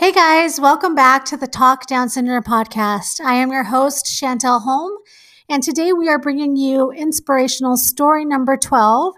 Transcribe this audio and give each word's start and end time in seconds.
Hey 0.00 0.12
guys, 0.12 0.58
welcome 0.58 0.94
back 0.94 1.26
to 1.26 1.36
the 1.36 1.46
Talk 1.46 1.86
Down 1.86 2.08
Syndrome 2.08 2.42
podcast. 2.42 3.20
I 3.20 3.34
am 3.34 3.52
your 3.52 3.64
host, 3.64 4.06
Chantel 4.06 4.62
Holm, 4.62 4.92
and 5.46 5.62
today 5.62 5.92
we 5.92 6.08
are 6.08 6.18
bringing 6.18 6.56
you 6.56 6.90
inspirational 6.90 7.76
story 7.76 8.24
number 8.24 8.56
12. 8.56 9.14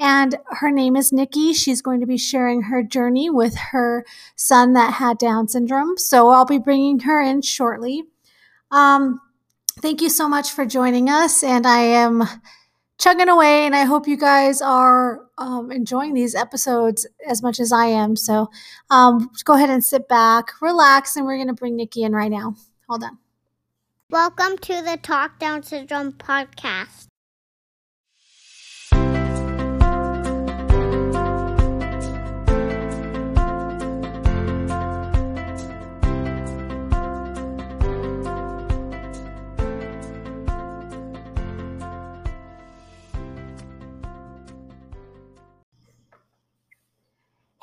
And 0.00 0.34
her 0.48 0.72
name 0.72 0.96
is 0.96 1.12
Nikki. 1.12 1.52
She's 1.52 1.80
going 1.80 2.00
to 2.00 2.06
be 2.06 2.18
sharing 2.18 2.62
her 2.62 2.82
journey 2.82 3.30
with 3.30 3.54
her 3.70 4.04
son 4.34 4.72
that 4.72 4.94
had 4.94 5.18
Down 5.18 5.46
syndrome. 5.46 5.96
So 5.98 6.30
I'll 6.30 6.44
be 6.44 6.58
bringing 6.58 6.98
her 6.98 7.20
in 7.20 7.40
shortly. 7.40 8.02
Um, 8.72 9.20
thank 9.82 10.00
you 10.00 10.10
so 10.10 10.28
much 10.28 10.50
for 10.50 10.66
joining 10.66 11.08
us. 11.08 11.44
And 11.44 11.64
I 11.64 11.78
am 11.78 12.24
chugging 12.98 13.28
away, 13.28 13.66
and 13.66 13.74
I 13.74 13.84
hope 13.84 14.06
you 14.06 14.16
guys 14.16 14.60
are 14.60 15.26
um, 15.38 15.70
enjoying 15.70 16.14
these 16.14 16.34
episodes 16.34 17.06
as 17.28 17.42
much 17.42 17.60
as 17.60 17.72
I 17.72 17.86
am. 17.86 18.16
So 18.16 18.50
um, 18.90 19.30
go 19.44 19.54
ahead 19.54 19.70
and 19.70 19.84
sit 19.84 20.08
back, 20.08 20.60
relax, 20.60 21.16
and 21.16 21.26
we're 21.26 21.36
going 21.36 21.48
to 21.48 21.54
bring 21.54 21.76
Nikki 21.76 22.02
in 22.02 22.12
right 22.12 22.30
now. 22.30 22.54
Hold 22.88 23.04
on. 23.04 23.18
Welcome 24.10 24.58
to 24.58 24.82
the 24.82 24.98
Talk 25.02 25.38
Down 25.38 25.62
Syndrome 25.62 26.12
podcast. 26.12 27.06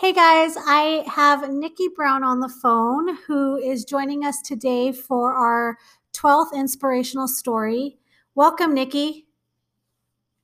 Hey 0.01 0.13
guys, 0.13 0.55
I 0.57 1.03
have 1.05 1.47
Nikki 1.51 1.87
Brown 1.95 2.23
on 2.23 2.39
the 2.39 2.49
phone 2.49 3.17
who 3.27 3.57
is 3.57 3.85
joining 3.85 4.25
us 4.25 4.41
today 4.41 4.91
for 4.91 5.31
our 5.31 5.77
12th 6.13 6.55
inspirational 6.55 7.27
story. 7.27 7.99
Welcome, 8.33 8.73
Nikki. 8.73 9.27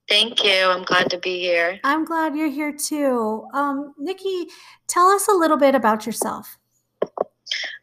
Thank 0.07 0.43
you. 0.43 0.53
I'm 0.53 0.83
glad 0.83 1.09
to 1.09 1.17
be 1.17 1.39
here. 1.39 1.79
I'm 1.83 2.05
glad 2.05 2.35
you're 2.35 2.51
here 2.51 2.71
too. 2.71 3.47
Um, 3.51 3.95
Nikki, 3.97 4.45
tell 4.85 5.07
us 5.07 5.27
a 5.27 5.33
little 5.33 5.57
bit 5.57 5.73
about 5.73 6.05
yourself. 6.05 6.59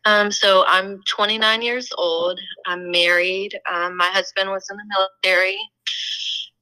Um, 0.04 0.30
so 0.30 0.64
I'm 0.68 1.00
29 1.08 1.60
years 1.60 1.88
old. 1.98 2.38
I'm 2.66 2.88
married. 2.92 3.58
Um, 3.68 3.96
my 3.96 4.10
husband 4.10 4.48
was 4.48 4.64
in 4.70 4.76
the 4.76 4.84
military. 4.96 5.58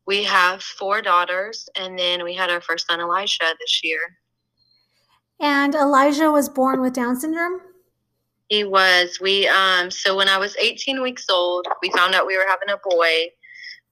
We 0.06 0.24
have 0.24 0.62
four 0.62 1.02
daughters, 1.02 1.68
and 1.76 1.98
then 1.98 2.24
we 2.24 2.34
had 2.34 2.48
our 2.48 2.62
first 2.62 2.86
son, 2.86 2.98
Elijah, 2.98 3.54
this 3.60 3.84
year. 3.84 4.00
And 5.42 5.74
Elijah 5.74 6.30
was 6.30 6.48
born 6.48 6.80
with 6.80 6.94
Down 6.94 7.16
syndrome? 7.16 7.60
He 8.48 8.64
was. 8.64 9.18
We 9.20 9.48
um 9.48 9.90
so 9.90 10.16
when 10.16 10.28
I 10.28 10.38
was 10.38 10.56
18 10.56 11.02
weeks 11.02 11.26
old, 11.28 11.66
we 11.82 11.90
found 11.90 12.14
out 12.14 12.26
we 12.26 12.36
were 12.36 12.46
having 12.48 12.70
a 12.70 12.78
boy. 12.88 13.26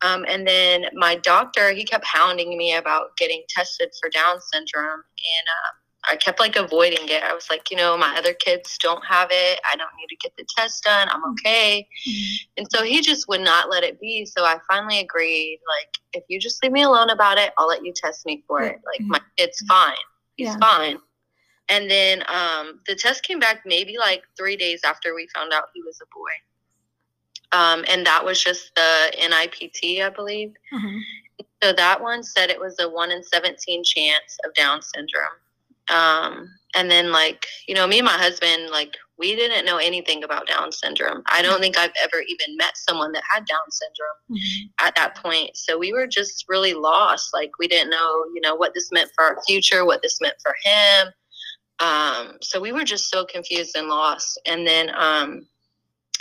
Um, 0.03 0.25
and 0.29 0.47
then 0.47 0.87
my 0.95 1.17
doctor, 1.17 1.73
he 1.73 1.85
kept 1.85 2.07
hounding 2.07 2.57
me 2.57 2.75
about 2.75 3.17
getting 3.19 3.43
tested 3.51 3.91
for 4.01 4.09
Down 4.09 4.41
syndrome, 4.41 4.87
and 4.95 5.47
uh, 5.49 6.13
I 6.13 6.17
kept 6.17 6.41
like 6.41 6.57
avoiding 6.57 7.09
it. 7.09 7.23
I 7.23 7.35
was 7.35 7.49
like, 7.51 7.71
you 7.71 7.77
know, 7.77 7.99
my 7.99 8.15
other 8.17 8.33
kids 8.33 8.79
don't 8.79 9.05
have 9.05 9.29
it. 9.31 9.61
I 9.71 9.77
don't 9.77 9.91
need 9.99 10.09
to 10.09 10.17
get 10.17 10.33
the 10.39 10.47
test 10.57 10.85
done. 10.85 11.09
I'm 11.11 11.21
mm-hmm. 11.21 11.33
okay. 11.33 11.89
Mm-hmm. 12.09 12.35
And 12.59 12.67
so 12.71 12.83
he 12.83 13.03
just 13.03 13.29
would 13.29 13.43
not 13.43 13.69
let 13.69 13.83
it 13.83 14.01
be. 14.01 14.25
So 14.25 14.45
I 14.45 14.57
finally 14.71 15.01
agreed, 15.01 15.61
like, 15.79 15.89
if 16.15 16.25
you 16.29 16.41
just 16.41 16.63
leave 16.63 16.73
me 16.73 16.83
alone 16.83 17.11
about 17.11 17.37
it, 17.37 17.53
I'll 17.59 17.69
let 17.69 17.85
you 17.85 17.93
test 17.95 18.25
me 18.25 18.43
for 18.47 18.63
it. 18.63 18.81
Like, 18.87 19.01
my 19.07 19.21
kid's 19.37 19.61
fine. 19.69 19.93
He's 20.37 20.49
yeah. 20.49 20.59
fine. 20.59 20.99
And 21.71 21.89
then 21.89 22.25
um, 22.29 22.81
the 22.87 22.97
test 22.97 23.23
came 23.23 23.39
back 23.39 23.63
maybe 23.65 23.97
like 23.97 24.25
three 24.37 24.57
days 24.57 24.81
after 24.85 25.15
we 25.15 25.29
found 25.35 25.53
out 25.53 25.69
he 25.73 25.83
was 25.83 25.99
a 26.03 26.07
boy. 26.13 26.31
Um, 27.53 27.85
and 27.89 28.05
that 28.07 28.25
was 28.25 28.43
just 28.43 28.75
the 28.75 29.13
NIPT, 29.17 30.03
I 30.03 30.11
believe. 30.11 30.53
Mm-hmm. 30.73 30.99
So 31.63 31.73
that 31.73 32.03
one 32.03 32.23
said 32.23 32.51
it 32.51 32.61
was 32.61 32.77
a 32.81 32.89
1 32.89 33.11
in 33.13 33.23
17 33.23 33.85
chance 33.85 34.39
of 34.45 34.53
Down 34.55 34.81
syndrome. 34.83 35.29
Um, 35.91 36.49
and 36.75 36.91
then, 36.91 37.11
like, 37.11 37.47
you 37.67 37.75
know, 37.75 37.87
me 37.87 37.99
and 37.99 38.07
my 38.07 38.13
husband, 38.13 38.71
like, 38.71 38.97
we 39.19 39.35
didn't 39.37 39.67
know 39.67 39.77
anything 39.77 40.25
about 40.25 40.47
Down 40.47 40.73
syndrome. 40.73 41.23
I 41.27 41.43
don't 41.43 41.61
think 41.61 41.77
I've 41.77 41.93
ever 42.03 42.23
even 42.27 42.57
met 42.57 42.77
someone 42.77 43.13
that 43.13 43.25
had 43.29 43.45
Down 43.45 43.59
syndrome 43.71 44.41
mm-hmm. 44.41 44.87
at 44.87 44.95
that 44.95 45.17
point. 45.17 45.57
So 45.57 45.79
we 45.79 45.93
were 45.93 46.07
just 46.07 46.47
really 46.49 46.75
lost. 46.75 47.35
Like, 47.35 47.51
we 47.59 47.69
didn't 47.69 47.91
know, 47.91 48.25
you 48.35 48.41
know, 48.41 48.55
what 48.55 48.73
this 48.75 48.91
meant 48.93 49.11
for 49.15 49.25
our 49.25 49.43
future, 49.47 49.85
what 49.85 50.03
this 50.03 50.21
meant 50.21 50.37
for 50.43 50.55
him 50.65 51.13
um, 51.81 52.37
so 52.43 52.61
we 52.61 52.73
were 52.73 52.85
just 52.85 53.11
so 53.11 53.25
confused 53.25 53.77
and 53.77 53.89
lost. 53.89 54.41
And 54.47 54.67
then, 54.67 54.91
um, 54.95 55.47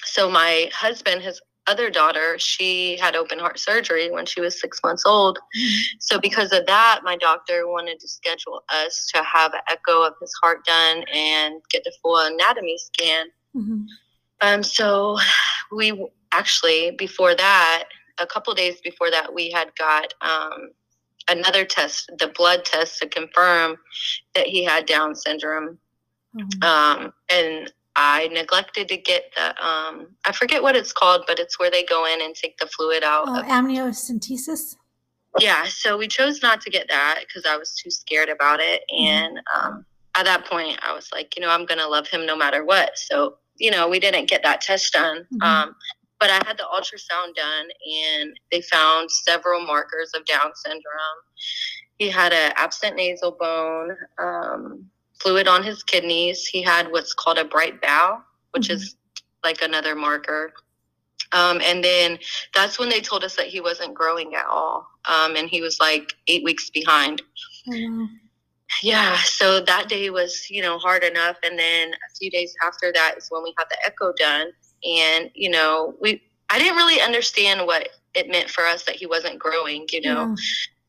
so 0.03 0.30
my 0.30 0.70
husband, 0.74 1.22
his 1.22 1.42
other 1.68 1.90
daughter, 1.90 2.38
she 2.40 2.97
had 2.97 3.16
open 3.16 3.38
heart 3.38 3.59
surgery 3.59 4.09
when 4.09 4.25
she 4.25 4.42
was 4.42 4.59
six 4.59 4.80
months 4.84 5.03
old. 5.06 5.38
Mm-hmm. 5.38 5.98
So 6.00 6.19
because 6.19 6.52
of 6.52 6.66
that, 6.66 7.02
my 7.03 7.16
doctor 7.18 7.68
wanted 7.68 8.00
to 8.00 8.08
schedule 8.08 8.64
us 8.69 9.09
to 9.14 9.24
have 9.24 9.53
an 9.53 9.59
echo 9.69 10.02
of 10.02 10.14
his 10.19 10.34
heart 10.42 10.66
done 10.66 11.03
and 11.14 11.62
get 11.69 11.84
the 11.84 11.94
full 12.02 12.18
anatomy 12.18 12.78
scan. 12.78 13.28
Mm-hmm. 13.56 13.81
Um, 14.42 14.64
so 14.64 15.18
we 15.72 16.08
actually 16.31 16.92
before 16.92 17.36
that, 17.36 17.86
a 18.19 18.25
couple 18.25 18.53
days 18.53 18.81
before 18.81 19.12
that, 19.12 19.34
we 19.34 19.52
had 19.52 19.69
got 19.78 20.14
um, 20.22 20.72
another 21.29 21.66
test, 21.66 22.12
the 22.17 22.28
blood 22.28 22.66
test 22.66 23.00
to 23.00 23.07
confirm 23.07 23.78
that 24.35 24.47
he 24.47 24.63
had 24.63 24.85
Down 24.85 25.16
syndrome. 25.16 25.78
Mm-hmm. 26.35 26.63
Um, 26.63 27.13
and 27.31 27.72
I 27.95 28.28
neglected 28.28 28.88
to 28.90 28.97
get 28.97 29.31
the, 29.35 29.47
um, 29.66 30.07
I 30.25 30.31
forget 30.31 30.63
what 30.63 30.75
it's 30.75 30.94
called, 30.94 31.23
but 31.28 31.39
it's 31.39 31.59
where 31.59 31.72
they 31.72 31.84
go 31.84 32.06
in 32.06 32.22
and 32.22 32.35
take 32.35 32.57
the 32.57 32.68
fluid 32.68 33.03
out. 33.03 33.25
Oh, 33.28 33.44
amniocentesis? 33.44 34.75
Yeah, 35.39 35.66
so 35.66 35.97
we 35.97 36.07
chose 36.07 36.41
not 36.41 36.62
to 36.62 36.69
get 36.69 36.88
that 36.89 37.22
because 37.28 37.45
I 37.45 37.57
was 37.57 37.75
too 37.75 37.91
scared 37.91 38.29
about 38.29 38.59
it. 38.59 38.81
Mm-hmm. 38.91 39.03
And 39.03 39.39
um, 39.56 39.85
at 40.16 40.25
that 40.25 40.45
point, 40.45 40.79
I 40.88 40.94
was 40.94 41.09
like, 41.12 41.35
you 41.35 41.41
know, 41.41 41.50
I'm 41.50 41.66
going 41.66 41.79
to 41.79 41.88
love 41.88 42.07
him 42.07 42.25
no 42.25 42.35
matter 42.35 42.63
what. 42.66 42.97
So, 42.97 43.38
you 43.57 43.69
know, 43.69 43.88
we 43.88 44.00
didn't 44.00 44.29
get 44.29 44.44
that 44.44 44.62
test 44.62 44.94
done. 44.94 45.28
Mm-hmm. 45.34 45.41
Um, 45.41 45.75
but 46.19 46.30
I 46.30 46.41
had 46.46 46.57
the 46.57 46.68
ultrasound 46.74 47.35
done, 47.35 47.68
and 48.22 48.40
they 48.52 48.62
found 48.62 49.09
several 49.09 49.66
markers 49.66 50.12
of 50.16 50.25
Down 50.25 50.52
syndrome. 50.53 50.84
He 51.97 52.09
had 52.09 52.34
an 52.34 52.53
absent 52.56 52.96
nasal 52.96 53.31
bone, 53.31 53.96
um, 54.18 54.85
fluid 55.22 55.47
on 55.47 55.63
his 55.63 55.84
kidneys. 55.84 56.46
He 56.46 56.62
had 56.62 56.91
what's 56.91 57.13
called 57.13 57.38
a 57.38 57.46
bright 57.46 57.81
bowel, 57.81 58.22
which 58.52 58.68
mm-hmm. 58.68 58.75
is 58.75 58.96
like 59.44 59.62
another 59.62 59.96
marker. 59.96 60.53
Um, 61.31 61.62
and 61.63 61.84
then 61.84 62.18
that's 62.56 62.80
when 62.80 62.90
they 62.90 63.01
told 63.01 63.24
us 63.24 63.36
that 63.36 63.47
he 63.47 63.62
wasn't 63.62 63.94
growing 63.94 64.36
at 64.36 64.46
all. 64.46 64.88
Um, 65.06 65.36
and 65.36 65.50
he 65.50 65.62
was 65.62 65.80
like 65.80 66.13
eight 66.28 66.44
weeks 66.44 66.69
behind. 66.69 67.22
Mm-hmm. 67.68 68.06
Yeah. 68.84 69.18
So 69.24 69.59
that 69.62 69.90
day 69.90 70.09
was, 70.09 70.50
you 70.50 70.62
know, 70.62 70.78
hard 70.78 71.03
enough. 71.03 71.38
And 71.44 71.57
then 71.57 71.90
a 71.91 72.16
few 72.19 72.30
days 72.30 72.53
after 72.66 72.91
that 72.94 73.16
is 73.18 73.28
when 73.30 73.44
we 73.44 73.53
had 73.57 73.66
the 73.69 73.78
echo 73.86 74.13
done 74.18 74.51
and 74.84 75.29
you 75.34 75.50
know 75.50 75.94
we 76.01 76.22
i 76.50 76.57
didn't 76.57 76.75
really 76.75 77.01
understand 77.01 77.66
what 77.66 77.90
it 78.16 78.29
meant 78.29 78.50
for 78.50 78.66
us 78.66 78.84
that 78.85 78.95
he 78.95 79.06
wasn't 79.06 79.38
growing 79.38 79.85
you 79.91 80.01
know. 80.01 80.28
Yeah. 80.29 80.35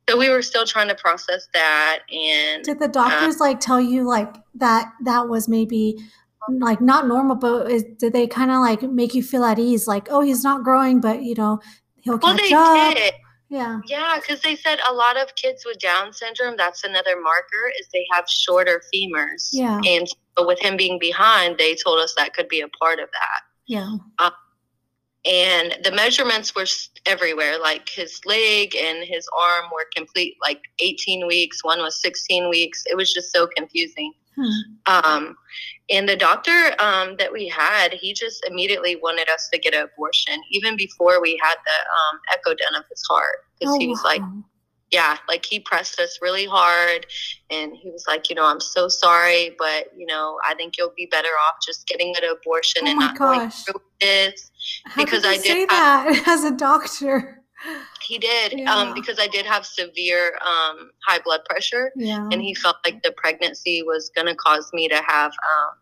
so 0.08 0.18
we 0.18 0.28
were 0.28 0.42
still 0.42 0.64
trying 0.64 0.88
to 0.88 0.94
process 0.94 1.48
that 1.52 2.00
and 2.12 2.64
did 2.64 2.78
the 2.78 2.88
doctors 2.88 3.40
uh, 3.40 3.44
like 3.44 3.60
tell 3.60 3.80
you 3.80 4.06
like 4.06 4.34
that 4.54 4.92
that 5.04 5.28
was 5.28 5.48
maybe 5.48 5.98
like 6.48 6.80
not 6.80 7.06
normal 7.06 7.36
but 7.36 7.70
is, 7.70 7.84
did 7.98 8.12
they 8.12 8.26
kind 8.26 8.50
of 8.50 8.60
like 8.60 8.82
make 8.82 9.14
you 9.14 9.22
feel 9.22 9.44
at 9.44 9.58
ease 9.58 9.86
like 9.86 10.08
oh 10.10 10.20
he's 10.20 10.42
not 10.42 10.64
growing 10.64 11.00
but 11.00 11.22
you 11.22 11.34
know 11.34 11.60
he'll 11.96 12.18
well, 12.18 12.36
catch 12.36 12.52
up. 12.52 12.96
did. 12.96 13.14
yeah. 13.48 13.80
Yeah 13.86 14.18
because 14.20 14.40
they 14.40 14.56
said 14.56 14.78
a 14.88 14.92
lot 14.92 15.20
of 15.20 15.34
kids 15.34 15.64
with 15.64 15.78
down 15.78 16.12
syndrome 16.12 16.56
that's 16.56 16.82
another 16.84 17.20
marker 17.20 17.72
is 17.78 17.88
they 17.92 18.06
have 18.12 18.28
shorter 18.28 18.82
femurs. 18.92 19.50
Yeah. 19.52 19.80
And 19.86 20.08
so 20.08 20.46
with 20.46 20.60
him 20.60 20.76
being 20.76 20.98
behind 20.98 21.58
they 21.58 21.74
told 21.74 22.00
us 22.00 22.14
that 22.16 22.34
could 22.34 22.48
be 22.48 22.60
a 22.60 22.68
part 22.68 22.98
of 22.98 23.08
that 23.12 23.40
yeah. 23.70 23.98
Uh, 24.18 24.30
and 25.24 25.76
the 25.84 25.92
measurements 25.92 26.56
were 26.56 26.66
everywhere. 27.06 27.56
Like 27.56 27.88
his 27.88 28.20
leg 28.26 28.74
and 28.74 29.06
his 29.06 29.28
arm 29.40 29.66
were 29.72 29.86
complete, 29.94 30.36
like 30.42 30.60
18 30.80 31.28
weeks. 31.28 31.62
One 31.62 31.78
was 31.78 32.02
16 32.02 32.50
weeks. 32.50 32.82
It 32.90 32.96
was 32.96 33.14
just 33.14 33.32
so 33.32 33.46
confusing. 33.56 34.12
Hmm. 34.34 34.50
Um, 34.86 35.36
and 35.88 36.08
the 36.08 36.16
doctor 36.16 36.74
um, 36.80 37.14
that 37.18 37.32
we 37.32 37.46
had, 37.46 37.92
he 37.92 38.12
just 38.12 38.44
immediately 38.44 38.96
wanted 38.96 39.28
us 39.28 39.48
to 39.52 39.58
get 39.60 39.72
an 39.72 39.82
abortion, 39.94 40.34
even 40.50 40.76
before 40.76 41.22
we 41.22 41.38
had 41.40 41.54
the 41.54 42.16
um, 42.16 42.20
echo 42.32 42.50
done 42.50 42.74
of 42.76 42.84
his 42.90 43.04
heart, 43.08 43.36
because 43.60 43.76
oh, 43.76 43.78
he 43.78 43.86
was 43.86 44.02
wow. 44.02 44.10
like, 44.10 44.22
yeah, 44.90 45.18
like 45.28 45.46
he 45.46 45.60
pressed 45.60 46.00
us 46.00 46.18
really 46.20 46.46
hard 46.46 47.06
and 47.50 47.72
he 47.76 47.90
was 47.90 48.04
like, 48.08 48.28
you 48.28 48.34
know, 48.34 48.44
I'm 48.44 48.60
so 48.60 48.88
sorry, 48.88 49.54
but 49.58 49.86
you 49.96 50.06
know, 50.06 50.38
I 50.44 50.54
think 50.54 50.76
you'll 50.76 50.92
be 50.96 51.06
better 51.06 51.28
off 51.46 51.56
just 51.64 51.86
getting 51.86 52.14
an 52.16 52.24
abortion 52.24 52.82
oh 52.84 52.90
and 52.90 52.98
not 52.98 53.18
gosh. 53.18 53.38
going 53.38 53.50
through 53.50 53.82
this. 54.00 54.50
How 54.86 55.04
because 55.04 55.24
I 55.24 55.34
did 55.34 55.44
say 55.44 55.60
have, 55.60 55.68
that 55.68 56.24
as 56.26 56.44
a 56.44 56.50
doctor. 56.50 57.36
He 58.02 58.18
did, 58.18 58.54
um, 58.54 58.58
yeah. 58.58 58.74
um, 58.74 58.94
because 58.94 59.18
I 59.20 59.26
did 59.26 59.44
have 59.44 59.66
severe 59.66 60.38
um, 60.40 60.90
high 61.06 61.18
blood 61.22 61.40
pressure, 61.44 61.92
yeah. 61.94 62.26
and 62.32 62.40
he 62.40 62.54
felt 62.54 62.76
like 62.86 63.02
the 63.02 63.12
pregnancy 63.12 63.82
was 63.82 64.10
going 64.16 64.26
to 64.26 64.34
cause 64.34 64.70
me 64.72 64.88
to 64.88 64.96
have 64.96 65.30
um, 65.30 65.74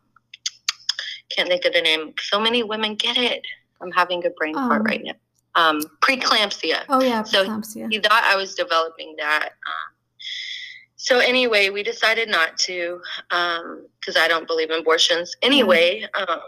can't 1.30 1.48
think 1.48 1.64
of 1.64 1.72
the 1.72 1.80
name. 1.80 2.14
So 2.20 2.40
many 2.40 2.62
women 2.62 2.96
get 2.96 3.16
it. 3.16 3.42
I'm 3.80 3.92
having 3.92 4.24
a 4.26 4.30
brain 4.30 4.54
fart 4.54 4.80
Um, 4.80 4.86
right 4.86 5.02
now. 5.04 5.12
Um, 5.58 5.80
preeclampsia. 6.00 6.84
Oh 6.88 7.02
yeah, 7.02 7.22
So 7.24 7.44
preeclampsia. 7.44 7.88
He 7.90 7.98
thought 7.98 8.22
I 8.24 8.36
was 8.36 8.54
developing 8.54 9.16
that. 9.18 9.50
Um, 9.66 9.88
so 10.96 11.18
anyway, 11.18 11.70
we 11.70 11.82
decided 11.82 12.28
not 12.28 12.56
to 12.58 13.00
because 13.28 14.16
I 14.16 14.28
don't 14.28 14.46
believe 14.46 14.70
in 14.70 14.80
abortions. 14.80 15.34
Anyway, 15.42 16.06
um, 16.14 16.40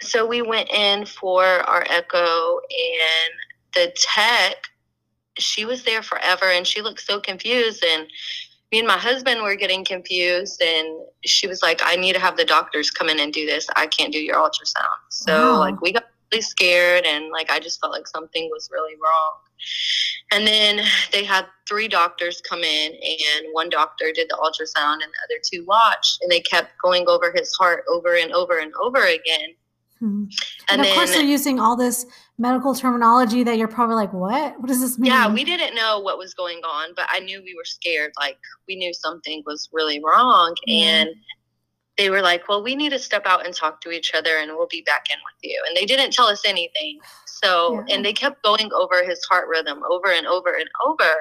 so 0.00 0.26
we 0.26 0.42
went 0.42 0.70
in 0.70 1.06
for 1.06 1.44
our 1.44 1.84
echo, 1.88 2.58
and 2.58 3.32
the 3.74 3.92
tech, 3.96 4.56
she 5.38 5.64
was 5.64 5.82
there 5.84 6.02
forever, 6.02 6.46
and 6.46 6.66
she 6.66 6.82
looked 6.82 7.00
so 7.00 7.20
confused, 7.20 7.84
and 7.84 8.06
me 8.72 8.78
and 8.78 8.88
my 8.88 8.98
husband 8.98 9.42
were 9.42 9.54
getting 9.54 9.84
confused, 9.84 10.60
and 10.62 11.00
she 11.24 11.46
was 11.46 11.62
like, 11.62 11.80
"I 11.84 11.96
need 11.96 12.14
to 12.14 12.20
have 12.20 12.36
the 12.36 12.44
doctors 12.44 12.90
come 12.90 13.08
in 13.08 13.20
and 13.20 13.32
do 13.32 13.46
this. 13.46 13.66
I 13.76 13.86
can't 13.86 14.12
do 14.12 14.18
your 14.20 14.36
ultrasound." 14.36 14.98
So 15.10 15.32
Wow. 15.32 15.60
like 15.60 15.80
we 15.80 15.92
got 15.92 16.04
really 16.34 16.42
scared, 16.42 17.04
and 17.04 17.30
like 17.30 17.50
I 17.50 17.60
just 17.60 17.80
felt 17.80 17.92
like 17.92 18.06
something 18.06 18.48
was 18.50 18.68
really 18.72 18.94
wrong. 18.94 19.38
And 20.32 20.46
then 20.46 20.84
they 21.12 21.24
had 21.24 21.46
three 21.68 21.88
doctors 21.88 22.40
come 22.48 22.60
in, 22.60 22.92
and 22.92 23.46
one 23.52 23.70
doctor 23.70 24.06
did 24.12 24.28
the 24.28 24.36
ultrasound, 24.36 24.94
and 24.94 25.02
the 25.02 25.24
other 25.24 25.40
two 25.50 25.64
watched, 25.66 26.18
and 26.22 26.30
they 26.30 26.40
kept 26.40 26.72
going 26.82 27.04
over 27.08 27.32
his 27.34 27.52
heart 27.54 27.84
over 27.88 28.16
and 28.16 28.32
over 28.32 28.58
and 28.58 28.72
over 28.82 28.98
again. 28.98 29.50
Hmm. 30.00 30.24
And, 30.24 30.32
And, 30.70 30.80
of 30.80 30.86
then, 30.86 30.94
course, 30.96 31.12
they're 31.12 31.22
using 31.22 31.60
all 31.60 31.76
this 31.76 32.04
medical 32.36 32.74
terminology 32.74 33.44
that 33.44 33.58
you're 33.58 33.68
probably 33.68 33.94
like, 33.94 34.12
"What? 34.12 34.58
What 34.58 34.66
does 34.66 34.80
this 34.80 34.98
mean?" 34.98 35.12
yeah, 35.12 35.32
we 35.32 35.44
didn't 35.44 35.76
know 35.76 36.00
what 36.00 36.18
was 36.18 36.34
going 36.34 36.58
on, 36.58 36.94
but 36.96 37.06
I 37.10 37.20
knew 37.20 37.40
we 37.42 37.54
were 37.54 37.64
scared. 37.64 38.12
Like 38.18 38.38
we 38.66 38.76
knew 38.76 38.92
something 38.92 39.42
was 39.46 39.68
really 39.72 40.00
wrong, 40.04 40.54
Yeah. 40.66 40.84
and 40.84 41.10
they 41.96 42.10
were 42.10 42.22
like, 42.22 42.48
"Well, 42.48 42.62
we 42.62 42.74
need 42.74 42.90
to 42.90 42.98
step 42.98 43.24
out 43.26 43.44
and 43.46 43.54
talk 43.54 43.80
to 43.82 43.90
each 43.90 44.14
other, 44.14 44.36
and 44.38 44.50
we'll 44.56 44.66
be 44.66 44.82
back 44.82 45.06
in 45.10 45.18
with 45.24 45.38
you." 45.42 45.62
And 45.66 45.76
they 45.76 45.84
didn't 45.86 46.12
tell 46.12 46.26
us 46.26 46.42
anything. 46.44 47.00
So, 47.26 47.84
Yeah. 47.88 47.94
and 47.96 48.04
they 48.04 48.12
kept 48.12 48.42
going 48.42 48.72
over 48.72 49.04
his 49.04 49.22
heart 49.24 49.48
rhythm 49.48 49.82
over 49.88 50.10
and 50.10 50.26
over 50.26 50.52
and 50.54 50.68
over. 50.86 51.12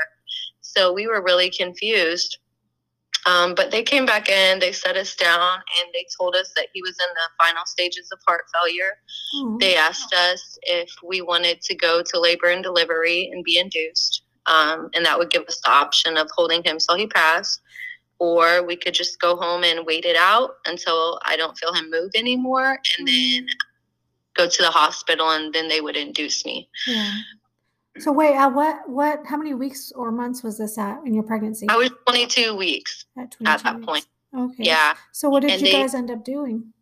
So 0.62 0.92
we 0.92 1.08
were 1.08 1.22
really 1.22 1.50
confused. 1.50 2.38
Um, 3.26 3.56
but 3.56 3.72
they 3.72 3.84
came 3.84 4.06
back 4.06 4.28
in, 4.28 4.60
they 4.60 4.74
set 4.74 4.98
us 4.98 5.16
down, 5.16 5.54
and 5.80 5.94
they 5.94 6.06
told 6.20 6.36
us 6.36 6.52
that 6.58 6.68
he 6.74 6.82
was 6.82 6.92
in 7.00 7.14
the 7.14 7.30
final 7.46 7.66
stages 7.66 8.10
of 8.12 8.20
heart 8.28 8.46
failure 8.54 8.98
Oh. 9.36 9.58
they 9.62 9.76
asked 9.78 10.14
us 10.14 10.58
if 10.64 10.90
we 11.02 11.22
wanted 11.22 11.62
to 11.62 11.74
go 11.76 12.02
to 12.04 12.20
labor 12.20 12.48
and 12.48 12.62
delivery 12.64 13.30
and 13.32 13.44
be 13.44 13.58
induced. 13.58 14.24
Um, 14.46 14.90
and 14.94 15.06
that 15.06 15.18
would 15.18 15.30
give 15.30 15.44
us 15.44 15.62
the 15.62 15.70
option 15.72 16.18
of 16.18 16.30
holding 16.36 16.64
him 16.66 16.80
till 16.80 16.98
he 16.98 17.08
passed, 17.08 17.62
or 18.24 18.64
we 18.66 18.76
could 18.78 18.94
just 18.94 19.20
go 19.20 19.36
home 19.36 19.64
and 19.66 19.86
wait 19.86 20.06
it 20.06 20.16
out 20.16 20.52
until 20.66 21.20
I 21.26 21.36
don't 21.36 21.58
feel 21.58 21.74
him 21.74 21.90
move 21.90 22.12
anymore, 22.16 22.80
and 22.98 23.08
then 23.08 23.48
go 24.34 24.48
to 24.48 24.62
the 24.64 24.72
hospital, 24.72 25.30
and 25.32 25.54
then 25.54 25.68
they 25.68 25.82
would 25.82 25.98
induce 25.98 26.46
me. 26.46 26.70
Yeah. 26.88 27.12
So 28.00 28.12
wait, 28.12 28.34
at 28.36 28.48
what 28.48 28.90
what 28.90 29.20
how 29.26 29.38
many 29.38 29.54
weeks 29.54 29.92
or 29.96 30.12
months 30.12 30.42
was 30.42 30.58
this 30.58 30.78
at 30.78 31.00
in 31.06 31.14
your 31.14 31.24
pregnancy? 31.24 31.68
I 31.70 31.76
was 31.76 31.92
22 32.08 32.56
weeks. 32.56 33.06
at, 33.18 33.36
at 33.46 33.62
that 33.64 33.76
weeks. 33.76 33.86
point. 33.86 34.06
Okay. 34.36 34.64
Yeah. 34.64 34.94
So 35.12 35.30
what 35.30 35.42
did 35.42 35.52
And 35.52 35.62
you 35.62 35.68
they- 35.68 35.74
guys 35.82 35.94
end 35.94 36.10
up 36.10 36.24
doing? 36.24 36.74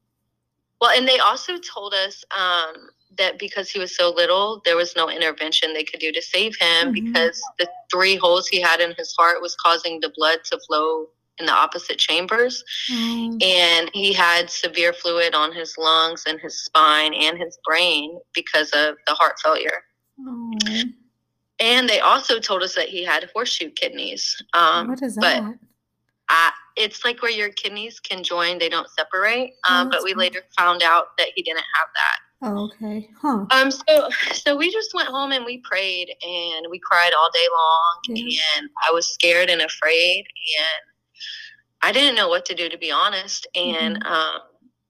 Well, 0.80 0.92
and 0.98 1.08
they 1.08 1.20
also 1.20 1.58
told 1.58 1.94
us 1.94 2.24
um, 2.36 2.74
that 3.18 3.38
because 3.38 3.70
he 3.70 3.78
was 3.78 3.96
so 3.96 4.10
little, 4.12 4.62
there 4.66 4.76
was 4.78 4.96
no 4.96 5.10
intervention 5.10 5.74
they 5.74 5.84
could 5.84 6.00
do 6.00 6.12
to 6.14 6.22
save 6.22 6.56
him 6.60 6.88
Mhm. 6.88 6.94
because 7.04 7.40
the 7.60 7.68
three 7.92 8.16
holes 8.16 8.48
he 8.48 8.60
had 8.62 8.80
in 8.80 8.94
his 8.98 9.14
heart 9.20 9.42
was 9.42 9.54
causing 9.56 10.00
the 10.00 10.12
blood 10.16 10.40
to 10.46 10.58
flow 10.66 11.10
in 11.42 11.46
the 11.48 11.52
opposite 11.52 11.98
chambers. 11.98 12.64
Um, 12.94 13.38
And 13.42 13.90
he 13.94 14.14
had 14.14 14.50
severe 14.50 14.94
fluid 14.94 15.34
on 15.36 15.52
his 15.52 15.76
lungs 15.78 16.24
and 16.28 16.40
his 16.40 16.64
spine 16.64 17.14
and 17.14 17.38
his 17.38 17.58
brain 17.66 18.18
because 18.34 18.70
of 18.72 18.96
the 19.08 19.14
heart 19.16 19.36
failure. 19.44 19.84
oh, 20.26 20.54
And 21.60 21.90
they 21.90 22.00
also 22.00 22.40
told 22.40 22.64
us 22.64 22.76
that 22.76 22.88
he 22.90 23.04
had 23.04 23.30
horseshoe 23.34 23.72
kidneys. 23.72 24.42
Um, 24.54 24.88
what 24.88 25.02
is 25.02 25.16
but 25.16 25.42
that? 25.42 25.60
I, 26.30 26.52
it's 26.78 27.04
like 27.04 27.22
where 27.22 27.32
your 27.32 27.50
kidneys 27.50 28.00
can 28.00 28.24
join, 28.24 28.58
they 28.58 28.70
don't 28.70 28.88
separate. 28.98 29.52
Oh, 29.70 29.76
Um, 29.82 29.90
but 29.90 30.00
we 30.04 30.14
weird. 30.14 30.18
later 30.34 30.42
found 30.58 30.82
out 30.84 31.18
that 31.18 31.28
he 31.36 31.42
didn't 31.42 31.66
have 31.78 31.88
that. 31.96 32.18
Oh, 32.44 32.66
okay. 32.66 33.08
Huh. 33.22 33.46
Um, 33.52 33.70
so 33.70 34.10
so 34.34 34.56
we 34.56 34.72
just 34.72 34.96
went 34.96 35.10
home 35.10 35.32
and 35.32 35.46
we 35.46 35.60
prayed 35.60 36.10
and 36.24 36.66
we 36.72 36.80
cried 36.80 37.12
all 37.16 37.30
day 37.32 37.46
long 37.52 38.18
Yeah. 38.18 38.42
and 38.58 38.70
I 38.88 38.92
was 38.92 39.06
scared 39.14 39.50
and 39.52 39.62
afraid 39.62 40.24
and 40.60 40.82
I 41.84 41.92
didn't 41.92 42.16
know 42.16 42.30
what 42.30 42.46
to 42.46 42.56
do 42.56 42.70
to 42.70 42.78
be 42.78 42.92
honest. 42.92 43.48
And 43.56 44.02
Mm-hmm. 44.04 44.12
um, 44.14 44.40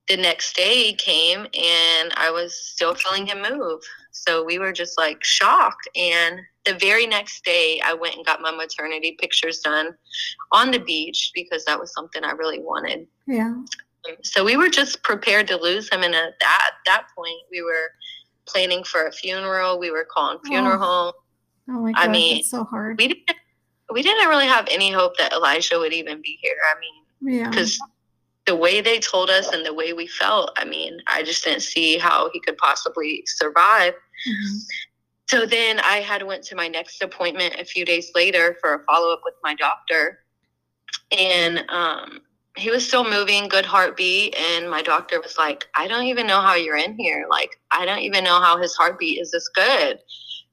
the 0.08 0.18
next 0.18 0.56
day 0.56 0.94
came 0.94 1.40
and 1.54 2.12
I 2.18 2.32
was 2.32 2.54
still 2.56 2.94
feeling 2.96 3.26
him 3.28 3.42
move. 3.50 3.80
So 4.12 4.44
we 4.44 4.60
were 4.60 4.74
just 4.74 4.98
like 4.98 5.24
shocked. 5.24 5.88
And 5.96 6.40
the 6.66 6.74
very 6.74 7.08
next 7.08 7.46
day, 7.46 7.80
I 7.86 7.94
went 7.94 8.16
and 8.16 8.26
got 8.26 8.42
my 8.42 8.52
maternity 8.52 9.16
pictures 9.22 9.60
done 9.60 9.96
on 10.52 10.72
the 10.72 10.80
beach 10.80 11.32
because 11.34 11.64
that 11.66 11.80
was 11.80 11.94
something 11.94 12.24
I 12.24 12.32
really 12.32 12.60
wanted 12.60 13.08
Yeah. 13.28 13.54
so 14.24 14.44
we 14.44 14.58
were 14.58 14.70
just 14.70 15.02
prepared 15.04 15.48
to 15.48 15.56
lose 15.58 15.90
him 15.92 16.02
and 16.04 16.14
at 16.16 16.34
that 16.40 16.62
at 16.68 16.74
that 16.88 17.06
point 17.16 17.38
we 17.52 17.62
were 17.62 17.92
planning 18.48 18.84
for 18.84 19.06
a 19.08 19.12
funeral 19.12 19.80
we 19.80 19.92
were 19.92 20.06
calling 20.12 20.40
funeral 20.46 20.74
Oh. 20.82 20.86
home 20.86 21.14
Oh 21.70 21.82
my 21.84 21.94
I 21.96 22.06
god, 22.08 22.12
mean, 22.12 22.38
that's 22.38 22.50
so 22.50 22.64
hard. 22.66 22.98
we 23.00 23.08
didn't 23.10 23.30
we 23.92 24.02
didn't 24.02 24.30
really 24.30 24.48
have 24.48 24.68
any 24.70 24.92
hope 24.92 25.18
that 25.18 25.34
elijah 25.34 25.78
would 25.80 25.94
even 25.94 26.22
be 26.22 26.38
here. 26.42 26.58
I 26.76 26.80
mean 26.80 27.38
yeah. 27.40 27.50
because 27.50 27.80
the 28.46 28.56
way 28.56 28.82
they 28.82 29.00
told 29.00 29.30
us 29.30 29.50
and 29.50 29.66
the 29.66 29.74
way 29.74 29.94
we 29.94 30.08
felt 30.08 30.52
i 30.58 30.66
mean 30.66 30.98
i 31.08 31.22
just 31.24 31.44
didn't 31.44 31.62
see 31.62 31.98
how 31.98 32.30
he 32.34 32.40
could 32.40 32.58
possibly 32.58 33.24
survive. 33.28 33.94
Mhm. 34.28 34.60
so 35.30 35.46
then 35.46 35.80
i 35.80 35.98
had 35.98 36.24
went 36.24 36.44
to 36.46 36.56
my 36.56 36.68
next 36.68 37.02
appointment 37.02 37.56
a 37.60 37.66
few 37.66 37.86
days 37.86 38.12
later 38.16 38.58
for 38.62 38.74
a 38.76 38.84
follow-up 38.84 39.22
with 39.24 39.36
my 39.44 39.56
doctor. 39.56 40.20
And 41.18 41.64
um, 41.70 42.22
he 42.58 42.70
was 42.70 42.86
still 42.86 43.04
moving 43.10 43.48
good 43.48 43.66
heartbeat. 43.66 44.36
And 44.36 44.70
my 44.70 44.82
doctor 44.82 45.22
was 45.22 45.38
like 45.38 45.68
i 45.76 45.88
don't 45.88 46.06
even 46.06 46.28
know 46.28 46.42
how 46.42 46.56
you're 46.56 46.78
in 46.78 46.96
here. 46.98 47.26
Like 47.30 47.52
i 47.72 47.86
don't 47.86 48.00
even 48.00 48.24
know 48.24 48.40
how 48.42 48.58
his 48.58 48.76
heartbeat 48.76 49.20
is 49.20 49.32
this 49.32 49.48
good 49.50 50.00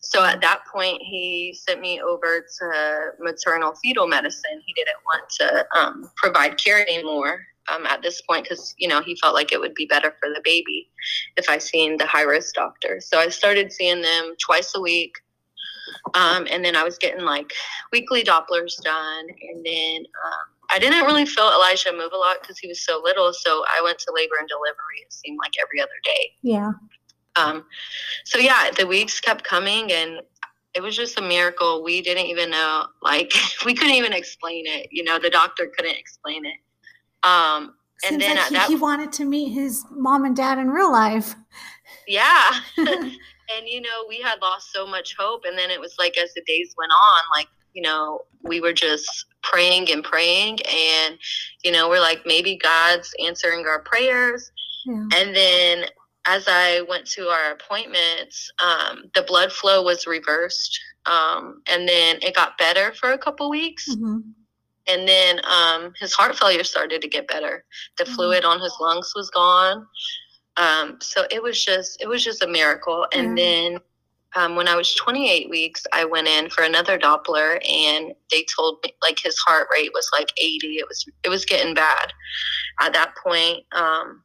so 0.00 0.24
at 0.24 0.40
that 0.40 0.60
point 0.72 1.00
he 1.02 1.56
sent 1.66 1.80
me 1.80 2.00
over 2.00 2.44
to 2.58 3.10
maternal 3.20 3.74
fetal 3.82 4.06
medicine 4.06 4.62
he 4.64 4.72
didn't 4.74 4.96
want 5.04 5.28
to 5.28 5.66
um, 5.78 6.10
provide 6.16 6.56
care 6.62 6.80
anymore 6.82 7.40
um, 7.72 7.84
at 7.86 8.02
this 8.02 8.20
point 8.22 8.44
because 8.44 8.74
you 8.78 8.88
know 8.88 9.02
he 9.02 9.16
felt 9.16 9.34
like 9.34 9.52
it 9.52 9.60
would 9.60 9.74
be 9.74 9.86
better 9.86 10.14
for 10.20 10.28
the 10.30 10.40
baby 10.44 10.88
if 11.36 11.48
i 11.48 11.58
seen 11.58 11.96
the 11.96 12.06
high 12.06 12.22
risk 12.22 12.54
doctor 12.54 13.00
so 13.00 13.18
i 13.18 13.28
started 13.28 13.72
seeing 13.72 14.00
them 14.00 14.34
twice 14.44 14.72
a 14.74 14.80
week 14.80 15.12
um, 16.14 16.46
and 16.50 16.64
then 16.64 16.76
i 16.76 16.84
was 16.84 16.98
getting 16.98 17.24
like 17.24 17.52
weekly 17.92 18.22
dopplers 18.22 18.80
done 18.82 19.26
and 19.50 19.64
then 19.64 19.96
um, 20.24 20.54
I 20.70 20.78
didn't 20.78 21.04
really 21.06 21.24
feel 21.24 21.50
Elijah 21.50 21.92
move 21.92 22.12
a 22.12 22.16
lot 22.16 22.36
because 22.42 22.58
he 22.58 22.68
was 22.68 22.84
so 22.84 23.00
little. 23.02 23.32
So 23.32 23.64
I 23.74 23.80
went 23.82 23.98
to 24.00 24.12
labor 24.14 24.34
and 24.38 24.46
delivery. 24.48 25.00
It 25.02 25.12
seemed 25.12 25.38
like 25.42 25.52
every 25.62 25.80
other 25.80 25.88
day. 26.04 26.32
yeah. 26.42 26.72
Um, 27.36 27.64
so 28.24 28.38
yeah, 28.38 28.70
the 28.76 28.86
weeks 28.86 29.20
kept 29.20 29.44
coming, 29.44 29.92
and 29.92 30.20
it 30.74 30.82
was 30.82 30.96
just 30.96 31.18
a 31.18 31.22
miracle. 31.22 31.82
We 31.82 32.02
didn't 32.02 32.26
even 32.26 32.50
know, 32.50 32.86
like, 33.02 33.32
we 33.64 33.74
couldn't 33.74 33.94
even 33.94 34.12
explain 34.12 34.64
it. 34.66 34.88
You 34.90 35.04
know, 35.04 35.18
the 35.18 35.30
doctor 35.30 35.70
couldn't 35.74 35.96
explain 35.96 36.44
it. 36.44 36.56
Um, 37.22 37.74
and 38.08 38.20
then 38.20 38.36
like 38.36 38.46
he, 38.46 38.54
that, 38.54 38.68
he 38.68 38.76
wanted 38.76 39.12
to 39.14 39.24
meet 39.24 39.50
his 39.50 39.84
mom 39.90 40.24
and 40.24 40.36
dad 40.36 40.58
in 40.58 40.70
real 40.70 40.92
life. 40.92 41.34
yeah. 42.06 42.60
and 42.78 43.66
you 43.66 43.80
know, 43.80 44.04
we 44.08 44.20
had 44.20 44.40
lost 44.40 44.72
so 44.72 44.86
much 44.86 45.16
hope, 45.18 45.42
and 45.46 45.58
then 45.58 45.70
it 45.70 45.80
was 45.80 45.94
like 45.98 46.16
as 46.16 46.32
the 46.34 46.42
days 46.46 46.74
went 46.76 46.92
on, 46.92 47.38
like 47.40 47.48
you 47.74 47.82
know, 47.82 48.22
we 48.42 48.60
were 48.60 48.72
just 48.72 49.26
praying 49.42 49.90
and 49.90 50.04
praying, 50.04 50.58
and 50.62 51.18
you 51.64 51.72
know, 51.72 51.88
we're 51.88 52.00
like, 52.00 52.20
maybe 52.24 52.56
God's 52.56 53.12
answering 53.24 53.66
our 53.66 53.80
prayers. 53.80 54.50
yeah. 54.86 55.08
And 55.16 55.34
then 55.34 55.84
as 56.28 56.44
I 56.48 56.82
went 56.88 57.06
to 57.12 57.28
our 57.28 57.52
appointments, 57.52 58.50
um, 58.62 59.04
the 59.14 59.22
blood 59.22 59.52
flow 59.52 59.82
was 59.82 60.06
reversed. 60.06 60.78
Um, 61.06 61.62
and 61.68 61.88
then 61.88 62.18
it 62.22 62.34
got 62.34 62.58
better 62.58 62.92
for 62.92 63.12
a 63.12 63.18
couple 63.18 63.50
weeks. 63.50 63.86
hmm 63.86 64.18
And 64.86 65.08
then 65.08 65.40
um, 65.44 65.94
his 65.98 66.12
heart 66.14 66.36
failure 66.36 66.64
started 66.64 67.02
to 67.02 67.08
get 67.08 67.28
better. 67.28 67.64
The 67.98 68.04
Mhm. 68.04 68.14
fluid 68.14 68.44
on 68.44 68.60
his 68.60 68.76
lungs 68.80 69.12
was 69.16 69.30
gone. 69.30 69.86
Um, 70.56 70.98
so 71.00 71.26
it 71.30 71.42
was 71.42 71.64
just 71.64 72.00
it 72.02 72.08
was 72.08 72.24
just 72.24 72.42
a 72.42 72.48
miracle. 72.48 73.06
And 73.12 73.28
Yeah. 73.28 73.34
then 73.36 73.78
um, 74.36 74.56
when 74.56 74.68
I 74.68 74.76
was 74.76 74.94
28 74.94 75.50
weeks, 75.50 75.84
I 75.92 76.04
went 76.04 76.28
in 76.28 76.50
for 76.50 76.62
another 76.62 76.98
Doppler, 76.98 77.58
and 77.68 78.14
they 78.30 78.44
told 78.56 78.78
me 78.84 78.92
like 79.02 79.18
his 79.18 79.36
heart 79.38 79.68
rate 79.72 79.90
was 79.94 80.08
like 80.12 80.28
80. 80.42 80.78
It 80.78 80.88
was 80.88 81.04
it 81.24 81.28
was 81.30 81.44
getting 81.46 81.74
bad. 81.74 82.12
At 82.80 82.92
that 82.94 83.14
point, 83.24 83.64
um, 83.72 84.22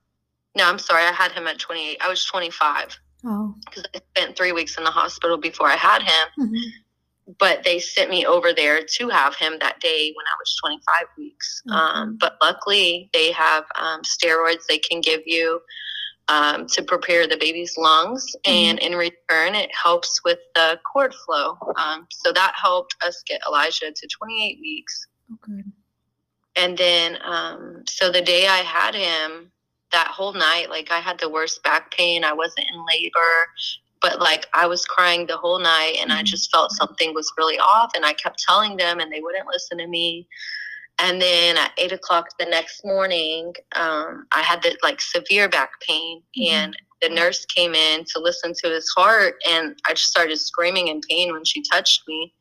no, 0.56 0.66
I'm 0.70 0.80
sorry, 0.80 1.04
I 1.04 1.12
had 1.12 1.32
him 1.32 1.48
at 1.48 1.60
28. 1.60 1.98
I 2.02 2.08
was 2.10 2.26
25 2.26 3.00
Oh. 3.26 3.56
because 3.66 3.86
I 3.96 4.02
spent 4.16 4.36
three 4.38 4.52
weeks 4.52 4.78
in 4.78 4.84
the 4.84 4.92
hospital 4.92 5.38
before 5.38 5.68
I 5.68 5.76
had 5.78 6.02
him 6.04 6.28
hmm 6.38 6.56
but 7.40 7.64
they 7.64 7.80
sent 7.80 8.10
me 8.10 8.26
over 8.26 8.52
there 8.52 8.82
to 8.84 9.08
have 9.08 9.34
him 9.38 9.54
that 9.62 9.80
day 9.80 10.12
when 10.14 10.26
I 10.26 10.36
was 10.38 10.58
25 10.62 11.08
weeks. 11.18 11.62
Mhm. 11.66 11.72
Um, 11.74 12.18
but 12.20 12.38
luckily, 12.42 13.10
they 13.14 13.32
have 13.32 13.64
um, 13.76 14.02
steroids 14.02 14.66
they 14.68 14.78
can 14.78 15.00
give 15.00 15.22
you 15.26 15.62
um, 16.28 16.68
to 16.68 16.84
prepare 16.84 17.26
the 17.26 17.38
baby's 17.38 17.78
lungs, 17.78 18.26
and 18.44 18.78
in 18.80 18.94
return, 18.98 19.56
it 19.56 19.72
helps 19.74 20.22
with 20.26 20.40
the 20.54 20.78
cord 20.92 21.16
flow. 21.26 21.58
Um, 21.78 22.08
so 22.12 22.34
that 22.34 22.56
helped 22.62 22.94
us 23.08 23.24
get 23.26 23.40
Elijah 23.48 23.90
to 23.90 24.08
28 24.20 24.58
weeks. 24.60 25.08
Oh, 25.32 25.38
good. 25.42 25.72
And 26.58 26.78
then, 26.78 27.20
um, 27.24 27.84
so 27.88 28.12
the 28.12 28.22
day 28.22 28.48
I 28.48 28.58
had 28.58 28.96
him, 28.96 29.50
that 29.94 30.08
whole 30.08 30.34
night, 30.34 30.70
like 30.70 30.92
I 30.92 31.00
had 31.00 31.20
the 31.20 31.30
worst 31.30 31.64
back 31.64 31.92
pain. 31.92 32.24
I 32.24 32.34
wasn't 32.34 32.68
in 32.74 32.86
labor, 32.86 33.48
but 34.02 34.20
like 34.20 34.48
I 34.54 34.68
was 34.68 34.86
crying 34.86 35.26
the 35.26 35.38
whole 35.38 35.60
night 35.60 35.98
and 36.02 36.12
I 36.12 36.22
Mhm. 36.22 36.26
just 36.26 36.52
felt 36.52 36.72
something 36.72 37.14
was 37.14 37.32
really 37.38 37.58
off. 37.60 37.92
And 37.96 38.06
I 38.06 38.14
kept 38.14 38.40
telling 38.40 38.76
them 38.76 39.00
and 39.00 39.12
they 39.12 39.22
wouldn't 39.22 39.48
listen 39.48 39.78
to 39.78 39.88
me. 39.88 40.28
And 41.00 41.22
then 41.22 41.58
at 41.58 41.72
eight 41.78 41.92
o'clock 41.92 42.28
the 42.38 42.46
next 42.46 42.84
morning, 42.84 43.54
um, 43.76 44.28
I 44.32 44.42
had 44.42 44.62
the 44.62 44.78
like 44.84 45.02
severe 45.02 45.48
back 45.48 45.80
pain 45.82 46.22
Mhm. 46.38 46.48
and 46.52 46.78
the 47.02 47.10
nurse 47.10 47.46
came 47.46 47.76
in 47.76 48.06
to 48.06 48.20
listen 48.20 48.54
to 48.64 48.70
his 48.70 48.90
heart 48.96 49.36
and 49.48 49.78
I 49.86 49.94
just 49.94 50.10
started 50.10 50.38
screaming 50.38 50.88
in 50.88 51.02
pain 51.02 51.34
when 51.34 51.46
she 51.46 51.62
touched 51.62 52.08
me. 52.08 52.34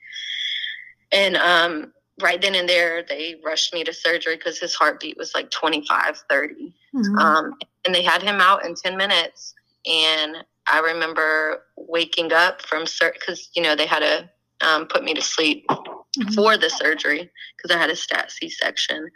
And 1.10 1.36
um, 1.36 1.92
right 2.20 2.40
then 2.40 2.54
and 2.54 2.68
there, 2.68 3.02
they 3.08 3.36
rushed 3.44 3.72
me 3.72 3.84
to 3.84 3.92
surgery 3.92 4.36
because 4.36 4.58
his 4.58 4.74
heartbeat 4.74 5.16
was 5.16 5.34
like 5.34 5.50
25, 5.50 6.22
30. 6.28 6.74
Mhm. 6.94 7.18
Um, 7.18 7.54
and 7.84 7.94
they 7.94 8.02
had 8.02 8.22
him 8.22 8.40
out 8.40 8.64
in 8.64 8.74
10 8.74 8.96
minutes. 8.96 9.54
And 9.86 10.44
I 10.66 10.78
remember 10.80 11.64
waking 11.76 12.32
up 12.32 12.62
from 12.62 12.86
surgery 12.86 13.18
because, 13.18 13.50
you 13.54 13.62
know, 13.62 13.74
they 13.74 13.86
had 13.86 14.00
to 14.00 14.28
um, 14.64 14.86
put 14.86 15.02
me 15.02 15.12
to 15.12 15.20
sleep 15.22 15.66
Mhm. 15.68 16.34
for 16.36 16.56
the 16.56 16.70
surgery 16.70 17.28
because 17.56 17.74
I 17.74 17.80
had 17.80 17.90
a 17.90 17.96
stat 17.96 18.30
C 18.30 18.48
section. 18.48 19.10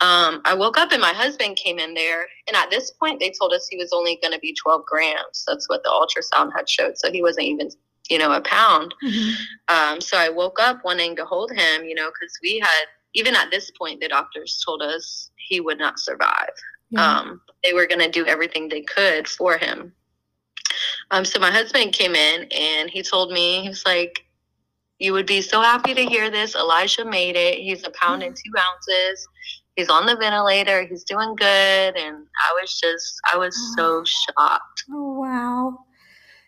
Um, 0.00 0.42
I 0.44 0.54
woke 0.54 0.78
up 0.78 0.92
and 0.92 1.00
my 1.00 1.12
husband 1.12 1.56
came 1.56 1.78
in 1.80 1.94
there. 1.94 2.28
And 2.46 2.56
at 2.56 2.70
this 2.70 2.90
point, 2.92 3.18
they 3.18 3.30
told 3.30 3.52
us 3.52 3.66
he 3.66 3.78
was 3.78 3.92
only 3.92 4.16
going 4.22 4.32
to 4.32 4.38
be 4.38 4.54
12 4.54 4.84
grams. 4.86 5.42
That's 5.48 5.68
what 5.68 5.82
the 5.82 5.88
ultrasound 5.90 6.52
had 6.54 6.68
showed. 6.68 6.98
So 6.98 7.10
he 7.10 7.20
wasn't 7.22 7.46
even, 7.46 7.70
you 8.10 8.18
know, 8.18 8.32
a 8.32 8.40
pound. 8.40 8.94
Mhm. 9.04 9.34
Um, 9.68 10.00
so 10.00 10.16
I 10.16 10.28
woke 10.28 10.58
up 10.60 10.84
wanting 10.84 11.16
to 11.16 11.24
hold 11.24 11.50
him, 11.50 11.84
you 11.84 11.94
know, 11.94 12.08
because 12.10 12.38
we 12.42 12.58
had, 12.58 12.84
even 13.14 13.34
at 13.34 13.50
this 13.50 13.70
point, 13.70 14.00
the 14.00 14.08
doctors 14.08 14.62
told 14.64 14.82
us 14.82 15.30
he 15.36 15.60
would 15.60 15.78
not 15.78 15.98
survive. 15.98 16.50
Yeah. 16.90 17.18
Um, 17.18 17.40
they 17.64 17.72
were 17.72 17.86
going 17.86 18.00
to 18.00 18.10
do 18.10 18.26
everything 18.26 18.68
they 18.68 18.82
could 18.82 19.26
for 19.28 19.58
him. 19.58 19.92
Um, 21.10 21.24
so 21.24 21.38
my 21.38 21.50
husband 21.50 21.92
came 21.92 22.14
in 22.14 22.46
and 22.52 22.90
he 22.90 23.02
told 23.02 23.32
me, 23.32 23.62
he 23.62 23.68
was 23.68 23.84
like, 23.86 24.24
you 24.98 25.12
would 25.12 25.26
be 25.26 25.42
so 25.42 25.60
happy 25.60 25.94
to 25.94 26.04
hear 26.04 26.30
this. 26.30 26.54
Elijah 26.54 27.04
made 27.04 27.36
it. 27.36 27.58
He's 27.58 27.84
a 27.84 27.90
pound 27.90 28.22
and 28.22 28.34
two 28.34 28.52
ounces. 28.58 29.26
He's 29.76 29.90
on 29.90 30.06
the 30.06 30.16
ventilator. 30.16 30.84
He's 30.86 31.04
doing 31.04 31.34
good. 31.36 31.96
And 31.96 32.16
I 32.16 32.60
was 32.60 32.80
just, 32.80 33.20
I 33.32 33.36
was 33.36 33.74
so 33.76 34.02
shocked. 34.06 34.84
oh 34.92 35.12
wow. 35.20 35.85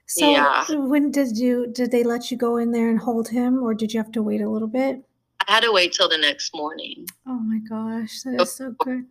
So 0.09 0.31
Yeah. 0.31 0.65
when 0.71 1.11
did 1.11 1.37
you 1.37 1.67
did 1.67 1.91
they 1.91 2.03
let 2.03 2.31
you 2.31 2.37
go 2.37 2.57
in 2.57 2.73
there 2.73 2.88
and 2.88 2.99
hold 2.99 3.29
him, 3.29 3.62
or 3.62 3.75
did 3.75 3.93
you 3.93 4.00
have 4.00 4.11
to 4.12 4.23
wait 4.23 4.41
a 4.41 4.49
little 4.49 4.69
bit? 4.69 5.05
I 5.47 5.53
had 5.53 5.62
to 5.62 5.73
wait 5.73 5.93
till 5.93 6.09
the 6.09 6.19
next 6.19 6.55
morning. 6.55 7.07
Oh 7.27 7.38
my 7.38 7.59
gosh, 7.69 8.23
that 8.23 8.41
is 8.41 8.53
so 8.53 8.75
good. 8.81 9.05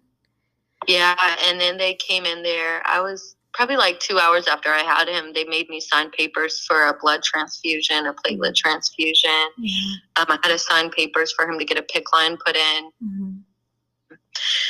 Yeah, 0.88 1.16
and 1.46 1.60
then 1.60 1.77
they 1.77 1.94
came 1.96 2.25
in 2.25 2.42
there. 2.44 2.82
I 2.86 3.00
was 3.01 3.36
probably 3.54 3.77
like 3.77 4.00
two 4.00 4.20
hours 4.20 4.48
after 4.48 4.70
I 4.70 4.84
had 4.84 5.08
him. 5.08 5.34
They 5.34 5.44
made 5.46 5.70
me 5.70 5.80
sign 5.80 6.10
papers 6.12 6.63
for 6.68 6.88
a 6.88 6.98
blood 7.00 7.24
transfusion, 7.24 8.06
a 8.08 8.13
platelet 8.13 8.56
transfusion. 8.56 9.50
Yeah. 9.58 9.94
Um, 10.18 10.25
I 10.30 10.39
had 10.44 10.50
to 10.50 10.60
sign 10.60 10.89
papers 10.92 11.32
for 11.34 11.50
him 11.50 11.58
to 11.60 11.66
get 11.66 11.77
a 11.77 11.82
PICC 11.84 12.04
line 12.13 12.38
put 12.44 12.56
in. 12.56 12.92
Mhm. 13.04 13.44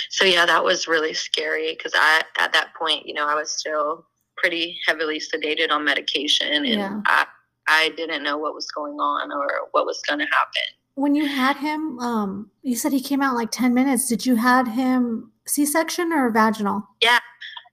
So 0.10 0.24
yeah, 0.26 0.46
that 0.46 0.64
was 0.64 0.88
really 0.88 1.14
scary 1.14 1.74
because 1.74 1.92
I, 1.96 2.24
at 2.38 2.54
that 2.54 2.74
point, 2.76 3.06
you 3.06 3.14
know, 3.14 3.28
I 3.28 3.36
was 3.36 3.52
still 3.52 4.06
pretty 4.38 4.78
heavily 4.88 5.20
sedated 5.20 5.72
on 5.72 5.84
medication, 5.84 6.54
and 6.66 6.66
Yeah. 6.66 7.02
I, 7.06 7.26
I 7.68 7.90
didn't 7.98 8.24
know 8.24 8.38
what 8.38 8.54
was 8.54 8.68
going 8.72 8.94
on 8.94 9.32
or 9.32 9.68
what 9.72 9.86
was 9.86 10.02
going 10.08 10.20
to 10.20 10.26
happen. 10.26 10.64
When 10.96 11.14
you 11.14 11.28
had 11.28 11.58
him, 11.58 12.00
um, 12.00 12.50
you 12.64 12.76
said 12.76 12.92
he 12.92 13.02
came 13.02 13.22
out 13.22 13.36
like 13.36 13.52
ten 13.52 13.74
minutes. 13.74 14.08
Did 14.08 14.26
you 14.26 14.36
had 14.36 14.68
him 14.68 15.32
C-section 15.46 16.12
or 16.12 16.32
vaginal? 16.32 16.88
Yeah, 17.02 17.20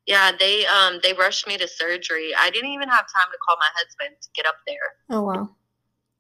yeah, 0.06 0.32
they 0.38 0.66
um 0.66 1.00
they 1.02 1.14
rushed 1.14 1.46
me 1.46 1.56
to 1.56 1.66
surgery. 1.66 2.32
I 2.36 2.50
didn't 2.50 2.70
even 2.70 2.88
have 2.88 3.00
time 3.00 3.28
to 3.32 3.38
call 3.46 3.56
my 3.58 3.68
husband 3.74 4.16
to 4.20 4.28
get 4.34 4.46
up 4.46 4.56
there. 4.66 4.76
Oh 5.10 5.22
wow. 5.22 5.48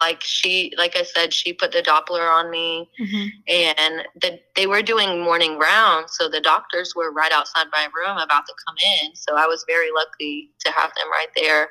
Like 0.04 0.22
she 0.22 0.72
like 0.76 0.94
i 0.96 1.02
said 1.02 1.32
she 1.32 1.52
put 1.52 1.72
the 1.72 1.82
doppler 1.90 2.26
on 2.38 2.50
me 2.50 2.88
Mhm. 3.00 3.26
and 3.48 3.94
the, 4.22 4.30
they 4.56 4.66
were 4.66 4.82
doing 4.82 5.10
morning 5.28 5.58
rounds 5.58 6.10
so 6.16 6.28
the 6.28 6.40
doctors 6.40 6.88
were 6.98 7.10
right 7.12 7.32
outside 7.32 7.66
my 7.72 7.86
room 7.98 8.16
about 8.18 8.44
to 8.46 8.54
come 8.66 8.76
in 8.94 9.14
so 9.14 9.30
i 9.36 9.46
was 9.46 9.64
very 9.66 9.90
lucky 10.00 10.50
to 10.64 10.70
have 10.72 10.90
them 10.96 11.08
right 11.18 11.32
there 11.40 11.68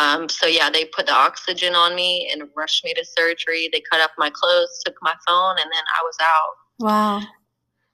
um, 0.00 0.28
so 0.28 0.46
yeah 0.46 0.68
they 0.70 0.84
put 0.96 1.06
the 1.06 1.12
oxygen 1.28 1.74
on 1.74 1.94
me 1.94 2.10
and 2.32 2.48
rushed 2.56 2.84
me 2.84 2.94
to 2.94 3.04
surgery 3.04 3.68
they 3.72 3.82
cut 3.90 4.00
off 4.00 4.10
my 4.18 4.30
clothes 4.30 4.80
took 4.84 4.96
my 5.02 5.14
phone 5.26 5.56
and 5.62 5.70
then 5.74 5.84
i 5.98 6.02
was 6.08 6.16
out 6.20 6.54
Wow. 6.80 7.22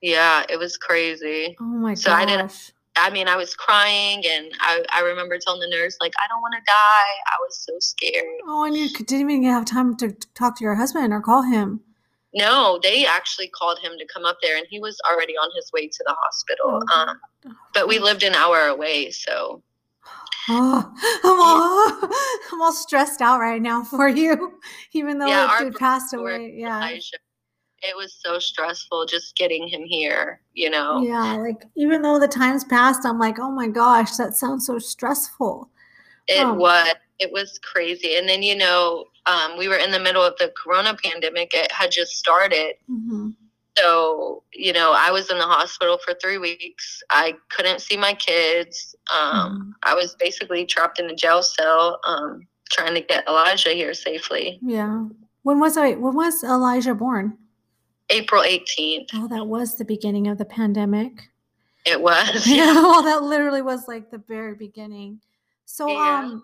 yeah 0.03 0.45
it 0.49 0.59
was 0.59 0.77
crazy 0.77 1.57
Oh 1.61 1.65
my 1.65 1.95
So 1.95 2.11
gosh. 2.11 2.23
I 2.23 2.25
didn't- 2.27 2.73
I 2.97 3.11
mean, 3.11 3.29
I 3.29 3.37
was 3.37 3.55
crying, 3.55 4.23
and 4.27 4.53
I, 4.61 4.85
I 4.93 5.01
remember 5.01 5.39
telling 5.39 5.61
the 5.61 5.69
nurse, 5.69 5.97
like, 6.01 6.13
I 6.23 6.29
don't 6.29 6.41
want 6.41 6.55
to 6.55 6.63
die. 6.67 7.15
I 7.27 7.37
was 7.41 7.59
so 7.59 7.73
scared. 7.81 8.25
Oh, 8.47 8.65
and 8.65 8.77
you 8.77 8.89
didn't 8.89 9.31
even 9.31 9.43
have 9.45 9.65
time 9.65 9.97
to 9.97 10.13
talk 10.35 10.57
to 10.59 10.65
your 10.65 10.75
husband 10.77 11.13
or 11.13 11.21
call 11.21 11.43
him. 11.43 11.81
No, 12.35 12.81
they 12.83 13.07
actually 13.07 13.49
called 13.49 13.79
him 13.81 13.93
to 13.99 14.07
come 14.13 14.25
up 14.25 14.39
there, 14.43 14.57
and 14.57 14.67
he 14.69 14.81
was 14.81 14.99
already 15.11 15.35
on 15.35 15.51
his 15.57 15.71
way 15.73 15.89
to 15.89 16.05
the 16.07 16.15
hospital. 16.21 16.83
Oh. 16.89 17.01
Um, 17.01 17.21
but 17.73 17.89
we 17.89 17.99
lived 17.99 18.23
an 18.23 18.35
hour 18.35 18.67
away, 18.67 19.11
so 19.11 19.63
Oh, 20.49 20.93
I'm 21.25 21.41
all, 21.41 22.11
I'm 22.53 22.63
all 22.63 22.73
stressed 22.73 23.23
out 23.23 23.41
right 23.41 23.63
now 23.63 23.83
for 23.91 24.09
you, 24.09 24.61
even 24.93 25.19
though 25.19 25.29
Yeah, 25.29 25.59
did 25.59 25.75
passed 25.77 26.13
away. 26.13 26.55
Yeah. 26.57 26.79
Elijah, 26.79 27.17
it 27.87 27.97
was 27.97 28.15
so 28.25 28.39
stressful 28.39 29.07
just 29.07 29.37
getting 29.37 29.69
him 29.69 29.83
here. 29.85 30.41
You 30.55 30.71
know, 30.71 31.03
Yeah. 31.03 31.35
Like, 31.37 31.65
even 31.77 32.03
though 32.03 32.19
the 32.19 32.29
time's 32.29 32.65
passed, 32.65 33.05
I'm 33.07 33.19
like, 33.19 33.39
oh 33.39 33.51
my 33.51 33.69
gosh, 33.69 34.17
that 34.17 34.35
sounds 34.37 34.67
so 34.67 34.79
stressful. 34.79 35.71
it 36.27 36.43
Oh. 36.45 36.55
was 36.55 36.95
it 37.21 37.31
was 37.33 37.59
crazy. 37.63 38.17
And 38.17 38.29
then 38.29 38.43
you 38.43 38.57
know, 38.57 39.05
um, 39.27 39.57
we 39.57 39.69
were 39.69 39.77
in 39.77 39.91
the 39.93 40.01
middle 40.01 40.23
of 40.23 40.37
the 40.39 40.53
Corona 40.61 40.97
pandemic. 41.03 41.55
It 41.55 41.71
had 41.71 41.91
just 41.91 42.13
started, 42.13 42.75
hmm 42.87 43.31
so 43.77 44.45
you 44.53 44.73
know 44.73 44.93
i 44.97 45.11
was 45.11 45.29
in 45.33 45.39
the 45.39 45.45
hospital 45.45 45.99
for 46.05 46.15
three 46.23 46.39
weeks 46.39 47.03
i 47.11 47.35
couldn't 47.51 47.81
see 47.81 47.97
my 47.97 48.15
kids 48.15 48.95
um, 49.13 49.75
i 49.83 49.93
was 49.93 50.15
basically 50.15 50.65
trapped 50.65 51.01
in 51.01 51.11
a 51.11 51.15
jail 51.17 51.43
cell 51.43 51.99
um, 52.07 52.47
trying 52.71 52.95
to 52.95 53.01
get 53.01 53.27
elijah 53.27 53.71
here 53.71 53.93
safely 53.93 54.61
Yeah. 54.63 55.07
When 55.43 55.59
was 55.59 55.77
I? 55.77 55.95
When 55.95 56.15
was 56.15 56.45
Elijah 56.45 56.95
born? 56.95 57.37
April 58.11 58.43
18th 58.43 59.09
Oh, 59.15 59.29
that 59.29 59.47
was 59.47 59.77
the 59.77 59.85
beginning 59.85 60.29
of 60.29 60.39
the 60.39 60.45
pandemic. 60.45 61.13
it 61.87 62.01
was 62.01 62.47
Yeah, 62.47 62.73
well, 62.75 63.03
that 63.03 63.23
literally 63.33 63.63
was 63.63 63.89
like 63.89 64.11
the 64.11 64.19
very 64.29 64.55
beginning. 64.55 65.21
So, 65.67 65.89
Yeah. 65.91 66.21
um, 66.21 66.43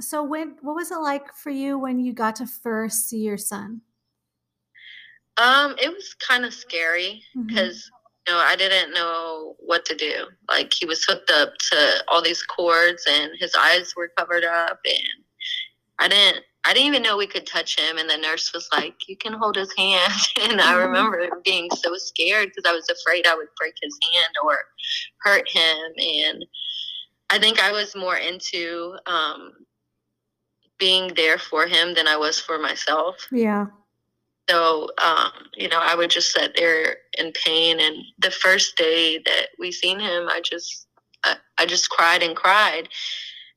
so 0.00 0.22
when 0.22 0.56
what 0.62 0.74
was 0.74 0.90
it 0.90 0.96
like 0.98 1.34
for 1.34 1.50
you 1.50 1.78
when 1.78 1.98
you 2.00 2.12
got 2.14 2.36
to 2.36 2.46
first 2.46 3.08
see 3.08 3.18
your 3.18 3.36
son? 3.38 3.82
um 5.38 5.74
it 5.80 5.88
was 5.90 6.12
kind 6.14 6.44
of 6.44 6.52
scary 6.52 7.22
because 7.46 7.90
you 8.28 8.34
know 8.34 8.38
i 8.38 8.54
didn't 8.54 8.92
know 8.92 9.56
what 9.60 9.82
to 9.86 9.94
do 9.96 10.26
like 10.50 10.70
he 10.74 10.84
was 10.84 11.02
hooked 11.04 11.30
up 11.30 11.54
to 11.56 12.04
all 12.08 12.20
these 12.22 12.42
cords 12.42 13.02
and 13.10 13.30
his 13.38 13.54
eyes 13.58 13.94
were 13.96 14.10
covered 14.18 14.44
up 14.44 14.78
and 14.84 15.08
i 16.00 16.06
didn't 16.06 16.44
I 16.64 16.72
didn't 16.72 16.86
even 16.88 17.02
know 17.02 17.16
we 17.16 17.26
could 17.26 17.46
touch 17.46 17.78
him, 17.78 17.98
and 17.98 18.08
the 18.08 18.16
nurse 18.16 18.52
was 18.52 18.68
like, 18.72 18.94
"You 19.08 19.16
can 19.16 19.32
hold 19.32 19.56
his 19.56 19.72
hand." 19.76 20.12
And 20.40 20.60
I 20.60 20.74
Mhm. 20.74 20.86
remember 20.86 21.40
being 21.44 21.68
so 21.70 21.96
scared 21.96 22.50
because 22.54 22.70
I 22.70 22.74
was 22.74 22.88
afraid 22.88 23.26
I 23.26 23.34
would 23.34 23.48
break 23.58 23.74
his 23.82 23.98
hand 24.12 24.34
or 24.44 24.58
hurt 25.22 25.48
him. 25.48 25.92
And 25.98 26.44
I 27.30 27.38
think 27.38 27.60
I 27.60 27.72
was 27.72 27.96
more 27.96 28.16
into 28.16 28.96
um, 29.06 29.52
being 30.78 31.08
there 31.14 31.38
for 31.38 31.66
him 31.66 31.94
than 31.94 32.06
I 32.06 32.16
was 32.16 32.38
for 32.40 32.58
myself. 32.58 33.28
Yeah. 33.32 33.66
So, 34.50 34.90
um, 35.02 35.30
you 35.54 35.68
know, 35.68 35.78
I 35.80 35.94
would 35.94 36.10
just 36.10 36.32
sit 36.32 36.54
there 36.56 36.96
in 37.18 37.32
pain. 37.32 37.80
And 37.80 37.96
the 38.18 38.30
first 38.30 38.76
day 38.76 39.18
that 39.24 39.48
we 39.58 39.70
seen 39.72 40.00
him, 40.00 40.28
I 40.28 40.40
just, 40.44 40.88
I, 41.24 41.36
I 41.58 41.66
just 41.66 41.88
cried 41.90 42.22
and 42.22 42.36
cried. 42.36 42.88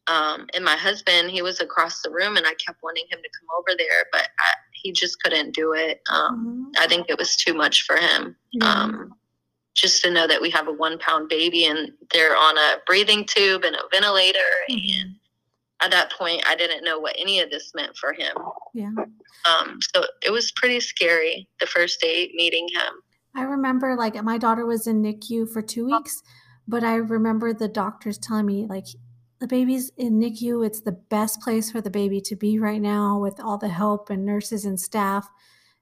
Um, 0.08 0.48
and 0.54 0.64
my 0.64 0.76
husband, 0.76 1.32
he 1.32 1.42
was 1.42 1.60
across 1.62 2.02
the 2.02 2.12
room, 2.12 2.38
and 2.38 2.46
I 2.46 2.54
kept 2.56 2.84
wanting 2.84 3.06
him 3.10 3.20
to 3.24 3.30
come 3.40 3.48
over 3.60 3.76
there, 3.78 4.06
but 4.12 4.22
I, 4.40 4.52
he 4.74 4.92
just 4.92 5.22
couldn't 5.24 5.56
do 5.56 5.74
it. 5.74 6.02
Um, 6.10 6.72
Mhm. 6.76 6.80
I 6.84 6.88
think 6.88 7.08
it 7.10 7.18
was 7.18 7.36
too 7.36 7.54
much 7.54 7.84
for 7.84 7.96
him. 7.98 8.36
Yeah. 8.52 8.72
Um, 8.72 9.16
just 9.74 10.02
to 10.04 10.12
know 10.12 10.26
that 10.28 10.42
we 10.42 10.50
have 10.52 10.68
a 10.68 10.72
one 10.72 10.98
pound 11.00 11.28
baby 11.28 11.66
and 11.66 11.92
they're 12.14 12.38
on 12.38 12.58
a 12.58 12.78
breathing 12.86 13.26
tube 13.26 13.66
and 13.66 13.76
a 13.76 13.82
ventilator. 13.92 14.40
Mhm. 14.70 15.02
And 15.02 15.16
at 15.82 15.92
that 15.92 16.14
point, 16.14 16.48
I 16.48 16.56
didn't 16.56 16.86
know 16.86 16.98
what 17.00 17.16
any 17.18 17.42
of 17.42 17.50
this 17.50 17.74
meant 17.76 17.98
for 17.98 18.14
him. 18.14 18.38
Yeah. 18.74 18.92
Um, 19.46 19.80
so 19.94 20.06
it 20.24 20.30
was 20.32 20.52
pretty 20.54 20.80
scary 20.80 21.50
the 21.60 21.66
first 21.66 22.00
day 22.00 22.32
meeting 22.36 22.70
him. 22.70 23.02
I 23.36 23.42
remember 23.42 23.96
like 23.98 24.22
my 24.24 24.38
daughter 24.38 24.66
was 24.66 24.88
in 24.88 25.02
NICU 25.02 25.52
for 25.52 25.62
two 25.62 25.88
weeks, 25.88 26.24
but 26.68 26.84
I 26.86 26.96
remember 26.96 27.54
the 27.54 27.68
doctors 27.68 28.18
telling 28.18 28.46
me 28.46 28.66
like 28.68 28.86
the 29.39 29.48
baby's 29.48 29.92
in 29.98 30.20
NICU. 30.20 30.65
It's 30.65 30.82
the 30.82 30.94
best 30.94 31.42
place 31.42 31.72
for 31.72 31.82
the 31.82 31.89
baby 31.89 32.22
to 32.22 32.36
be 32.36 32.60
right 32.60 32.82
now 32.82 33.20
with 33.20 33.39
all 33.39 33.58
the 33.58 33.70
help 33.70 34.10
and 34.10 34.25
nurses 34.25 34.65
and 34.65 34.80
staff 34.80 35.30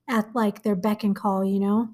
at 0.10 0.34
like 0.36 0.64
their 0.64 0.76
beck 0.76 1.04
and 1.04 1.16
call, 1.16 1.46
you 1.46 1.60
know? 1.60 1.90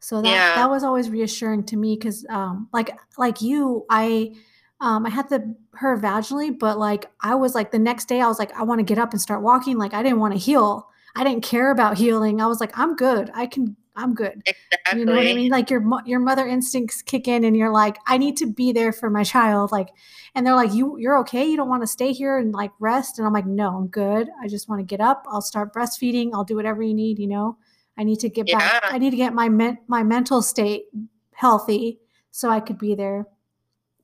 So 0.00 0.20
that, 0.22 0.28
Yeah. 0.28 0.54
that 0.56 0.70
was 0.70 0.84
always 0.84 1.08
reassuring 1.10 1.64
to 1.66 1.76
me 1.76 1.96
because 1.96 2.26
um 2.28 2.68
like 2.72 2.90
like 3.16 3.40
you, 3.40 3.86
I 3.88 4.34
um 4.80 5.06
I 5.06 5.10
had 5.10 5.28
the 5.28 5.54
her 5.74 5.96
vaginally, 5.98 6.56
but 6.56 6.78
like 6.78 7.06
I 7.20 7.34
was 7.34 7.54
like 7.54 7.70
the 7.70 7.78
next 7.78 8.06
day 8.08 8.20
I 8.20 8.28
was 8.28 8.38
like, 8.38 8.52
I 8.52 8.62
want 8.64 8.80
to 8.80 8.84
get 8.84 8.98
up 8.98 9.12
and 9.12 9.20
start 9.20 9.42
walking. 9.42 9.78
Like 9.78 9.94
I 9.94 10.02
didn't 10.02 10.20
want 10.20 10.34
to 10.34 10.38
heal. 10.40 10.88
I 11.14 11.24
didn't 11.24 11.44
care 11.44 11.70
about 11.70 11.96
healing. 11.96 12.40
I 12.42 12.46
was 12.46 12.60
like, 12.60 12.76
I'm 12.78 12.94
good. 12.94 13.30
I 13.34 13.46
can 13.46 13.76
I'm 13.96 14.14
good. 14.14 14.42
Exactly. 14.44 15.00
You 15.00 15.06
know 15.06 15.14
what 15.14 15.26
I 15.26 15.34
mean? 15.34 15.50
Like 15.50 15.70
your 15.70 15.82
your 16.04 16.20
mother 16.20 16.46
instincts 16.46 17.02
kick 17.02 17.26
in, 17.26 17.44
and 17.44 17.56
you're 17.56 17.72
like, 17.72 17.96
I 18.06 18.18
need 18.18 18.36
to 18.38 18.46
be 18.46 18.72
there 18.72 18.92
for 18.92 19.08
my 19.10 19.24
child. 19.24 19.72
Like, 19.72 19.88
and 20.34 20.46
they're 20.46 20.54
like, 20.54 20.74
you 20.74 20.98
you're 20.98 21.18
okay. 21.20 21.44
You 21.44 21.56
don't 21.56 21.68
want 21.68 21.82
to 21.82 21.86
stay 21.86 22.12
here 22.12 22.36
and 22.38 22.52
like 22.52 22.72
rest. 22.78 23.18
And 23.18 23.26
I'm 23.26 23.32
like, 23.32 23.46
no, 23.46 23.76
I'm 23.76 23.88
good. 23.88 24.28
I 24.42 24.48
just 24.48 24.68
want 24.68 24.80
to 24.80 24.84
get 24.84 25.00
up. 25.00 25.24
I'll 25.28 25.42
start 25.42 25.72
breastfeeding. 25.72 26.30
I'll 26.34 26.44
do 26.44 26.56
whatever 26.56 26.82
you 26.82 26.94
need. 26.94 27.18
You 27.18 27.28
know, 27.28 27.56
I 27.96 28.04
need 28.04 28.20
to 28.20 28.28
get 28.28 28.46
back. 28.46 28.84
I 28.84 28.98
need 28.98 29.10
to 29.10 29.16
get 29.16 29.32
my 29.32 29.48
men- 29.48 29.78
my 29.88 30.02
mental 30.02 30.42
state 30.42 30.84
healthy 31.32 31.98
so 32.30 32.50
I 32.50 32.60
could 32.60 32.78
be 32.78 32.94
there. 32.94 33.26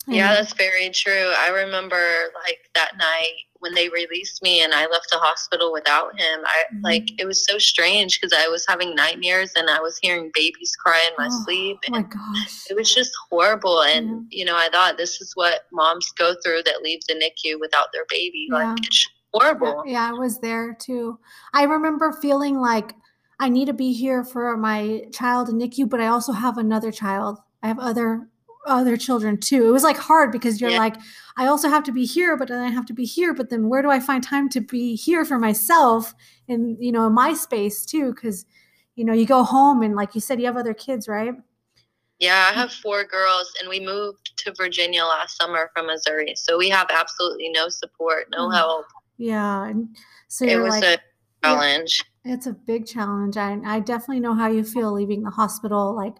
Yeah, 0.08 0.34
that's 0.34 0.54
very 0.54 0.90
true. 0.90 1.32
I 1.36 1.48
remember 1.50 2.32
like 2.44 2.70
that 2.74 2.96
night 2.96 3.34
when 3.62 3.74
they 3.74 3.88
released 3.90 4.42
me 4.42 4.60
and 4.60 4.74
I 4.74 4.86
left 4.88 5.08
the 5.12 5.18
hospital 5.18 5.72
without 5.72 6.18
him. 6.20 6.40
I 6.44 6.64
Mhm. 6.74 6.82
like 6.82 7.20
it 7.20 7.24
was 7.26 7.46
so 7.46 7.58
strange 7.58 8.20
because 8.20 8.36
I 8.36 8.48
was 8.48 8.66
having 8.66 8.94
nightmares 8.96 9.52
and 9.54 9.70
I 9.70 9.80
was 9.80 9.96
hearing 9.98 10.32
babies 10.34 10.74
cry 10.74 11.00
in 11.08 11.14
my 11.16 11.28
Oh, 11.30 11.44
sleep. 11.44 11.78
Oh 11.88 11.92
my 11.92 12.02
gosh. 12.02 12.66
it 12.68 12.74
was 12.74 12.92
just 12.92 13.12
horrible. 13.30 13.82
And 13.82 14.26
Yeah. 14.30 14.38
you 14.40 14.44
know, 14.44 14.56
I 14.56 14.68
thought 14.70 14.96
this 14.96 15.20
is 15.20 15.30
what 15.36 15.66
moms 15.72 16.10
go 16.18 16.34
through 16.44 16.64
that 16.64 16.82
leave 16.82 17.02
the 17.06 17.14
NICU 17.14 17.60
without 17.60 17.92
their 17.92 18.04
baby. 18.08 18.48
Yeah. 18.50 18.72
Like 18.74 18.78
it's 18.84 19.06
horrible. 19.32 19.84
Yeah, 19.86 20.08
I 20.08 20.12
was 20.12 20.40
there 20.40 20.74
too. 20.74 21.20
I 21.54 21.62
remember 21.62 22.10
feeling 22.12 22.58
like 22.58 22.96
I 23.38 23.48
need 23.48 23.66
to 23.66 23.72
be 23.72 23.92
here 23.92 24.24
for 24.24 24.56
my 24.56 25.06
child 25.12 25.48
in 25.48 25.58
NICU, 25.58 25.88
but 25.88 26.00
I 26.00 26.08
also 26.08 26.32
have 26.32 26.58
another 26.58 26.90
child. 26.90 27.38
I 27.62 27.68
have 27.68 27.78
other 27.78 28.28
other 28.66 28.96
children 28.96 29.36
too. 29.38 29.66
It 29.66 29.70
was 29.70 29.82
like 29.82 29.96
hard 29.96 30.30
because 30.32 30.60
you're 30.60 30.70
Yeah. 30.70 30.78
like, 30.78 30.96
I 31.36 31.46
also 31.46 31.68
have 31.68 31.82
to 31.84 31.92
be 31.92 32.04
here, 32.04 32.36
but 32.36 32.48
then 32.48 32.60
I 32.60 32.68
have 32.70 32.86
to 32.86 32.92
be 32.92 33.04
here. 33.04 33.34
But 33.34 33.50
then 33.50 33.68
where 33.68 33.82
do 33.82 33.90
I 33.90 33.98
find 34.00 34.22
time 34.22 34.48
to 34.50 34.60
be 34.60 34.94
here 34.94 35.24
for 35.24 35.38
myself 35.38 36.14
and 36.48 36.76
you 36.82 36.92
know, 36.92 37.06
in 37.06 37.12
my 37.12 37.34
space 37.34 37.84
too? 37.84 38.12
Because 38.14 38.46
you 38.94 39.04
know, 39.04 39.12
you 39.14 39.24
go 39.26 39.42
home 39.42 39.82
and 39.82 39.96
like 39.96 40.14
you 40.14 40.20
said, 40.20 40.38
you 40.38 40.46
have 40.46 40.56
other 40.56 40.74
kids, 40.74 41.08
right? 41.08 41.34
Yeah, 42.18 42.50
I 42.52 42.54
have 42.54 42.72
four 42.72 43.02
girls, 43.02 43.52
and 43.58 43.68
we 43.68 43.80
moved 43.80 44.38
to 44.44 44.52
Virginia 44.56 45.02
last 45.02 45.36
summer 45.36 45.70
from 45.74 45.86
Missouri. 45.88 46.34
So 46.36 46.56
we 46.56 46.68
have 46.68 46.86
absolutely 46.88 47.48
no 47.48 47.68
support, 47.68 48.28
no 48.30 48.46
Oh, 48.46 48.50
help. 48.50 48.86
Yeah. 49.16 49.64
And 49.64 49.96
so 50.28 50.44
It 50.44 50.56
was 50.56 50.68
like 50.70 50.84
a 50.84 50.98
challenge. 51.42 52.04
It's 52.24 52.46
a 52.46 52.52
big 52.52 52.86
challenge. 52.86 53.36
I, 53.36 53.58
I 53.64 53.80
definitely 53.80 54.20
know 54.20 54.34
how 54.34 54.46
you 54.46 54.62
feel 54.62 54.92
leaving 54.92 55.24
the 55.24 55.30
hospital, 55.30 55.96
like 55.96 56.14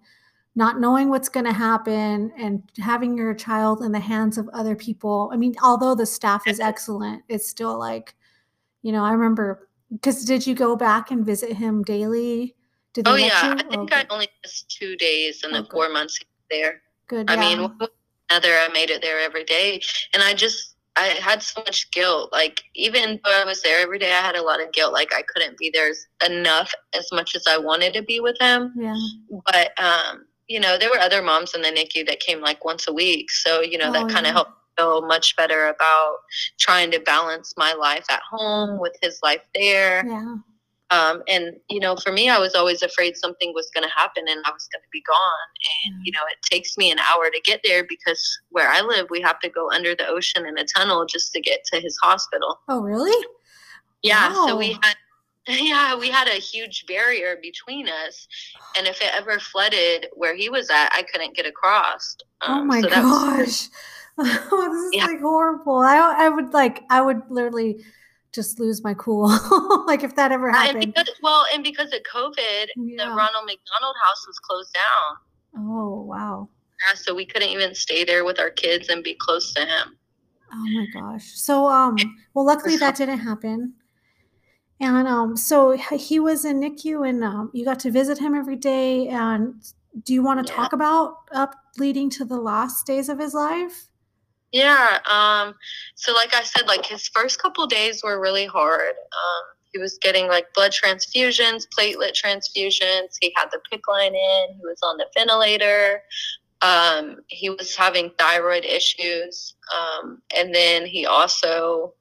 not 0.55 0.81
knowing 0.81 1.09
what's 1.09 1.29
going 1.31 1.47
to 1.47 1.53
happen 1.53 2.31
and 2.37 2.63
having 2.79 3.17
your 3.17 3.33
child 3.35 3.83
in 3.83 3.93
the 3.93 3.99
hands 4.01 4.37
of 4.37 4.49
other 4.53 4.77
people. 4.77 5.31
I 5.33 5.37
mean, 5.37 5.55
although 5.63 5.95
the 5.95 6.05
staff 6.07 6.43
is 6.47 6.61
excellent, 6.61 7.23
it's 7.29 7.49
still 7.49 7.79
like, 7.79 8.15
you 8.83 8.93
know, 8.93 9.03
I 9.05 9.13
remember 9.13 9.69
because 9.91 10.25
did 10.25 10.47
you 10.47 10.55
go 10.55 10.75
back 10.77 11.11
and 11.11 11.25
visit 11.25 11.53
him 11.55 11.83
daily? 11.83 12.55
Did 12.95 13.09
Oh 13.09 13.15
yeah, 13.15 13.47
you? 13.53 13.59
I 13.59 13.63
think 13.71 13.93
I 13.95 14.07
only 14.11 14.29
missed 14.45 14.71
two 14.71 14.97
days 14.97 15.43
in 15.45 15.51
Oh, 15.51 15.57
the 15.59 15.63
good. 15.63 15.73
four 15.73 15.89
months 15.91 16.19
there. 16.51 16.83
good. 17.09 17.31
I 17.31 17.35
yeah. 17.35 17.41
mean, 17.57 17.71
another, 18.31 18.53
I 18.55 18.69
made 18.73 18.91
it 18.91 19.01
there 19.03 19.21
every 19.21 19.45
day, 19.45 19.81
and 20.13 20.23
I 20.23 20.35
just 20.35 20.77
I 20.97 21.07
had 21.07 21.43
so 21.43 21.61
much 21.63 21.91
guilt. 21.91 22.31
Like 22.33 22.63
even 22.75 23.19
though 23.25 23.31
I 23.33 23.45
was 23.45 23.63
there 23.63 23.81
every 23.81 23.99
day, 23.99 24.13
I 24.13 24.21
had 24.21 24.37
a 24.37 24.43
lot 24.43 24.63
of 24.63 24.73
guilt. 24.73 24.93
Like 24.93 25.15
I 25.15 25.23
couldn't 25.23 25.57
be 25.57 25.71
there 25.73 25.91
enough 26.27 26.71
as 26.95 27.09
much 27.13 27.35
as 27.35 27.45
I 27.49 27.57
wanted 27.57 27.95
to 27.95 28.03
be 28.03 28.21
with 28.21 28.37
him. 28.41 28.73
yeah. 28.77 28.97
But 29.47 29.73
um, 29.83 30.27
you 30.53 30.61
know, 30.61 30.77
there 30.79 30.91
were 30.91 30.99
other 31.09 31.23
moms 31.23 31.55
in 31.55 31.63
the 31.63 31.69
NICU 31.79 32.07
that 32.09 32.21
came 32.21 32.41
like 32.41 32.61
once 32.65 32.85
a 32.89 32.93
week, 32.93 33.31
so 33.31 33.61
you 33.71 33.79
know 33.79 33.89
Oh, 33.89 33.93
that 33.93 34.09
kind 34.15 34.25
yeah. 34.27 34.31
of 34.31 34.35
helped 34.39 34.51
me 34.51 34.57
feel 34.79 35.03
much 35.15 35.29
better 35.37 35.67
about 35.67 36.17
trying 36.59 36.91
to 36.91 37.01
balance 37.01 37.49
my 37.57 37.73
life 37.75 38.07
at 38.11 38.21
home 38.35 38.79
with 38.81 38.95
his 39.03 39.19
life 39.23 39.43
there. 39.55 40.05
Yeah. 40.07 40.37
Um, 40.99 41.23
and 41.27 41.45
you 41.71 41.81
know, 41.81 41.97
for 41.97 42.13
me, 42.13 42.29
I 42.29 42.39
was 42.39 42.55
always 42.55 42.83
afraid 42.83 43.17
something 43.17 43.53
was 43.55 43.71
going 43.75 43.87
to 43.89 43.95
happen 44.03 44.25
and 44.29 44.41
I 44.45 44.51
was 44.51 44.69
going 44.73 44.83
to 44.83 44.93
be 44.93 45.03
gone. 45.15 45.49
And 45.87 45.95
you 46.07 46.13
know, 46.13 46.25
it 46.31 46.37
takes 46.55 46.77
me 46.77 46.91
an 46.93 46.99
hour 46.99 47.31
to 47.31 47.41
get 47.45 47.61
there 47.65 47.85
because 47.89 48.23
where 48.51 48.69
I 48.69 48.83
live, 48.83 49.07
we 49.09 49.21
have 49.23 49.41
to 49.41 49.49
go 49.49 49.71
under 49.71 49.95
the 49.95 50.07
ocean 50.07 50.45
in 50.47 50.59
a 50.59 50.65
tunnel 50.77 51.07
just 51.07 51.33
to 51.33 51.41
get 51.41 51.61
to 51.73 51.81
his 51.81 51.97
hospital. 52.03 52.61
Oh, 52.69 52.81
really? 52.83 53.19
Yeah, 54.03 54.33
so 54.47 54.57
we 54.57 54.73
had. 54.83 54.97
Yeah, 55.49 55.97
we 55.97 56.09
had 56.09 56.29
a 56.29 56.33
huge 56.41 56.87
barrier 56.87 57.37
between 57.43 57.89
us, 57.89 58.29
and 58.77 58.87
if 58.87 59.01
it 59.03 59.11
ever 59.13 59.39
flooded 59.41 60.07
where 60.15 60.35
he 60.37 60.49
was 60.49 60.71
at, 60.71 60.93
I 60.93 61.03
couldn't 61.03 61.35
get 61.37 61.47
across. 61.47 62.17
oh 62.43 62.61
Um, 62.61 62.67
my 62.69 62.81
so 62.81 62.89
gosh. 62.91 63.69
Oh, 64.19 64.69
this 64.71 64.83
is 64.85 64.93
Yeah. 64.93 65.07
like 65.07 65.21
horrible. 65.21 65.79
I 65.79 65.97
I 65.97 66.29
would 66.29 66.53
like 66.53 66.85
I 66.91 67.01
would 67.01 67.23
literally 67.31 67.83
just 68.31 68.61
lose 68.61 68.85
my 68.85 68.95
cool. 68.95 69.27
like 69.87 70.05
if 70.05 70.15
that 70.17 70.33
ever 70.33 70.49
and 70.51 70.55
happened. 70.55 70.95
because, 70.95 71.11
well, 71.23 71.47
and 71.53 71.65
because 71.65 71.93
of 71.95 72.01
COVID, 72.03 72.67
the 72.77 73.07
Ronald 73.09 73.47
McDonald 73.47 73.97
House 74.05 74.27
was 74.27 74.39
closed 74.39 74.73
down. 74.75 75.17
Oh 75.67 76.03
wow. 76.03 76.49
Yeah, 76.87 76.95
so 76.95 77.15
we 77.15 77.25
couldn't 77.27 77.49
even 77.49 77.75
stay 77.75 78.05
there 78.05 78.25
with 78.25 78.39
our 78.39 78.51
kids 78.51 78.91
and 78.91 79.03
be 79.03 79.15
close 79.15 79.53
to 79.55 79.63
him. 79.63 79.97
Oh 80.53 80.67
my 80.69 80.87
gosh. 80.93 81.25
So 81.35 81.67
um 81.69 81.97
well 82.35 82.45
luckily 82.45 82.77
that 82.77 82.97
didn't 82.97 83.19
happen. 83.21 83.75
And 84.83 85.07
um 85.09 85.37
so 85.37 85.71
he 85.73 86.21
was 86.21 86.45
in 86.45 86.61
NICU 86.61 87.09
and 87.09 87.23
um 87.25 87.51
you 87.55 87.65
got 87.65 87.79
to 87.81 87.91
visit 87.91 88.19
him 88.19 88.35
every 88.35 88.57
day 88.57 89.09
and 89.09 89.55
do 90.03 90.13
you 90.13 90.23
want 90.23 90.45
to 90.45 90.53
Yeah. 90.53 90.57
talk 90.57 90.73
about 90.73 91.19
up 91.33 91.55
leading 91.79 92.11
to 92.11 92.25
the 92.25 92.37
last 92.39 92.87
days 92.87 93.09
of 93.09 93.19
his 93.19 93.33
life? 93.33 93.89
Yeah. 94.51 94.99
Um. 95.11 95.55
So, 95.95 96.13
like 96.13 96.35
I 96.35 96.43
said, 96.43 96.67
like 96.67 96.85
his 96.85 97.09
first 97.09 97.41
couple 97.41 97.67
days 97.67 98.03
were 98.03 98.21
really 98.21 98.47
hard. 98.47 98.91
Um. 98.91 99.45
He 99.73 99.79
was 99.79 99.97
getting 100.03 100.29
like 100.29 100.53
blood 100.53 100.73
transfusions, 100.73 101.67
platelet 101.79 102.13
transfusions. 102.13 103.15
He 103.23 103.33
had 103.35 103.49
the 103.51 103.61
PICC 103.73 103.81
line 103.89 104.15
in. 104.15 104.45
He 104.55 104.61
was 104.63 104.79
on 104.83 104.99
the 104.99 105.07
ventilator. 105.17 106.03
Um. 106.61 107.17
He 107.29 107.49
was 107.51 107.75
having 107.77 108.11
thyroid 108.19 108.65
issues. 108.65 109.55
Um. 109.75 110.23
And 110.37 110.55
then 110.55 110.87
he 110.87 111.07
also 111.07 111.95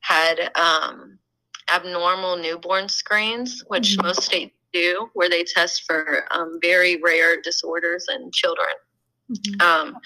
had 0.00 0.50
um 0.56 1.18
abnormal 1.70 2.36
newborn 2.36 2.88
screens, 2.88 3.62
which 3.68 3.96
Mhm. 3.96 4.04
most 4.04 4.22
states 4.22 4.54
do, 4.72 5.10
where 5.14 5.28
they 5.28 5.44
test 5.44 5.84
for 5.86 6.26
um, 6.30 6.58
very 6.60 6.96
rare 6.96 7.40
disorders 7.40 8.06
in 8.08 8.30
children. 8.32 8.74
Mhm. 9.30 9.62
Um, 9.62 10.00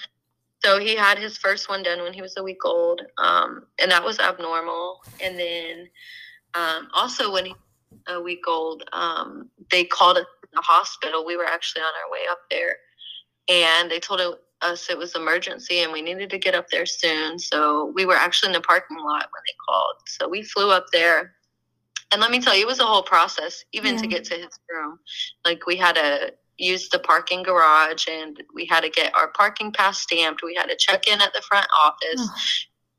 so 0.63 0.79
he 0.79 0.95
had 0.95 1.17
his 1.17 1.37
first 1.37 1.67
one 1.67 1.83
done 1.83 2.01
when 2.01 2.13
he 2.13 2.21
was 2.21 2.37
a 2.37 2.43
week 2.43 2.63
old, 2.63 3.01
um, 3.17 3.67
and 3.79 3.91
that 3.91 4.03
was 4.03 4.19
abnormal. 4.19 5.01
And 5.19 5.37
then 5.37 5.89
um, 6.53 6.89
also 6.93 7.31
when 7.31 7.45
he 7.45 7.51
was 7.89 8.15
a 8.15 8.21
week 8.21 8.47
old, 8.47 8.83
um, 8.93 9.49
they 9.71 9.83
called 9.83 10.17
us 10.17 10.25
the 10.53 10.61
hospital. 10.61 11.25
We 11.25 11.35
were 11.35 11.45
actually 11.45 11.81
on 11.81 11.93
our 12.03 12.11
way 12.11 12.27
up 12.29 12.39
there, 12.49 12.77
and 13.49 13.89
they 13.91 13.99
told 13.99 14.21
us 14.63 14.89
it 14.89 14.97
was 14.97 15.15
emergency 15.15 15.79
and 15.79 15.91
we 15.91 16.01
needed 16.01 16.29
to 16.29 16.37
get 16.37 16.55
up 16.55 16.69
there 16.69 16.85
soon. 16.85 17.37
So 17.37 17.91
we 17.93 18.05
were 18.05 18.15
actually 18.15 18.49
in 18.49 18.53
the 18.53 18.61
parking 18.61 18.97
lot 18.97 19.29
when 19.31 19.43
they 19.45 19.55
called. 19.67 19.95
So 20.07 20.27
we 20.29 20.43
flew 20.43 20.71
up 20.71 20.85
there. 20.91 21.35
And 22.13 22.21
let 22.21 22.29
me 22.29 22.39
tell 22.39 22.55
you, 22.55 22.61
it 22.61 22.67
was 22.67 22.79
a 22.79 22.85
whole 22.85 23.01
process, 23.01 23.65
even 23.73 23.97
to 23.97 24.05
get 24.05 24.23
to 24.25 24.35
his 24.35 24.59
room. 24.71 24.99
Like 25.43 25.65
we 25.65 25.75
had 25.75 25.95
to 25.95 26.31
use 26.59 26.87
the 26.89 26.99
parking 26.99 27.41
garage 27.41 28.07
and 28.07 28.41
we 28.53 28.67
had 28.67 28.81
to 28.81 28.89
get 28.89 29.15
our 29.15 29.29
parking 29.29 29.71
pass 29.71 29.99
stamped. 29.99 30.43
We 30.43 30.53
had 30.53 30.67
to 30.67 30.75
check 30.77 31.07
in 31.07 31.19
at 31.21 31.33
the 31.33 31.41
front 31.41 31.67
office. 31.83 32.21
Ugh. 32.21 32.39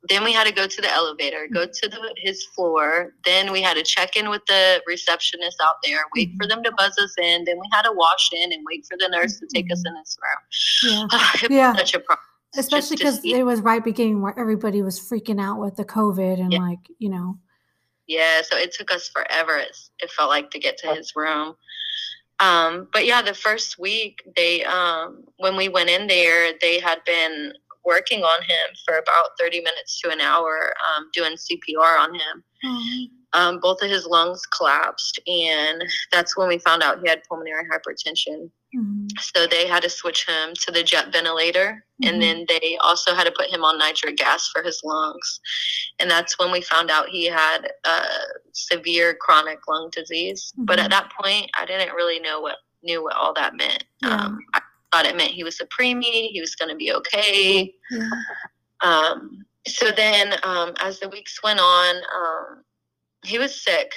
Then 0.09 0.24
we 0.24 0.33
had 0.33 0.46
to 0.46 0.53
go 0.53 0.66
to 0.66 0.83
the 0.83 0.92
elevator, 0.92 1.48
go 1.50 1.66
mm. 1.66 1.81
to 1.81 1.88
the, 1.88 2.14
his 2.16 2.44
floor. 2.44 3.14
Then 3.24 3.53
we 3.53 3.62
had 3.62 3.74
to 3.77 3.85
check 3.85 4.16
in 4.16 4.29
with 4.29 4.44
the 4.46 4.83
receptionist 4.87 5.57
out 5.62 5.77
there, 5.85 6.00
wait 6.14 6.31
mm-hmm. 6.31 6.37
for 6.37 6.46
them 6.46 6.62
to 6.64 6.72
buzz 6.72 6.98
us 6.98 7.14
in. 7.16 7.44
Then 7.44 7.59
we 7.59 7.68
had 7.72 7.83
to 7.83 7.92
wash 7.92 8.31
in 8.33 8.53
and 8.53 8.62
wait 8.66 8.85
for 8.90 8.98
the 8.98 9.09
nurse 9.09 9.38
to 9.38 9.46
take 9.55 9.70
us 9.72 9.79
mm-hmm. 9.79 9.94
in 9.94 10.03
his 10.03 10.18
room. 10.83 11.09
Yeah. 11.12 11.29
it 11.44 11.50
Yeah. 11.50 11.70
was 11.70 11.79
such 11.79 11.94
a 11.94 12.00
problem. 12.00 12.27
Especially 12.57 12.96
because 12.96 13.20
it 13.24 13.44
was 13.44 13.61
right 13.62 13.83
beginning 13.83 14.20
where 14.20 14.38
everybody 14.38 14.83
was 14.83 15.00
freaking 15.00 15.40
out 15.40 15.59
with 15.59 15.77
the 15.77 15.85
COVID 15.85 16.38
and 16.38 16.53
Yeah. 16.53 16.59
like, 16.59 16.81
you 16.98 17.09
know. 17.09 17.38
Yeah, 18.06 18.42
so 18.42 18.56
it 18.56 18.72
took 18.72 18.90
us 18.90 19.08
forever. 19.08 19.56
It, 19.56 19.76
it 19.98 20.10
felt 20.10 20.30
like 20.30 20.50
to 20.50 20.58
get 20.58 20.76
to 20.78 20.94
his 20.94 21.12
room. 21.16 21.54
Um, 22.40 22.88
but 22.92 23.06
yeah, 23.06 23.22
the 23.22 23.34
first 23.34 23.78
week 23.78 24.22
they 24.36 24.64
um, 24.64 25.24
when 25.38 25.56
we 25.56 25.68
went 25.68 25.90
in 25.90 26.06
there, 26.06 26.52
they 26.60 26.80
had 26.80 26.98
been 27.06 27.52
working 27.84 28.22
on 28.22 28.42
him 28.42 28.74
for 28.84 28.96
about 28.96 29.30
thirty 29.38 29.60
minutes 29.60 30.00
to 30.00 30.10
an 30.10 30.20
hour, 30.20 30.74
um, 30.96 31.08
doing 31.12 31.32
CPR 31.36 31.98
on 31.98 32.14
him. 32.14 32.44
Oh, 32.64 33.06
um, 33.34 33.58
both 33.60 33.82
of 33.82 33.90
his 33.90 34.06
lungs 34.06 34.46
collapsed, 34.46 35.20
and 35.26 35.82
that's 36.10 36.36
when 36.36 36.48
we 36.48 36.58
found 36.58 36.82
out 36.82 37.00
he 37.02 37.08
had 37.08 37.22
pulmonary 37.28 37.64
hypertension. 37.70 38.50
Mhm. 38.74 39.08
So 39.20 39.46
they 39.46 39.66
had 39.66 39.82
to 39.82 39.90
switch 39.90 40.26
him 40.26 40.54
to 40.62 40.72
the 40.72 40.82
jet 40.82 41.12
ventilator, 41.12 41.84
Mhm. 42.02 42.08
and 42.08 42.22
then 42.22 42.46
they 42.48 42.76
also 42.80 43.14
had 43.14 43.24
to 43.24 43.32
put 43.32 43.50
him 43.50 43.64
on 43.64 43.78
nitric 43.78 44.16
gas 44.16 44.48
for 44.48 44.62
his 44.62 44.80
lungs. 44.82 45.40
And 45.98 46.10
that's 46.10 46.38
when 46.38 46.50
we 46.50 46.60
found 46.62 46.90
out 46.90 47.08
he 47.08 47.26
had 47.26 47.72
uh, 47.84 48.18
severe 48.52 49.14
chronic 49.14 49.60
lung 49.68 49.90
disease. 49.90 50.52
But 50.56 50.78
Mhm. 50.78 50.84
at 50.84 50.90
that 50.90 51.12
point, 51.12 51.50
I 51.54 51.66
didn't 51.66 51.94
really 51.94 52.18
know 52.20 52.40
what 52.40 52.58
knew 52.82 53.02
what 53.02 53.16
all 53.16 53.32
that 53.32 53.54
meant. 53.54 53.82
Yeah. 54.02 54.14
Um, 54.26 54.38
I 54.54 54.60
thought 54.92 55.06
it 55.06 55.16
meant 55.16 55.32
he 55.32 55.42
was 55.44 55.60
a 55.60 55.66
preemie, 55.66 56.30
he 56.30 56.40
was 56.40 56.54
going 56.54 56.68
to 56.68 56.76
be 56.76 56.92
okay. 56.92 57.74
Yeah. 57.90 58.10
Um, 58.82 59.46
so 59.66 59.90
then, 59.90 60.38
um, 60.42 60.74
as 60.80 61.00
the 61.00 61.08
weeks 61.08 61.42
went 61.42 61.58
on, 61.60 61.96
um, 61.96 62.64
he 63.24 63.38
was 63.38 63.60
sick 63.62 63.92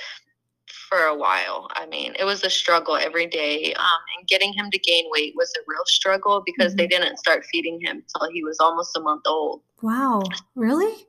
for 0.89 0.99
a 0.99 1.15
while. 1.15 1.67
I 1.75 1.85
mean, 1.85 2.13
it 2.17 2.23
was 2.23 2.43
a 2.43 2.49
struggle 2.49 2.95
every 2.95 3.27
day. 3.27 3.73
Um, 3.73 3.99
and 4.17 4.27
getting 4.27 4.53
him 4.53 4.69
to 4.71 4.79
gain 4.79 5.05
weight 5.11 5.33
was 5.35 5.51
a 5.57 5.61
real 5.67 5.83
struggle 5.85 6.41
because 6.45 6.75
they 6.75 6.87
didn't 6.87 7.17
start 7.17 7.45
feeding 7.51 7.79
him 7.81 8.03
till 8.15 8.29
he 8.31 8.43
was 8.43 8.57
almost 8.59 8.95
a 8.95 9.01
month 9.01 9.23
old. 9.27 9.61
Wow. 9.81 10.23
Really? 10.55 11.07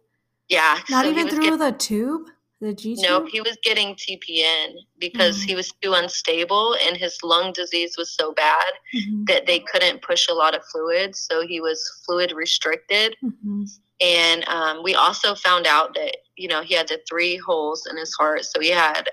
Yeah. 0.48 0.78
Not 0.90 1.04
so 1.04 1.10
even 1.10 1.28
through 1.28 1.42
get- 1.44 1.58
the 1.58 1.72
tube? 1.72 2.22
The 2.60 2.74
G 2.74 2.96
tube? 2.96 3.04
Nope, 3.04 3.28
he 3.30 3.40
was 3.40 3.56
getting 3.62 3.94
TPN 3.94 4.70
because 4.98 5.38
Mm. 5.38 5.46
he 5.46 5.54
was 5.54 5.70
too 5.80 5.92
unstable 5.94 6.74
and 6.84 6.96
his 6.96 7.16
lung 7.22 7.52
disease 7.52 7.96
was 7.96 8.12
so 8.12 8.32
bad 8.32 8.72
Mhm. 8.96 9.28
that 9.28 9.46
they 9.46 9.60
couldn't 9.60 10.02
push 10.02 10.26
a 10.28 10.34
lot 10.34 10.56
of 10.56 10.64
fluid. 10.72 11.14
So 11.14 11.46
he 11.46 11.60
was 11.60 11.78
fluid 12.04 12.32
restricted. 12.32 13.14
Mhm. 13.22 13.68
And 14.00 14.48
um, 14.48 14.82
we 14.82 14.96
also 14.96 15.36
found 15.36 15.68
out 15.68 15.94
that, 15.94 16.16
you 16.38 16.48
know, 16.48 16.62
he 16.62 16.74
had 16.74 16.88
the 16.88 17.00
three 17.08 17.36
holes 17.36 17.86
in 17.90 17.96
his 17.96 18.14
heart. 18.14 18.44
So 18.44 18.60
he 18.60 18.70
had 18.70 19.08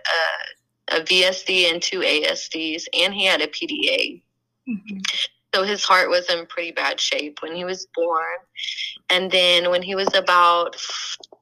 a, 0.92 0.98
a 0.98 1.02
VSD 1.02 1.72
and 1.72 1.82
two 1.82 2.00
ASDs, 2.00 2.84
and 2.94 3.14
he 3.14 3.26
had 3.26 3.42
a 3.42 3.48
PDA. 3.48 4.22
Mhm. 4.68 5.02
So 5.54 5.64
his 5.64 5.84
heart 5.86 6.10
was 6.10 6.30
in 6.30 6.46
pretty 6.48 6.72
bad 6.72 7.00
shape 7.00 7.42
when 7.42 7.56
he 7.56 7.64
was 7.64 7.88
born. 7.96 8.40
And 9.10 9.32
then 9.32 9.70
when 9.70 9.82
he 9.82 9.96
was 9.96 10.14
about 10.14 10.76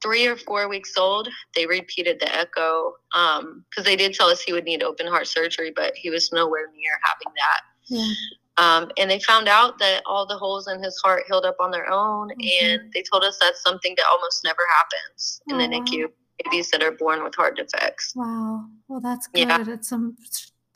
three 0.04 0.28
or 0.28 0.36
four 0.36 0.70
weeks 0.70 0.96
old, 0.98 1.28
they 1.56 1.66
repeated 1.66 2.20
the 2.20 2.34
echo 2.34 2.94
because 3.12 3.86
they 3.86 3.96
did 3.96 4.14
tell 4.14 4.28
us 4.28 4.42
he 4.42 4.54
would 4.54 4.66
need 4.66 4.84
open 4.84 5.08
heart 5.08 5.28
surgery, 5.28 5.74
but 5.76 5.96
he 5.96 6.12
was 6.12 6.32
nowhere 6.32 6.68
near 6.76 7.00
having 7.04 7.34
that. 7.36 7.62
Yeah. 7.86 8.14
Um, 8.58 8.92
and 8.98 9.10
they 9.10 9.20
found 9.20 9.48
out 9.48 9.80
that 9.80 10.04
all 10.06 10.26
the 10.26 10.38
holes 10.38 10.68
in 10.68 10.82
his 10.84 11.00
heart 11.04 11.24
healed 11.28 11.46
up 11.46 11.56
on 11.60 11.72
their 11.72 11.90
own. 11.90 12.30
Mhm. 12.30 12.64
And 12.64 12.94
they 12.94 13.02
told 13.02 13.24
us 13.24 13.38
that's 13.40 13.62
something 13.62 13.96
that 13.98 14.06
almost 14.12 14.44
never 14.44 14.62
happens 14.76 15.42
in 15.48 15.58
the. 15.58 15.68
NICU. 15.68 16.12
Babies 16.44 16.72
that 16.72 16.82
are 16.82 16.92
born 16.92 17.24
with 17.24 17.36
heart 17.36 17.56
defects. 17.56 18.12
Wow. 18.16 18.66
Well, 18.88 19.00
that's 19.00 19.28
good. 19.28 19.48
Yeah. 19.48 19.64
It's 19.68 19.88
some 19.88 20.18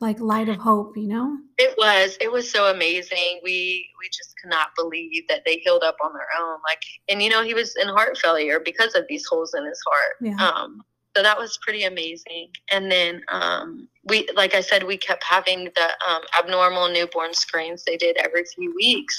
like 0.00 0.20
light 0.20 0.48
of 0.48 0.56
hope, 0.56 0.96
you 0.96 1.08
know? 1.08 1.36
It 1.58 1.74
was. 1.76 2.16
It 2.20 2.30
was 2.30 2.48
so 2.48 2.70
amazing. 2.70 3.40
We 3.42 3.88
we 3.98 4.06
just 4.06 4.34
could 4.40 4.50
not 4.50 4.68
believe 4.76 5.26
that 5.28 5.42
they 5.44 5.56
healed 5.56 5.82
up 5.82 5.96
on 6.02 6.12
their 6.12 6.28
own. 6.40 6.60
Like, 6.64 6.80
and 7.08 7.20
you 7.20 7.28
know, 7.28 7.42
he 7.42 7.54
was 7.54 7.74
in 7.76 7.88
heart 7.88 8.16
failure 8.16 8.60
because 8.60 8.94
of 8.94 9.04
these 9.08 9.26
holes 9.26 9.52
in 9.54 9.66
his 9.66 9.80
heart. 9.84 10.16
Yeah. 10.20 10.48
Um, 10.48 10.82
so 11.16 11.22
that 11.22 11.38
was 11.38 11.58
pretty 11.62 11.84
amazing. 11.84 12.48
And 12.70 12.90
then 12.90 13.22
um, 13.28 13.88
we, 14.04 14.28
like 14.34 14.54
I 14.54 14.60
said, 14.60 14.82
we 14.84 14.96
kept 14.96 15.24
having 15.24 15.64
the 15.74 15.88
um, 16.08 16.22
abnormal 16.38 16.88
newborn 16.90 17.34
screens. 17.34 17.84
They 17.84 17.96
did 17.96 18.16
every 18.18 18.44
few 18.44 18.72
weeks. 18.76 19.16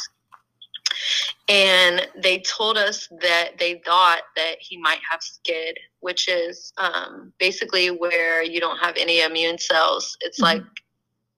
And 1.47 2.07
they 2.15 2.39
told 2.39 2.77
us 2.77 3.07
that 3.21 3.51
they 3.57 3.81
thought 3.85 4.21
that 4.35 4.55
he 4.59 4.77
might 4.77 4.99
have 5.09 5.19
SCID, 5.21 5.73
which 5.99 6.27
is 6.29 6.71
um, 6.77 7.33
basically 7.39 7.89
where 7.89 8.43
you 8.43 8.59
don't 8.59 8.77
have 8.77 8.95
any 8.97 9.21
immune 9.21 9.57
cells. 9.57 10.15
It's 10.21 10.39
Mhm. 10.39 10.43
like 10.43 10.63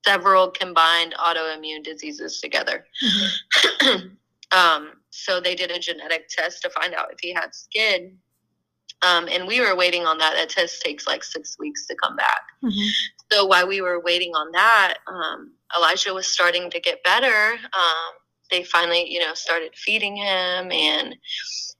several 0.04 0.50
combined 0.50 1.14
autoimmune 1.18 1.82
diseases 1.82 2.40
together. 2.40 2.86
Mhm. 3.02 4.16
um, 4.52 4.92
so 5.10 5.40
they 5.40 5.54
did 5.54 5.70
a 5.70 5.78
genetic 5.78 6.28
test 6.28 6.62
to 6.62 6.70
find 6.70 6.94
out 6.94 7.12
if 7.12 7.18
he 7.20 7.32
had 7.32 7.50
SCID. 7.54 8.16
Um, 9.02 9.28
and 9.30 9.46
we 9.46 9.60
were 9.60 9.74
waiting 9.76 10.06
on 10.06 10.18
that. 10.18 10.34
That 10.34 10.48
test 10.48 10.80
takes 10.82 11.06
like 11.06 11.24
six 11.24 11.58
weeks 11.58 11.86
to 11.86 11.94
come 11.96 12.16
back. 12.16 12.42
Mhm. 12.62 12.88
So 13.32 13.44
while 13.46 13.66
we 13.66 13.80
were 13.80 14.00
waiting 14.00 14.34
on 14.34 14.52
that, 14.52 14.98
um, 15.06 15.52
Elijah 15.76 16.14
was 16.14 16.26
starting 16.26 16.70
to 16.70 16.80
get 16.80 17.02
better. 17.02 17.52
Um, 17.72 18.12
they 18.50 18.62
finally, 18.64 19.10
you 19.10 19.18
know, 19.20 19.34
started 19.34 19.74
feeding 19.74 20.16
him, 20.16 20.70
and 20.70 21.16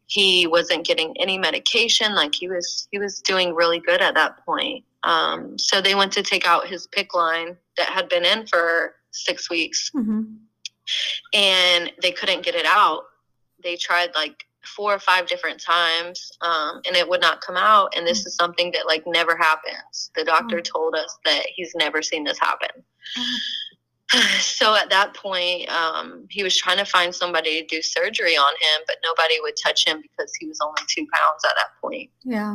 he 0.06 0.46
wasn't 0.46 0.86
getting 0.86 1.14
any 1.20 1.38
medication. 1.38 2.14
Like 2.14 2.34
he 2.34 2.48
was, 2.48 2.88
he 2.90 2.98
was 2.98 3.20
doing 3.20 3.54
really 3.54 3.78
good 3.78 4.00
at 4.00 4.14
that 4.14 4.44
point. 4.44 4.84
Um, 5.04 5.58
so 5.58 5.80
they 5.80 5.94
went 5.94 6.12
to 6.12 6.22
take 6.22 6.46
out 6.46 6.66
his 6.66 6.86
PICC 6.88 7.14
line 7.14 7.56
that 7.76 7.88
had 7.88 8.08
been 8.08 8.24
in 8.24 8.46
for 8.46 8.94
six 9.10 9.50
weeks, 9.50 9.90
Mhm. 9.94 10.38
and 11.34 11.92
they 12.02 12.12
couldn't 12.12 12.42
get 12.42 12.54
it 12.54 12.66
out. 12.66 13.04
They 13.62 13.76
tried 13.76 14.14
like 14.14 14.44
four 14.64 14.94
or 14.94 14.98
five 14.98 15.26
different 15.26 15.60
times 15.60 16.32
um, 16.40 16.80
and 16.86 16.96
it 16.96 17.08
would 17.08 17.20
not 17.20 17.40
come 17.40 17.56
out 17.56 17.92
and 17.96 18.06
this 18.06 18.24
is 18.26 18.34
something 18.34 18.70
that 18.72 18.86
like 18.86 19.02
never 19.06 19.36
happens 19.36 20.10
the 20.14 20.24
doctor 20.24 20.56
Mm. 20.58 20.64
told 20.64 20.94
us 20.94 21.18
that 21.24 21.44
he's 21.54 21.74
never 21.74 22.02
seen 22.02 22.24
this 22.24 22.38
happen 22.38 22.70
Oh. 23.18 23.38
so 24.40 24.74
at 24.76 24.90
that 24.90 25.14
point 25.14 25.68
um, 25.70 26.26
he 26.30 26.42
was 26.42 26.56
trying 26.56 26.78
to 26.78 26.84
find 26.84 27.14
somebody 27.14 27.60
to 27.60 27.66
do 27.66 27.82
surgery 27.82 28.36
on 28.36 28.52
him 28.60 28.82
but 28.86 28.96
nobody 29.04 29.36
would 29.40 29.54
touch 29.62 29.86
him 29.86 30.00
because 30.02 30.32
he 30.38 30.46
was 30.46 30.60
only 30.60 30.82
two 30.88 31.06
pounds 31.12 31.44
at 31.44 31.54
that 31.56 31.80
point 31.80 32.10
Yeah. 32.22 32.54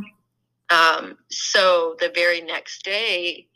um, 0.69 1.17
so 1.29 1.95
the 1.99 2.11
very 2.13 2.41
next 2.41 2.83
day, 2.83 3.47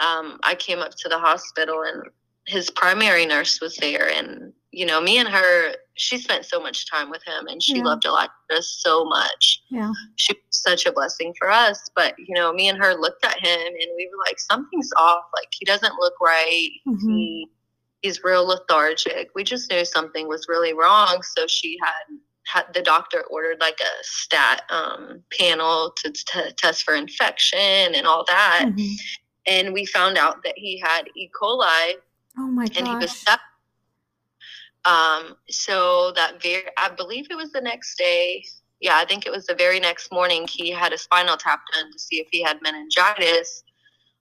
um, 0.00 0.38
I 0.42 0.54
came 0.54 0.78
up 0.80 0.92
to 0.98 1.08
the 1.08 1.18
hospital 1.18 1.82
and 1.82 2.02
his 2.46 2.70
primary 2.70 3.26
nurse 3.26 3.60
was 3.60 3.76
there. 3.76 4.08
And, 4.10 4.52
you 4.70 4.86
know, 4.86 5.00
me 5.00 5.18
and 5.18 5.28
her, 5.28 5.74
she 6.00 6.18
spent 6.18 6.44
so 6.44 6.60
much 6.60 6.90
time 6.90 7.10
with 7.10 7.22
him 7.24 7.46
and 7.48 7.62
she 7.62 7.76
Yeah. 7.78 7.84
loved 7.84 8.04
Elijah 8.04 8.30
so 8.62 9.04
much. 9.04 9.62
Yeah. 9.70 9.92
She 10.16 10.32
was 10.32 10.62
such 10.62 10.86
a 10.86 10.92
blessing 10.92 11.34
for 11.38 11.50
us. 11.50 11.80
But, 11.94 12.14
you 12.18 12.34
know, 12.34 12.52
me 12.52 12.68
and 12.68 12.78
her 12.78 12.94
looked 12.94 13.24
at 13.24 13.38
him 13.38 13.58
and 13.66 13.90
we 13.96 14.08
were 14.10 14.22
like, 14.26 14.38
something's 14.38 14.90
off. 14.96 15.24
Like, 15.34 15.48
he 15.52 15.64
doesn't 15.64 15.94
look 16.00 16.14
right. 16.20 16.70
Mhm. 16.86 17.00
He, 17.16 17.48
he's 18.02 18.22
real 18.24 18.46
lethargic. 18.46 19.30
We 19.34 19.44
just 19.44 19.70
knew 19.70 19.84
something 19.84 20.28
was 20.28 20.46
really 20.48 20.72
wrong. 20.72 21.22
So 21.22 21.46
she 21.46 21.76
had 21.82 22.16
had 22.46 22.72
the 22.72 22.80
doctor 22.80 23.24
ordered 23.30 23.60
like 23.60 23.78
a 23.80 24.04
stat 24.04 24.62
um, 24.70 25.22
panel 25.38 25.92
to 25.98 26.10
t- 26.10 26.52
test 26.56 26.82
for 26.82 26.94
infection 26.94 27.58
and 27.94 28.06
all 28.06 28.24
that. 28.26 28.64
Mhm. 28.68 28.94
And 29.46 29.72
we 29.74 29.84
found 29.84 30.16
out 30.16 30.42
that 30.44 30.54
he 30.56 30.78
had 30.78 31.08
E. 31.16 31.28
coli 31.38 31.94
Oh 32.38 32.46
my 32.46 32.64
and 32.76 32.86
he 32.86 32.94
was 32.96 33.10
gosh. 33.12 33.24
Um, 34.84 35.36
so 35.48 36.12
that 36.12 36.42
very, 36.42 36.64
I 36.76 36.90
believe 36.90 37.26
it 37.30 37.36
was 37.36 37.52
the 37.52 37.60
next 37.60 37.98
day. 37.98 38.44
Yeah, 38.80 38.96
I 38.96 39.04
think 39.04 39.26
it 39.26 39.32
was 39.32 39.46
the 39.46 39.54
very 39.54 39.80
next 39.80 40.12
morning. 40.12 40.46
He 40.48 40.70
had 40.70 40.92
a 40.92 40.98
spinal 40.98 41.36
tap 41.36 41.60
done 41.74 41.90
to 41.92 41.98
see 41.98 42.16
if 42.16 42.28
he 42.30 42.42
had 42.42 42.62
meningitis, 42.62 43.64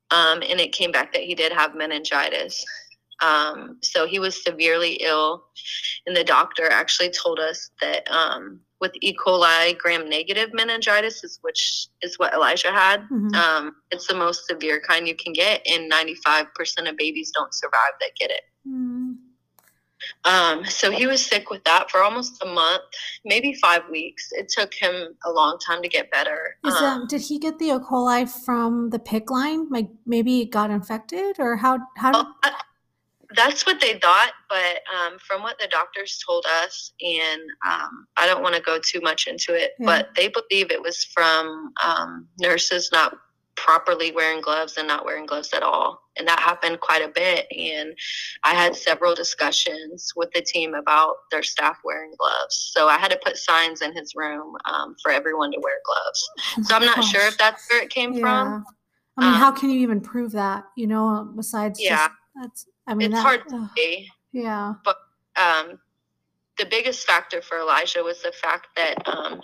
um, 0.09 0.41
and 0.41 0.59
it 0.59 0.71
came 0.71 0.91
back 0.91 1.13
that 1.13 1.23
he 1.23 1.35
did 1.35 1.51
have 1.53 1.75
meningitis. 1.75 2.65
Um, 3.21 3.77
so 3.81 4.05
he 4.07 4.19
was 4.19 4.43
severely 4.43 4.93
ill, 4.95 5.45
and 6.05 6.15
the 6.15 6.23
doctor 6.23 6.69
actually 6.69 7.11
told 7.11 7.39
us 7.39 7.69
that 7.81 8.09
um, 8.11 8.59
with 8.79 8.91
E. 9.01 9.15
coli 9.15 9.77
gram 9.77 10.09
negative 10.09 10.49
meningitis, 10.53 11.23
is 11.23 11.39
which 11.41 11.87
is 12.01 12.17
what 12.19 12.33
Elijah 12.33 12.71
had. 12.71 13.07
Mhm. 13.09 13.35
Um, 13.35 13.75
it's 13.91 14.07
the 14.07 14.15
most 14.15 14.45
severe 14.47 14.79
kind 14.79 15.07
you 15.07 15.15
can 15.15 15.33
get, 15.33 15.65
and 15.67 15.89
95% 15.89 16.87
of 16.89 16.97
babies 16.97 17.31
don't 17.33 17.53
survive 17.53 17.93
that 17.99 18.11
get 18.19 18.31
it. 18.31 18.43
Mm. 18.67 19.15
Um, 20.25 20.65
so 20.65 20.91
he 20.91 21.07
was 21.07 21.25
sick 21.25 21.49
with 21.49 21.63
that 21.63 21.89
for 21.89 22.01
almost 22.03 22.41
a 22.43 22.45
month, 22.47 22.83
maybe 23.25 23.53
five 23.55 23.83
weeks. 23.89 24.29
It 24.31 24.49
took 24.49 24.73
him 24.73 25.15
a 25.25 25.31
long 25.31 25.57
time 25.65 25.81
to 25.81 25.89
get 25.89 26.11
better. 26.11 26.57
Is 26.65 26.75
Um, 26.75 26.83
um, 27.01 27.07
did 27.07 27.21
he 27.21 27.39
get 27.39 27.57
the 27.59 27.67
E. 27.67 27.79
coli 27.79 28.29
from 28.45 28.89
the 28.89 28.99
PICC 28.99 29.29
line? 29.29 29.69
Like 29.69 29.89
maybe 30.05 30.41
it 30.41 30.51
got 30.51 30.69
infected, 30.69 31.37
or 31.39 31.55
how? 31.55 31.79
How? 31.97 32.11
Did, 32.11 32.17
well, 32.25 32.35
I- 32.43 32.61
that's 33.35 33.65
what 33.65 33.81
they 33.81 33.99
thought, 33.99 34.31
but 34.47 34.79
um, 34.95 35.19
from 35.19 35.41
what 35.43 35.59
the 35.59 35.67
doctors 35.67 36.17
told 36.25 36.45
us, 36.63 36.93
and 37.01 37.41
um, 37.69 38.07
I 38.15 38.25
don't 38.25 38.41
want 38.41 38.55
to 38.55 38.61
go 38.61 38.79
too 38.79 39.01
much 39.01 39.27
into 39.27 39.53
it, 39.53 39.71
Yeah. 39.79 39.85
but 39.85 40.09
they 40.15 40.29
believe 40.29 40.71
it 40.71 40.81
was 40.81 41.03
from 41.03 41.73
um, 41.83 42.27
nurses 42.39 42.89
not 42.93 43.17
properly 43.57 44.11
wearing 44.11 44.39
gloves 44.41 44.77
and 44.77 44.87
not 44.87 45.03
wearing 45.03 45.25
gloves 45.25 45.51
at 45.53 45.63
all. 45.63 45.99
And 46.17 46.27
that 46.27 46.39
happened 46.39 46.79
quite 46.79 47.03
a 47.03 47.09
bit. 47.09 47.47
And 47.51 47.93
I 48.43 48.53
had 48.53 48.75
several 48.75 49.13
discussions 49.15 50.13
with 50.15 50.29
the 50.33 50.41
team 50.41 50.73
about 50.73 51.15
their 51.31 51.43
staff 51.43 51.77
wearing 51.83 52.13
gloves. 52.17 52.71
So 52.73 52.87
I 52.87 52.97
had 52.97 53.11
to 53.11 53.19
put 53.23 53.37
signs 53.37 53.81
in 53.81 53.93
his 53.95 54.13
room 54.15 54.55
um, 54.65 54.95
for 55.03 55.11
everyone 55.11 55.51
to 55.51 55.59
wear 55.59 55.75
gloves. 55.85 56.29
oh 56.57 56.61
So 56.63 56.75
I'm 56.75 56.85
not 56.85 57.03
sure 57.03 57.27
if 57.27 57.37
that's 57.37 57.69
where 57.69 57.81
it 57.83 57.89
came 57.89 58.13
Yeah. 58.13 58.21
from. 58.21 58.65
I 59.17 59.21
mean, 59.23 59.33
Um, 59.33 59.39
how 59.39 59.51
can 59.51 59.71
you 59.71 59.79
even 59.79 59.99
prove 59.99 60.31
that? 60.33 60.65
You 60.77 60.87
know, 60.87 61.31
besides 61.35 61.79
Yeah. 61.81 61.97
just 61.97 62.09
that's. 62.41 62.67
I 62.87 62.93
mean, 62.93 63.11
It's 63.11 63.21
that, 63.21 63.27
hard 63.27 63.49
to 63.49 63.69
say. 63.75 64.07
yeah. 64.31 64.75
But 64.85 64.97
um, 65.35 65.79
the 66.57 66.65
biggest 66.65 67.05
factor 67.05 67.41
for 67.41 67.57
Elijah 67.59 68.03
was 68.03 68.21
the 68.21 68.31
fact 68.31 68.67
that 68.75 69.07
um, 69.07 69.41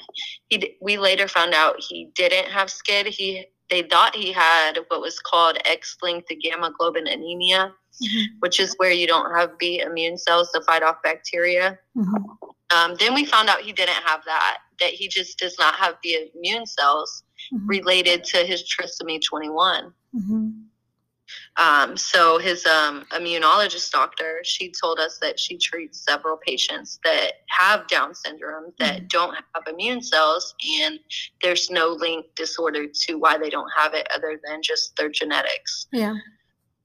he 0.47 0.77
we 0.81 0.97
later 0.97 1.27
found 1.27 1.53
out 1.53 1.75
he 1.79 2.11
didn't 2.15 2.51
have 2.51 2.69
SCID. 2.69 3.07
He 3.07 3.45
they 3.69 3.83
thought 3.83 4.15
he 4.15 4.31
had 4.31 4.79
what 4.87 5.01
was 5.01 5.19
called 5.19 5.57
X-linked 5.65 6.29
agammaglobulinemia, 6.29 7.73
Mhm. 8.01 8.25
which 8.39 8.59
is 8.59 8.73
where 8.77 8.91
you 8.91 9.07
don't 9.07 9.33
have 9.35 9.57
B 9.57 9.79
immune 9.79 10.17
cells 10.17 10.51
to 10.51 10.61
fight 10.61 10.83
off 10.83 11.01
bacteria. 11.03 11.79
Mhm. 11.95 12.37
Um, 12.75 12.95
then 12.95 13.13
we 13.13 13.25
found 13.25 13.49
out 13.49 13.61
he 13.61 13.71
didn't 13.71 14.03
have 14.03 14.23
that, 14.25 14.59
that 14.79 14.91
he 14.91 15.07
just 15.07 15.37
does 15.37 15.55
not 15.59 15.75
have 15.75 15.97
the 16.03 16.31
immune 16.35 16.65
cells 16.65 17.23
Mhm. 17.51 17.61
related 17.67 18.23
to 18.25 18.45
his 18.45 18.63
trisomy 18.63 19.21
21. 19.23 19.93
Um, 21.57 21.95
so 21.97 22.37
his 22.37 22.65
um, 22.65 23.05
immunologist 23.11 23.91
doctor, 23.91 24.41
she 24.43 24.71
told 24.71 24.99
us 24.99 25.19
that 25.21 25.39
she 25.39 25.57
treats 25.57 26.03
several 26.03 26.37
patients 26.37 26.99
that 27.03 27.33
have 27.49 27.87
Down 27.87 28.13
syndrome 28.15 28.73
that 28.79 29.03
Mhm. 29.03 29.09
don't 29.09 29.35
have 29.35 29.63
immune 29.67 30.01
cells, 30.01 30.55
and 30.81 30.99
there's 31.41 31.69
no 31.69 31.89
link 31.89 32.25
disorder 32.35 32.87
to 32.87 33.15
why 33.17 33.37
they 33.37 33.49
don't 33.49 33.69
have 33.75 33.93
it 33.93 34.07
other 34.13 34.39
than 34.45 34.61
just 34.61 34.95
their 34.95 35.09
genetics. 35.09 35.87
Yeah. 35.91 36.15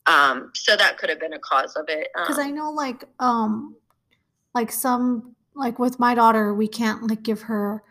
Um, 0.06 0.52
so 0.54 0.76
that 0.76 0.98
could 0.98 1.10
have 1.10 1.20
been 1.20 1.34
a 1.34 1.38
cause 1.38 1.76
of 1.76 1.84
it. 1.88 2.08
because 2.14 2.38
Um, 2.38 2.46
I 2.46 2.50
know 2.50 2.70
like 2.70 3.04
um 3.20 3.76
like 4.54 4.72
some 4.72 5.34
like 5.54 5.78
with 5.78 5.98
my 5.98 6.14
daughter 6.14 6.54
we 6.54 6.66
can't 6.68 7.06
like 7.08 7.22
give 7.22 7.42
her 7.42 7.82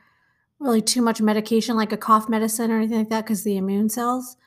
really 0.59 0.81
too 0.81 1.01
much 1.01 1.21
medication 1.21 1.75
like 1.75 1.91
a 1.91 1.97
cough 1.97 2.27
medicine 2.27 2.71
or 2.71 2.77
anything 2.77 2.97
like 2.97 3.09
that 3.09 3.23
because 3.25 3.43
the 3.43 3.57
immune 3.57 3.89
cells 3.89 4.37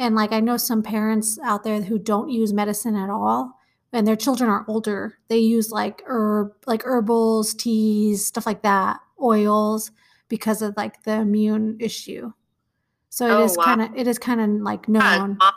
and 0.00 0.16
like 0.16 0.32
I 0.32 0.40
know 0.40 0.56
some 0.56 0.82
parents 0.82 1.38
out 1.44 1.62
there 1.62 1.80
who 1.82 1.98
don't 1.98 2.30
use 2.30 2.52
medicine 2.52 2.96
at 2.96 3.10
all 3.10 3.52
and 3.92 4.06
their 4.06 4.16
children 4.16 4.50
are 4.50 4.64
older 4.66 5.18
they 5.28 5.38
use 5.38 5.70
like 5.70 6.02
herb 6.06 6.52
like 6.66 6.82
herbals 6.84 7.54
teas 7.54 8.26
stuff 8.26 8.46
like 8.46 8.62
that 8.62 8.98
oils 9.22 9.92
because 10.28 10.62
of 10.62 10.76
like 10.76 11.02
the 11.04 11.12
immune 11.12 11.76
issue 11.80 12.32
so 13.10 13.26
it 13.26 13.32
Oh, 13.32 13.44
is 13.44 13.56
wow. 13.56 13.64
kind 13.64 13.82
of 13.82 13.96
it 13.96 14.06
is 14.08 14.18
kind 14.18 14.40
of 14.40 14.48
like 14.62 14.88
known 14.88 15.36
mom- 15.38 15.54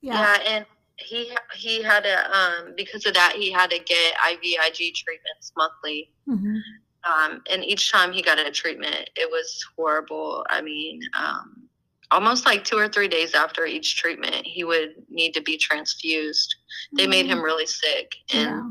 yeah, 0.00 0.14
yeah, 0.22 0.38
and 0.54 0.66
he 0.96 1.32
he 1.56 1.82
had 1.82 2.06
a 2.06 2.36
um, 2.36 2.72
because 2.76 3.04
of 3.06 3.14
that 3.14 3.34
he 3.36 3.50
had 3.50 3.70
to 3.70 3.78
get 3.78 4.14
IVIG 4.14 4.94
treatments 4.94 5.52
monthly. 5.56 6.12
Mhm. 6.28 6.60
um, 7.04 7.42
and 7.50 7.64
each 7.64 7.90
time 7.90 8.12
he 8.12 8.22
got 8.22 8.38
a 8.38 8.50
treatment, 8.50 9.10
it 9.16 9.28
was 9.30 9.64
horrible. 9.76 10.44
I 10.50 10.60
mean, 10.62 11.00
um, 11.18 11.67
almost 12.10 12.46
like 12.46 12.64
two 12.64 12.76
or 12.76 12.88
three 12.88 13.08
days 13.08 13.34
after 13.34 13.66
each 13.66 13.96
treatment, 13.96 14.46
he 14.46 14.64
would 14.64 14.94
need 15.10 15.34
to 15.34 15.42
be 15.42 15.56
transfused. 15.56 16.54
They 16.96 17.06
made 17.06 17.26
him 17.26 17.42
really 17.42 17.66
sick, 17.66 18.14
and 18.32 18.48
yeah. 18.48 18.62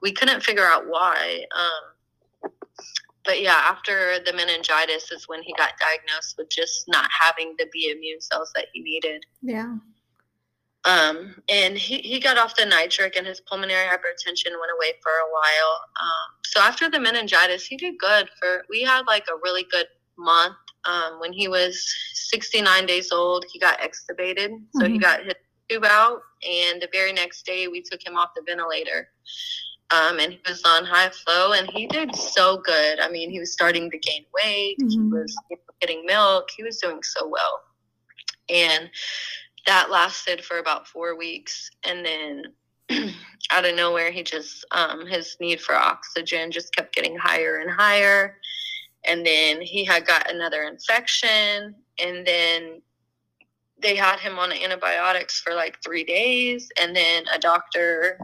we 0.00 0.12
couldn't 0.12 0.42
figure 0.42 0.64
out 0.66 0.86
why. 0.86 1.44
Um, 1.54 2.50
but 3.24 3.40
yeah, 3.40 3.60
after 3.68 4.18
the 4.24 4.32
meningitis 4.32 5.12
is 5.12 5.28
when 5.28 5.42
he 5.42 5.54
got 5.56 5.72
diagnosed 5.78 6.34
with 6.38 6.50
just 6.50 6.84
not 6.88 7.08
having 7.16 7.54
the 7.58 7.66
B 7.72 7.92
immune 7.94 8.20
cells 8.20 8.50
that 8.54 8.66
he 8.72 8.82
needed. 8.82 9.24
yeah 9.42 9.76
Um, 10.84 11.36
and 11.48 11.78
he, 11.78 11.98
he 11.98 12.18
got 12.18 12.38
off 12.38 12.56
the 12.56 12.66
nitric 12.66 13.16
and 13.16 13.26
his 13.26 13.40
pulmonary 13.40 13.86
hypertension 13.86 14.58
went 14.58 14.72
away 14.74 14.94
for 15.02 15.12
a 15.12 15.30
while. 15.30 15.80
Um, 16.00 16.34
so 16.44 16.60
after 16.60 16.90
the 16.90 16.98
meningitis, 16.98 17.64
he 17.64 17.76
did 17.76 17.96
good 17.98 18.28
for, 18.40 18.64
we 18.68 18.82
had 18.82 19.06
like 19.06 19.26
a 19.30 19.36
really 19.42 19.64
good 19.70 19.86
month. 20.18 20.56
Um, 20.84 21.20
when 21.20 21.32
he 21.32 21.48
was 21.48 21.86
69 22.14 22.86
days 22.86 23.12
old, 23.12 23.44
he 23.50 23.58
got 23.58 23.80
extubated. 23.80 24.60
So 24.74 24.88
he 24.88 24.98
Mhm. 24.98 25.02
got 25.02 25.24
his 25.24 25.34
tube 25.68 25.84
out 25.84 26.20
and 26.46 26.82
the 26.82 26.88
very 26.92 27.12
next 27.12 27.46
day 27.46 27.68
we 27.68 27.80
took 27.82 28.04
him 28.04 28.16
off 28.16 28.34
the 28.34 28.42
ventilator. 28.42 29.10
Um, 29.90 30.18
and 30.18 30.32
he 30.32 30.40
was 30.46 30.62
on 30.64 30.84
high 30.84 31.10
flow 31.10 31.52
and 31.52 31.70
he 31.70 31.86
did 31.86 32.14
so 32.16 32.56
good. 32.58 32.98
I 32.98 33.08
mean, 33.08 33.30
he 33.30 33.38
was 33.38 33.52
starting 33.52 33.90
to 33.90 33.98
gain 33.98 34.24
weight. 34.34 34.76
He 34.78 34.84
Mhm. 34.98 35.10
was 35.12 35.36
getting 35.80 36.04
milk. 36.06 36.48
He 36.56 36.62
was 36.62 36.78
doing 36.78 37.02
so 37.02 37.26
well. 37.28 37.62
And 38.48 38.90
that 39.66 39.90
lasted 39.90 40.44
for 40.44 40.58
about 40.58 40.88
four 40.88 41.14
weeks 41.16 41.70
and 41.84 42.04
then 42.04 42.52
out 43.50 43.64
of 43.64 43.76
nowhere 43.76 44.10
he 44.10 44.22
just 44.22 44.64
um, 44.72 45.06
his 45.06 45.36
need 45.40 45.60
for 45.60 45.74
oxygen 45.76 46.50
just 46.50 46.74
kept 46.74 46.94
getting 46.94 47.16
higher 47.16 47.56
and 47.56 47.70
higher 47.70 48.38
and 49.04 49.24
then 49.26 49.60
he 49.60 49.84
had 49.84 50.06
got 50.06 50.30
another 50.30 50.62
infection 50.62 51.74
and 51.98 52.26
then 52.26 52.80
they 53.82 53.96
had 53.96 54.18
him 54.20 54.38
on 54.38 54.52
antibiotics 54.52 55.40
for 55.40 55.54
like 55.54 55.82
three 55.82 56.04
days 56.04 56.68
and 56.80 56.94
then 56.94 57.24
a 57.34 57.38
doctor 57.38 58.18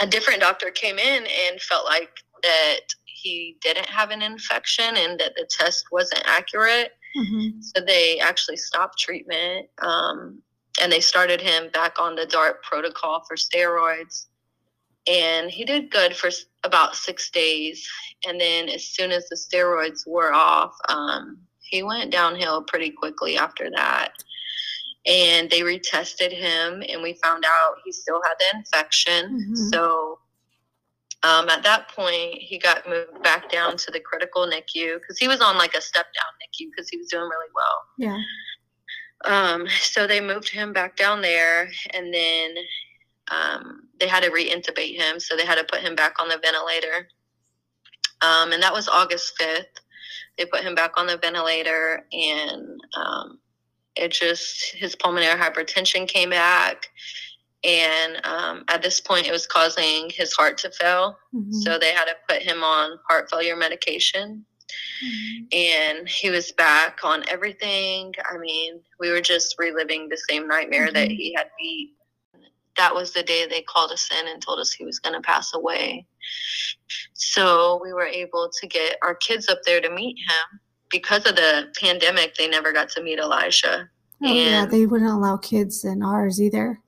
a 0.00 0.06
different 0.06 0.40
doctor 0.40 0.70
came 0.70 0.98
in 0.98 1.24
and 1.48 1.60
felt 1.60 1.84
like 1.84 2.10
that 2.42 2.80
he 3.04 3.56
didn't 3.60 3.86
have 3.86 4.10
an 4.10 4.22
infection 4.22 4.96
and 4.96 5.18
that 5.18 5.34
the 5.36 5.46
test 5.50 5.86
wasn't 5.90 6.22
accurate 6.26 6.92
Mhm. 7.16 7.62
so 7.62 7.80
they 7.80 8.18
actually 8.18 8.56
stopped 8.56 8.98
treatment 8.98 9.68
um, 9.80 10.42
and 10.82 10.90
they 10.90 11.00
started 11.00 11.40
him 11.40 11.68
back 11.72 11.98
on 12.00 12.16
the 12.16 12.26
DART 12.26 12.60
protocol 12.64 13.24
for 13.28 13.36
steroids. 13.36 14.26
And 15.06 15.50
he 15.50 15.64
did 15.64 15.90
good 15.90 16.16
for 16.16 16.30
about 16.64 16.96
six 16.96 17.30
days. 17.30 17.86
And 18.26 18.40
then 18.40 18.68
as 18.68 18.86
soon 18.86 19.10
as 19.10 19.28
the 19.28 19.36
steroids 19.36 20.06
wore 20.06 20.32
off, 20.32 20.74
um, 20.88 21.38
he 21.60 21.82
went 21.82 22.10
downhill 22.10 22.62
pretty 22.62 22.90
quickly 22.90 23.36
after 23.36 23.70
that. 23.70 24.12
And 25.06 25.50
they 25.50 25.60
retested 25.60 26.32
him, 26.32 26.82
and 26.88 27.02
we 27.02 27.18
found 27.22 27.44
out 27.46 27.74
he 27.84 27.92
still 27.92 28.22
had 28.24 28.34
the 28.38 28.56
infection. 28.58 29.38
Mhm. 29.50 29.70
So 29.70 30.18
um, 31.22 31.48
at 31.48 31.62
that 31.62 31.88
point, 31.88 32.34
he 32.34 32.58
got 32.58 32.86
moved 32.88 33.22
back 33.22 33.50
down 33.50 33.76
to 33.78 33.90
the 33.90 34.00
critical 34.00 34.46
NICU 34.46 35.00
because 35.00 35.18
he 35.18 35.26
was 35.26 35.40
on 35.40 35.56
like 35.56 35.74
a 35.74 35.80
step 35.80 36.06
down 36.14 36.32
NICU 36.42 36.68
because 36.70 36.88
he 36.90 36.98
was 36.98 37.08
doing 37.08 37.24
really 37.24 37.50
well. 37.54 37.84
yeah 37.98 38.18
Um, 39.24 39.66
so 39.80 40.06
they 40.06 40.20
moved 40.20 40.50
him 40.50 40.72
back 40.74 40.96
down 40.96 41.22
there, 41.22 41.70
and 41.92 42.12
then 42.12 42.54
um, 43.30 43.88
they 44.00 44.08
had 44.08 44.22
to 44.22 44.30
reintubate 44.30 44.96
him. 44.96 45.18
So 45.20 45.36
they 45.36 45.46
had 45.46 45.56
to 45.56 45.64
put 45.64 45.80
him 45.80 45.94
back 45.94 46.20
on 46.20 46.28
the 46.28 46.38
ventilator. 46.42 47.08
Um, 48.22 48.52
and 48.52 48.62
that 48.62 48.72
was 48.72 48.88
August 48.88 49.34
5th. 49.40 49.64
They 50.38 50.46
put 50.46 50.62
him 50.62 50.74
back 50.74 50.92
on 50.96 51.06
the 51.06 51.16
ventilator, 51.16 52.04
and 52.12 52.80
um, 52.96 53.38
it 53.96 54.10
just, 54.10 54.74
his 54.74 54.96
pulmonary 54.96 55.38
hypertension 55.38 56.08
came 56.08 56.30
back. 56.30 56.88
And 57.62 58.20
um, 58.26 58.64
at 58.68 58.82
this 58.82 59.00
point, 59.00 59.26
it 59.26 59.32
was 59.32 59.46
causing 59.46 60.10
his 60.10 60.32
heart 60.34 60.58
to 60.58 60.70
fail. 60.70 61.16
Mhm. 61.34 61.52
So 61.62 61.78
they 61.78 61.92
had 61.92 62.04
to 62.06 62.16
put 62.28 62.42
him 62.42 62.62
on 62.62 62.98
heart 63.08 63.30
failure 63.30 63.56
medication 63.56 64.44
Mhm. 65.02 65.54
and 65.54 66.08
he 66.08 66.28
was 66.30 66.52
back 66.52 67.00
on 67.04 67.24
everything. 67.28 68.12
I 68.30 68.36
mean, 68.38 68.82
we 69.00 69.10
were 69.10 69.20
just 69.22 69.54
reliving 69.58 70.08
the 70.08 70.16
same 70.28 70.46
nightmare 70.48 70.90
that 70.92 71.08
Mhm. 71.08 71.16
he 71.16 71.32
had 71.34 71.50
beat. 71.58 71.93
That 72.76 72.94
was 72.94 73.12
the 73.12 73.22
day 73.22 73.46
they 73.46 73.62
called 73.62 73.92
us 73.92 74.10
in 74.10 74.28
and 74.28 74.42
told 74.42 74.58
us 74.58 74.72
he 74.72 74.84
was 74.84 74.98
going 74.98 75.14
to 75.14 75.20
pass 75.20 75.54
away. 75.54 76.06
So 77.12 77.80
we 77.82 77.92
were 77.92 78.06
able 78.06 78.50
to 78.60 78.66
get 78.66 78.96
our 79.02 79.14
kids 79.14 79.48
up 79.48 79.58
there 79.64 79.80
to 79.80 79.90
meet 79.90 80.18
him. 80.18 80.60
Because 80.90 81.26
of 81.26 81.36
the 81.36 81.72
pandemic, 81.80 82.34
they 82.34 82.46
never 82.46 82.72
got 82.72 82.88
to 82.90 83.02
meet 83.02 83.18
Elijah. 83.18 83.88
Oh, 84.22 84.32
yeah, 84.32 84.64
they 84.64 84.86
wouldn't 84.86 85.10
allow 85.10 85.36
kids 85.36 85.84
in 85.84 86.02
ours 86.02 86.40
either. 86.40 86.80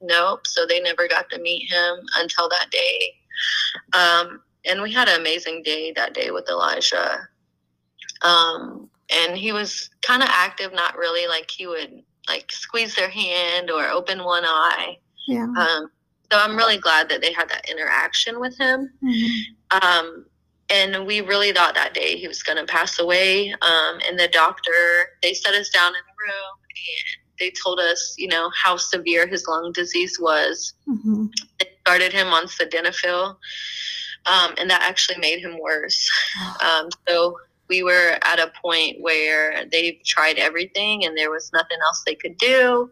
Nope. 0.00 0.46
So 0.46 0.64
they 0.64 0.80
never 0.80 1.08
got 1.08 1.28
to 1.30 1.40
meet 1.40 1.70
him 1.70 1.98
until 2.16 2.48
that 2.48 2.70
day. 2.70 3.14
Um, 3.94 4.42
and 4.64 4.82
we 4.82 4.92
had 4.92 5.08
an 5.08 5.20
amazing 5.20 5.62
day 5.62 5.92
that 5.92 6.14
day 6.14 6.30
with 6.30 6.48
Elijah. 6.48 7.28
Um, 8.22 8.90
and 9.10 9.36
he 9.36 9.52
was 9.52 9.90
kind 10.02 10.22
of 10.22 10.28
active, 10.30 10.72
not 10.72 10.96
really 10.96 11.26
like 11.26 11.50
he 11.50 11.66
would 11.66 12.02
like 12.28 12.52
squeeze 12.52 12.94
their 12.94 13.08
hand 13.08 13.70
or 13.70 13.88
open 13.88 14.22
one 14.22 14.44
eye. 14.44 14.98
Yeah. 15.28 15.44
Um, 15.44 15.90
so 16.32 16.38
I'm 16.38 16.56
really 16.56 16.78
glad 16.78 17.08
that 17.10 17.20
they 17.20 17.32
had 17.32 17.48
that 17.50 17.68
interaction 17.70 18.40
with 18.40 18.56
him. 18.58 18.90
Mhm. 19.02 19.82
Um, 19.82 20.26
and 20.70 21.06
we 21.06 21.20
really 21.20 21.52
thought 21.52 21.74
that 21.74 21.94
day 21.94 22.16
he 22.16 22.28
was 22.28 22.42
going 22.42 22.58
to 22.58 22.64
pass 22.64 22.98
away. 22.98 23.52
Um, 23.62 24.00
and 24.06 24.18
the 24.18 24.28
doctor, 24.28 25.10
they 25.22 25.34
set 25.34 25.54
us 25.54 25.70
down 25.70 25.88
in 25.94 26.02
the 26.06 26.22
room 26.22 26.58
and 26.70 27.38
they 27.40 27.52
told 27.62 27.78
us, 27.78 28.14
you 28.18 28.28
know, 28.28 28.50
how 28.62 28.76
severe 28.76 29.26
his 29.26 29.46
lung 29.46 29.72
disease 29.72 30.18
was. 30.20 30.74
Mhm. 30.88 31.30
They 31.58 31.70
started 31.86 32.12
him 32.12 32.28
on 32.28 32.46
sildenafil, 32.46 33.36
um, 34.26 34.54
and 34.58 34.68
that 34.70 34.82
actually 34.82 35.18
made 35.18 35.40
him 35.40 35.58
worse. 35.58 36.10
Um, 36.60 36.88
so 37.06 37.38
we 37.68 37.82
were 37.82 38.18
at 38.22 38.38
a 38.38 38.52
point 38.60 39.00
where 39.00 39.64
they 39.66 40.00
tried 40.04 40.38
everything 40.38 41.04
and 41.04 41.16
there 41.16 41.30
was 41.30 41.50
nothing 41.52 41.78
else 41.86 42.02
they 42.04 42.14
could 42.14 42.36
do. 42.38 42.90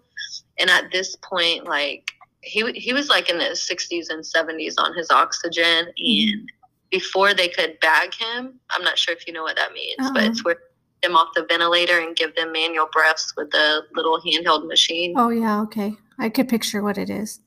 And 0.59 0.71
at 0.71 0.91
this 0.93 1.17
point, 1.17 1.65
like 1.65 2.11
he 2.47 2.71
he 2.73 2.93
was 2.93 3.09
like 3.09 3.29
in 3.29 3.39
the 3.39 3.55
60s 3.55 4.07
and 4.09 4.25
70s 4.25 4.75
on 4.79 4.95
his 4.95 5.11
oxygen, 5.11 5.87
Mhm. 5.99 6.31
and 6.33 6.53
before 6.91 7.35
they 7.35 7.49
could 7.49 7.79
bag 7.81 8.15
him, 8.15 8.61
I'm 8.71 8.85
not 8.85 8.99
sure 8.99 9.13
if 9.13 9.27
you 9.27 9.33
know 9.33 9.43
what 9.43 9.57
that 9.57 9.73
means, 9.73 9.97
but 10.15 10.23
Uh-uh. 10.23 10.31
it's 10.31 10.45
where 10.45 10.57
them 11.03 11.17
off 11.17 11.35
the 11.35 11.45
ventilator 11.45 11.99
and 11.99 12.17
give 12.17 12.35
them 12.37 12.53
manual 12.53 12.89
breaths 12.91 13.35
with 13.37 13.53
a 13.55 13.83
little 13.95 14.21
handheld 14.23 14.67
machine. 14.67 15.13
Oh 15.17 15.29
yeah, 15.31 15.61
okay. 15.63 15.95
I 16.19 16.29
could 16.31 16.49
picture 16.49 16.83
what 16.83 16.97
it 16.97 17.11
is. 17.11 17.41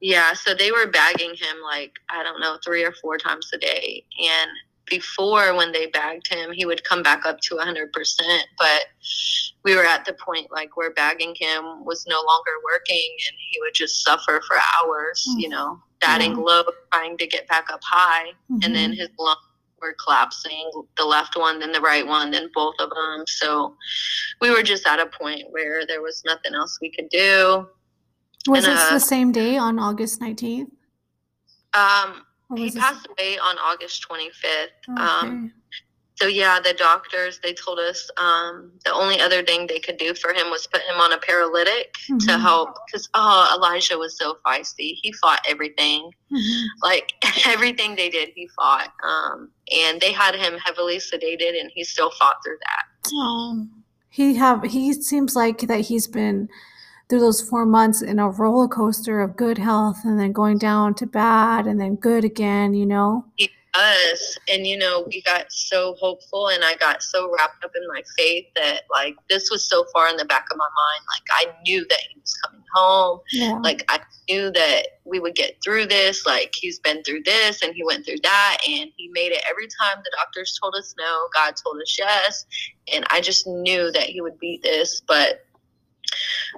Yeah, 0.00 0.32
so 0.32 0.54
they 0.54 0.72
were 0.72 0.86
bagging 0.86 1.34
him 1.34 1.56
like 1.62 1.92
I 2.10 2.22
don't 2.22 2.40
know 2.40 2.58
three 2.64 2.82
or 2.82 2.92
four 2.92 3.18
times 3.18 3.50
a 3.52 3.58
day, 3.58 4.04
and 4.20 4.50
before 4.86 5.54
when 5.54 5.72
they 5.72 5.86
bagged 5.86 6.28
him, 6.28 6.52
he 6.52 6.64
would 6.64 6.82
come 6.84 7.02
back 7.02 7.26
up 7.26 7.40
to 7.40 7.56
100%. 7.56 7.90
But 8.58 8.84
we 9.66 9.74
were 9.74 9.84
at 9.84 10.04
the 10.04 10.12
point 10.12 10.46
like 10.52 10.76
where 10.76 10.92
bagging 10.92 11.34
him 11.36 11.84
was 11.84 12.06
no 12.06 12.14
longer 12.14 12.52
working 12.64 13.16
and 13.26 13.36
he 13.50 13.58
would 13.60 13.74
just 13.74 14.04
suffer 14.04 14.40
for 14.46 14.56
hours, 14.56 15.26
mm-hmm. 15.28 15.40
you 15.40 15.48
know, 15.48 15.82
adding 16.02 16.30
yeah. 16.30 16.38
low, 16.38 16.62
trying 16.92 17.18
to 17.18 17.26
get 17.26 17.48
back 17.48 17.68
up 17.72 17.80
high. 17.82 18.28
Mm-hmm. 18.28 18.58
And 18.62 18.74
then 18.74 18.92
mm-hmm. 18.92 19.00
his 19.00 19.08
lungs 19.18 19.40
were 19.82 19.96
collapsing 20.02 20.70
the 20.96 21.04
left 21.04 21.36
one, 21.36 21.58
then 21.58 21.72
the 21.72 21.80
right 21.80 22.06
one, 22.06 22.30
then 22.30 22.48
both 22.54 22.76
of 22.78 22.90
them. 22.90 23.24
So 23.26 23.76
we 24.40 24.50
were 24.50 24.62
just 24.62 24.86
at 24.86 25.00
a 25.00 25.06
point 25.06 25.42
where 25.50 25.84
there 25.84 26.00
was 26.00 26.22
nothing 26.24 26.54
else 26.54 26.78
we 26.80 26.92
could 26.92 27.08
do. 27.08 27.66
Was 28.46 28.64
and, 28.64 28.72
this 28.72 28.84
uh, 28.84 28.94
the 28.94 29.00
same 29.00 29.32
day 29.32 29.56
on 29.56 29.80
August 29.80 30.20
19th? 30.20 30.70
Um, 31.74 32.22
he 32.54 32.70
passed 32.70 33.08
away 33.08 33.36
on 33.38 33.58
August 33.58 34.06
25th. 34.08 34.66
Okay. 34.88 35.02
Um, 35.02 35.52
so 36.16 36.26
yeah, 36.26 36.58
the 36.60 36.72
doctors 36.72 37.38
they 37.42 37.52
told 37.52 37.78
us 37.78 38.10
um, 38.16 38.72
the 38.84 38.92
only 38.92 39.20
other 39.20 39.42
thing 39.42 39.66
they 39.66 39.78
could 39.78 39.98
do 39.98 40.14
for 40.14 40.32
him 40.32 40.50
was 40.50 40.66
put 40.66 40.80
him 40.82 40.98
on 40.98 41.12
a 41.12 41.18
paralytic 41.18 41.92
mm-hmm. 42.10 42.18
to 42.18 42.38
help 42.38 42.70
because 42.86 43.08
oh 43.14 43.54
Elijah 43.54 43.98
was 43.98 44.16
so 44.16 44.38
feisty. 44.44 44.94
He 45.02 45.12
fought 45.12 45.44
everything, 45.48 46.10
mm-hmm. 46.32 46.66
like 46.82 47.12
everything 47.46 47.96
they 47.96 48.08
did, 48.08 48.30
he 48.34 48.48
fought. 48.56 48.92
Um, 49.04 49.50
and 49.74 50.00
they 50.00 50.12
had 50.12 50.34
him 50.34 50.58
heavily 50.58 50.96
sedated, 50.96 51.60
and 51.60 51.70
he 51.74 51.84
still 51.84 52.10
fought 52.12 52.36
through 52.42 52.58
that. 52.60 53.10
Oh, 53.12 53.66
he 54.08 54.34
have 54.36 54.62
he 54.64 54.94
seems 54.94 55.36
like 55.36 55.60
that 55.60 55.80
he's 55.80 56.08
been 56.08 56.48
through 57.08 57.20
those 57.20 57.40
four 57.40 57.66
months 57.66 58.00
in 58.02 58.18
a 58.18 58.28
roller 58.30 58.68
coaster 58.68 59.20
of 59.20 59.36
good 59.36 59.58
health 59.58 59.98
and 60.04 60.18
then 60.18 60.32
going 60.32 60.58
down 60.58 60.94
to 60.94 61.06
bad 61.06 61.66
and 61.66 61.80
then 61.80 61.94
good 61.94 62.24
again, 62.24 62.74
you 62.74 62.84
know? 62.84 63.24
He 63.36 63.48
does. 63.76 64.38
And, 64.48 64.66
you 64.66 64.76
know, 64.76 65.04
we 65.06 65.22
got 65.22 65.52
so 65.52 65.94
hopeful 66.00 66.48
and 66.48 66.64
I 66.64 66.76
got 66.76 67.02
so 67.02 67.30
wrapped 67.34 67.64
up 67.64 67.72
in 67.74 67.86
my 67.88 68.02
faith 68.16 68.46
that, 68.56 68.82
like, 68.90 69.16
this 69.28 69.50
was 69.50 69.68
so 69.68 69.84
far 69.92 70.08
in 70.08 70.16
the 70.16 70.24
back 70.24 70.46
of 70.50 70.56
my 70.56 70.64
mind. 70.64 71.04
Like, 71.14 71.48
I 71.48 71.62
knew 71.62 71.86
that 71.88 71.98
he 72.10 72.20
was 72.20 72.34
coming 72.44 72.64
home. 72.74 73.20
Yeah. 73.32 73.58
Like, 73.62 73.84
I 73.88 74.00
knew 74.28 74.50
that 74.52 74.86
we 75.04 75.20
would 75.20 75.34
get 75.34 75.56
through 75.62 75.86
this. 75.86 76.26
Like, 76.26 76.54
he's 76.54 76.78
been 76.78 77.02
through 77.02 77.22
this 77.24 77.62
and 77.62 77.74
he 77.74 77.84
went 77.84 78.04
through 78.04 78.20
that 78.22 78.58
and 78.68 78.90
he 78.96 79.08
made 79.12 79.32
it 79.32 79.42
every 79.48 79.68
time 79.80 80.02
the 80.04 80.12
doctors 80.16 80.58
told 80.60 80.74
us 80.74 80.94
no, 80.98 81.28
God 81.34 81.54
told 81.56 81.80
us 81.80 81.96
yes. 81.98 82.46
And 82.92 83.04
I 83.10 83.20
just 83.20 83.46
knew 83.46 83.90
that 83.92 84.04
he 84.04 84.20
would 84.20 84.38
beat 84.38 84.62
this. 84.62 85.00
But, 85.06 85.45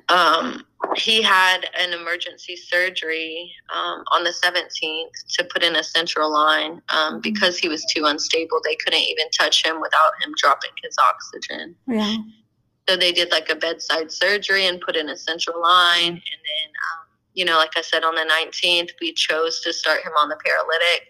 um, 0.09 0.64
he 0.97 1.23
had 1.23 1.68
an 1.79 1.92
emergency 1.92 2.57
surgery 2.57 3.53
um, 3.75 4.05
on 4.12 4.25
the 4.25 4.31
17th 4.31 5.37
to 5.37 5.44
put 5.44 5.62
in 5.62 5.77
a 5.77 5.83
central 5.83 6.33
line 6.33 6.83
um, 6.88 7.14
mm-hmm. 7.14 7.21
because 7.21 7.59
he 7.59 7.68
was 7.68 7.85
too 7.87 8.05
unstable. 8.05 8.61
They 8.64 8.77
couldn't 8.77 9.01
even 9.01 9.29
touch 9.31 9.64
him 9.64 9.81
without 9.81 10.12
him 10.23 10.33
dropping 10.37 10.71
his 10.83 10.97
oxygen. 10.99 11.75
Yeah. 11.87 12.16
So 12.88 12.97
they 12.97 13.12
did 13.12 13.31
like 13.31 13.51
a 13.51 13.55
bedside 13.55 14.11
surgery 14.11 14.66
and 14.66 14.81
put 14.81 14.97
in 14.97 15.11
a 15.11 15.16
central 15.16 15.61
line. 15.61 16.09
And 16.09 16.16
then, 16.16 16.68
um, 16.71 17.07
you 17.35 17.44
know, 17.44 17.59
like 17.59 17.77
I 17.77 17.83
said, 17.83 18.03
on 18.03 18.14
the 18.14 18.23
19th, 18.23 18.90
we 19.01 19.12
chose 19.12 19.61
to 19.61 19.73
start 19.73 20.03
him 20.03 20.12
on 20.18 20.31
the 20.31 20.38
paralytic. 20.44 21.09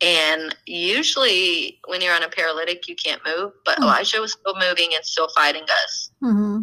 And 0.00 0.54
usually, 0.66 1.80
when 1.86 2.00
you're 2.00 2.14
on 2.14 2.22
a 2.22 2.28
paralytic, 2.28 2.88
you 2.88 2.94
can't 2.96 3.20
move, 3.26 3.52
but 3.64 3.74
mm-hmm. 3.74 3.84
Elijah 3.84 4.20
was 4.20 4.32
still 4.32 4.54
moving 4.54 4.90
and 4.94 5.04
still 5.04 5.28
fighting 5.34 5.64
us. 5.84 6.10
Mm-hmm. 6.22 6.62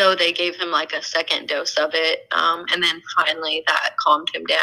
So 0.00 0.14
they 0.14 0.32
gave 0.32 0.56
him 0.56 0.70
like 0.70 0.94
a 0.94 1.02
second 1.02 1.46
dose 1.46 1.76
of 1.76 1.90
it. 1.92 2.26
Um, 2.32 2.64
and 2.72 2.82
then 2.82 3.02
finally 3.14 3.62
that 3.66 3.98
calmed 3.98 4.34
him 4.34 4.46
down. 4.46 4.58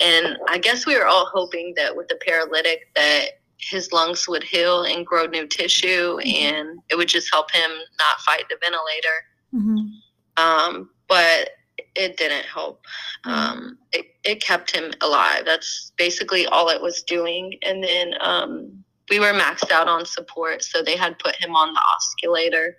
And 0.00 0.38
I 0.48 0.58
guess 0.58 0.86
we 0.86 0.98
were 0.98 1.06
all 1.06 1.26
hoping 1.32 1.72
that 1.76 1.96
with 1.96 2.08
the 2.08 2.18
paralytic 2.26 2.88
that 2.96 3.26
his 3.58 3.92
lungs 3.92 4.26
would 4.26 4.42
heal 4.42 4.82
and 4.82 5.06
grow 5.06 5.26
new 5.26 5.46
tissue 5.46 6.16
mm-hmm. 6.16 6.28
and 6.28 6.80
it 6.88 6.96
would 6.96 7.06
just 7.06 7.32
help 7.32 7.52
him 7.52 7.70
not 7.70 8.20
fight 8.22 8.42
the 8.50 8.56
ventilator. 8.60 9.22
Mm-hmm. 9.54 10.42
Um, 10.42 10.90
but 11.08 11.50
it 11.94 12.16
didn't 12.16 12.46
help. 12.46 12.84
Mm-hmm. 13.24 13.30
Um, 13.30 13.78
it, 13.92 14.06
it 14.24 14.42
kept 14.42 14.74
him 14.74 14.90
alive. 15.00 15.44
That's 15.44 15.92
basically 15.96 16.46
all 16.46 16.70
it 16.70 16.82
was 16.82 17.04
doing. 17.04 17.56
And 17.62 17.84
then 17.84 18.14
um, 18.20 18.84
we 19.10 19.20
were 19.20 19.32
maxed 19.32 19.70
out 19.70 19.86
on 19.86 20.04
support, 20.04 20.64
so 20.64 20.82
they 20.82 20.96
had 20.96 21.20
put 21.20 21.36
him 21.36 21.54
on 21.54 21.72
the 21.72 21.80
oscillator 21.94 22.76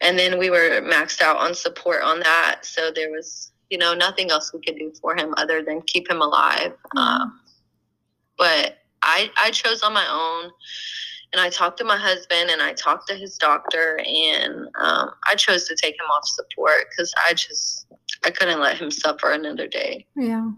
and 0.00 0.18
then 0.18 0.38
we 0.38 0.50
were 0.50 0.80
maxed 0.82 1.20
out 1.20 1.36
on 1.36 1.54
support 1.54 2.02
on 2.02 2.20
that 2.20 2.60
so 2.62 2.90
there 2.94 3.10
was 3.10 3.52
you 3.70 3.78
know 3.78 3.94
nothing 3.94 4.30
else 4.30 4.52
we 4.52 4.60
could 4.60 4.76
do 4.76 4.92
for 5.00 5.16
him 5.16 5.34
other 5.36 5.62
than 5.62 5.80
keep 5.82 6.10
him 6.10 6.20
alive 6.20 6.72
mm-hmm. 6.72 6.98
um, 6.98 7.40
but 8.36 8.78
i 9.02 9.30
i 9.36 9.50
chose 9.50 9.82
on 9.82 9.92
my 9.92 10.06
own 10.10 10.50
and 11.32 11.40
i 11.40 11.48
talked 11.48 11.78
to 11.78 11.84
my 11.84 11.96
husband 11.96 12.50
and 12.50 12.62
i 12.62 12.72
talked 12.72 13.08
to 13.08 13.14
his 13.14 13.36
doctor 13.36 14.00
and 14.04 14.66
um, 14.80 15.10
i 15.30 15.34
chose 15.34 15.66
to 15.66 15.76
take 15.76 15.94
him 15.94 16.06
off 16.12 16.26
support 16.26 16.86
because 16.90 17.12
i 17.28 17.32
just 17.32 17.86
i 18.24 18.30
couldn't 18.30 18.60
let 18.60 18.76
him 18.76 18.90
suffer 18.90 19.32
another 19.32 19.66
day 19.66 20.06
yeah 20.16 20.50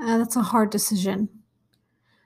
uh, 0.00 0.16
that's 0.18 0.36
a 0.36 0.42
hard 0.42 0.70
decision 0.70 1.28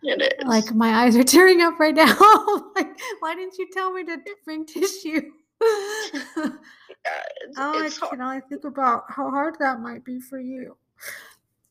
it 0.03 0.35
is. 0.41 0.47
Like 0.47 0.75
my 0.75 1.05
eyes 1.05 1.17
are 1.17 1.23
tearing 1.25 1.61
up 1.61 1.79
right 1.79 1.95
now. 1.95 2.07
like, 2.77 2.89
why 3.21 3.35
didn't 3.35 3.57
you 3.59 3.69
tell 3.73 3.93
me 3.93 4.05
to 4.05 4.19
bring 4.45 4.67
tissue? 4.67 5.31
yeah, 6.37 6.51
it's, 7.43 7.57
oh, 7.59 7.83
it's 7.83 8.03
I 8.03 8.09
can 8.09 8.21
only 8.21 8.41
think 8.49 8.65
about 8.65 9.05
how 9.09 9.31
hard 9.31 9.57
that 9.61 9.81
might 9.81 10.05
be 10.05 10.21
for 10.21 10.39
you. 10.39 10.77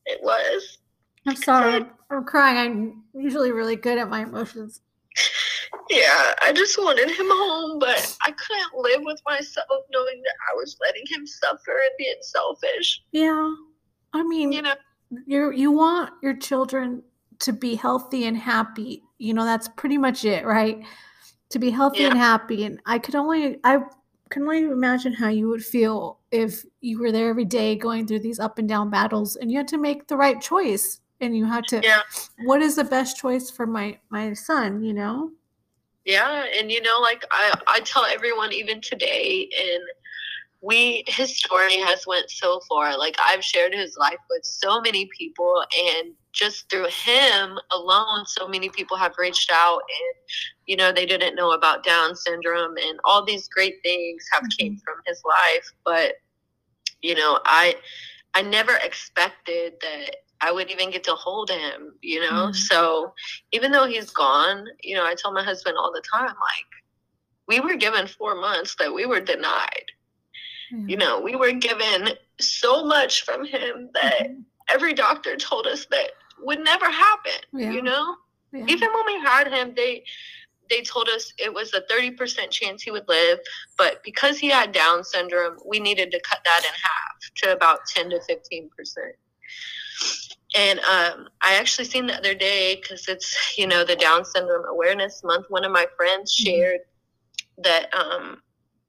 It 0.05 0.19
was. 0.21 0.79
I'm 1.27 1.35
sorry. 1.35 1.85
I'm 2.09 2.23
crying. 2.23 3.03
I'm 3.13 3.21
usually 3.21 3.51
really 3.51 3.75
good 3.75 3.97
at 3.97 4.09
my 4.09 4.23
emotions. 4.23 4.81
Yeah, 5.89 6.33
I 6.41 6.51
just 6.53 6.77
wanted 6.77 7.09
him 7.09 7.27
home, 7.29 7.79
but 7.79 8.17
I 8.25 8.31
couldn't 8.31 8.73
live 8.75 9.01
with 9.03 9.21
myself 9.27 9.67
knowing 9.91 10.21
that 10.23 10.35
I 10.51 10.55
was 10.55 10.77
letting 10.85 11.03
him 11.07 11.27
suffer 11.27 11.71
and 11.71 11.91
being 11.97 12.15
selfish. 12.21 13.03
Yeah. 13.11 13.53
I 14.13 14.23
mean, 14.23 14.51
you 14.51 14.61
know, 14.61 14.73
you 15.25 15.51
you 15.51 15.71
want 15.71 16.11
your 16.21 16.35
children 16.35 17.03
to 17.39 17.53
be 17.53 17.75
healthy 17.75 18.25
and 18.25 18.37
happy. 18.37 19.03
You 19.17 19.33
know, 19.33 19.45
that's 19.45 19.67
pretty 19.69 19.97
much 19.97 20.25
it, 20.25 20.45
right? 20.45 20.81
To 21.51 21.59
be 21.59 21.69
healthy 21.69 22.01
yeah. 22.01 22.09
and 22.09 22.17
happy. 22.17 22.65
And 22.65 22.79
I 22.85 22.99
could 22.99 23.15
only 23.15 23.57
I 23.63 23.79
can 24.29 24.43
only 24.43 24.63
imagine 24.63 25.13
how 25.13 25.27
you 25.27 25.49
would 25.49 25.63
feel 25.63 26.19
if 26.31 26.65
you 26.79 26.99
were 26.99 27.11
there 27.11 27.29
every 27.29 27.45
day 27.45 27.75
going 27.75 28.07
through 28.07 28.19
these 28.19 28.39
up 28.39 28.57
and 28.57 28.67
down 28.67 28.89
battles 28.89 29.35
and 29.35 29.51
you 29.51 29.57
had 29.57 29.67
to 29.67 29.77
make 29.77 30.07
the 30.07 30.15
right 30.15 30.39
choice 30.41 31.01
and 31.19 31.35
you 31.35 31.45
had 31.45 31.67
to 31.67 31.81
yeah. 31.83 32.01
what 32.45 32.61
is 32.61 32.75
the 32.75 32.83
best 32.83 33.17
choice 33.17 33.51
for 33.51 33.67
my 33.67 33.97
my 34.09 34.33
son, 34.33 34.83
you 34.83 34.93
know? 34.93 35.31
Yeah, 36.05 36.45
and 36.57 36.71
you 36.71 36.81
know 36.81 36.99
like 36.99 37.23
I 37.31 37.53
I 37.67 37.79
tell 37.81 38.05
everyone 38.05 38.53
even 38.53 38.81
today 38.81 39.49
and 39.59 39.83
we 40.61 41.03
his 41.07 41.37
story 41.37 41.77
has 41.79 42.05
went 42.05 42.29
so 42.29 42.59
far 42.69 42.95
like 42.97 43.15
i've 43.19 43.43
shared 43.43 43.73
his 43.73 43.97
life 43.97 44.19
with 44.29 44.45
so 44.45 44.79
many 44.79 45.09
people 45.17 45.63
and 45.75 46.13
just 46.31 46.69
through 46.69 46.87
him 46.87 47.59
alone 47.71 48.25
so 48.25 48.47
many 48.47 48.69
people 48.69 48.97
have 48.97 49.13
reached 49.17 49.51
out 49.51 49.79
and 49.79 50.15
you 50.65 50.75
know 50.75 50.91
they 50.91 51.05
didn't 51.05 51.35
know 51.35 51.51
about 51.51 51.83
down 51.83 52.15
syndrome 52.15 52.75
and 52.77 52.99
all 53.03 53.23
these 53.23 53.47
great 53.47 53.75
things 53.83 54.25
have 54.31 54.43
mm-hmm. 54.43 54.57
came 54.57 54.77
from 54.77 54.95
his 55.05 55.21
life 55.25 55.71
but 55.83 56.13
you 57.01 57.15
know 57.15 57.39
i 57.45 57.75
i 58.33 58.41
never 58.41 58.75
expected 58.83 59.73
that 59.81 60.15
i 60.39 60.51
would 60.51 60.71
even 60.71 60.89
get 60.89 61.03
to 61.03 61.13
hold 61.13 61.49
him 61.49 61.93
you 62.01 62.19
know 62.19 62.47
mm-hmm. 62.47 62.53
so 62.53 63.13
even 63.51 63.71
though 63.71 63.85
he's 63.85 64.11
gone 64.11 64.65
you 64.83 64.95
know 64.95 65.05
i 65.05 65.15
tell 65.15 65.33
my 65.33 65.43
husband 65.43 65.75
all 65.77 65.91
the 65.91 66.03
time 66.11 66.27
like 66.27 66.71
we 67.47 67.59
were 67.59 67.75
given 67.75 68.07
four 68.07 68.35
months 68.35 68.75
that 68.79 68.93
we 68.93 69.05
were 69.05 69.19
denied 69.19 69.91
mm-hmm. 70.73 70.87
you 70.87 70.95
know 70.95 71.19
we 71.19 71.35
were 71.35 71.51
given 71.51 72.09
so 72.39 72.85
much 72.85 73.23
from 73.23 73.45
him 73.45 73.89
that 73.93 74.21
mm-hmm. 74.21 74.41
every 74.69 74.93
doctor 74.93 75.35
told 75.35 75.67
us 75.67 75.85
that 75.91 76.11
would 76.41 76.59
never 76.59 76.89
happen. 76.89 77.39
Yeah. 77.53 77.71
You 77.71 77.81
know, 77.81 78.15
yeah. 78.51 78.65
even 78.67 78.89
when 78.93 79.05
we 79.05 79.19
had 79.19 79.47
him, 79.47 79.73
they 79.75 80.03
they 80.69 80.81
told 80.81 81.09
us 81.09 81.33
it 81.37 81.53
was 81.53 81.73
a 81.73 81.81
30% 81.81 82.49
chance 82.49 82.81
he 82.81 82.91
would 82.91 83.07
live, 83.09 83.39
but 83.77 84.01
because 84.03 84.39
he 84.39 84.49
had 84.49 84.71
Down 84.71 85.03
syndrome, 85.03 85.57
we 85.67 85.79
needed 85.79 86.11
to 86.11 86.21
cut 86.21 86.39
that 86.45 86.61
in 86.63 86.71
half 86.81 87.33
to 87.35 87.53
about 87.53 87.79
10 87.87 88.11
to 88.11 88.19
15%. 88.19 88.69
And 90.55 90.79
um, 90.79 91.27
I 91.41 91.55
actually 91.55 91.85
seen 91.85 92.07
the 92.07 92.15
other 92.15 92.33
day 92.33 92.75
because 92.75 93.07
it's, 93.09 93.57
you 93.57 93.67
know, 93.67 93.83
the 93.83 93.95
Down 93.95 94.25
Syndrome 94.25 94.65
Awareness 94.65 95.23
Month. 95.23 95.47
One 95.49 95.63
of 95.63 95.71
my 95.71 95.85
friends 95.97 96.35
mm-hmm. 96.35 96.49
shared 96.49 96.79
that 97.63 97.93
um, 97.93 98.41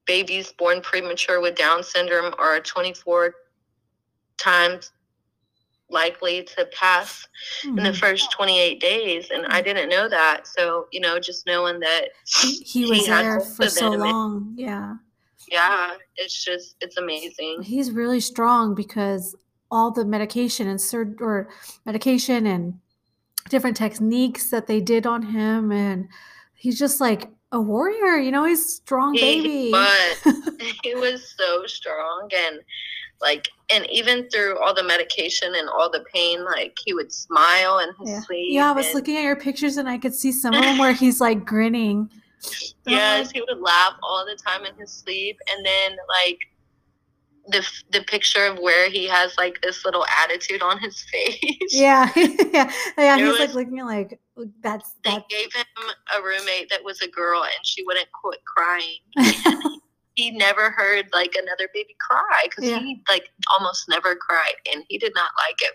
babies 0.07 0.53
born 0.53 0.80
premature 0.80 1.40
with 1.40 1.55
Down 1.55 1.82
syndrome 1.82 2.34
are 2.38 2.61
24 2.61 3.34
times 4.38 4.92
likely 5.93 6.43
to 6.43 6.66
pass 6.72 7.26
mm-hmm. 7.64 7.78
in 7.78 7.84
the 7.84 7.90
mm-hmm. 7.90 7.99
first 7.99 8.30
28 8.32 8.80
days 8.80 9.30
and 9.30 9.47
i 9.47 9.61
didn't 9.61 9.88
know 9.88 10.09
that 10.09 10.47
so 10.47 10.86
you 10.93 11.01
know 11.01 11.18
just 11.18 11.47
knowing 11.47 11.78
that 11.80 12.09
he, 12.43 12.86
was 12.86 13.01
he 13.01 13.07
there 13.07 13.40
for 13.40 13.68
so 13.68 13.90
long 13.90 14.55
yeah 14.57 14.95
yeah 15.49 15.93
it's 16.16 16.45
just 16.45 16.76
it's 16.80 16.97
amazing 16.97 17.62
he's 17.62 17.90
really 17.90 18.20
strong 18.20 18.74
because 18.74 19.36
all 19.70 19.90
the 19.90 20.05
medication 20.05 20.68
and 20.68 20.80
sur- 20.80 21.16
or 21.20 21.49
medication 21.86 22.47
and 22.47 22.74
different 23.49 23.76
techniques 23.76 24.51
that 24.51 24.66
they 24.66 24.80
did 24.80 25.07
on 25.07 25.22
him 25.22 25.72
and 25.72 26.09
he's 26.55 26.78
just 26.78 27.01
like 27.01 27.28
a 27.53 27.61
warrior, 27.61 28.16
you 28.16 28.30
know, 28.30 28.45
he's 28.45 28.76
strong 28.76 29.14
baby. 29.14 29.70
But 29.70 30.18
he 30.82 30.95
was 30.95 31.34
so 31.36 31.66
strong 31.66 32.30
and 32.34 32.61
like 33.20 33.49
and 33.72 33.88
even 33.90 34.28
through 34.30 34.58
all 34.58 34.74
the 34.74 34.82
medication 34.82 35.54
and 35.56 35.68
all 35.68 35.90
the 35.90 36.04
pain, 36.12 36.44
like 36.44 36.76
he 36.84 36.92
would 36.94 37.12
smile 37.12 37.78
in 37.78 37.88
his 38.00 38.10
yeah. 38.10 38.20
sleep. 38.20 38.46
Yeah, 38.50 38.68
I 38.70 38.72
was 38.72 38.86
and- 38.86 38.94
looking 38.96 39.16
at 39.16 39.22
your 39.22 39.36
pictures 39.36 39.76
and 39.78 39.88
I 39.88 39.98
could 39.98 40.14
see 40.14 40.30
some 40.32 40.54
of 40.54 40.62
them 40.62 40.78
where 40.78 40.92
he's 40.92 41.20
like 41.20 41.44
grinning. 41.44 42.10
Uh-huh. 42.44 42.96
Yes, 42.96 43.30
he 43.30 43.40
would 43.40 43.60
laugh 43.60 43.92
all 44.02 44.26
the 44.26 44.34
time 44.34 44.64
in 44.64 44.74
his 44.74 44.90
sleep, 44.90 45.38
and 45.54 45.64
then 45.64 45.92
like 46.26 46.38
the 47.46 47.64
the 47.92 48.02
picture 48.04 48.44
of 48.46 48.58
where 48.58 48.90
he 48.90 49.06
has 49.06 49.32
like 49.38 49.60
this 49.62 49.84
little 49.84 50.04
attitude 50.24 50.60
on 50.60 50.80
his 50.80 51.00
face. 51.12 51.38
Yeah, 51.70 52.10
yeah, 52.16 52.72
yeah. 52.98 53.16
It 53.16 53.20
He's 53.24 53.38
like 53.38 53.46
was- 53.48 53.54
looking 53.54 53.84
like 53.84 54.18
that's 54.60 54.90
They 55.04 55.12
that. 55.12 55.28
gave 55.28 55.52
him 55.54 55.64
a 56.18 56.20
roommate 56.20 56.68
that 56.70 56.82
was 56.82 57.00
a 57.00 57.06
girl, 57.08 57.44
and 57.44 57.52
she 57.64 57.84
wouldn't 57.84 58.08
quit 58.10 58.40
crying. 58.44 58.98
He 60.14 60.30
never 60.30 60.70
heard 60.70 61.08
like 61.12 61.34
another 61.34 61.68
baby 61.72 61.96
cry 62.00 62.42
because 62.44 62.64
Yeah. 62.64 62.80
he 62.80 63.02
like 63.08 63.30
almost 63.56 63.88
never 63.88 64.14
cried, 64.14 64.54
and 64.72 64.84
he 64.88 64.98
did 64.98 65.12
not 65.14 65.30
like 65.38 65.56
it. 65.60 65.74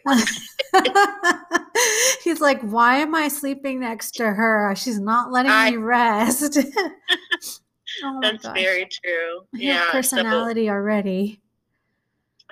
He's 2.24 2.42
like, 2.42 2.62
why 2.62 2.98
am 2.98 3.16
I 3.16 3.28
sleeping 3.28 3.80
next 3.80 4.12
to 4.16 4.32
her? 4.32 4.74
She's 4.76 5.00
not 5.00 5.32
letting 5.32 5.52
I- 5.52 5.72
me 5.72 5.78
rest. 5.78 6.58
oh 8.04 8.20
That's 8.22 8.44
gosh. 8.44 8.56
very 8.60 8.86
true. 9.04 9.42
Yeah. 9.54 9.86
So, 9.88 9.92
personality 9.92 10.70
already. 10.70 11.42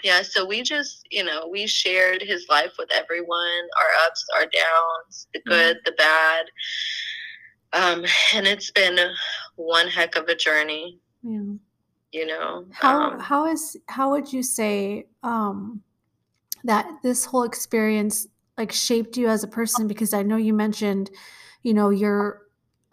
yeah. 0.04 0.22
So 0.22 0.46
we 0.46 0.62
just, 0.62 1.06
you 1.12 1.24
know, 1.24 1.48
we 1.48 1.68
shared 1.68 2.22
his 2.22 2.48
life 2.50 2.74
with 2.78 2.92
everyone, 2.92 3.68
our 3.80 4.06
ups, 4.08 4.26
our 4.36 4.46
downs, 4.46 5.28
the 5.34 5.42
good, 5.46 5.78
the 5.86 5.92
bad. 5.94 6.46
Um, 7.74 8.06
and 8.34 8.48
it's 8.48 8.72
been 8.72 8.98
one 9.56 9.88
heck 9.88 10.16
of 10.16 10.28
a 10.30 10.36
journey, 10.36 11.00
Yeah. 11.24 11.42
You 12.16 12.26
know. 12.26 12.66
How 12.72 13.12
um, 13.12 13.20
how 13.20 13.46
is 13.46 13.78
how 13.88 14.12
would 14.12 14.32
you 14.32 14.42
say 14.42 15.08
um 15.22 15.82
that 16.64 16.88
this 17.04 17.26
whole 17.26 17.44
experience 17.44 18.28
like 18.58 18.72
shaped 18.72 19.18
you 19.18 19.28
as 19.28 19.44
a 19.44 19.48
person? 19.50 19.88
Because 19.88 20.14
I 20.14 20.24
know 20.24 20.38
you 20.38 20.54
mentioned 20.54 21.12
you 21.64 21.74
know 21.74 21.90
you're 21.90 22.42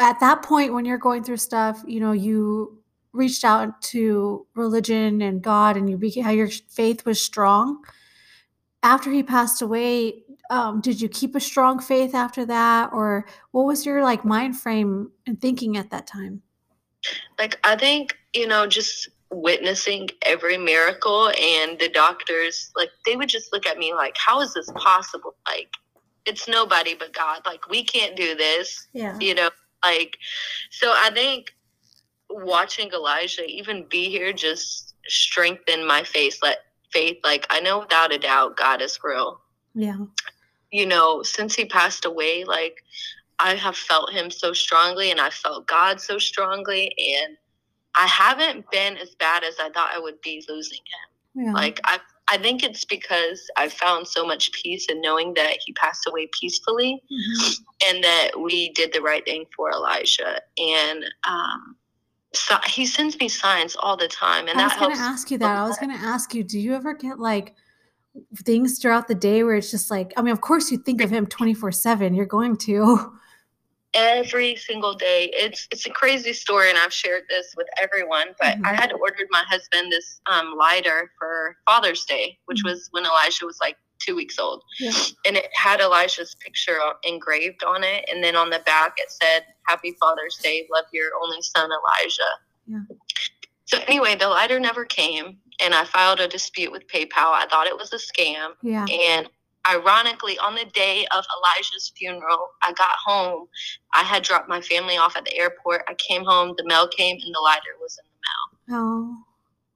at 0.01 0.19
that 0.19 0.43
point 0.43 0.75
when 0.75 0.85
you're 0.85 0.99
going 0.99 1.23
through 1.23 1.37
stuff 1.37 1.83
you 1.87 2.01
know 2.01 2.13
you 2.13 2.83
reached 3.13 3.45
out 3.45 3.81
to 3.83 4.47
religion 4.55 5.23
and 5.23 5.43
God 5.43 5.77
and 5.77 5.89
you 5.89 5.97
became 5.97 6.25
how 6.25 6.31
your 6.31 6.49
faith 6.49 7.07
was 7.07 7.23
strong. 7.23 7.85
After 8.83 9.13
he 9.13 9.23
passed 9.23 9.63
away 9.63 10.25
um, 10.51 10.81
did 10.81 11.01
you 11.01 11.09
keep 11.09 11.37
a 11.37 11.41
strong 11.41 11.79
faith 11.79 12.15
after 12.15 12.45
that? 12.47 12.91
Or 12.93 13.27
what 13.53 13.67
was 13.67 13.87
your 13.87 14.03
like 14.03 14.25
mind 14.25 14.59
frame 14.59 15.13
and 15.27 15.41
thinking 15.41 15.77
at 15.77 15.91
that 15.91 16.07
time 16.09 16.43
like 17.39 17.59
I 17.65 17.77
think 17.77 18.17
you 18.35 18.47
know 18.47 18.67
just 18.67 19.09
witnessing 19.31 20.09
every 20.27 20.59
miracle 20.59 21.29
and 21.29 21.79
the 21.79 21.89
doctors 21.89 22.71
like 22.77 22.91
they 23.07 23.17
would 23.17 23.31
just 23.31 23.51
look 23.53 23.67
at 23.67 23.79
me 23.79 23.95
like 23.95 24.15
how 24.17 24.41
is 24.41 24.55
this 24.55 24.71
possible? 24.77 25.35
Like 25.47 25.69
it's 26.27 26.49
nobody 26.49 26.95
but 26.95 27.13
God. 27.13 27.43
Like 27.47 27.69
we 27.69 27.85
can't 27.85 28.17
do 28.17 28.35
this. 28.35 28.89
Yeah. 28.93 29.19
You 29.19 29.35
know 29.35 29.51
like 29.85 30.19
so 30.71 30.93
I 30.97 31.11
think 31.13 31.55
watching 32.31 32.91
Elijah 32.93 33.45
even 33.45 33.87
be 33.89 34.09
here 34.09 34.33
just 34.33 34.95
strengthened 35.07 35.87
my 35.87 36.03
faith 36.03 36.39
let 36.43 36.59
faith. 36.93 37.19
Like 37.25 37.47
I 37.51 37.61
know 37.61 37.81
without 37.81 38.13
a 38.13 38.19
doubt 38.19 38.57
God 38.57 38.83
is 38.83 38.99
real. 39.03 39.41
Yeah. 39.75 39.99
You 40.71 40.87
know, 40.87 41.23
since 41.23 41.55
he 41.55 41.65
passed 41.67 42.05
away, 42.05 42.45
like 42.45 42.83
I 43.39 43.55
have 43.55 43.77
felt 43.77 44.13
him 44.13 44.31
so 44.31 44.53
strongly 44.53 45.11
and 45.11 45.21
I 45.21 45.31
felt 45.31 45.67
God 45.67 46.01
so 46.01 46.19
strongly 46.19 46.93
and 46.99 47.37
I 47.95 48.07
haven't 48.07 48.71
been 48.71 48.97
as 48.97 49.15
bad 49.17 49.45
as 49.45 49.55
I 49.61 49.69
thought 49.71 49.91
I 49.95 49.99
would 49.99 50.21
be 50.23 50.45
losing 50.49 50.79
him. 50.79 51.45
yeah 51.47 51.53
Like 51.53 51.81
I 51.85 51.99
I 52.29 52.39
think 52.39 52.63
it's 52.63 52.85
because 52.85 53.41
I 53.57 53.69
found 53.69 54.07
so 54.07 54.25
much 54.25 54.53
peace 54.53 54.87
in 54.89 55.01
knowing 55.01 55.35
that 55.35 55.59
he 55.67 55.73
passed 55.75 56.07
away 56.09 56.29
peacefully 56.41 57.03
Mhm. 57.13 57.59
and 57.89 58.05
that 58.05 58.41
we 58.41 58.71
did 58.71 58.93
the 58.93 59.03
right 59.03 59.25
thing 59.25 59.45
for 59.57 59.71
Elijah. 59.71 60.41
And 60.59 61.05
um 61.29 61.77
so 62.35 62.57
he 62.67 62.87
sends 62.87 63.19
me 63.19 63.29
signs 63.29 63.77
all 63.77 63.97
the 63.97 64.09
time 64.09 64.49
and 64.49 64.59
I 64.59 64.65
was 64.65 64.75
going 64.75 64.97
to 64.97 65.03
ask 65.03 65.31
you 65.31 65.37
that. 65.39 65.57
I 65.59 65.67
was 65.67 65.77
going 65.77 65.95
to 65.95 66.03
ask 66.03 66.35
you, 66.35 66.43
do 66.43 66.59
you 66.59 66.75
ever 66.75 66.95
get 66.95 67.19
like 67.19 67.55
things 68.45 68.79
throughout 68.79 69.07
the 69.09 69.15
day 69.15 69.43
where 69.43 69.57
it's 69.57 69.71
just 69.71 69.91
like, 69.91 70.13
I 70.17 70.23
mean, 70.23 70.33
of 70.33 70.41
course 70.41 70.71
you 70.71 70.79
think 70.79 71.03
of 71.03 71.11
him 71.11 71.27
24 71.27 71.73
7. 71.73 72.15
You're 72.15 72.25
going 72.27 72.57
to. 72.59 73.13
every 73.95 74.57
single 74.57 74.95
day. 74.95 75.31
It's 75.33 75.69
it's 75.71 75.87
a 75.87 75.91
crazy 75.91 76.33
story, 76.33 76.69
and 76.71 76.79
I've 76.79 76.93
shared 76.93 77.25
this 77.29 77.55
with 77.57 77.67
everyone. 77.81 78.29
But 78.41 78.57
I 78.65 78.73
Mhm. 78.73 78.81
had 78.81 78.93
ordered 78.93 79.29
my 79.31 79.43
husband 79.49 79.93
this 79.93 80.21
um, 80.27 80.55
lighter 80.57 81.13
for 81.19 81.57
Father's 81.67 82.05
Day, 82.05 82.39
which 82.47 82.61
Mhm. 82.63 82.71
was 82.71 82.89
when 82.93 83.05
Elijah 83.05 83.47
was 83.47 83.59
like 83.61 83.77
two 83.99 84.17
weeks 84.17 84.39
old, 84.39 84.65
Yeah. 84.81 84.93
and 85.27 85.37
it 85.37 85.49
had 85.55 85.81
Elijah's 85.81 86.35
picture 86.37 86.81
engraved 87.05 87.63
on 87.63 87.85
it, 87.85 88.05
and 88.11 88.23
then 88.25 88.35
on 88.35 88.51
the 88.51 88.59
back 88.61 88.95
it 88.99 89.11
said 89.11 89.47
"Happy 89.67 89.97
Father's 90.01 90.37
Day, 90.39 90.67
love 90.73 90.87
your 90.93 91.11
only 91.23 91.41
son 91.43 91.71
Elijah." 91.71 92.39
Yeah. 92.67 92.81
So 93.67 93.79
anyway, 93.87 94.17
the 94.17 94.29
lighter 94.29 94.59
never 94.59 94.85
came, 94.85 95.39
and 95.61 95.75
I 95.75 95.85
filed 95.85 96.21
a 96.21 96.27
dispute 96.29 96.73
with 96.73 96.87
PayPal. 96.89 97.33
I 97.33 97.47
thought 97.47 97.67
it 97.67 97.77
was 97.77 97.93
a 97.93 97.97
scam. 97.97 98.55
Yeah. 98.63 98.85
And 98.87 99.29
ironically, 99.69 100.39
on 100.39 100.55
the 100.55 100.65
day 100.67 101.07
of 101.17 101.25
Elijah's 101.37 101.93
funeral, 101.97 102.51
I 102.63 102.73
got 102.73 102.91
home. 103.05 103.47
I 103.95 104.03
had 104.03 104.23
dropped 104.23 104.49
my 104.49 104.61
family 104.61 104.97
off 104.97 105.17
at 105.17 105.25
the 105.25 105.37
airport. 105.37 105.83
I 105.89 105.95
came 105.95 106.25
home, 106.25 106.55
the 106.57 106.65
mail 106.67 106.89
came, 106.89 107.17
and 107.25 107.35
the 107.35 107.41
lighter 107.41 107.75
was 107.81 107.99
in 107.99 108.05
the 108.11 108.75
mail. 108.77 108.81
Oh, 108.81 109.17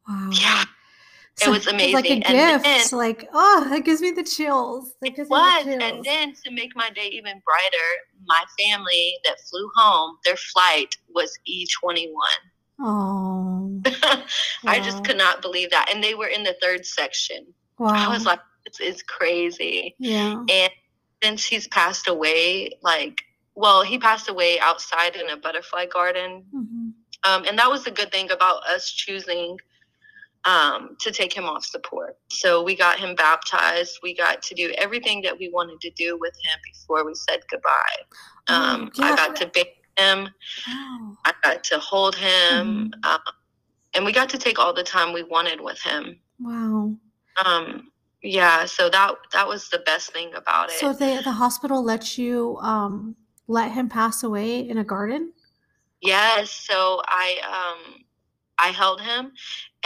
wow. 0.08 0.30
Yeah, 0.32 0.64
So 1.36 1.50
was 1.50 1.66
amazing. 1.66 1.92
Like 1.94 2.04
a 2.06 2.08
amazing. 2.14 2.22
gift. 2.36 2.66
And 2.66 2.90
then- 2.90 2.98
like, 2.98 3.28
oh, 3.32 3.66
that 3.70 3.84
gives 3.84 4.00
me 4.00 4.10
the 4.12 4.24
chills. 4.24 4.94
That 5.02 5.18
it 5.18 5.28
was. 5.28 5.64
the 5.64 5.72
And 5.82 6.04
then 6.04 6.32
to 6.44 6.50
make 6.50 6.74
my 6.74 6.90
day 6.90 7.06
even 7.08 7.42
brighter, 7.44 7.88
my 8.26 8.42
family 8.58 9.14
that 9.24 9.40
flew 9.40 9.68
home, 9.76 10.16
their 10.24 10.36
flight 10.36 10.96
was 11.14 11.38
E21. 11.48 12.12
oh, 12.80 13.80
I 14.66 14.80
just 14.80 15.04
could 15.04 15.16
not 15.18 15.42
believe 15.42 15.70
that. 15.70 15.90
And 15.92 16.02
they 16.02 16.14
were 16.14 16.26
in 16.28 16.42
the 16.44 16.56
third 16.60 16.84
section. 16.86 17.46
wow. 17.78 17.88
I 17.94 18.08
was 18.08 18.24
like, 18.26 18.40
is 18.80 19.02
crazy. 19.02 19.94
yeah. 19.98 20.42
And 20.48 20.70
since 21.22 21.44
he's 21.44 21.66
passed 21.68 22.08
away, 22.08 22.72
like, 22.82 23.22
well, 23.54 23.82
he 23.82 23.98
passed 23.98 24.28
away 24.28 24.60
outside 24.60 25.16
in 25.16 25.28
a 25.30 25.36
butterfly 25.36 25.86
garden. 25.86 26.44
Mhm. 26.54 26.92
Um, 27.24 27.44
and 27.48 27.58
that 27.58 27.70
was 27.70 27.84
the 27.84 27.90
good 27.90 28.12
thing 28.12 28.30
about 28.30 28.62
us 28.68 28.90
choosing 28.90 29.58
um, 30.44 30.96
to 31.00 31.10
take 31.10 31.32
him 31.32 31.44
off 31.46 31.64
support. 31.64 32.16
So 32.30 32.62
we 32.62 32.76
got 32.76 33.00
him 33.00 33.16
baptized. 33.16 33.98
We 34.02 34.14
got 34.14 34.42
to 34.42 34.54
do 34.54 34.72
everything 34.78 35.22
that 35.22 35.36
we 35.36 35.48
wanted 35.48 35.80
to 35.80 35.90
do 35.90 36.16
with 36.20 36.34
him 36.44 36.58
before 36.64 37.04
we 37.04 37.14
said 37.14 37.40
goodbye. 37.50 37.98
Um, 38.46 38.90
Oh, 38.96 39.02
yeah. 39.04 39.12
I 39.12 39.16
got 39.16 39.34
to 39.36 39.46
bathe 39.52 39.66
him. 39.98 40.28
Wow. 40.68 41.16
I 41.24 41.32
got 41.42 41.64
to 41.64 41.78
hold 41.80 42.14
him. 42.14 42.92
Um, 43.02 43.18
and 43.94 44.04
we 44.04 44.12
got 44.12 44.28
to 44.30 44.38
take 44.38 44.58
all 44.60 44.72
the 44.72 44.84
time 44.84 45.12
we 45.12 45.24
wanted 45.24 45.60
with 45.60 45.80
him. 45.82 46.20
Wow. 46.38 46.94
Um, 47.44 47.90
yeah, 48.26 48.64
so 48.66 48.88
that 48.90 49.14
that 49.32 49.46
was 49.48 49.68
the 49.68 49.78
best 49.78 50.12
thing 50.12 50.34
about 50.34 50.68
it. 50.68 50.78
So 50.78 50.92
they, 50.92 51.16
the 51.22 51.32
hospital 51.32 51.82
let 51.82 52.18
you 52.18 52.58
um, 52.60 53.16
let 53.48 53.72
him 53.72 53.88
pass 53.88 54.22
away 54.22 54.68
in 54.68 54.78
a 54.78 54.84
garden? 54.84 55.32
Yes, 56.00 56.50
so 56.50 57.02
I 57.06 57.38
um 57.46 58.04
I 58.58 58.68
held 58.68 59.00
him 59.00 59.32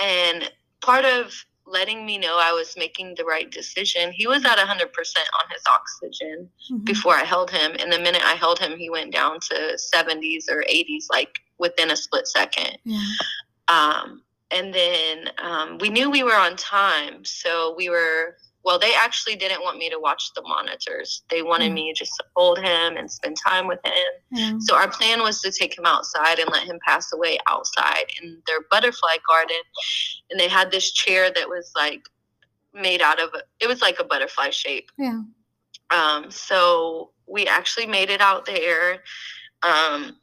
and 0.01 0.51
part 0.80 1.05
of 1.05 1.32
letting 1.66 2.05
me 2.05 2.18
know 2.18 2.36
I 2.41 2.53
was 2.53 2.74
making 2.76 3.14
the 3.16 3.24
right 3.24 3.49
decision. 3.49 4.11
He 4.12 4.26
was 4.26 4.45
at 4.45 4.59
100% 4.59 4.66
on 4.66 5.51
his 5.53 5.62
oxygen 5.68 6.51
Mhm. 6.70 6.84
before 6.84 7.14
I 7.14 7.22
held 7.24 7.51
him 7.51 7.76
and 7.78 7.93
the 7.93 7.99
minute 7.99 8.22
I 8.24 8.34
held 8.34 8.59
him 8.59 8.76
he 8.76 8.91
went 8.91 9.12
down 9.12 9.38
to 9.41 9.78
70s 9.95 10.49
or 10.49 10.64
80s 10.68 11.07
like 11.11 11.38
within 11.59 11.91
a 11.91 11.97
split 11.97 12.26
second. 12.26 12.78
Yeah. 12.84 13.05
Um 13.68 14.22
and 14.51 14.73
then 14.75 15.31
um, 15.43 15.79
we 15.79 15.89
knew 15.89 16.11
we 16.11 16.23
were 16.23 16.35
on 16.37 16.57
time, 16.57 17.25
so 17.25 17.75
we 17.77 17.89
were 17.89 18.37
well, 18.63 18.79
they 18.79 18.95
actually 18.95 19.37
didn't 19.37 19.63
want 19.63 19.79
me 19.79 19.89
to 19.89 19.99
watch 19.99 20.33
the 20.35 20.43
monitors. 20.43 21.23
They 21.31 21.41
wanted 21.41 21.71
Mm. 21.71 21.75
me 21.77 21.95
just 21.97 22.13
to 22.19 22.25
hold 22.37 22.59
him 22.59 22.99
and 22.99 23.11
spend 23.11 23.39
time 23.43 23.67
with 23.67 23.81
him. 23.83 24.61
So 24.61 24.77
our 24.77 24.87
plan 24.91 25.23
was 25.23 25.41
to 25.41 25.51
take 25.51 25.79
him 25.79 25.87
outside 25.87 26.39
and 26.39 26.51
let 26.51 26.65
him 26.65 26.79
pass 26.87 27.11
away 27.15 27.39
outside 27.47 28.05
in 28.21 28.43
their 28.47 28.61
butterfly 28.71 29.17
garden. 29.27 29.57
And 30.31 30.39
they 30.39 30.47
had 30.47 30.71
this 30.71 30.93
chair 30.93 31.33
that 31.33 31.49
was 31.49 31.73
like 31.75 32.03
made 32.75 33.01
out 33.01 33.19
of 33.19 33.31
it 33.61 33.67
was 33.67 33.81
like 33.81 33.99
a 33.99 34.05
butterfly 34.05 34.51
shape. 34.51 34.91
Yeah. 34.99 35.23
Um, 35.91 36.31
so 36.31 37.13
we 37.27 37.47
actually 37.47 37.87
made 37.87 38.11
it 38.11 38.21
out 38.21 38.45
there. 38.45 39.03
Um, 39.63 40.19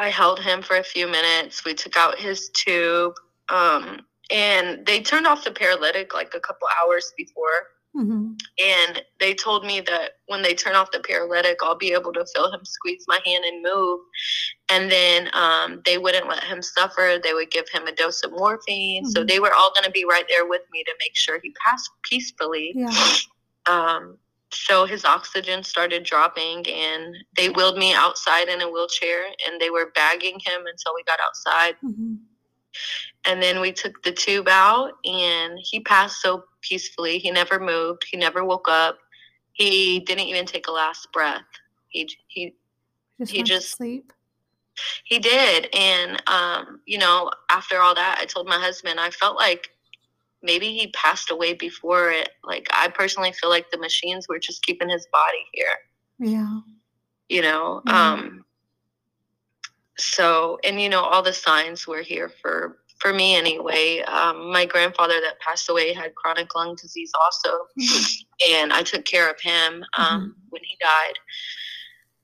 I 0.00 0.08
held 0.08 0.40
him 0.40 0.62
for 0.62 0.76
a 0.76 0.82
few 0.82 1.06
minutes. 1.06 1.64
We 1.64 1.74
took 1.74 1.96
out 1.96 2.18
his 2.18 2.50
tube. 2.50 3.14
Um, 3.48 4.00
and 4.30 4.86
they 4.86 5.00
turned 5.00 5.26
off 5.26 5.44
the 5.44 5.50
paralytic 5.50 6.14
like 6.14 6.34
a 6.34 6.40
couple 6.40 6.68
hours 6.80 7.12
before 7.16 7.66
Mm-hmm. 7.96 8.34
And 8.64 9.02
they 9.18 9.34
told 9.34 9.64
me 9.64 9.80
that 9.80 10.12
when 10.26 10.42
they 10.42 10.54
turn 10.54 10.74
off 10.74 10.92
the 10.92 11.00
paralytic, 11.00 11.58
I'll 11.62 11.76
be 11.76 11.92
able 11.92 12.12
to 12.12 12.24
feel 12.34 12.52
him 12.52 12.64
squeeze 12.64 13.04
my 13.08 13.18
hand 13.24 13.44
and 13.44 13.62
move. 13.62 14.00
And 14.70 14.90
then 14.90 15.28
um, 15.32 15.82
they 15.84 15.98
wouldn't 15.98 16.28
let 16.28 16.44
him 16.44 16.62
suffer. 16.62 17.18
They 17.22 17.34
would 17.34 17.50
give 17.50 17.68
him 17.68 17.86
a 17.86 17.92
dose 17.92 18.22
of 18.22 18.30
morphine. 18.32 19.04
Mm-hmm. 19.04 19.10
So 19.10 19.24
they 19.24 19.40
were 19.40 19.52
all 19.52 19.72
going 19.74 19.84
to 19.84 19.90
be 19.90 20.04
right 20.04 20.24
there 20.28 20.46
with 20.46 20.62
me 20.72 20.84
to 20.84 20.92
make 21.00 21.16
sure 21.16 21.40
he 21.42 21.52
passed 21.66 21.90
peacefully. 22.02 22.72
Yeah. 22.76 22.94
Um, 23.66 24.18
so 24.52 24.84
his 24.84 25.04
oxygen 25.04 25.62
started 25.62 26.02
dropping, 26.02 26.66
and 26.68 27.16
they 27.36 27.48
wheeled 27.50 27.78
me 27.78 27.94
outside 27.94 28.48
in 28.48 28.60
a 28.60 28.70
wheelchair, 28.70 29.24
and 29.46 29.60
they 29.60 29.70
were 29.70 29.92
bagging 29.94 30.38
him 30.40 30.66
until 30.66 30.94
we 30.94 31.02
got 31.04 31.20
outside. 31.24 31.76
Mm-hmm. 31.84 32.14
And 33.26 33.42
then 33.42 33.60
we 33.60 33.72
took 33.72 34.02
the 34.02 34.12
tube 34.12 34.48
out, 34.48 34.92
and 35.04 35.58
he 35.60 35.80
passed 35.80 36.20
so 36.20 36.44
peacefully. 36.62 37.18
He 37.18 37.30
never 37.30 37.60
moved. 37.60 38.04
He 38.10 38.16
never 38.16 38.44
woke 38.44 38.68
up. 38.68 38.98
He 39.52 40.00
didn't 40.00 40.26
even 40.26 40.46
take 40.46 40.68
a 40.68 40.72
last 40.72 41.12
breath. 41.12 41.42
He 41.88 42.08
he 42.28 42.54
just 43.18 43.32
he 43.32 43.42
just 43.42 43.70
sleep. 43.70 44.12
He 45.04 45.18
did, 45.18 45.68
and 45.74 46.22
um, 46.26 46.80
you 46.86 46.98
know, 46.98 47.30
after 47.50 47.80
all 47.80 47.94
that, 47.94 48.18
I 48.20 48.24
told 48.24 48.48
my 48.48 48.58
husband 48.58 48.98
I 48.98 49.10
felt 49.10 49.36
like 49.36 49.68
maybe 50.42 50.72
he 50.72 50.88
passed 50.88 51.30
away 51.30 51.54
before 51.54 52.10
it. 52.10 52.30
Like 52.44 52.68
I 52.72 52.88
personally 52.88 53.32
feel 53.32 53.50
like 53.50 53.70
the 53.70 53.78
machines 53.78 54.26
were 54.28 54.38
just 54.38 54.62
keeping 54.62 54.88
his 54.88 55.06
body 55.12 55.44
here. 55.52 55.76
Yeah. 56.18 56.60
You 57.28 57.42
know, 57.42 57.82
mm-hmm. 57.86 57.96
um 57.96 58.44
so 59.98 60.58
and 60.64 60.80
you 60.80 60.88
know 60.88 61.02
all 61.02 61.22
the 61.22 61.32
signs 61.32 61.86
were 61.86 62.02
here 62.02 62.30
for 62.42 62.78
for 63.00 63.12
me 63.14 63.34
anyway. 63.34 64.00
Um, 64.00 64.52
my 64.52 64.66
grandfather 64.66 65.20
that 65.20 65.40
passed 65.40 65.68
away 65.68 65.92
had 65.92 66.14
chronic 66.14 66.54
lung 66.54 66.76
disease 66.76 67.12
also, 67.20 67.66
mm-hmm. 67.78 68.52
and 68.52 68.72
I 68.72 68.82
took 68.82 69.04
care 69.04 69.28
of 69.28 69.40
him 69.40 69.84
um, 69.96 70.20
mm-hmm. 70.20 70.30
when 70.50 70.62
he 70.62 70.76
died. 70.80 71.18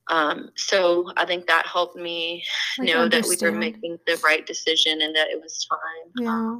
Um, 0.09 0.51
so 0.55 1.11
I 1.17 1.25
think 1.25 1.47
that 1.47 1.65
helped 1.65 1.97
me 1.97 2.45
like 2.77 2.87
know 2.87 3.09
that 3.09 3.25
we 3.25 3.35
were 3.41 3.51
making 3.51 3.97
the 4.07 4.19
right 4.23 4.45
decision 4.45 5.01
and 5.01 5.13
that 5.15 5.27
it 5.29 5.41
was 5.41 5.67
time. 5.69 6.23
Yeah. 6.23 6.59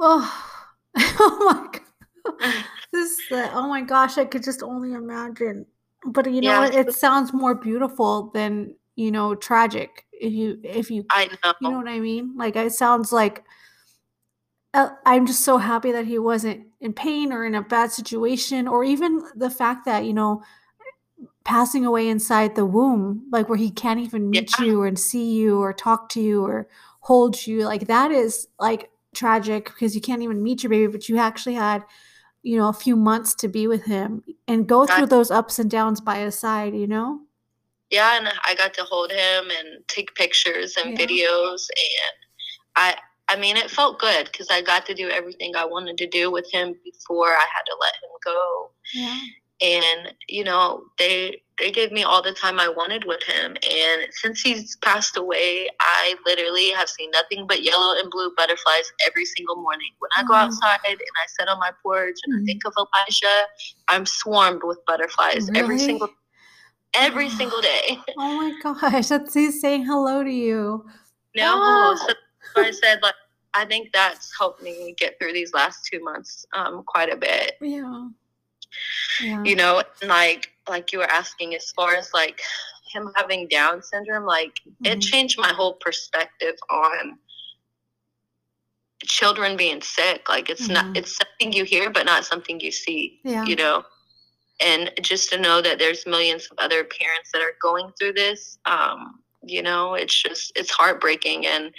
Oh, 0.00 0.58
oh 0.96 1.52
my 1.52 1.78
god. 1.78 2.54
This 2.92 3.20
uh, 3.30 3.48
oh 3.52 3.68
my 3.68 3.82
gosh, 3.82 4.18
I 4.18 4.24
could 4.24 4.42
just 4.42 4.64
only 4.64 4.94
imagine. 4.94 5.64
But 6.04 6.28
you 6.32 6.40
know, 6.40 6.64
yeah. 6.64 6.80
it 6.80 6.92
sounds 6.92 7.32
more 7.32 7.54
beautiful 7.54 8.32
than 8.34 8.74
you 8.96 9.10
know 9.10 9.34
tragic 9.34 10.06
if 10.12 10.32
you 10.32 10.60
if 10.62 10.90
you 10.90 11.04
I 11.10 11.26
know 11.26 11.54
you 11.60 11.70
know 11.70 11.78
what 11.78 11.88
I 11.88 12.00
mean 12.00 12.34
like 12.36 12.54
it 12.56 12.72
sounds 12.72 13.12
like 13.12 13.42
uh, 14.74 14.90
I'm 15.06 15.26
just 15.26 15.40
so 15.40 15.58
happy 15.58 15.90
that 15.92 16.06
he 16.06 16.18
wasn't 16.18 16.66
in 16.80 16.92
pain 16.92 17.32
or 17.32 17.44
in 17.44 17.54
a 17.54 17.62
bad 17.62 17.90
situation 17.90 18.68
or 18.68 18.84
even 18.84 19.22
the 19.34 19.50
fact 19.50 19.86
that 19.86 20.04
you 20.04 20.12
know 20.12 20.42
passing 21.44 21.86
away 21.86 22.08
inside 22.08 22.54
the 22.54 22.66
womb 22.66 23.26
like 23.32 23.48
where 23.48 23.58
he 23.58 23.70
can't 23.70 24.00
even 24.00 24.30
meet 24.30 24.52
yeah. 24.58 24.66
you 24.66 24.82
and 24.82 24.98
see 24.98 25.32
you 25.32 25.58
or 25.58 25.72
talk 25.72 26.08
to 26.10 26.20
you 26.20 26.44
or 26.44 26.68
hold 27.00 27.46
you 27.46 27.64
like 27.64 27.86
that 27.86 28.10
is 28.12 28.48
like 28.58 28.90
tragic 29.14 29.66
because 29.66 29.94
you 29.94 30.00
can't 30.00 30.22
even 30.22 30.42
meet 30.42 30.62
your 30.62 30.70
baby 30.70 30.86
but 30.86 31.08
you 31.08 31.18
actually 31.18 31.54
had 31.54 31.84
you 32.42 32.56
know 32.56 32.68
a 32.68 32.72
few 32.72 32.96
months 32.96 33.34
to 33.34 33.48
be 33.48 33.66
with 33.66 33.84
him 33.84 34.22
and 34.48 34.66
go 34.66 34.86
through 34.86 35.06
those 35.06 35.30
ups 35.30 35.58
and 35.58 35.70
downs 35.70 36.00
by 36.00 36.18
his 36.18 36.38
side 36.38 36.74
you 36.74 36.86
know 36.86 37.20
yeah, 37.90 38.16
and 38.16 38.28
I 38.44 38.54
got 38.54 38.72
to 38.74 38.84
hold 38.84 39.10
him 39.10 39.50
and 39.50 39.86
take 39.88 40.14
pictures 40.14 40.76
and 40.76 40.96
yeah. 40.96 41.04
videos, 41.04 41.66
and 41.70 42.16
I 42.76 42.96
I 43.28 43.36
mean 43.36 43.56
it 43.56 43.70
felt 43.70 43.98
good 43.98 44.26
because 44.30 44.48
I 44.48 44.62
got 44.62 44.86
to 44.86 44.94
do 44.94 45.08
everything 45.08 45.56
I 45.56 45.64
wanted 45.64 45.98
to 45.98 46.06
do 46.06 46.30
with 46.30 46.50
him 46.52 46.74
before 46.84 47.28
I 47.30 47.46
had 47.52 47.62
to 47.66 47.76
let 47.80 47.94
him 47.94 48.10
go. 48.24 48.70
Yeah. 48.94 49.20
And 49.62 50.14
you 50.28 50.44
know 50.44 50.84
they 50.98 51.42
they 51.58 51.70
gave 51.70 51.92
me 51.92 52.02
all 52.02 52.22
the 52.22 52.32
time 52.32 52.58
I 52.58 52.68
wanted 52.68 53.04
with 53.04 53.22
him, 53.22 53.56
and 53.70 54.06
since 54.12 54.40
he's 54.40 54.76
passed 54.76 55.16
away, 55.16 55.68
I 55.80 56.14
literally 56.24 56.70
have 56.70 56.88
seen 56.88 57.10
nothing 57.10 57.46
but 57.46 57.62
yellow 57.62 57.98
and 57.98 58.10
blue 58.10 58.32
butterflies 58.36 58.90
every 59.06 59.26
single 59.26 59.56
morning. 59.56 59.90
When 59.98 60.10
I 60.16 60.24
go 60.24 60.32
outside 60.34 60.78
and 60.88 60.96
I 60.96 61.26
sit 61.38 61.48
on 61.48 61.58
my 61.58 61.72
porch 61.82 62.16
and 62.24 62.34
mm-hmm. 62.34 62.42
I 62.42 62.46
think 62.46 62.62
of 62.64 62.72
Elijah, 62.78 63.46
I'm 63.88 64.06
swarmed 64.06 64.62
with 64.64 64.78
butterflies 64.86 65.48
really? 65.48 65.60
every 65.60 65.78
single 65.78 66.08
every 66.94 67.28
single 67.30 67.60
day. 67.60 67.98
Oh 68.18 68.36
my 68.36 68.54
gosh, 68.62 69.08
that's 69.08 69.34
he's 69.34 69.60
saying 69.60 69.84
hello 69.84 70.24
to 70.24 70.30
you. 70.30 70.84
No, 71.36 71.54
ah. 71.56 71.96
so 72.06 72.14
I 72.56 72.70
said 72.70 73.00
like 73.02 73.14
I 73.54 73.64
think 73.64 73.90
that's 73.92 74.32
helped 74.38 74.62
me 74.62 74.94
get 74.96 75.18
through 75.18 75.32
these 75.32 75.52
last 75.52 75.88
two 75.90 76.02
months 76.02 76.46
um, 76.54 76.82
quite 76.86 77.12
a 77.12 77.16
bit. 77.16 77.54
Yeah. 77.60 78.08
Yeah. 79.22 79.42
You 79.42 79.56
know, 79.56 79.82
like 80.06 80.50
like 80.68 80.92
you 80.92 80.98
were 80.98 81.10
asking, 81.10 81.54
as 81.54 81.70
far 81.72 81.94
as 81.94 82.12
like 82.14 82.40
him 82.92 83.10
having 83.16 83.48
Down 83.48 83.82
syndrome, 83.82 84.24
like 84.24 84.60
mm-hmm. 84.66 84.86
it 84.86 85.00
changed 85.00 85.38
my 85.38 85.52
whole 85.52 85.74
perspective 85.74 86.54
on 86.70 87.18
children 89.02 89.56
being 89.56 89.82
sick. 89.82 90.28
Like 90.28 90.50
it's 90.50 90.68
mm-hmm. 90.68 90.88
not 90.88 90.96
it's 90.96 91.16
something 91.16 91.52
you 91.52 91.64
hear, 91.64 91.90
but 91.90 92.06
not 92.06 92.24
something 92.24 92.60
you 92.60 92.72
see. 92.72 93.20
Yeah. 93.24 93.44
You 93.44 93.56
know 93.56 93.84
and 94.60 94.92
just 95.00 95.30
to 95.30 95.40
know 95.40 95.60
that 95.62 95.78
there's 95.78 96.06
millions 96.06 96.46
of 96.50 96.58
other 96.58 96.84
parents 96.84 97.30
that 97.32 97.40
are 97.40 97.54
going 97.60 97.90
through 97.98 98.12
this 98.12 98.58
um, 98.66 99.20
you 99.42 99.62
know 99.62 99.94
it's 99.94 100.22
just 100.22 100.52
it's 100.54 100.70
heartbreaking 100.70 101.46
and 101.46 101.72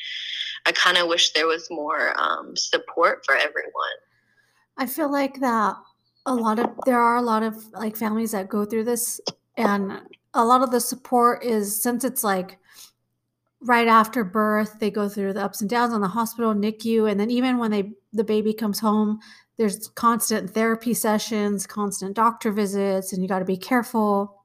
i 0.65 0.71
kind 0.71 0.97
of 0.97 1.07
wish 1.07 1.31
there 1.31 1.47
was 1.47 1.67
more 1.69 2.19
um, 2.19 2.55
support 2.55 3.23
for 3.25 3.35
everyone 3.35 3.97
i 4.77 4.85
feel 4.85 5.11
like 5.11 5.39
that 5.39 5.75
a 6.25 6.35
lot 6.35 6.59
of 6.59 6.69
there 6.85 6.99
are 6.99 7.17
a 7.17 7.21
lot 7.21 7.43
of 7.43 7.55
like 7.73 7.95
families 7.95 8.31
that 8.31 8.49
go 8.49 8.65
through 8.65 8.83
this 8.83 9.19
and 9.57 10.01
a 10.33 10.45
lot 10.45 10.61
of 10.61 10.71
the 10.71 10.79
support 10.79 11.43
is 11.43 11.81
since 11.81 12.03
it's 12.03 12.23
like 12.23 12.57
right 13.61 13.87
after 13.87 14.23
birth 14.23 14.79
they 14.79 14.91
go 14.91 15.09
through 15.09 15.33
the 15.33 15.43
ups 15.43 15.61
and 15.61 15.69
downs 15.69 15.93
on 15.93 16.01
the 16.01 16.07
hospital 16.07 16.53
nicu 16.53 17.05
and 17.05 17.19
then 17.19 17.29
even 17.31 17.57
when 17.57 17.71
they 17.71 17.91
the 18.13 18.23
baby 18.23 18.53
comes 18.53 18.79
home 18.79 19.19
there's 19.61 19.89
constant 19.89 20.49
therapy 20.49 20.91
sessions, 20.91 21.67
constant 21.67 22.15
doctor 22.15 22.51
visits, 22.51 23.13
and 23.13 23.21
you 23.21 23.29
got 23.29 23.39
to 23.39 23.45
be 23.45 23.57
careful 23.57 24.43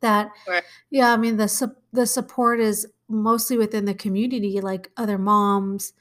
that 0.00 0.30
right. 0.46 0.62
yeah, 0.90 1.12
I 1.12 1.16
mean 1.16 1.38
the 1.38 1.74
the 1.92 2.06
support 2.06 2.60
is 2.60 2.86
mostly 3.08 3.56
within 3.56 3.84
the 3.84 3.94
community 3.94 4.60
like 4.60 4.92
other 4.96 5.18
moms 5.18 5.94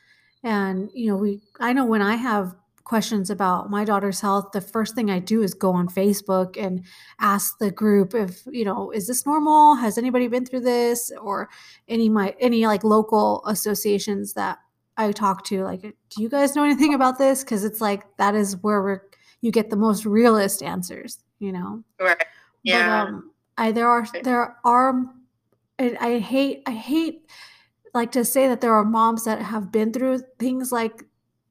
and 0.44 0.92
you 0.94 1.08
know 1.10 1.18
we 1.18 1.42
I 1.60 1.74
know 1.74 1.86
when 1.86 2.04
I 2.04 2.16
have 2.16 2.54
questions 2.88 3.30
about 3.30 3.70
my 3.70 3.84
daughter's 3.84 4.22
health 4.22 4.50
the 4.54 4.62
first 4.62 4.96
thing 4.96 5.12
i 5.12 5.20
do 5.20 5.42
is 5.42 5.54
go 5.54 5.74
on 5.74 5.88
facebook 5.88 6.56
and 6.58 6.86
ask 7.20 7.58
the 7.60 7.70
group 7.70 8.16
if 8.16 8.44
you 8.50 8.64
know 8.64 8.92
is 8.92 9.08
this 9.08 9.26
normal 9.26 9.76
has 9.76 9.98
anybody 9.98 10.28
been 10.28 10.46
through 10.46 10.62
this 10.62 11.12
or 11.20 11.50
any 11.90 12.08
my 12.08 12.34
any 12.40 12.66
like 12.66 12.84
local 12.84 13.44
associations 13.46 14.34
that 14.34 14.58
I 14.98 15.12
talk 15.12 15.46
to, 15.46 15.64
like, 15.64 15.82
do 15.82 16.22
you 16.22 16.28
guys 16.28 16.56
know 16.56 16.64
anything 16.64 16.96
about 16.96 17.20
this? 17.20 17.44
Because 17.44 17.64
it's 17.64 17.80
like 17.80 18.04
that 18.18 18.34
is 18.34 18.58
where 18.64 18.82
we're 18.82 19.02
you 19.42 19.52
get 19.52 19.70
the 19.70 19.76
most 19.76 20.06
realist 20.06 20.64
answers, 20.64 21.20
you 21.40 21.52
know. 21.52 21.84
Right. 22.00 22.18
Yeah. 22.64 23.06
But, 23.06 23.10
um, 23.10 23.32
I 23.58 23.72
there 23.72 23.88
are 23.88 24.08
there 24.24 24.58
are, 24.64 25.06
I 25.80 26.18
hate 26.18 26.64
I 26.66 26.72
hate 26.72 27.30
like 27.94 28.12
to 28.14 28.26
say 28.26 28.48
that 28.48 28.62
there 28.62 28.74
are 28.74 28.84
moms 28.84 29.24
that 29.26 29.42
have 29.42 29.72
been 29.72 29.94
through 29.94 30.22
things 30.40 30.72
like 30.72 31.04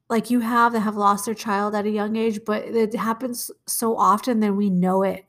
like 0.09 0.29
you 0.29 0.39
have 0.39 0.73
that 0.73 0.81
have 0.81 0.95
lost 0.95 1.25
their 1.25 1.33
child 1.33 1.75
at 1.75 1.85
a 1.85 1.89
young 1.89 2.15
age, 2.15 2.39
but 2.45 2.63
it 2.63 2.95
happens 2.95 3.51
so 3.65 3.97
often 3.97 4.39
that 4.39 4.53
we 4.53 4.69
know 4.69 5.03
it. 5.03 5.25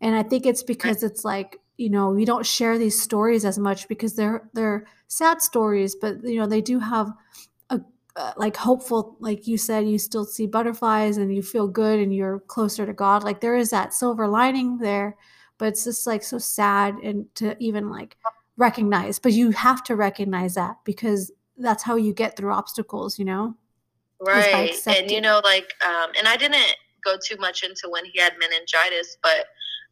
And 0.00 0.16
I 0.16 0.22
think 0.22 0.46
it's 0.46 0.62
because 0.62 1.02
it's 1.02 1.24
like 1.24 1.58
you 1.76 1.90
know 1.90 2.10
we 2.10 2.24
don't 2.24 2.46
share 2.46 2.78
these 2.78 3.00
stories 3.00 3.44
as 3.44 3.58
much 3.58 3.88
because 3.88 4.14
they're 4.14 4.48
they're 4.52 4.86
sad 5.08 5.40
stories 5.42 5.94
but 5.94 6.22
you 6.22 6.38
know 6.38 6.46
they 6.46 6.60
do 6.60 6.78
have 6.78 7.10
a 7.70 7.80
uh, 8.16 8.32
like 8.36 8.56
hopeful 8.56 9.16
like 9.20 9.46
you 9.46 9.56
said 9.56 9.88
you 9.88 9.98
still 9.98 10.24
see 10.24 10.46
butterflies 10.46 11.16
and 11.16 11.34
you 11.34 11.42
feel 11.42 11.66
good 11.66 11.98
and 11.98 12.14
you're 12.14 12.40
closer 12.40 12.84
to 12.86 12.92
god. 12.92 13.24
Like 13.24 13.40
there 13.40 13.56
is 13.56 13.70
that 13.70 13.94
silver 13.94 14.28
lining 14.28 14.78
there 14.78 15.16
but 15.58 15.68
it's 15.68 15.84
just 15.84 16.06
like 16.06 16.22
so 16.22 16.38
sad 16.38 16.96
and 17.02 17.32
to 17.36 17.56
even 17.58 17.88
like 17.90 18.16
recognize 18.56 19.18
but 19.18 19.32
you 19.32 19.50
have 19.50 19.82
to 19.84 19.96
recognize 19.96 20.54
that 20.54 20.76
because 20.84 21.32
that's 21.56 21.82
how 21.82 21.96
you 21.96 22.12
get 22.12 22.36
through 22.36 22.52
obstacles 22.52 23.18
you 23.18 23.24
know 23.24 23.56
right 24.26 24.74
and 24.86 25.10
you 25.10 25.20
know 25.20 25.40
like 25.44 25.74
um 25.84 26.10
and 26.18 26.28
i 26.28 26.36
didn't 26.36 26.76
go 27.04 27.16
too 27.24 27.36
much 27.38 27.62
into 27.62 27.88
when 27.88 28.04
he 28.04 28.18
had 28.20 28.32
meningitis 28.38 29.16
but 29.22 29.46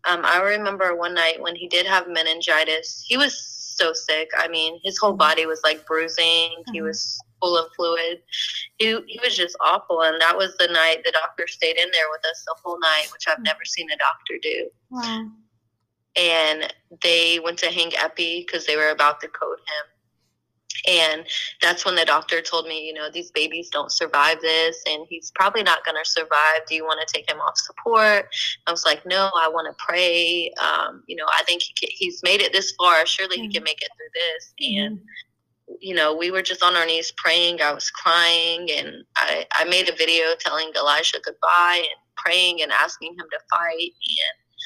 um, 0.05 0.22
I 0.24 0.41
remember 0.41 0.97
one 0.97 1.14
night 1.14 1.41
when 1.41 1.55
he 1.57 1.68
did 1.68 1.87
have 1.87 2.09
meningitis. 2.09 3.05
He 3.07 3.16
was 3.16 3.39
so 3.39 3.93
sick. 3.93 4.31
I 4.39 4.49
mean, 4.49 4.81
his 4.83 4.99
whole 4.99 5.11
mm-hmm. 5.11 5.18
body 5.18 5.47
was 5.47 5.61
like 5.62 5.87
bruising. 5.87 6.24
Mm-hmm. 6.24 6.72
He 6.72 6.83
was 6.83 7.18
full 7.41 7.57
of 7.57 7.70
fluid. 7.76 8.22
He 8.78 8.99
he 9.07 9.20
was 9.22 9.37
just 9.37 9.57
awful. 9.61 10.03
And 10.03 10.20
that 10.20 10.37
was 10.37 10.57
the 10.59 10.68
night 10.68 11.03
the 11.05 11.12
doctor 11.12 11.47
stayed 11.47 11.76
in 11.76 11.91
there 11.93 12.11
with 12.11 12.24
us 12.24 12.43
the 12.47 12.57
whole 12.62 12.78
night, 12.78 13.09
which 13.12 13.26
I've 13.28 13.43
never 13.43 13.64
seen 13.64 13.91
a 13.91 13.97
doctor 13.97 14.35
do. 14.43 14.70
Wow. 14.91 15.28
And 16.16 16.74
they 17.03 17.39
went 17.43 17.59
to 17.59 17.66
hang 17.66 17.93
epi 17.97 18.45
because 18.47 18.66
they 18.66 18.76
were 18.76 18.91
about 18.91 19.20
to 19.20 19.28
code 19.28 19.59
him. 19.59 19.99
And 20.91 21.24
that's 21.62 21.84
when 21.84 21.95
the 21.95 22.05
doctor 22.05 22.41
told 22.41 22.66
me, 22.66 22.84
you 22.84 22.93
know, 22.93 23.09
these 23.12 23.30
babies 23.30 23.68
don't 23.68 23.93
survive 23.93 24.41
this 24.41 24.82
and 24.86 25.07
he's 25.09 25.30
probably 25.34 25.62
not 25.62 25.84
going 25.84 25.97
to 26.03 26.09
survive. 26.09 26.66
Do 26.68 26.74
you 26.74 26.84
want 26.84 27.07
to 27.07 27.12
take 27.12 27.30
him 27.30 27.38
off 27.38 27.57
support? 27.57 28.28
I 28.66 28.70
was 28.70 28.84
like, 28.84 29.07
no, 29.07 29.30
I 29.36 29.49
want 29.49 29.68
to 29.70 29.84
pray. 29.84 30.53
Um, 30.61 31.05
you 31.07 31.14
know, 31.14 31.26
I 31.28 31.45
think 31.45 31.62
he 31.62 31.72
can, 31.74 31.91
he's 31.93 32.20
made 32.24 32.41
it 32.41 32.53
this 32.53 32.72
far. 32.72 33.07
Surely 33.07 33.36
mm-hmm. 33.36 33.45
he 33.45 33.53
can 33.53 33.62
make 33.62 33.80
it 33.80 33.88
through 33.97 34.12
this. 34.14 34.55
And, 34.76 34.97
mm-hmm. 34.99 35.74
you 35.80 35.95
know, 35.95 36.16
we 36.16 36.32
were 36.32 36.43
just 36.43 36.62
on 36.62 36.74
our 36.74 36.86
knees 36.86 37.12
praying. 37.16 37.62
I 37.62 37.72
was 37.72 37.88
crying 37.91 38.68
and 38.72 39.05
I, 39.16 39.47
I 39.59 39.64
made 39.64 39.88
a 39.88 39.97
video 39.97 40.34
telling 40.41 40.72
Elijah 40.76 41.18
goodbye 41.24 41.82
and 41.82 42.01
praying 42.16 42.62
and 42.62 42.72
asking 42.72 43.12
him 43.12 43.26
to 43.30 43.38
fight. 43.49 43.93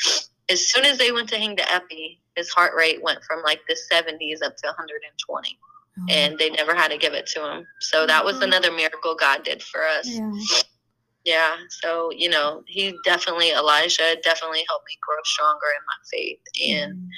And 0.06 0.24
as 0.48 0.70
soon 0.70 0.86
as 0.86 0.96
they 0.96 1.12
went 1.12 1.28
to 1.30 1.36
hang 1.36 1.56
the 1.56 1.70
epi, 1.70 2.22
his 2.34 2.48
heart 2.48 2.72
rate 2.74 3.02
went 3.02 3.22
from 3.24 3.42
like 3.42 3.60
the 3.68 3.76
70s 3.92 4.42
up 4.42 4.56
to 4.56 4.68
120 4.68 5.58
oh. 5.98 6.06
and 6.08 6.38
they 6.38 6.50
never 6.50 6.74
had 6.74 6.88
to 6.88 6.98
give 6.98 7.12
it 7.12 7.26
to 7.26 7.40
him 7.40 7.66
so 7.80 8.06
that 8.06 8.24
was 8.24 8.34
mm-hmm. 8.34 8.44
another 8.44 8.72
miracle 8.72 9.14
god 9.14 9.42
did 9.44 9.62
for 9.62 9.82
us 9.86 10.08
yeah. 10.08 10.32
yeah 11.24 11.56
so 11.82 12.10
you 12.16 12.28
know 12.28 12.62
he 12.66 12.96
definitely 13.04 13.50
elijah 13.50 14.16
definitely 14.22 14.64
helped 14.68 14.86
me 14.86 14.96
grow 15.06 15.16
stronger 15.24 15.66
in 15.78 15.84
my 15.86 15.96
faith 16.12 16.40
and 16.70 16.94
mm. 16.94 17.08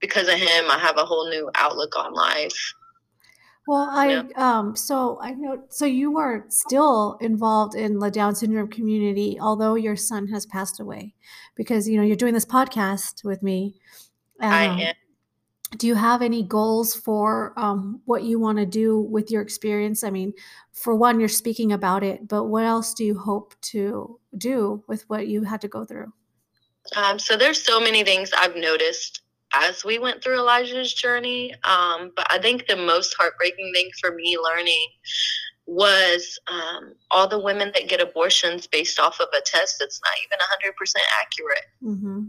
because 0.00 0.28
of 0.28 0.34
him 0.34 0.70
i 0.70 0.78
have 0.78 0.96
a 0.98 1.04
whole 1.04 1.28
new 1.28 1.50
outlook 1.56 1.96
on 1.96 2.12
life 2.12 2.74
well, 3.66 3.88
I 3.88 4.08
yeah. 4.08 4.22
um 4.34 4.74
so 4.74 5.18
I 5.20 5.30
know 5.30 5.62
so 5.68 5.84
you 5.84 6.18
are 6.18 6.44
still 6.48 7.16
involved 7.20 7.76
in 7.76 8.00
the 8.00 8.10
Down 8.10 8.34
syndrome 8.34 8.66
community, 8.66 9.38
although 9.40 9.76
your 9.76 9.94
son 9.94 10.26
has 10.28 10.44
passed 10.44 10.80
away, 10.80 11.14
because 11.54 11.88
you 11.88 11.96
know 11.96 12.02
you're 12.02 12.16
doing 12.16 12.34
this 12.34 12.44
podcast 12.44 13.22
with 13.22 13.44
me. 13.44 13.76
Um, 14.40 14.52
I 14.52 14.64
am. 14.64 14.94
Do 15.76 15.86
you 15.86 15.94
have 15.94 16.20
any 16.20 16.42
goals 16.42 16.94
for 16.94 17.52
um, 17.56 18.00
what 18.04 18.24
you 18.24 18.40
want 18.40 18.58
to 18.58 18.66
do 18.66 19.00
with 19.00 19.30
your 19.30 19.40
experience? 19.40 20.02
I 20.02 20.10
mean, 20.10 20.32
for 20.72 20.96
one, 20.96 21.20
you're 21.20 21.28
speaking 21.28 21.72
about 21.72 22.02
it, 22.02 22.26
but 22.26 22.44
what 22.44 22.64
else 22.64 22.92
do 22.92 23.04
you 23.04 23.18
hope 23.18 23.54
to 23.62 24.18
do 24.36 24.82
with 24.88 25.08
what 25.08 25.28
you 25.28 25.44
had 25.44 25.60
to 25.60 25.68
go 25.68 25.84
through? 25.84 26.12
Um, 26.96 27.18
so 27.18 27.36
there's 27.36 27.62
so 27.62 27.78
many 27.78 28.02
things 28.02 28.30
I've 28.36 28.56
noticed 28.56 29.22
as 29.52 29.84
we 29.84 29.98
went 29.98 30.22
through 30.22 30.38
Elijah's 30.38 30.92
journey. 30.92 31.52
Um, 31.64 32.12
but 32.16 32.26
I 32.30 32.38
think 32.38 32.66
the 32.66 32.76
most 32.76 33.14
heartbreaking 33.18 33.72
thing 33.74 33.90
for 34.00 34.14
me 34.14 34.36
learning 34.42 34.86
was 35.66 36.38
um, 36.50 36.94
all 37.10 37.28
the 37.28 37.38
women 37.38 37.70
that 37.74 37.88
get 37.88 38.00
abortions 38.00 38.66
based 38.66 38.98
off 38.98 39.20
of 39.20 39.28
a 39.36 39.40
test 39.44 39.76
that's 39.78 40.00
not 40.02 40.12
even 40.24 40.38
100% 40.72 40.94
accurate. 41.20 41.64
Mm-hmm. 41.82 42.28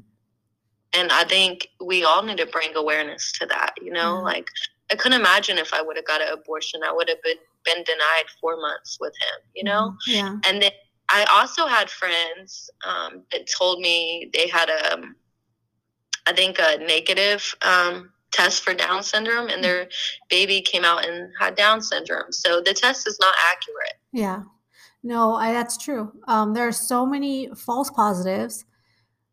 And 0.94 1.12
I 1.12 1.24
think 1.24 1.70
we 1.84 2.04
all 2.04 2.24
need 2.24 2.38
to 2.38 2.46
bring 2.46 2.76
awareness 2.76 3.32
to 3.40 3.46
that. 3.48 3.74
You 3.82 3.92
know, 3.92 4.16
mm-hmm. 4.16 4.26
like 4.26 4.48
I 4.92 4.96
couldn't 4.96 5.20
imagine 5.20 5.58
if 5.58 5.74
I 5.74 5.82
would 5.82 5.96
have 5.96 6.06
got 6.06 6.22
an 6.22 6.28
abortion, 6.34 6.82
I 6.86 6.92
would 6.92 7.08
have 7.08 7.22
been, 7.24 7.38
been 7.64 7.84
denied 7.84 8.26
four 8.42 8.58
months 8.58 8.98
with 9.00 9.14
him, 9.20 9.40
you 9.56 9.64
know? 9.64 9.96
Mm-hmm. 10.10 10.12
Yeah. 10.12 10.38
And 10.48 10.62
then 10.62 10.72
I 11.10 11.26
also 11.32 11.66
had 11.66 11.90
friends 11.90 12.70
um, 12.86 13.24
that 13.32 13.48
told 13.58 13.80
me 13.80 14.30
they 14.34 14.48
had 14.48 14.70
a, 14.70 14.94
um, 14.94 15.16
think, 16.36 16.60
a 16.60 16.78
negative 16.78 17.56
um, 17.62 18.12
test 18.32 18.64
for 18.64 18.74
Down 18.74 19.04
syndrome, 19.04 19.50
and 19.50 19.64
their 19.64 19.88
baby 20.30 20.62
came 20.62 20.86
out 20.86 21.06
and 21.06 21.32
had 21.40 21.56
Down 21.56 21.82
syndrome. 21.82 22.32
So 22.32 22.62
the 22.62 22.74
test 22.74 23.08
is 23.08 23.18
not 23.20 23.34
accurate. 23.52 23.94
Yeah. 24.12 24.44
No, 25.04 25.36
I, 25.36 25.52
that's 25.52 25.78
true. 25.78 26.12
Um, 26.28 26.54
there 26.54 26.68
are 26.68 26.72
so 26.72 27.06
many 27.06 27.50
false 27.56 27.90
positives. 27.90 28.66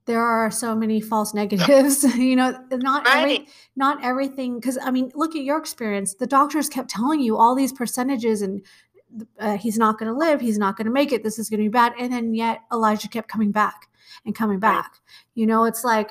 There 0.09 0.25
are 0.25 0.51
so 0.51 0.75
many 0.75 1.03
false 1.03 1.35
negatives. 1.35 2.03
you 2.17 2.35
know, 2.35 2.59
not 2.73 3.07
right. 3.07 3.23
every, 3.23 3.49
not 3.77 4.03
everything. 4.03 4.59
Because 4.59 4.79
I 4.83 4.91
mean, 4.91 5.13
look 5.15 5.37
at 5.37 5.43
your 5.43 5.59
experience. 5.59 6.15
The 6.15 6.27
doctors 6.27 6.71
kept 6.71 6.89
telling 6.89 7.21
you 7.21 7.37
all 7.37 7.55
these 7.55 7.75
percentages, 7.75 8.41
and 8.41 8.65
uh, 9.39 9.59
he's 9.59 9.77
not 9.77 9.99
going 9.99 10.11
to 10.11 10.19
live. 10.19 10.41
He's 10.41 10.57
not 10.57 10.79
going 10.79 10.87
to 10.87 10.91
make 10.91 11.13
it. 11.13 11.23
This 11.23 11.39
is 11.39 11.51
going 11.51 11.59
to 11.59 11.65
be 11.65 11.69
bad. 11.69 11.93
And 12.01 12.11
then 12.11 12.35
yet 12.35 12.63
Elijah 12.73 13.09
kept 13.09 13.29
coming 13.29 13.53
back 13.53 13.89
and 14.25 14.35
coming 14.35 14.59
back. 14.59 14.87
Right. 14.87 15.01
You 15.35 15.47
know, 15.47 15.65
it's 15.65 15.85
like 15.85 16.11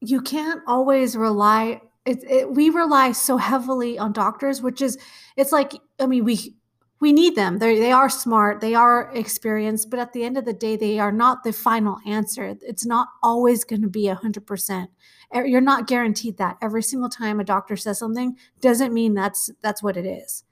you 0.00 0.22
can't 0.22 0.62
always 0.66 1.14
rely 1.14 1.82
it, 2.06 2.24
it, 2.24 2.50
we 2.50 2.70
rely 2.70 3.12
so 3.12 3.36
heavily 3.36 3.98
on 3.98 4.12
doctors 4.12 4.62
which 4.62 4.80
is 4.80 4.98
it's 5.36 5.52
like 5.52 5.74
i 6.00 6.06
mean 6.06 6.24
we 6.24 6.56
we 7.00 7.12
need 7.12 7.34
them. 7.34 7.58
They 7.58 7.78
they 7.78 7.92
are 7.92 8.10
smart. 8.10 8.60
They 8.60 8.74
are 8.74 9.10
experienced 9.14 9.90
but 9.90 9.98
at 9.98 10.12
the 10.12 10.24
end 10.24 10.36
of 10.36 10.44
the 10.44 10.52
day 10.52 10.76
they 10.76 10.98
are 10.98 11.12
not 11.12 11.44
the 11.44 11.52
final 11.52 11.98
answer. 12.06 12.56
It's 12.62 12.86
not 12.86 13.08
always 13.22 13.64
going 13.64 13.82
to 13.82 13.88
be 13.88 14.04
100% 14.04 14.88
you're 15.34 15.60
not 15.60 15.86
guaranteed 15.86 16.38
that. 16.38 16.56
Every 16.60 16.82
single 16.82 17.08
time 17.08 17.40
a 17.40 17.44
doctor 17.44 17.76
says 17.76 17.98
something 17.98 18.36
doesn't 18.60 18.92
mean 18.92 19.14
that's 19.14 19.50
that's 19.62 19.82
what 19.82 19.96
it 19.96 20.06
is. 20.06 20.44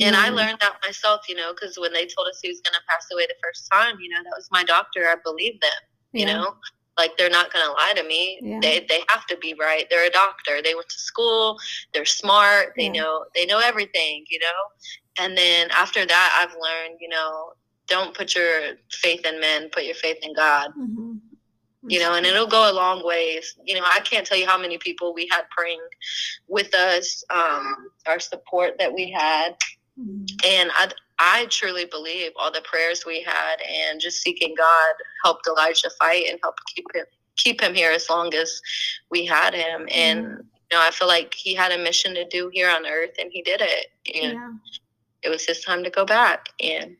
And 0.00 0.16
I 0.16 0.28
learned 0.30 0.58
that 0.60 0.74
myself, 0.84 1.28
you 1.28 1.36
know, 1.36 1.52
because 1.52 1.78
when 1.78 1.92
they 1.92 2.06
told 2.06 2.26
us 2.26 2.40
he 2.42 2.48
was 2.48 2.60
going 2.60 2.74
to 2.74 2.80
pass 2.88 3.06
away 3.12 3.26
the 3.28 3.36
first 3.40 3.68
time, 3.70 3.94
you 4.00 4.10
know, 4.10 4.18
that 4.24 4.32
was 4.36 4.48
my 4.50 4.64
doctor. 4.64 5.02
I 5.04 5.14
believed 5.22 5.62
them, 5.62 5.70
you 6.12 6.26
yeah. 6.26 6.32
know? 6.32 6.56
Like 6.98 7.16
they're 7.16 7.30
not 7.30 7.52
going 7.52 7.64
to 7.64 7.72
lie 7.72 7.92
to 7.96 8.02
me. 8.04 8.40
Yeah. 8.42 8.58
they 8.60 8.86
they 8.88 9.02
have 9.08 9.26
to 9.26 9.36
be 9.38 9.54
right. 9.54 9.86
They're 9.90 10.06
a 10.06 10.10
doctor. 10.10 10.60
They 10.62 10.74
went 10.74 10.88
to 10.88 10.98
school. 10.98 11.58
They're 11.92 12.04
smart. 12.04 12.72
They 12.76 12.86
yeah. 12.86 13.02
know 13.02 13.24
they 13.34 13.46
know 13.46 13.58
everything 13.58 14.24
you 14.28 14.38
know 14.38 14.46
and 15.18 15.36
then 15.36 15.68
after 15.70 16.06
that 16.06 16.38
i've 16.40 16.56
learned 16.60 16.98
you 17.00 17.08
know 17.08 17.52
don't 17.86 18.14
put 18.14 18.34
your 18.34 18.74
faith 18.90 19.24
in 19.24 19.40
men 19.40 19.68
put 19.70 19.84
your 19.84 19.94
faith 19.94 20.18
in 20.22 20.34
god 20.34 20.70
mm-hmm. 20.78 21.16
you 21.88 21.98
know 21.98 22.14
and 22.14 22.26
it'll 22.26 22.46
go 22.46 22.70
a 22.70 22.72
long 22.72 23.04
ways 23.04 23.56
you 23.64 23.74
know 23.74 23.84
i 23.84 24.00
can't 24.00 24.26
tell 24.26 24.38
you 24.38 24.46
how 24.46 24.58
many 24.58 24.78
people 24.78 25.14
we 25.14 25.28
had 25.30 25.42
praying 25.50 25.80
with 26.48 26.74
us 26.74 27.24
um, 27.30 27.88
our 28.06 28.20
support 28.20 28.76
that 28.78 28.92
we 28.92 29.10
had 29.10 29.54
mm-hmm. 29.98 30.24
and 30.44 30.70
i 30.74 30.88
I 31.18 31.46
truly 31.46 31.84
believe 31.84 32.32
all 32.36 32.50
the 32.50 32.60
prayers 32.62 33.04
we 33.06 33.22
had 33.22 33.60
and 33.62 34.00
just 34.00 34.20
seeking 34.20 34.54
God 34.56 34.94
helped 35.22 35.46
Elijah 35.46 35.90
fight 35.98 36.24
and 36.28 36.38
helped 36.42 36.60
keep 36.74 36.86
him 36.94 37.04
keep 37.36 37.60
him 37.60 37.74
here 37.74 37.90
as 37.90 38.08
long 38.08 38.32
as 38.34 38.60
we 39.10 39.26
had 39.26 39.54
him. 39.54 39.88
And 39.90 40.26
mm. 40.26 40.36
you 40.38 40.76
know, 40.76 40.80
I 40.80 40.90
feel 40.90 41.08
like 41.08 41.34
he 41.34 41.54
had 41.54 41.72
a 41.72 41.78
mission 41.78 42.14
to 42.14 42.26
do 42.28 42.50
here 42.52 42.70
on 42.70 42.86
earth 42.86 43.14
and 43.18 43.30
he 43.32 43.42
did 43.42 43.60
it. 43.60 43.86
Yeah. 44.06 44.52
It 45.24 45.28
was 45.28 45.44
his 45.46 45.60
time 45.60 45.82
to 45.84 45.90
go 45.90 46.04
back. 46.04 46.48
And 46.60 46.96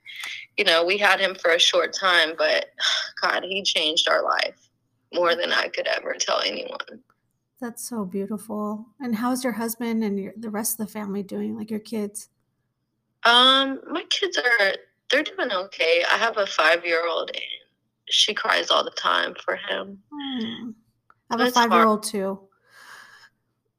you 0.56 0.64
know, 0.64 0.84
we 0.84 0.98
had 0.98 1.20
him 1.20 1.34
for 1.34 1.52
a 1.52 1.58
short 1.58 1.92
time, 1.92 2.34
but 2.36 2.66
God, 3.22 3.44
he 3.44 3.62
changed 3.62 4.08
our 4.08 4.22
life 4.22 4.70
more 5.12 5.34
than 5.34 5.52
I 5.52 5.68
could 5.68 5.86
ever 5.86 6.14
tell 6.18 6.40
anyone. 6.40 7.02
That's 7.60 7.88
so 7.88 8.04
beautiful. 8.04 8.86
And 9.00 9.14
how's 9.14 9.44
your 9.44 9.54
husband 9.54 10.02
and 10.02 10.18
your, 10.18 10.32
the 10.36 10.50
rest 10.50 10.78
of 10.78 10.86
the 10.86 10.92
family 10.92 11.22
doing? 11.22 11.56
Like 11.56 11.70
your 11.70 11.80
kids? 11.80 12.28
Um, 13.24 13.80
my 13.90 14.04
kids 14.10 14.36
are 14.36 14.74
they're 15.10 15.22
doing 15.22 15.50
okay. 15.52 16.04
I 16.10 16.16
have 16.16 16.36
a 16.36 16.46
five 16.46 16.84
year 16.84 17.06
old 17.06 17.30
and 17.30 17.42
she 18.10 18.34
cries 18.34 18.70
all 18.70 18.84
the 18.84 18.90
time 18.90 19.34
for 19.44 19.56
him. 19.56 19.98
Hmm. 20.12 20.70
I 21.30 21.38
have 21.38 21.40
a 21.40 21.50
five 21.50 21.72
year 21.72 21.86
old 21.86 22.02
too. 22.02 22.40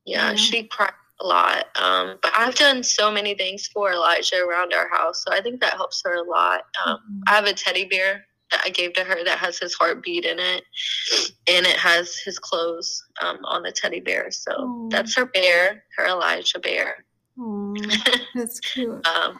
Yeah, 0.05 0.31
yeah, 0.31 0.35
she 0.35 0.63
cries 0.63 0.93
a 1.21 1.25
lot. 1.25 1.65
Um, 1.81 2.17
but 2.21 2.31
I've 2.35 2.55
done 2.55 2.83
so 2.83 3.11
many 3.11 3.35
things 3.35 3.67
for 3.67 3.91
Elijah 3.91 4.43
around 4.43 4.73
our 4.73 4.89
house, 4.89 5.23
so 5.23 5.33
I 5.33 5.41
think 5.41 5.61
that 5.61 5.73
helps 5.73 6.01
her 6.05 6.15
a 6.15 6.23
lot. 6.23 6.61
Um, 6.85 6.97
mm-hmm. 6.97 7.19
I 7.27 7.31
have 7.31 7.45
a 7.45 7.53
teddy 7.53 7.85
bear 7.85 8.25
that 8.51 8.61
I 8.65 8.69
gave 8.69 8.93
to 8.93 9.03
her 9.03 9.23
that 9.23 9.37
has 9.39 9.57
his 9.57 9.73
heartbeat 9.73 10.25
in 10.25 10.39
it, 10.39 10.63
and 11.47 11.65
it 11.65 11.77
has 11.77 12.17
his 12.17 12.39
clothes 12.39 13.03
um, 13.21 13.39
on 13.43 13.63
the 13.63 13.71
teddy 13.71 13.99
bear. 13.99 14.29
So 14.31 14.51
oh. 14.57 14.89
that's 14.91 15.15
her 15.15 15.25
bear, 15.25 15.83
her 15.97 16.07
Elijah 16.07 16.59
bear. 16.59 17.05
Oh, 17.39 17.75
that's 18.35 18.59
cute. 18.59 19.05
um, 19.07 19.39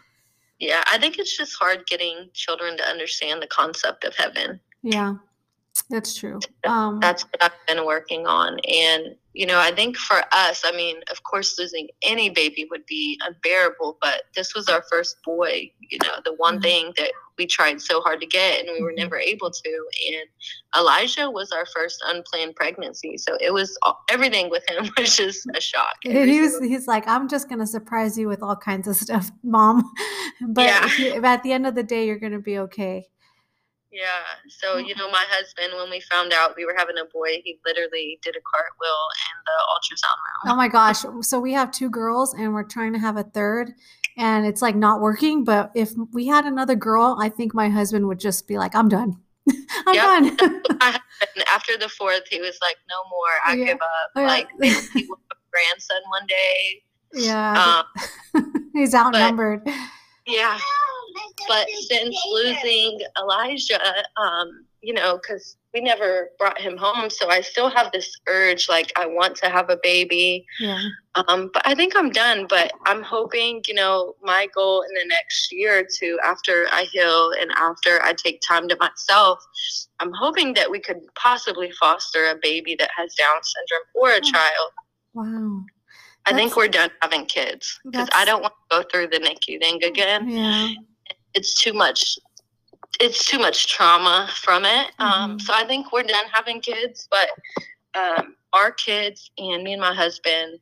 yeah, 0.60 0.84
I 0.88 0.98
think 0.98 1.20
it's 1.20 1.36
just 1.36 1.56
hard 1.60 1.86
getting 1.88 2.30
children 2.34 2.78
to 2.78 2.84
understand 2.88 3.42
the 3.42 3.48
concept 3.48 4.04
of 4.06 4.16
heaven. 4.16 4.60
Yeah, 4.82 5.16
that's 5.90 6.16
true. 6.16 6.40
Um, 6.66 7.00
that's 7.00 7.24
what 7.24 7.44
I've 7.44 7.52
been 7.68 7.86
working 7.86 8.26
on. 8.26 8.60
And 8.60 9.16
you 9.36 9.46
know, 9.46 9.60
I 9.60 9.72
think 9.72 9.98
for 9.98 10.22
us, 10.32 10.64
I 10.66 10.72
mean, 10.72 11.02
of 11.12 11.24
course, 11.24 11.60
losing 11.60 11.90
any 12.02 12.30
baby 12.30 12.66
would 12.72 12.86
be 12.86 13.20
unbearable, 13.22 13.98
but 14.02 14.24
this 14.34 14.56
was 14.56 14.70
our 14.70 14.82
first 14.90 15.18
boy, 15.24 15.70
you 15.82 15.98
know, 16.02 16.14
the 16.24 16.34
one 16.36 16.56
mm-hmm. 16.56 16.64
thing 16.64 16.94
that 16.98 17.12
we 17.38 17.46
tried 17.46 17.82
so 17.82 18.00
hard 18.00 18.22
to 18.22 18.28
get 18.28 18.62
and 18.62 18.70
we 18.72 18.82
were 18.82 18.92
mm-hmm. 18.92 19.02
never 19.04 19.18
able 19.18 19.52
to. 19.52 19.88
And 20.08 20.30
Elijah 20.78 21.30
was 21.30 21.52
our 21.52 21.66
first 21.66 22.02
unplanned 22.08 22.56
pregnancy. 22.56 23.18
So 23.18 23.38
it 23.42 23.54
was 23.54 23.78
everything 24.10 24.50
with 24.50 24.64
him 24.70 24.90
was 24.98 25.18
just 25.18 25.46
a 25.54 25.60
shock. 25.60 25.98
He 26.02 26.40
was, 26.40 26.58
he's 26.62 26.88
like, 26.88 27.06
I'm 27.06 27.28
just 27.28 27.50
going 27.50 27.60
to 27.60 27.68
surprise 27.68 28.18
you 28.18 28.30
with 28.30 28.42
all 28.42 28.56
kinds 28.56 28.88
of 28.88 28.96
stuff, 28.96 29.32
mom. 29.44 29.84
But 30.48 30.66
yeah. 30.66 31.20
at 31.24 31.44
the 31.44 31.54
end 31.54 31.66
of 31.66 31.76
the 31.76 31.84
day, 31.84 32.06
you're 32.08 32.20
going 32.20 32.34
to 32.34 32.40
be 32.40 32.58
okay. 32.60 33.08
Yeah. 33.96 34.50
So, 34.50 34.78
you 34.78 34.93
know, 34.96 35.10
my 35.10 35.24
husband, 35.30 35.72
when 35.78 35.89
we 35.89 36.02
found 36.02 36.34
out 36.34 36.56
we 36.58 36.66
were 36.66 36.76
having 36.78 36.98
a 36.98 37.06
boy, 37.06 37.41
he 37.46 37.58
literally 37.66 38.20
did 38.22 38.36
a 38.36 38.43
cartwheel 38.43 39.08
in 39.24 39.38
the 39.46 39.58
ultrasound 39.72 40.18
room. 40.18 40.52
Oh 40.52 40.56
my 40.58 40.68
gosh. 40.68 41.06
So 41.22 41.39
we 41.39 41.54
have 41.54 41.72
two 41.72 41.89
girls 41.89 42.34
and 42.34 42.54
we're 42.54 42.64
trying 42.66 42.91
to 42.91 43.00
have 43.00 43.16
a 43.16 43.24
third 43.24 43.72
and 44.18 44.46
it's 44.46 44.62
like 44.62 44.76
not 44.76 45.00
working. 45.00 45.46
But 45.46 45.72
if 45.76 45.93
we 46.12 46.28
had 46.28 46.43
another 46.43 46.76
girl, 46.76 47.18
I 47.22 47.30
think 47.30 47.54
my 47.54 47.70
husband 47.70 48.10
would 48.10 48.20
just 48.20 48.50
be 48.50 48.58
like, 48.58 48.76
I'm 48.76 48.89
done. 48.89 49.16
I'm 49.88 49.96
yep. 49.96 50.38
done. 50.38 50.62
After 51.54 51.78
the 51.78 51.88
fourth, 51.88 52.24
he 52.30 52.41
was 52.41 52.58
like, 52.62 52.76
no 52.89 52.98
more. 53.10 53.30
I 53.46 53.56
yeah. 53.56 53.66
give 53.66 53.78
up. 53.82 54.12
Oh, 54.18 54.22
yeah. 54.22 54.28
Like, 54.28 54.48
he 54.60 55.06
will 55.08 55.22
have 55.30 55.38
a 55.38 55.52
grandson 55.52 56.02
one 56.10 56.28
day 56.28 56.84
Yeah. 57.14 57.84
Um, 58.34 58.54
He's 58.74 58.93
outnumbered. 58.93 59.64
But, 59.64 59.74
yeah. 60.28 60.60
But 61.47 61.68
since 61.88 62.18
losing 62.32 62.99
Elijah, 63.18 64.03
um, 64.18 64.66
you 64.82 64.93
know, 64.93 65.18
because 65.18 65.57
we 65.74 65.82
never 65.82 66.30
brought 66.39 66.59
him 66.59 66.78
home. 66.78 67.09
So 67.09 67.30
I 67.30 67.41
still 67.41 67.70
have 67.70 67.91
this 67.91 68.09
urge, 68.28 68.70
like 68.70 68.93
I 68.95 69.05
want 69.05 69.36
to 69.38 69.49
have 69.49 69.70
a 69.70 69.78
baby. 69.84 70.45
Yeah. 70.59 70.82
Um, 71.16 71.49
but 71.53 71.68
I 71.68 71.76
think 71.76 71.93
I'm 71.95 72.11
done. 72.11 72.45
But 72.47 72.72
I'm 72.86 73.03
hoping, 73.03 73.61
you 73.68 73.74
know, 73.74 74.16
my 74.24 74.47
goal 74.55 74.84
in 74.84 74.93
the 74.93 75.05
next 75.07 75.51
year 75.51 75.80
or 75.80 75.84
two, 75.84 76.18
after 76.24 76.68
I 76.72 76.84
heal 76.91 77.32
and 77.39 77.51
after 77.57 78.01
I 78.03 78.13
take 78.13 78.41
time 78.47 78.70
to 78.70 78.78
myself, 78.80 79.39
I'm 79.99 80.13
hoping 80.13 80.53
that 80.53 80.72
we 80.72 80.80
could 80.80 81.01
possibly 81.16 81.72
foster 81.72 82.28
a 82.28 82.36
baby 82.41 82.76
that 82.80 82.89
has 82.95 83.13
Down 83.16 83.41
syndrome 83.43 83.88
or 83.95 84.11
a 84.11 84.18
oh. 84.18 84.32
child. 84.32 84.72
Wow. 85.13 85.63
I 86.28 86.34
think 86.34 86.55
we're 86.55 86.68
done 86.68 86.89
having 87.01 87.26
kids 87.26 87.80
because 87.86 88.09
I 88.13 88.26
don't 88.26 88.41
want 88.41 88.53
to 88.72 88.78
go 88.78 88.84
through 88.91 89.09
the 89.09 89.20
NICU 89.20 89.59
thing 89.59 89.84
again. 89.84 90.28
Yeah. 90.28 90.70
It's 91.36 91.54
too 91.54 91.74
much 91.74 92.18
it's 93.00 93.26
too 93.26 93.40
much 93.40 93.68
trauma 93.68 94.30
from 94.34 94.66
it. 94.66 94.92
Um, 95.00 95.12
mm-hmm. 95.12 95.32
Um, 95.32 95.40
so 95.40 95.54
I 95.54 95.66
think 95.66 95.92
we're 95.92 96.04
done 96.04 96.26
having 96.32 96.62
kids, 96.62 97.08
but 97.10 97.30
um, 97.94 98.36
our 98.54 98.72
kids 98.72 99.32
and 99.38 99.64
me 99.64 99.74
and 99.74 99.82
my 99.82 99.94
husband, 99.94 100.60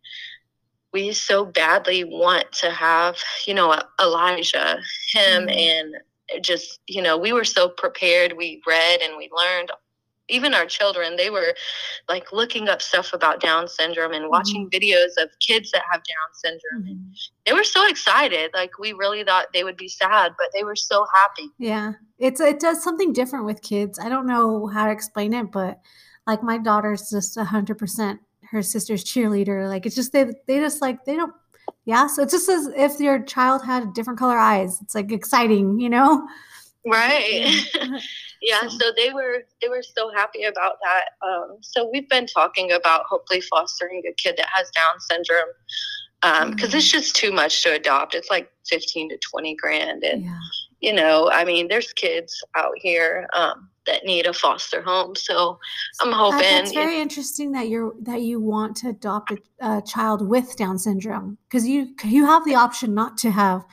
we 0.92 1.12
so 1.12 1.46
badly 1.46 2.04
want 2.04 2.52
to 2.54 2.70
have, 2.70 3.18
you 3.46 3.54
know, 3.54 3.80
Elijah, 4.00 4.80
him, 5.12 5.48
mm-hmm. 5.48 5.50
and 5.50 6.44
just, 6.44 6.80
you 6.88 7.02
know, 7.02 7.18
we 7.18 7.34
were 7.34 7.44
so 7.44 7.70
prepared. 7.70 8.34
We 8.38 8.62
read 8.66 9.02
and 9.02 9.18
we 9.18 9.30
learned 9.36 9.72
even 10.34 10.54
our 10.54 10.66
children, 10.66 11.16
they 11.16 11.30
were 11.30 11.54
like 12.10 12.32
looking 12.32 12.68
up 12.68 12.82
stuff 12.82 13.14
about 13.14 13.40
Down 13.40 13.68
syndrome 13.68 14.14
and 14.14 14.30
watching 14.30 14.70
mm-hmm. 14.70 14.76
videos 14.76 15.22
of 15.22 15.30
kids 15.40 15.72
that 15.72 15.84
have 15.92 16.02
Down 16.04 16.34
syndrome. 16.34 16.84
Mm-hmm. 16.84 17.14
they 17.46 17.54
were 17.54 17.64
so 17.64 17.88
excited. 17.88 18.52
Like 18.54 18.80
we 18.80 18.94
really 18.94 19.24
thought 19.24 19.48
they 19.54 19.64
would 19.64 19.78
be 19.78 19.88
sad, 19.88 20.34
but 20.38 20.48
they 20.54 20.64
were 20.64 20.76
so 20.76 21.06
happy. 21.22 21.50
Yeah. 21.60 21.94
It's 22.18 22.42
it 22.42 22.60
does 22.60 22.84
something 22.84 23.14
different 23.14 23.46
with 23.46 23.62
kids. 23.62 24.00
I 24.00 24.10
don't 24.10 24.28
know 24.28 24.68
how 24.68 24.86
to 24.86 24.92
explain 24.92 25.34
it, 25.34 25.52
but 25.52 25.80
like 26.26 26.42
my 26.42 26.58
daughter's 26.58 27.10
just 27.10 27.38
a 27.38 27.44
hundred 27.44 27.78
percent 27.78 28.20
her 28.50 28.62
sister's 28.62 29.04
cheerleader. 29.04 29.68
Like 29.68 29.86
it's 29.86 29.96
just 29.96 30.14
they 30.14 30.26
they 30.48 30.60
just 30.60 30.82
like 30.82 31.06
they 31.06 31.16
don't 31.16 31.34
yeah. 31.86 32.08
So 32.08 32.24
it's 32.24 32.34
just 32.34 32.50
as 32.50 32.68
if 32.76 33.00
your 33.00 33.22
child 33.24 33.64
had 33.66 33.94
different 33.94 34.20
color 34.20 34.38
eyes. 34.38 34.82
It's 34.82 34.96
like 34.96 35.12
exciting, 35.12 35.80
you 35.80 35.90
know? 35.90 36.28
Right. 36.86 37.66
yeah 38.44 38.68
so 38.68 38.92
they 38.96 39.12
were 39.12 39.44
they 39.62 39.70
were 39.70 39.82
so 39.82 40.12
happy 40.12 40.44
about 40.44 40.76
that 40.84 41.28
um, 41.28 41.58
so 41.62 41.90
we've 41.92 42.10
been 42.10 42.28
talking 42.28 42.72
about 42.72 43.06
hopefully 43.06 43.42
fostering 43.42 44.04
a 44.08 44.14
kid 44.14 44.36
that 44.38 44.48
has 44.54 44.70
down 44.72 45.00
syndrome 45.00 45.40
because 46.22 46.44
um, 46.44 46.54
mm-hmm. 46.54 46.78
it's 46.78 46.92
just 46.92 47.16
too 47.16 47.32
much 47.32 47.64
to 47.64 47.74
adopt 47.74 48.14
it's 48.14 48.30
like 48.30 48.52
15 48.68 49.10
to 49.10 49.18
20 49.18 49.56
grand 49.56 50.04
and 50.04 50.26
yeah. 50.26 50.38
you 50.82 50.94
know 50.94 51.30
i 51.32 51.44
mean 51.44 51.68
there's 51.68 51.92
kids 51.94 52.44
out 52.56 52.74
here 52.76 53.28
um, 53.34 53.70
that 53.86 54.06
need 54.06 54.26
a 54.26 54.34
foster 54.34 54.82
home 54.82 55.16
so 55.16 55.58
i'm 56.02 56.12
hoping 56.12 56.40
it's 56.44 56.74
very 56.74 57.00
interesting 57.00 57.52
that 57.54 57.70
you're 57.70 57.94
that 58.02 58.22
you 58.22 58.40
want 58.40 58.76
to 58.76 58.90
adopt 58.90 59.32
a, 59.32 59.38
a 59.62 59.82
child 59.82 60.28
with 60.28 60.56
down 60.58 60.78
syndrome 60.78 61.38
because 61.50 61.68
you 61.68 61.96
you 62.04 62.26
have 62.26 62.46
the 62.46 62.56
option 62.56 62.94
not 62.94 63.18
to 63.18 63.32
have 63.32 63.66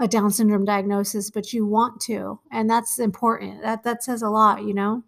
a 0.00 0.08
Down 0.08 0.30
syndrome 0.30 0.64
diagnosis, 0.64 1.30
but 1.30 1.52
you 1.52 1.66
want 1.66 2.00
to, 2.02 2.40
and 2.50 2.68
that's 2.68 2.98
important. 2.98 3.62
That 3.62 3.84
that 3.84 4.02
says 4.02 4.22
a 4.22 4.28
lot, 4.28 4.64
you 4.64 4.74
know. 4.74 5.04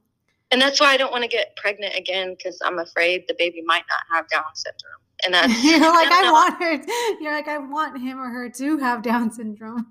And 0.52 0.60
that's 0.62 0.80
why 0.80 0.92
I 0.92 0.96
don't 0.96 1.10
want 1.10 1.24
to 1.24 1.28
get 1.28 1.56
pregnant 1.56 1.94
again 1.96 2.34
because 2.36 2.60
I'm 2.64 2.78
afraid 2.78 3.24
the 3.26 3.34
baby 3.36 3.62
might 3.62 3.84
not 3.88 4.16
have 4.16 4.28
Down 4.28 4.44
syndrome. 4.54 5.00
And 5.24 5.34
that's 5.34 5.64
you're 5.64 5.80
like 5.80 6.10
I, 6.10 6.28
I 6.28 6.32
want 6.32 6.62
her. 6.62 7.18
You're 7.20 7.32
like 7.32 7.48
I 7.48 7.58
want 7.58 8.00
him 8.00 8.18
or 8.20 8.28
her 8.28 8.48
to 8.50 8.78
have 8.78 9.02
Down 9.02 9.30
syndrome. 9.32 9.86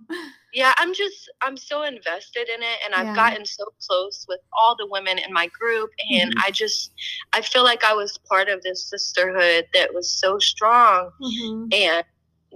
Yeah, 0.54 0.74
I'm 0.78 0.94
just 0.94 1.30
I'm 1.42 1.58
so 1.58 1.84
invested 1.84 2.48
in 2.48 2.64
it, 2.64 2.80
and 2.86 2.96
I've 2.96 3.08
yeah. 3.08 3.16
gotten 3.16 3.46
so 3.46 3.66
close 3.86 4.26
with 4.30 4.40
all 4.58 4.76
the 4.78 4.88
women 4.90 5.18
in 5.18 5.34
my 5.34 5.48
group, 5.48 5.90
and 6.10 6.32
mm-hmm. 6.32 6.46
I 6.46 6.52
just 6.52 6.94
I 7.34 7.42
feel 7.42 7.66
like 7.66 7.84
I 7.84 7.94
was 7.94 8.18
part 8.20 8.48
of 8.48 8.64
this 8.64 8.86
sisterhood 8.86 9.68
that 9.74 9.94
was 9.94 10.10
so 10.10 10.40
strong, 10.40 11.10
mm-hmm. 11.22 11.68
and 11.74 12.06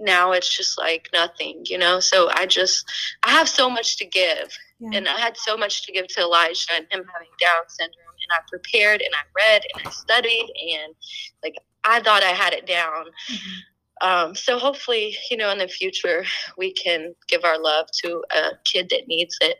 now 0.00 0.32
it's 0.32 0.54
just 0.54 0.78
like 0.78 1.08
nothing, 1.12 1.62
you 1.66 1.78
know? 1.78 2.00
So 2.00 2.30
I 2.32 2.46
just, 2.46 2.84
I 3.22 3.30
have 3.30 3.48
so 3.48 3.68
much 3.68 3.96
to 3.98 4.06
give. 4.06 4.48
Yeah. 4.78 4.90
And 4.94 5.08
I 5.08 5.18
had 5.18 5.36
so 5.36 5.56
much 5.56 5.84
to 5.86 5.92
give 5.92 6.06
to 6.08 6.20
Elijah 6.20 6.72
and 6.74 6.86
him 6.90 7.04
having 7.12 7.28
Down 7.38 7.68
syndrome. 7.68 8.06
And 8.08 8.32
I 8.32 8.40
prepared 8.48 9.02
and 9.02 9.14
I 9.14 9.24
read 9.36 9.62
and 9.74 9.86
I 9.86 9.90
studied 9.90 10.50
and 10.74 10.94
like 11.42 11.56
I 11.84 12.00
thought 12.00 12.22
I 12.22 12.30
had 12.30 12.52
it 12.52 12.66
down. 12.66 13.04
Mm-hmm. 13.30 13.58
Um, 14.02 14.34
so 14.34 14.58
hopefully, 14.58 15.16
you 15.30 15.36
know, 15.36 15.50
in 15.50 15.58
the 15.58 15.68
future, 15.68 16.24
we 16.56 16.72
can 16.72 17.14
give 17.28 17.44
our 17.44 17.60
love 17.60 17.86
to 18.02 18.22
a 18.34 18.50
kid 18.64 18.88
that 18.90 19.08
needs 19.08 19.36
it. 19.40 19.58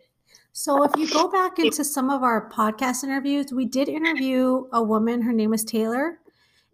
So, 0.53 0.83
if 0.83 0.91
you 0.97 1.09
go 1.09 1.31
back 1.31 1.59
into 1.59 1.85
some 1.85 2.11
of 2.11 2.23
our 2.23 2.51
podcast 2.51 3.05
interviews, 3.05 3.53
we 3.53 3.67
did 3.67 3.89
interview 3.89 4.65
a 4.73 4.83
woman. 4.83 5.23
Her 5.23 5.33
name 5.33 5.51
was 5.51 5.65
Taylor, 5.65 6.19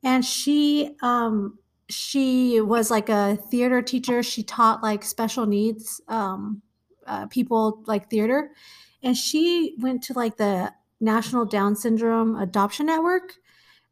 and 0.03 0.25
she 0.25 0.97
um, 1.03 1.59
she 1.89 2.61
was 2.61 2.91
like 2.91 3.09
a 3.09 3.37
theater 3.51 3.83
teacher. 3.83 4.23
She 4.23 4.43
taught 4.43 4.83
like 4.83 5.05
special 5.05 5.47
needs 5.47 6.01
um, 6.09 6.63
uh, 7.07 7.27
people 7.27 7.83
like 7.87 8.11
theater, 8.11 8.53
and 9.03 9.17
she 9.17 9.77
went 9.79 10.03
to 10.05 10.13
like 10.15 10.37
the 10.37 10.73
National 11.01 11.45
Down 11.45 11.77
Syndrome 11.77 12.37
Adoption 12.37 12.87
Network, 12.87 13.35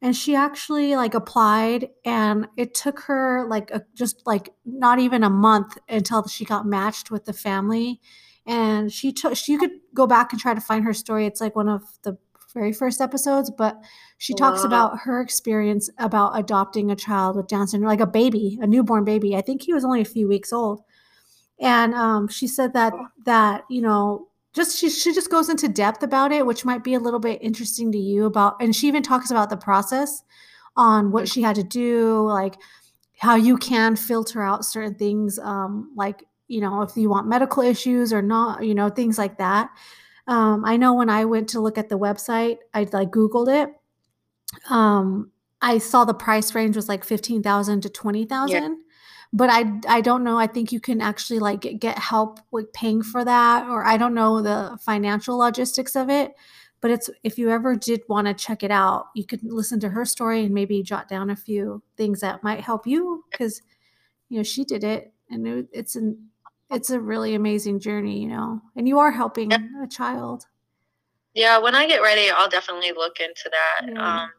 and 0.03 0.17
she 0.17 0.35
actually 0.35 0.97
like 0.97 1.15
applied, 1.15 1.89
and 2.05 2.49
it 2.57 2.75
took 2.75 3.01
her 3.01 3.47
like 3.49 3.71
a, 3.71 3.83
just 3.95 4.27
like 4.27 4.51
not 4.65 4.99
even 4.99 5.23
a 5.23 5.31
month 5.31 5.79
until 5.89 6.27
she 6.27 6.45
got 6.45 6.67
matched 6.67 7.11
with 7.11 7.25
the 7.25 7.33
family. 7.33 8.01
And 8.47 8.93
she 8.93 9.11
took, 9.13 9.37
she 9.37 9.57
could 9.57 9.71
go 9.95 10.07
back 10.07 10.33
and 10.33 10.41
try 10.41 10.53
to 10.53 10.61
find 10.61 10.85
her 10.85 10.93
story. 10.93 11.25
It's 11.25 11.41
like 11.41 11.57
one 11.57 11.69
of 11.69 11.83
the 12.03 12.19
very 12.55 12.73
first 12.73 13.01
episodes, 13.01 13.51
but 13.51 13.83
she 14.17 14.33
talks 14.33 14.63
about 14.63 15.01
her 15.01 15.21
experience 15.21 15.91
about 15.99 16.39
adopting 16.39 16.91
a 16.91 16.97
child 16.97 17.37
with 17.37 17.49
Down 17.49 17.67
syndrome, 17.67 17.91
like 17.91 18.01
a 18.01 18.07
baby, 18.07 18.59
a 18.63 18.67
newborn 18.67 19.05
baby. 19.05 19.37
I 19.37 19.41
think 19.41 19.63
he 19.63 19.75
was 19.75 19.85
only 19.85 20.01
a 20.01 20.07
few 20.07 20.29
weeks 20.29 20.53
old, 20.53 20.83
and 21.61 21.95
um, 21.95 22.29
she 22.29 22.47
said 22.47 22.73
that 22.75 22.95
that 23.27 23.65
you 23.69 23.83
know 23.83 24.29
just 24.55 24.79
she 24.79 24.89
she 24.89 25.13
just 25.13 25.31
goes 25.31 25.49
into 25.49 25.69
depth 25.69 26.03
about 26.05 26.31
it, 26.31 26.47
which 26.47 26.65
might 26.65 26.85
be 26.85 26.95
a 26.95 27.01
little 27.01 27.19
bit 27.19 27.43
interesting 27.43 27.91
to 27.93 27.99
you 27.99 28.25
about, 28.25 28.57
and 28.61 28.75
she 28.75 28.87
even 28.87 29.03
talks 29.03 29.33
about 29.33 29.51
the 29.51 29.57
process 29.57 30.23
on 30.77 31.11
what 31.11 31.29
she 31.29 31.43
had 31.43 31.57
to 31.57 31.65
do, 31.65 32.21
like 32.27 32.55
how 33.19 33.35
you 33.35 33.57
can 33.57 33.97
filter 33.97 34.43
out 34.43 34.65
certain 34.65 34.95
things, 34.95 35.39
um, 35.41 35.91
like 35.97 36.25
you 36.47 36.61
know 36.61 36.83
if 36.83 36.97
you 36.97 37.11
want 37.11 37.27
medical 37.27 37.65
issues 37.65 38.13
or 38.13 38.23
not, 38.23 38.65
you 38.65 38.77
know 38.77 38.89
things 38.89 39.19
like 39.19 39.39
that. 39.39 39.71
Um, 40.27 40.65
I 40.65 40.77
know 40.77 40.95
when 40.95 41.11
I 41.11 41.25
went 41.25 41.51
to 41.51 41.61
look 41.61 41.77
at 41.79 41.89
the 41.89 41.99
website, 41.99 42.59
I 42.73 42.87
like 42.93 43.11
Googled 43.11 43.65
it. 43.65 43.71
Um, 44.71 45.31
I 45.61 45.79
saw 45.79 46.05
the 46.05 46.15
price 46.15 46.55
range 46.55 46.77
was 46.77 46.89
like 46.89 47.05
fifteen 47.05 47.43
thousand 47.43 47.83
to 47.83 47.91
twenty 47.91 48.25
thousand. 48.25 48.63
Yeah. 48.63 48.75
But 49.33 49.51
I 49.51 49.81
I 49.89 50.01
don't 50.01 50.25
know. 50.25 50.39
I 50.39 50.47
think 50.47 50.73
you 50.73 50.81
can 50.81 51.01
actually 51.01 51.41
like 51.41 51.61
get, 51.63 51.81
get 51.81 51.99
help 51.99 52.41
with 52.51 52.73
paying 52.73 53.03
for 53.03 53.25
that, 53.25 53.67
or 53.69 53.85
I 53.85 53.97
don't 53.97 54.15
know 54.15 54.41
the 54.41 54.79
financial 54.81 55.39
logistics 55.39 55.97
of 55.97 56.09
it. 56.09 56.33
But 56.81 56.91
it's 56.91 57.11
if 57.23 57.39
you 57.39 57.51
ever 57.51 57.75
did 57.77 58.03
want 58.09 58.27
to 58.27 58.35
check 58.35 58.63
it 58.63 58.71
out, 58.71 59.07
you 59.15 59.25
could 59.25 59.43
listen 59.43 59.81
to 59.81 59.89
her 59.91 60.05
story 60.05 60.45
and 60.45 60.55
maybe 60.55 60.83
jot 60.83 61.09
down 61.09 61.31
a 61.31 61.37
few 61.37 61.83
things 61.97 62.21
that 62.21 62.45
might 62.45 62.61
help 62.61 62.87
you 62.87 63.25
because 63.31 63.63
you 64.29 64.37
know 64.39 64.43
she 64.43 64.65
did 64.65 64.85
it 64.85 65.13
and 65.31 65.47
it, 65.47 65.67
it's 65.73 65.97
an 65.97 66.29
it's 66.71 66.91
a 66.91 67.01
really 67.01 67.35
amazing 67.35 67.81
journey, 67.81 68.21
you 68.23 68.29
know, 68.29 68.61
and 68.77 68.89
you 68.89 68.99
are 68.99 69.11
helping 69.11 69.51
yeah. 69.51 69.59
a 69.83 69.87
child. 69.87 70.47
Yeah, 71.35 71.59
when 71.59 71.75
I 71.75 71.87
get 71.87 72.03
ready, 72.03 72.31
I'll 72.31 72.49
definitely 72.49 72.93
look 72.93 73.19
into 73.21 73.51
that. 73.51 73.89
Yeah. 73.89 74.23
Um, 74.23 74.31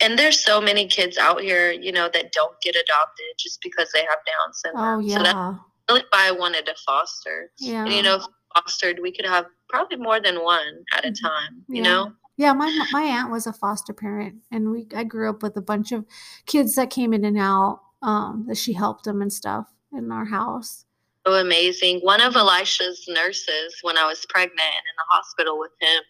and 0.00 0.18
there's 0.18 0.40
so 0.40 0.60
many 0.60 0.86
kids 0.86 1.18
out 1.18 1.40
here, 1.40 1.70
you 1.70 1.92
know, 1.92 2.08
that 2.12 2.32
don't 2.32 2.60
get 2.62 2.74
adopted 2.74 3.26
just 3.38 3.60
because 3.62 3.90
they 3.92 4.00
have 4.00 4.18
Down 4.26 4.52
syndrome. 4.52 4.84
Oh 4.84 4.98
yeah. 4.98 5.16
So 5.16 5.22
that's 5.22 5.58
really 5.88 6.04
why 6.10 6.28
I 6.28 6.30
wanted 6.32 6.66
to 6.66 6.74
foster. 6.86 7.50
Yeah. 7.58 7.84
And, 7.84 7.92
you 7.92 8.02
know, 8.02 8.26
fostered, 8.54 8.98
we 9.00 9.12
could 9.12 9.26
have 9.26 9.46
probably 9.68 9.96
more 9.96 10.20
than 10.20 10.42
one 10.42 10.84
at 10.94 11.04
a 11.04 11.08
mm-hmm. 11.08 11.26
time. 11.26 11.64
You 11.68 11.82
yeah. 11.82 11.82
know. 11.82 12.12
Yeah, 12.38 12.52
my 12.54 12.86
my 12.92 13.02
aunt 13.02 13.30
was 13.30 13.46
a 13.46 13.52
foster 13.52 13.92
parent, 13.92 14.36
and 14.50 14.70
we 14.70 14.86
I 14.96 15.04
grew 15.04 15.28
up 15.28 15.42
with 15.42 15.54
a 15.58 15.62
bunch 15.62 15.92
of 15.92 16.06
kids 16.46 16.74
that 16.74 16.88
came 16.88 17.12
in 17.12 17.24
and 17.24 17.38
out. 17.38 17.80
Um, 18.02 18.46
that 18.48 18.56
she 18.56 18.72
helped 18.72 19.04
them 19.04 19.22
and 19.22 19.32
stuff 19.32 19.72
in 19.92 20.10
our 20.10 20.24
house 20.24 20.86
so 21.26 21.34
amazing. 21.34 22.00
One 22.00 22.20
of 22.20 22.34
Elijah's 22.34 23.04
nurses, 23.08 23.76
when 23.82 23.96
I 23.96 24.06
was 24.06 24.24
pregnant 24.28 24.60
and 24.60 24.68
in 24.68 24.96
the 24.96 25.04
hospital 25.10 25.58
with 25.58 25.72
him, 25.80 26.02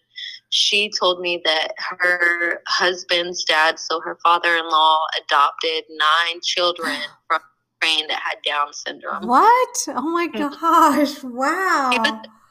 she 0.49 0.91
told 0.99 1.19
me 1.19 1.41
that 1.45 1.73
her 1.77 2.61
husband's 2.67 3.43
dad, 3.43 3.79
so 3.79 3.99
her 4.01 4.17
father 4.23 4.55
in 4.55 4.67
law, 4.69 5.01
adopted 5.23 5.83
nine 5.89 6.39
children 6.43 6.95
from 7.27 7.41
Ukraine 7.81 8.07
that 8.07 8.21
had 8.21 8.37
Down 8.45 8.73
syndrome. 8.73 9.27
What? 9.27 9.77
Oh 9.89 10.01
my 10.01 10.27
mm-hmm. 10.27 10.59
gosh. 10.59 11.23
Wow. 11.23 11.91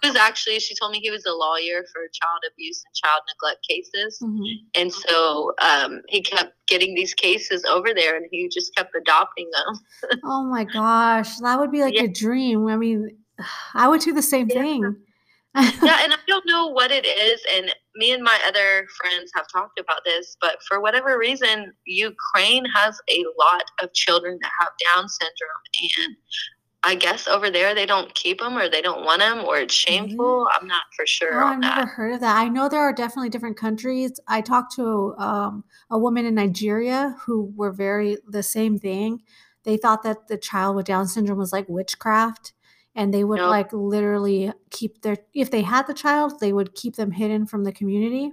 He 0.02 0.08
was, 0.08 0.16
actually 0.16 0.58
she 0.58 0.74
told 0.74 0.92
me 0.92 0.98
he 1.00 1.10
was 1.10 1.24
a 1.26 1.32
lawyer 1.32 1.84
for 1.92 2.02
child 2.12 2.40
abuse 2.52 2.82
and 2.84 2.94
child 2.94 3.22
neglect 3.28 3.64
cases 3.68 4.18
Mhm. 4.22 4.56
and 4.74 4.92
so 4.92 5.52
um, 5.62 6.00
he 6.08 6.22
kept 6.22 6.54
getting 6.66 6.94
these 6.94 7.14
cases 7.14 7.64
over 7.64 7.94
there 7.94 8.16
and 8.16 8.26
he 8.30 8.48
just 8.48 8.74
kept 8.74 8.94
adopting 8.96 9.48
them 9.52 10.20
Oh 10.24 10.44
my 10.44 10.64
gosh, 10.64 11.36
that 11.38 11.58
would 11.58 11.70
be 11.72 11.82
like 11.82 11.94
Yeah. 11.94 12.04
a 12.04 12.08
dream. 12.08 12.66
I 12.68 12.76
mean, 12.76 13.08
I 13.74 13.88
would 13.88 14.00
do 14.00 14.12
the 14.12 14.22
same 14.22 14.48
Yeah. 14.48 14.62
thing. 14.62 14.96
yeah 15.54 15.98
and 16.02 16.14
i 16.14 16.16
don't 16.26 16.46
know 16.46 16.66
what 16.68 16.90
it 16.90 17.04
is 17.06 17.38
and 17.54 17.74
me 17.96 18.12
and 18.12 18.22
my 18.24 18.38
other 18.46 18.86
friends 18.98 19.30
have 19.34 19.44
talked 19.52 19.78
about 19.78 20.00
this 20.02 20.34
but 20.40 20.56
for 20.66 20.80
whatever 20.80 21.18
reason 21.18 21.70
ukraine 21.84 22.64
has 22.74 22.98
a 23.10 23.22
lot 23.38 23.64
of 23.82 23.92
children 23.92 24.38
that 24.40 24.50
have 24.58 24.70
down 24.94 25.06
syndrome 25.10 25.64
and 26.06 26.16
i 26.84 26.94
guess 26.94 27.26
over 27.28 27.50
there 27.50 27.74
they 27.74 27.86
don't 27.86 28.14
keep 28.14 28.40
them 28.40 28.56
or 28.56 28.68
they 28.68 28.82
don't 28.82 29.04
want 29.04 29.20
them 29.20 29.40
or 29.44 29.58
it's 29.58 29.86
Really? 29.88 30.08
shameful 30.08 30.48
i'm 30.58 30.66
not 30.66 30.82
for 30.96 31.06
sure 31.06 31.42
Oh, 31.42 31.46
on 31.46 31.52
I've 31.54 31.60
never 31.60 31.86
heard 31.86 32.14
of 32.14 32.20
that. 32.20 32.36
I 32.36 32.48
know 32.48 32.68
there 32.68 32.80
are 32.80 32.92
definitely 32.92 33.30
different 33.30 33.56
countries. 33.56 34.18
I 34.28 34.40
talked 34.40 34.74
to 34.76 35.14
um, 35.18 35.64
a 35.90 35.98
woman 35.98 36.26
in 36.26 36.34
Nigeria 36.34 37.16
who 37.20 37.52
were 37.56 37.72
very 37.72 38.18
the 38.28 38.42
same 38.42 38.78
thing. 38.78 39.22
They 39.64 39.76
thought 39.76 40.02
that 40.02 40.26
the 40.28 40.36
child 40.36 40.76
with 40.76 40.86
Down 40.86 41.06
syndrome 41.06 41.38
was 41.38 41.52
like 41.52 41.68
witchcraft, 41.68 42.52
and 42.94 43.14
they 43.14 43.24
would 43.24 43.38
Nope. 43.38 43.50
like 43.50 43.72
literally 43.72 44.52
keep 44.70 45.02
their 45.02 45.16
if 45.34 45.50
they 45.50 45.62
had 45.62 45.86
the 45.86 45.94
child, 45.94 46.40
they 46.40 46.52
would 46.52 46.74
keep 46.74 46.96
them 46.96 47.12
hidden 47.12 47.46
from 47.46 47.64
the 47.64 47.72
community, 47.72 48.32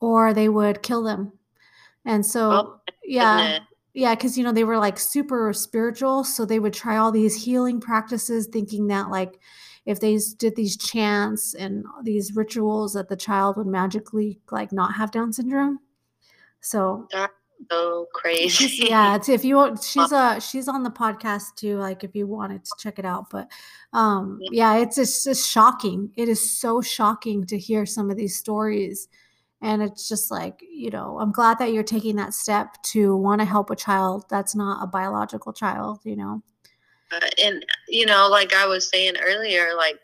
or 0.00 0.32
they 0.34 0.48
would 0.48 0.82
kill 0.82 1.02
them. 1.02 1.32
And 2.04 2.24
so, 2.24 2.50
Oh, 2.52 2.80
yeah, 3.04 3.36
goodness. 3.58 3.68
Yeah, 3.94 4.14
because 4.14 4.38
you 4.38 4.44
know 4.44 4.52
they 4.52 4.64
were 4.64 4.78
like 4.78 4.98
super 4.98 5.52
spiritual, 5.52 6.24
so 6.24 6.44
they 6.44 6.58
would 6.58 6.72
try 6.72 6.96
all 6.96 7.12
these 7.12 7.44
healing 7.44 7.80
practices, 7.80 8.46
thinking 8.46 8.86
that 8.86 9.10
like 9.10 9.38
if 9.84 10.00
they 10.00 10.18
did 10.38 10.56
these 10.56 10.76
chants 10.76 11.54
and 11.54 11.84
these 12.02 12.34
rituals, 12.34 12.94
that 12.94 13.08
the 13.08 13.16
child 13.16 13.56
would 13.56 13.66
magically 13.66 14.40
like 14.50 14.72
not 14.72 14.94
have 14.94 15.10
Down 15.10 15.32
syndrome. 15.32 15.78
So 16.60 17.06
that's 17.12 17.32
so 17.70 18.08
crazy 18.14 18.86
yeah, 18.88 19.16
it's, 19.16 19.28
if 19.28 19.44
you 19.44 19.56
want, 19.56 19.82
she's 19.84 20.12
uh 20.12 20.40
she's 20.40 20.68
on 20.68 20.82
the 20.82 20.90
podcast 20.90 21.56
too. 21.56 21.76
Like 21.78 22.02
if 22.02 22.14
you 22.14 22.26
wanted 22.26 22.64
to 22.64 22.70
check 22.78 22.98
it 22.98 23.04
out, 23.04 23.28
but 23.30 23.48
um 23.92 24.38
yeah, 24.50 24.76
it's 24.76 24.96
just, 24.96 25.24
just 25.24 25.50
shocking. 25.50 26.10
It 26.16 26.28
is 26.28 26.58
so 26.58 26.80
shocking 26.80 27.44
to 27.46 27.58
hear 27.58 27.84
some 27.84 28.10
of 28.10 28.16
these 28.16 28.36
stories. 28.36 29.08
And 29.62 29.80
it's 29.80 30.08
just 30.08 30.30
like, 30.30 30.60
you 30.60 30.90
know, 30.90 31.18
I'm 31.20 31.30
glad 31.32 31.58
that 31.60 31.72
you're 31.72 31.84
taking 31.84 32.16
that 32.16 32.34
step 32.34 32.82
to 32.92 33.16
want 33.16 33.40
to 33.40 33.44
help 33.44 33.70
a 33.70 33.76
child 33.76 34.24
that's 34.28 34.54
not 34.56 34.82
a 34.82 34.86
biological 34.86 35.52
child, 35.52 36.00
you 36.04 36.16
know? 36.16 36.42
Uh, 37.12 37.20
and 37.44 37.66
you 37.88 38.06
know 38.06 38.26
like 38.30 38.54
i 38.54 38.64
was 38.64 38.88
saying 38.88 39.14
earlier 39.22 39.74
like 39.76 39.98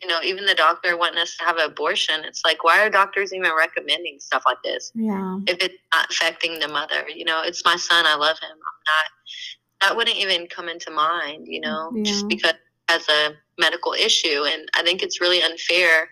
you 0.00 0.08
know 0.08 0.20
even 0.22 0.46
the 0.46 0.54
doctor 0.54 0.96
wanting 0.96 1.18
us 1.18 1.36
to 1.36 1.44
have 1.44 1.56
an 1.56 1.68
abortion 1.68 2.22
it's 2.24 2.42
like 2.44 2.62
why 2.62 2.78
are 2.78 2.88
doctors 2.88 3.32
even 3.32 3.50
recommending 3.58 4.20
stuff 4.20 4.44
like 4.46 4.58
this 4.62 4.92
Yeah. 4.94 5.38
if 5.48 5.56
it's 5.60 5.74
not 5.92 6.08
affecting 6.10 6.60
the 6.60 6.68
mother 6.68 7.08
you 7.12 7.24
know 7.24 7.42
it's 7.44 7.64
my 7.64 7.74
son 7.74 8.06
i 8.06 8.14
love 8.14 8.38
him 8.38 8.50
i'm 8.52 8.56
not 8.86 9.10
that 9.80 9.96
wouldn't 9.96 10.16
even 10.16 10.46
come 10.46 10.68
into 10.68 10.92
mind 10.92 11.48
you 11.48 11.60
know 11.60 11.90
Yeah. 11.96 12.04
just 12.04 12.28
because 12.28 12.54
as 12.88 13.08
a 13.08 13.32
medical 13.58 13.92
issue 13.94 14.44
and 14.46 14.68
i 14.76 14.82
think 14.84 15.02
it's 15.02 15.20
really 15.20 15.42
unfair 15.42 16.08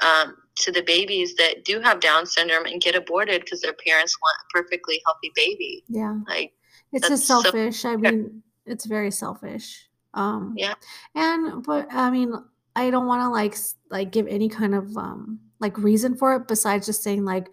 um, 0.00 0.36
to 0.60 0.70
the 0.72 0.82
babies 0.82 1.34
that 1.36 1.64
do 1.64 1.80
have 1.80 2.00
down 2.00 2.26
syndrome 2.26 2.66
and 2.66 2.80
get 2.80 2.94
aborted 2.94 3.40
because 3.42 3.60
their 3.62 3.72
parents 3.72 4.16
want 4.20 4.36
a 4.40 4.44
perfectly 4.52 5.00
healthy 5.06 5.32
baby 5.34 5.84
Yeah. 5.88 6.18
like 6.28 6.52
It's 6.92 7.08
just 7.08 7.26
That's 7.26 7.26
so- 7.26 7.42
selfish. 7.42 7.84
I 7.86 7.96
mean, 7.96 8.42
it's 8.66 8.84
very 8.84 9.10
selfish. 9.10 9.88
Um 10.14 10.54
Yeah. 10.56 10.74
and 11.14 11.62
but 11.64 11.88
I 11.90 12.10
mean, 12.10 12.34
I 12.76 12.90
don't 12.90 13.06
want 13.06 13.22
to 13.22 13.28
like 13.30 13.56
like 13.90 14.12
give 14.12 14.26
any 14.26 14.48
kind 14.48 14.74
of 14.74 14.96
um 14.96 15.40
like 15.58 15.78
reason 15.78 16.16
for 16.16 16.34
it 16.36 16.48
besides 16.48 16.86
just 16.86 17.02
saying 17.02 17.24
like 17.24 17.48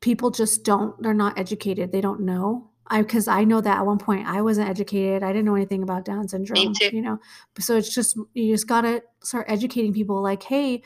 people 0.00 0.30
just 0.30 0.64
don't 0.64 1.00
they're 1.02 1.14
not 1.14 1.38
educated. 1.38 1.92
They 1.92 2.00
don't 2.00 2.20
know. 2.20 2.70
I 2.86 3.00
because 3.02 3.28
I 3.28 3.44
know 3.44 3.60
that 3.60 3.78
at 3.78 3.86
one 3.86 3.98
point 3.98 4.26
I 4.26 4.40
wasn't 4.42 4.68
educated. 4.68 5.22
I 5.22 5.28
didn't 5.32 5.46
know 5.46 5.54
anything 5.54 5.82
about 5.82 6.04
Down 6.04 6.28
syndrome, 6.28 6.74
too. 6.74 6.90
you 6.92 7.00
know. 7.02 7.18
So 7.58 7.76
it's 7.76 7.94
just 7.94 8.16
you 8.34 8.52
just 8.52 8.66
got 8.66 8.82
to 8.82 9.02
start 9.22 9.46
educating 9.48 9.92
people 9.94 10.22
like, 10.22 10.42
"Hey, 10.42 10.82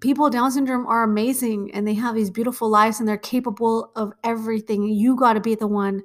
people 0.00 0.24
with 0.24 0.32
Down 0.32 0.50
syndrome 0.50 0.86
are 0.86 1.02
amazing 1.02 1.72
and 1.74 1.86
they 1.86 1.94
have 1.94 2.14
these 2.14 2.30
beautiful 2.30 2.68
lives 2.68 2.98
and 2.98 3.08
they're 3.08 3.18
capable 3.18 3.92
of 3.96 4.12
everything. 4.24 4.84
You 4.84 5.16
got 5.16 5.34
to 5.34 5.40
be 5.40 5.54
the 5.54 5.66
one 5.66 6.02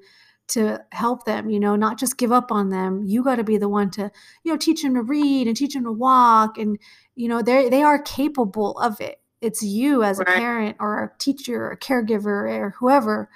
to 0.50 0.82
help 0.94 1.26
them, 1.26 1.50
you 1.50 1.60
know, 1.60 1.76
not 1.76 2.00
just 2.00 2.18
give 2.18 2.32
up 2.32 2.52
on 2.52 2.70
them. 2.70 3.04
You 3.06 3.24
got 3.24 3.36
to 3.36 3.44
be 3.44 3.58
the 3.58 3.68
one 3.70 3.90
to, 3.92 4.12
you 4.44 4.52
know, 4.52 4.58
teach 4.58 4.82
them 4.82 4.94
to 4.96 5.02
read 5.02 5.48
and 5.48 5.58
teach 5.58 5.74
them 5.74 5.84
to 5.84 5.92
walk 5.92 6.58
and 6.58 6.78
you 7.16 7.28
know, 7.28 7.42
they 7.42 7.70
they 7.70 7.82
are 7.84 8.02
capable 8.02 8.78
of 8.80 9.02
it. 9.02 9.20
It's 9.42 9.62
you 9.64 10.04
as 10.04 10.20
a 10.20 10.26
parent 10.26 10.78
or 10.80 11.04
a 11.04 11.18
teacher 11.20 11.66
or 11.66 11.72
a 11.72 11.78
caregiver 11.78 12.50
or 12.50 12.76
whoever 12.80 13.30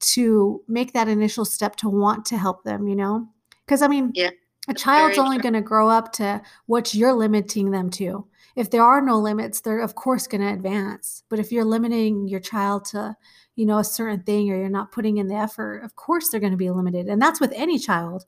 to 0.00 0.62
make 0.68 0.92
that 0.92 1.08
initial 1.08 1.44
step 1.44 1.76
to 1.76 1.88
want 1.88 2.24
to 2.26 2.38
help 2.38 2.64
them, 2.64 2.88
you 2.88 2.96
know? 2.96 3.28
Cuz 3.66 3.82
I 3.82 3.88
mean, 3.88 4.12
Yeah, 4.14 4.30
a 4.68 4.74
child's 4.74 5.18
only 5.18 5.38
going 5.38 5.54
to 5.54 5.60
grow 5.60 5.88
up 5.88 6.12
to 6.14 6.42
what 6.66 6.94
you're 6.94 7.12
limiting 7.14 7.70
them 7.70 7.90
to 7.90 8.26
if 8.60 8.70
there 8.70 8.84
are 8.84 9.00
no 9.00 9.18
limits, 9.18 9.60
they're 9.62 9.80
of 9.80 9.94
course 9.94 10.26
going 10.26 10.42
to 10.42 10.52
advance. 10.52 11.24
But 11.30 11.38
if 11.38 11.50
you're 11.50 11.64
limiting 11.64 12.28
your 12.28 12.40
child 12.40 12.84
to, 12.86 13.16
you 13.56 13.64
know, 13.64 13.78
a 13.78 13.84
certain 13.84 14.22
thing 14.22 14.50
or 14.50 14.56
you're 14.56 14.68
not 14.68 14.92
putting 14.92 15.16
in 15.16 15.28
the 15.28 15.34
effort, 15.34 15.78
of 15.82 15.96
course 15.96 16.28
they're 16.28 16.40
going 16.40 16.52
to 16.52 16.58
be 16.58 16.70
limited. 16.70 17.06
And 17.08 17.20
that's 17.20 17.40
with 17.40 17.52
any 17.56 17.78
child. 17.78 18.26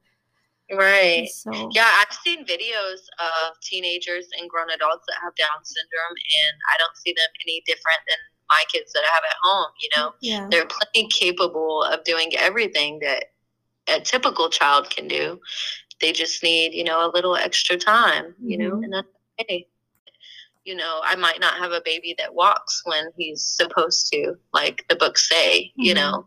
right 0.73 1.29
So, 1.29 1.51
Yeah, 1.75 1.89
I've 2.01 2.15
seen 2.25 2.47
videos 2.47 3.01
of 3.19 3.61
teenagers 3.61 4.27
and 4.41 4.49
grown 4.49 4.71
adults 4.71 5.05
that 5.09 5.17
have 5.23 5.35
Down 5.35 5.63
syndrome, 5.65 6.17
and 6.17 6.55
I 6.73 6.79
don't 6.79 6.97
see 6.97 7.13
them 7.13 7.29
any 7.47 7.63
different 7.67 8.01
than 8.09 8.17
my 8.49 8.65
kids 8.73 8.93
that 8.95 9.03
I 9.11 9.15
have 9.15 9.25
at 9.29 9.37
home. 9.43 9.71
You 9.81 9.91
know, 9.97 10.15
yeah. 10.23 10.49
they're 10.51 10.67
plenty 10.67 11.09
capable 11.09 11.83
of 11.83 12.05
doing 12.05 12.33
everything 12.39 13.01
that 13.01 13.33
a 13.89 14.01
typical 14.01 14.49
child 14.49 14.89
can 14.89 15.09
do. 15.09 15.41
They 16.01 16.13
just 16.13 16.43
need, 16.43 16.73
you 16.73 16.85
know, 16.85 17.07
a 17.07 17.13
little 17.15 17.37
extra 17.37 17.77
time, 17.77 18.35
you 18.43 18.57
know, 18.57 18.73
Mhm. 18.77 18.85
and 18.85 18.93
that's 18.95 19.09
okay. 19.41 19.69
You 20.65 20.77
know, 20.77 21.01
I 21.03 21.17
might 21.17 21.41
not 21.41 21.55
have 21.55 21.73
a 21.73 21.83
baby 21.85 22.15
that 22.19 22.35
walks 22.35 22.83
when 22.85 23.07
he's 23.17 23.45
supposed 23.45 24.07
to, 24.13 24.35
like 24.53 24.85
the 24.89 24.97
books 24.97 25.29
say, 25.29 25.73
you 25.75 25.93
Mhm. 25.93 25.97
know, 25.97 26.27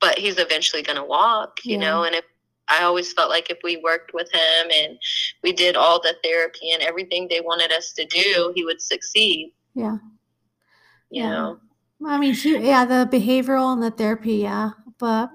but 0.00 0.18
he's 0.18 0.38
eventually 0.38 0.82
going 0.82 0.96
to 0.96 1.04
walk, 1.04 1.58
you 1.64 1.72
Yeah. 1.78 1.90
know, 1.90 2.04
and 2.04 2.14
if 2.14 2.24
I 2.68 2.82
always 2.84 3.12
felt 3.14 3.30
like 3.30 3.50
if 3.50 3.58
we 3.64 3.78
worked 3.78 4.12
with 4.14 4.30
him 4.30 4.70
and 4.70 4.98
we 5.42 5.52
did 5.52 5.76
all 5.76 6.00
the 6.00 6.14
therapy 6.22 6.72
and 6.72 6.82
everything 6.82 7.26
they 7.26 7.40
wanted 7.40 7.72
us 7.72 7.92
to 7.94 8.04
do, 8.06 8.52
he 8.54 8.64
would 8.64 8.80
succeed, 8.80 9.52
Yeah. 9.74 9.96
you 11.10 11.22
Yeah. 11.22 11.30
know. 11.30 11.60
I 12.06 12.18
mean, 12.18 12.34
he, 12.34 12.58
yeah, 12.58 12.84
the 12.84 13.08
behavioral 13.10 13.72
and 13.72 13.82
the 13.82 13.90
therapy, 13.90 14.34
yeah. 14.36 14.70
But, 14.98 15.30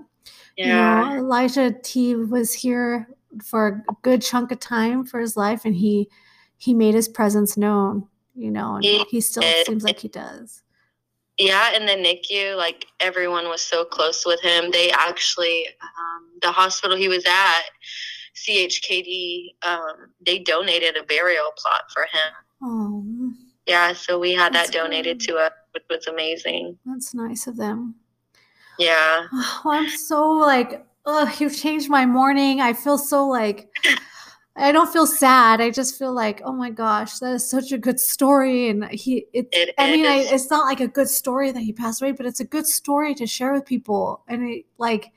Yeah. 0.56 1.04
you 1.10 1.10
know, 1.10 1.18
Elijah 1.18 1.72
T 1.84 2.16
was 2.16 2.54
here 2.54 3.08
for 3.44 3.84
a 3.90 3.94
good 4.02 4.22
chunk 4.22 4.52
of 4.52 4.60
time 4.60 5.06
for 5.06 5.20
his 5.20 5.36
life 5.36 5.66
and 5.66 5.76
he 5.76 6.10
he 6.58 6.74
made 6.74 6.94
his 6.96 7.10
presence 7.10 7.58
known, 7.58 8.08
you 8.36 8.52
know, 8.52 8.76
and 8.76 8.84
He 8.84 9.04
he 9.10 9.22
still 9.22 9.42
did. 9.42 9.66
seems 9.66 9.84
like 9.84 10.00
he 10.00 10.08
does. 10.08 10.62
Yeah, 11.38 11.72
and 11.74 11.88
the 11.88 11.94
NICU, 11.94 12.56
like 12.56 12.86
everyone 13.00 13.50
was 13.50 13.62
so 13.62 13.84
close 13.84 14.26
with 14.26 14.40
him. 14.42 14.72
They 14.72 14.90
actually, 14.92 15.68
um, 15.82 16.30
the 16.42 16.52
hospital 16.52 16.96
he 16.96 17.08
was 17.10 17.26
at, 17.26 17.64
CHKD, 18.36 19.56
um, 19.66 20.12
they 20.26 20.40
donated 20.40 20.98
a 20.98 21.04
burial 21.04 21.52
plot 21.58 21.82
for 21.94 22.04
him. 22.04 22.34
Oh, 22.62 23.34
Yeah, 23.66 23.94
so 23.94 24.20
we 24.20 24.34
had 24.34 24.54
That's 24.54 24.70
that 24.70 24.78
donated 24.78 25.20
good. 25.20 25.28
to 25.28 25.36
us, 25.38 25.52
which 25.74 25.84
was 25.90 26.08
amazing. 26.08 26.78
that's 26.86 27.14
nice 27.14 27.48
of 27.48 27.58
them. 27.58 27.96
Yeah. 28.80 29.28
Oh, 29.34 29.62
I'm 29.72 29.90
so 29.90 30.30
like, 30.32 30.86
oh, 31.06 31.34
you've 31.40 31.56
changed 31.58 31.90
my 31.90 32.06
morning. 32.06 32.62
I 32.62 32.74
feel 32.74 32.98
so 32.98 33.28
like, 33.28 33.70
I 34.58 34.72
don't 34.72 34.92
feel 34.92 35.06
sad. 35.06 35.60
I 35.60 35.70
just 35.70 36.00
feel 36.00 36.14
like, 36.14 36.42
oh 36.46 36.54
my 36.54 36.70
gosh, 36.70 37.20
that 37.20 37.34
is 37.34 37.50
such 37.50 37.72
a 37.74 37.78
good 37.78 38.00
story. 38.00 38.70
And 38.70 38.86
he, 38.86 39.26
it, 39.34 39.50
It 39.52 39.76
I 39.78 39.92
mean, 39.92 40.06
I, 40.06 40.20
it's 40.20 40.50
not 40.50 40.66
like 40.66 40.80
a 40.80 40.88
good 40.88 41.10
story 41.10 41.52
that 41.52 41.60
he 41.60 41.74
passed 41.74 42.02
away, 42.02 42.14
but 42.14 42.26
it's 42.26 42.40
a 42.40 42.46
good 42.46 42.66
story 42.66 43.14
to 43.16 43.28
share 43.28 43.52
with 43.52 43.66
people. 43.66 44.24
And 44.30 44.50
it, 44.50 44.66
like, 44.78 45.12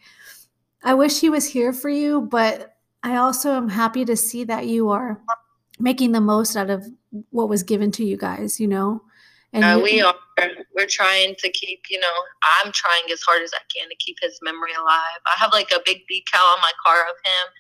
I 0.83 0.95
wish 0.95 1.21
he 1.21 1.31
was 1.31 1.47
here 1.47 1.73
for 1.73 1.89
you, 1.89 2.23
but 2.23 2.77
I 3.05 3.17
also 3.17 3.53
am 3.53 3.69
happy 3.69 4.05
to 4.07 4.17
see 4.17 4.43
that 4.45 4.67
you 4.67 4.91
are 4.91 5.21
making 5.79 6.11
the 6.13 6.21
most 6.21 6.57
out 6.57 6.71
of 6.71 6.85
what 7.31 7.49
was 7.49 7.63
given 7.63 7.93
to 7.93 8.05
you 8.05 8.17
guys, 8.17 8.59
you 8.59 8.67
know? 8.67 9.03
And 9.53 9.65
Uh, 9.65 9.77
you- 9.77 9.83
we 9.83 10.01
are. 10.01 10.15
We're 10.75 10.87
trying 10.87 11.35
to 11.37 11.51
keep, 11.51 11.83
you 11.91 11.99
know, 11.99 12.13
I'm 12.63 12.71
trying 12.71 13.03
as 13.13 13.21
hard 13.23 13.43
as 13.43 13.51
I 13.53 13.59
can 13.75 13.89
to 13.89 13.97
keep 13.97 14.17
his 14.21 14.39
memory 14.41 14.73
alive. 14.75 15.21
I 15.27 15.33
have 15.37 15.53
like 15.53 15.73
a 15.73 15.81
big 15.85 16.03
decal 16.09 16.45
on 16.55 16.61
my 16.61 16.71
car 16.85 17.03
of 17.03 17.17
him 17.25 17.53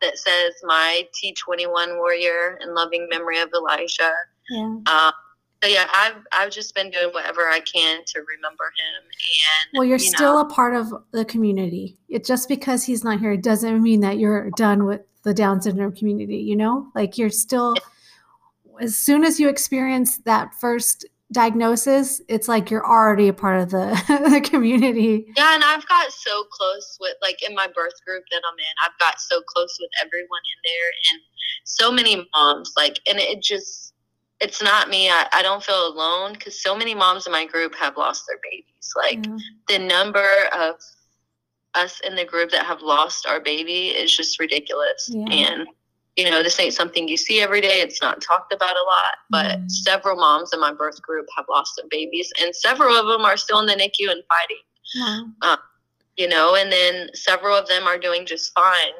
that 0.00 0.18
says 0.18 0.54
my 0.64 1.06
T21 1.14 1.96
warrior 1.96 2.58
in 2.62 2.74
loving 2.74 3.08
memory 3.10 3.38
of 3.40 3.50
Elijah. 3.54 4.12
yeah. 4.50 4.78
Um, 4.86 5.12
so 5.62 5.70
yeah, 5.70 5.88
I've 5.92 6.16
I've 6.32 6.50
just 6.50 6.74
been 6.74 6.90
doing 6.90 7.10
whatever 7.12 7.48
I 7.48 7.60
can 7.60 8.04
to 8.04 8.20
remember 8.20 8.64
him. 8.64 9.02
And 9.02 9.78
Well, 9.78 9.84
you're 9.84 9.98
you 9.98 10.10
still 10.10 10.34
know, 10.34 10.40
a 10.40 10.50
part 10.50 10.74
of 10.74 10.92
the 11.12 11.24
community. 11.24 11.96
It 12.08 12.24
just 12.24 12.48
because 12.48 12.84
he's 12.84 13.02
not 13.02 13.20
here 13.20 13.36
doesn't 13.36 13.82
mean 13.82 14.00
that 14.00 14.18
you're 14.18 14.50
done 14.50 14.84
with 14.84 15.00
the 15.22 15.32
Down 15.32 15.62
syndrome 15.62 15.92
community. 15.92 16.36
You 16.36 16.56
know, 16.56 16.88
like 16.94 17.16
you're 17.16 17.30
still 17.30 17.74
as 18.80 18.96
soon 18.96 19.24
as 19.24 19.40
you 19.40 19.48
experience 19.48 20.18
that 20.18 20.54
first 20.54 21.06
diagnosis, 21.32 22.20
it's 22.28 22.48
like 22.48 22.70
you're 22.70 22.86
already 22.86 23.28
a 23.28 23.32
part 23.32 23.60
of 23.60 23.70
the, 23.70 23.86
the 24.30 24.40
community. 24.40 25.26
Yeah, 25.36 25.54
and 25.54 25.64
I've 25.64 25.86
got 25.88 26.12
so 26.12 26.44
close 26.50 26.96
with 27.00 27.14
like 27.22 27.42
in 27.48 27.54
my 27.54 27.66
birth 27.66 27.94
group 28.06 28.24
that 28.30 28.42
I'm 28.50 28.58
in, 28.58 28.64
I've 28.84 28.98
got 28.98 29.20
so 29.20 29.40
close 29.42 29.76
with 29.80 29.90
everyone 30.04 30.40
in 30.54 30.60
there 30.64 30.90
and 31.12 31.20
so 31.64 31.90
many 31.92 32.28
moms, 32.34 32.72
like 32.76 32.98
and 33.08 33.18
it 33.18 33.42
just 33.42 33.94
it's 34.40 34.62
not 34.62 34.88
me. 34.90 35.08
I, 35.08 35.26
I 35.32 35.42
don't 35.42 35.62
feel 35.62 35.88
alone 35.88 36.34
because 36.34 36.62
so 36.62 36.76
many 36.76 36.94
moms 36.94 37.26
in 37.26 37.32
my 37.32 37.46
group 37.46 37.74
have 37.76 37.96
lost 37.96 38.24
their 38.28 38.38
babies. 38.50 38.92
Like 38.96 39.24
Yeah. 39.26 39.78
the 39.78 39.84
number 39.86 40.28
of 40.56 40.74
us 41.74 42.00
in 42.00 42.14
the 42.16 42.24
group 42.24 42.50
that 42.50 42.66
have 42.66 42.82
lost 42.82 43.26
our 43.26 43.40
baby 43.40 43.88
is 43.88 44.14
just 44.14 44.38
ridiculous. 44.38 45.08
Yeah. 45.10 45.24
And 45.30 45.66
you 46.16 46.30
know, 46.30 46.42
this 46.42 46.58
ain't 46.58 46.72
something 46.74 47.06
you 47.06 47.16
see 47.16 47.40
every 47.40 47.60
day. 47.60 47.80
It's 47.80 48.00
not 48.00 48.22
talked 48.22 48.52
about 48.52 48.74
a 48.76 48.82
lot, 48.84 49.14
but 49.30 49.58
Mm. 49.60 49.70
several 49.70 50.16
moms 50.16 50.52
in 50.52 50.60
my 50.60 50.72
birth 50.72 51.00
group 51.02 51.26
have 51.36 51.44
lost 51.48 51.76
their 51.76 51.86
babies, 51.90 52.32
and 52.40 52.54
several 52.56 52.96
of 52.96 53.06
them 53.06 53.22
are 53.24 53.36
still 53.36 53.60
in 53.60 53.66
the 53.66 53.74
NICU 53.74 54.10
and 54.10 54.22
fighting. 54.28 54.62
Wow. 55.42 55.58
You 56.16 56.28
know, 56.28 56.54
and 56.54 56.72
then 56.72 57.10
several 57.14 57.54
of 57.54 57.68
them 57.68 57.86
are 57.86 57.98
doing 57.98 58.24
just 58.26 58.52
fine 58.54 58.92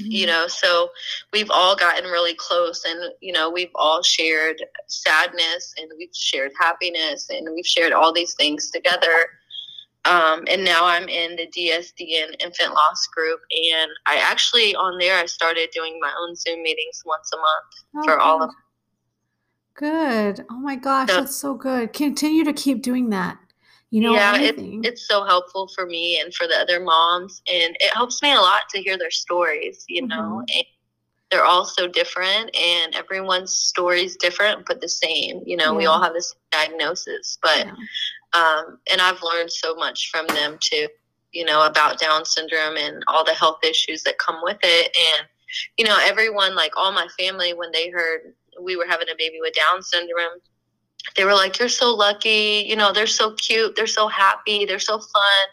you 0.00 0.24
Mhm. 0.26 0.28
know 0.28 0.48
so 0.48 0.90
we've 1.32 1.52
all 1.52 1.76
gotten 1.76 2.10
really 2.10 2.34
close 2.34 2.84
and 2.84 3.12
you 3.20 3.32
know 3.32 3.48
we've 3.48 3.70
all 3.76 4.02
shared 4.02 4.60
sadness 4.88 5.72
and 5.78 5.88
we've 5.96 6.08
shared 6.12 6.50
happiness 6.58 7.30
and 7.30 7.46
we've 7.54 7.64
shared 7.64 7.92
all 7.92 8.12
these 8.12 8.34
things 8.34 8.72
together 8.72 9.30
um, 10.06 10.44
and 10.48 10.64
now 10.64 10.84
i'm 10.84 11.08
in 11.08 11.36
the 11.36 11.46
DSDN 11.48 12.34
infant 12.40 12.72
loss 12.74 13.06
group 13.14 13.40
and 13.50 13.90
i 14.06 14.16
actually 14.16 14.74
on 14.74 14.98
there 14.98 15.16
i 15.18 15.26
started 15.26 15.70
doing 15.72 15.98
my 16.00 16.12
own 16.20 16.34
zoom 16.34 16.62
meetings 16.62 17.02
once 17.04 17.30
a 17.32 17.36
month 17.36 17.72
Oh, 17.96 18.04
for 18.04 18.18
all 18.20 18.42
of 18.42 18.50
good. 18.50 18.56
Good. 19.76 20.46
Oh 20.50 20.58
my 20.60 20.76
gosh, 20.76 21.08
So- 21.08 21.16
that's 21.16 21.36
so 21.36 21.54
good. 21.54 21.92
Continue 21.92 22.44
to 22.44 22.52
keep 22.52 22.80
doing 22.80 23.10
that. 23.10 23.38
You 23.90 24.02
know, 24.02 24.14
Yeah, 24.14 24.36
it- 24.36 24.54
it's 24.84 25.06
so 25.08 25.24
helpful 25.24 25.66
for 25.74 25.84
me 25.86 26.20
and 26.20 26.32
for 26.32 26.46
the 26.46 26.56
other 26.56 26.78
moms 26.80 27.42
and 27.48 27.76
it 27.80 27.92
helps 27.92 28.22
me 28.22 28.32
a 28.32 28.40
lot 28.40 28.62
to 28.70 28.80
hear 28.82 28.96
their 28.98 29.10
stories 29.10 29.84
you 29.88 30.06
know 30.06 30.42
and 30.54 30.64
they're 31.30 31.44
all 31.44 31.64
so 31.64 31.86
different 31.88 32.54
and 32.56 32.94
everyone's 32.94 33.52
story 33.54 34.04
is 34.04 34.14
different 34.16 34.64
but 34.66 34.80
the 34.80 34.88
same 34.88 35.42
you 35.46 35.56
know 35.56 35.74
we 35.74 35.86
all 35.86 36.00
have 36.02 36.12
this 36.12 36.34
diagnosis 36.52 37.38
but 37.42 37.58
Yeah. 37.66 37.72
Um, 38.32 38.78
and 38.90 39.00
i've 39.00 39.22
learned 39.22 39.52
so 39.52 39.74
much 39.74 40.10
from 40.10 40.26
them 40.28 40.58
too 40.60 40.86
you 41.34 41.44
know 41.44 41.66
about 41.66 41.98
down 41.98 42.24
syndrome 42.24 42.76
and 42.76 43.02
all 43.08 43.24
the 43.24 43.34
health 43.34 43.58
issues 43.62 44.02
that 44.04 44.18
come 44.18 44.38
with 44.42 44.58
it. 44.62 44.96
And 44.96 45.28
you 45.76 45.84
know 45.84 45.98
everyone 46.00 46.54
like 46.54 46.76
all 46.76 46.92
my 46.92 47.08
family 47.18 47.52
when 47.52 47.70
they 47.72 47.90
heard 47.90 48.34
we 48.62 48.76
were 48.76 48.86
having 48.86 49.08
a 49.08 49.16
baby 49.18 49.38
with 49.40 49.54
down 49.54 49.82
syndrome 49.82 50.40
they 51.16 51.24
were 51.24 51.34
like 51.34 51.58
you're 51.58 51.68
so 51.68 51.94
lucky. 51.94 52.64
You 52.66 52.76
know 52.76 52.92
they're 52.92 53.06
so 53.06 53.34
cute. 53.34 53.76
They're 53.76 53.86
so 53.86 54.08
happy. 54.08 54.64
They're 54.64 54.78
so 54.78 54.98
fun. 54.98 55.48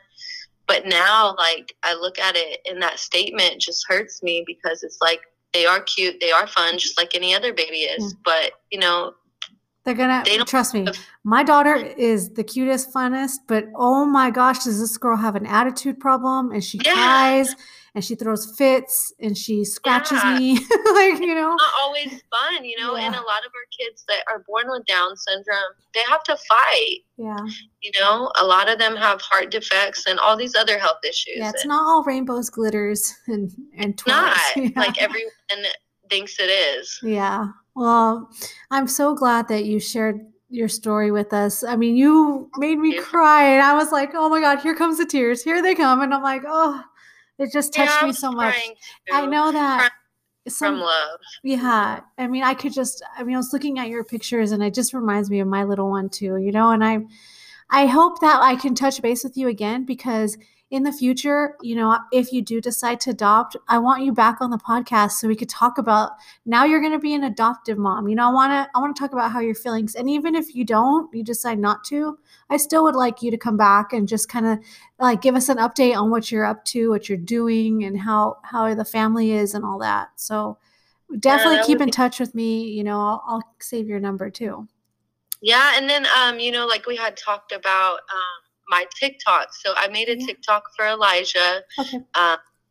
But 0.66 0.86
now 0.86 1.36
like 1.38 1.76
i 1.84 1.94
look 1.94 2.18
at 2.20 2.36
it 2.38 2.62
and 2.66 2.82
that 2.82 3.00
statement 3.00 3.60
just 3.60 3.86
hurts 3.90 4.24
me 4.24 4.46
because 4.48 4.84
it's 4.84 5.00
like 5.02 5.22
they 5.54 5.66
are 5.66 5.82
cute. 5.82 6.22
They 6.22 6.32
are 6.32 6.48
fun 6.48 6.78
just 6.78 6.98
like 6.98 7.16
any 7.16 7.36
other 7.36 7.54
baby 7.54 7.80
is. 7.80 8.16
But 8.24 8.54
you 8.72 8.80
know 8.80 9.14
They're 9.84 9.96
gonna 9.96 10.22
They 10.24 10.38
trust 10.40 10.74
me. 10.76 10.86
My 11.24 11.42
daughter 11.44 11.74
is 11.76 12.30
the 12.34 12.44
cutest, 12.44 12.94
funnest, 12.94 13.38
but 13.48 13.66
oh 13.76 14.06
my 14.06 14.30
gosh, 14.30 14.64
does 14.64 14.80
this 14.80 14.96
girl 14.98 15.18
have 15.18 15.36
an 15.36 15.46
attitude 15.48 16.00
problem? 16.00 16.52
And 16.52 16.64
she 16.64 16.80
Yeah. 16.86 16.94
cries 16.94 17.56
and 17.96 18.06
she 18.06 18.14
throws 18.16 18.56
fits 18.58 19.12
and 19.20 19.36
she 19.36 19.66
scratches 19.66 20.20
Yeah. 20.24 20.38
me. 20.38 20.54
like, 20.94 21.20
you 21.20 21.34
know? 21.34 21.56
not 21.56 21.72
always 21.82 22.10
fun 22.30 22.64
you 22.64 22.80
know 22.80 22.96
and 22.96 23.14
a 23.16 23.18
lot 23.18 23.44
of 23.46 23.52
our 23.56 23.68
kids 23.78 24.06
that 24.08 24.24
are 24.28 24.44
born 24.48 24.66
with 24.70 24.86
down 24.86 25.16
syndrome 25.18 25.74
they 25.94 26.00
have 26.08 26.24
to 26.24 26.38
fight 26.38 26.98
Yeah. 27.18 27.38
you 27.82 27.92
know 28.00 28.32
a 28.40 28.46
lot 28.46 28.70
of 28.70 28.78
them 28.80 28.96
have 28.96 29.20
heart 29.22 29.50
defects 29.52 30.06
and 30.08 30.20
all 30.20 30.38
these 30.38 30.56
other 30.56 30.78
health 30.78 31.00
issues 31.04 31.38
Yeah. 31.38 31.50
It's 31.50 31.64
And 31.64 31.70
not 31.70 31.82
all 31.86 32.04
rainbows, 32.04 32.50
glitters, 32.50 33.14
and 33.28 33.52
and 33.78 33.94
it's 33.94 34.06
not. 34.08 34.38
Yeah. 34.56 34.70
like 34.76 35.02
everyone 35.02 35.32
thinks 36.10 36.40
it 36.40 36.50
is 36.50 37.00
Yeah. 37.04 37.48
Well, 37.76 38.30
I'm 38.70 38.88
so 38.88 39.16
glad 39.16 39.48
that 39.48 39.66
you 39.66 39.80
shared 39.80 40.20
your 40.50 40.68
story 40.68 41.12
with 41.12 41.34
us. 41.34 41.64
I 41.64 41.76
mean, 41.76 41.96
you 41.96 42.50
made 42.58 42.78
me 42.78 42.98
cry, 43.00 43.44
and 43.44 43.62
I 43.62 43.74
was 43.74 43.92
like, 43.92 44.12
"Oh 44.14 44.30
my 44.30 44.42
God, 44.42 44.60
here 44.60 44.76
comes 44.76 44.98
the 44.98 45.06
tears! 45.06 45.42
Here 45.44 45.62
they 45.62 45.76
come!" 45.76 46.02
And 46.02 46.14
I'm 46.14 46.24
like, 46.24 46.44
"Oh, 46.46 46.84
it 47.40 47.52
just 47.52 47.74
touched 47.74 48.02
Yeah, 48.02 48.08
me 48.08 48.14
so 48.14 48.32
much." 48.32 48.54
crying 48.54 48.76
I 49.12 49.26
know 49.26 49.52
that. 49.52 49.92
Some, 50.48 50.78
from 50.78 50.80
love 50.80 51.20
yeah. 51.44 52.00
I 52.18 52.28
mean, 52.28 52.44
I 52.44 52.56
could 52.56 52.74
just. 52.74 53.04
I 53.16 53.24
mean, 53.24 53.36
I 53.36 53.38
was 53.38 53.54
looking 53.54 53.78
at 53.80 53.90
your 53.90 54.04
pictures, 54.04 54.52
and 54.52 54.64
it 54.64 54.74
just 54.74 54.94
reminds 54.94 55.30
me 55.30 55.40
of 55.40 55.48
my 55.48 55.64
little 55.64 55.90
one 55.90 56.10
too. 56.10 56.38
You 56.38 56.52
know, 56.52 56.72
and 56.72 56.84
I, 56.84 57.00
I 57.70 57.86
hope 57.86 58.20
that 58.22 58.42
I 58.42 58.56
can 58.56 58.74
touch 58.76 59.02
base 59.02 59.24
with 59.24 59.38
you 59.38 59.48
again 59.48 59.86
because 59.86 60.38
in 60.72 60.84
the 60.84 60.94
future, 60.94 61.58
you 61.62 61.76
know, 61.76 62.00
if 62.14 62.32
you 62.32 62.42
do 62.42 62.62
decide 62.62 63.02
to 63.02 63.10
adopt, 63.10 63.58
I 63.68 63.78
want 63.78 64.06
you 64.06 64.14
back 64.14 64.40
on 64.40 64.52
the 64.52 64.58
podcast 64.58 65.12
so 65.12 65.28
we 65.28 65.36
could 65.36 65.50
talk 65.50 65.78
about 65.78 66.12
now 66.46 66.64
you're 66.64 66.80
going 66.80 66.94
to 66.94 67.00
be 67.00 67.14
an 67.14 67.26
adoptive 67.26 67.78
mom. 67.78 68.08
You 68.08 68.16
know, 68.16 68.30
I 68.30 68.34
want 68.34 68.52
to 68.52 68.72
I 68.74 68.80
want 68.80 68.96
to 68.96 69.00
talk 69.00 69.12
about 69.12 69.34
how 69.34 69.42
you're 69.42 69.54
feeling 69.54 69.90
and 69.98 70.10
even 70.10 70.34
if 70.34 70.56
you 70.56 70.64
don't, 70.64 71.14
you 71.14 71.26
decide 71.26 71.60
not 71.60 71.84
to, 71.86 72.18
I 72.50 72.56
still 72.56 72.84
would 72.86 72.96
like 72.96 73.22
you 73.22 73.32
to 73.32 73.38
come 73.38 73.58
back 73.58 73.92
and 73.92 74.08
just 74.08 74.30
kind 74.30 74.46
of 74.46 74.60
like 74.98 75.22
give 75.22 75.36
us 75.36 75.50
an 75.50 75.58
update 75.58 75.98
on 75.98 76.10
what 76.10 76.32
you're 76.32 76.46
up 76.46 76.64
to, 76.66 76.90
what 76.90 77.10
you're 77.10 77.18
doing 77.18 77.84
and 77.84 78.00
how 78.00 78.38
how 78.44 78.74
the 78.74 78.86
family 78.86 79.34
is 79.34 79.54
and 79.54 79.66
all 79.66 79.80
that. 79.80 80.12
So 80.16 80.58
definitely 81.20 81.58
that 81.58 81.66
keep 81.66 81.82
in 81.82 81.88
be- 81.88 81.92
touch 81.92 82.18
with 82.18 82.34
me, 82.34 82.64
you 82.70 82.86
know, 82.86 82.98
I'll, 82.98 83.24
I'll 83.28 83.44
save 83.60 83.90
your 83.90 84.00
number 84.00 84.30
too. 84.30 84.70
Yeah, 85.42 85.74
and 85.76 85.90
then 85.90 86.08
um, 86.18 86.40
you 86.40 86.54
know, 86.54 86.66
like 86.66 86.86
we 86.86 86.96
had 86.96 87.18
talked 87.18 87.52
about 87.52 87.96
um 87.96 88.41
my 88.72 88.86
TikTok. 89.00 89.50
So 89.54 89.74
I 89.78 89.88
made 89.90 90.10
a 90.10 90.18
Yeah. 90.18 90.26
TikTok 90.26 90.64
for 90.76 90.88
Elijah. 90.88 91.62
Okay. 91.80 92.00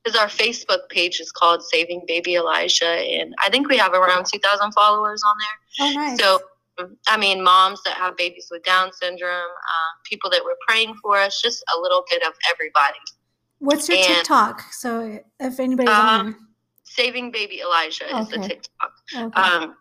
because 0.03 0.19
our 0.19 0.29
Facebook 0.29 0.89
page 0.89 1.21
is 1.21 1.31
called 1.31 1.63
Saving 1.63 2.03
Baby 2.09 2.37
Elijah, 2.37 2.87
and 2.89 3.35
I 3.45 3.51
think 3.51 3.69
we 3.69 3.77
have 3.77 3.93
around 3.93 4.25
2,000 4.25 4.73
followers 4.73 5.23
on 5.23 5.37
there. 5.39 5.87
Oh, 5.87 5.93
nice. 5.93 6.19
So, 6.19 6.41
um, 6.79 6.97
I 7.07 7.19
mean, 7.19 7.45
moms 7.45 7.83
that 7.85 7.99
have 7.99 8.17
babies 8.17 8.49
with 8.51 8.63
Down 8.65 8.91
syndrome, 8.95 9.35
um, 9.75 9.93
people 10.07 10.31
that 10.31 10.43
were 10.43 10.57
praying 10.67 10.95
for 11.03 11.19
us, 11.19 11.43
just 11.43 11.63
a 11.77 11.79
little 11.79 12.03
bit 12.09 12.23
of 12.27 12.33
everybody. 12.51 12.97
What's 13.59 13.91
your 13.91 13.99
and- 13.99 14.07
TikTok? 14.07 14.63
So 14.73 15.21
if 15.39 15.61
anybody's 15.61 15.91
on 15.95 16.21
Um, 16.21 16.49
Saving 16.85 17.31
Baby 17.31 17.61
Elijah 17.61 18.09
is 18.21 18.29
the 18.31 18.39
TikTok. 18.39 18.93
Okay. 19.15 19.39
Um, 19.43 19.77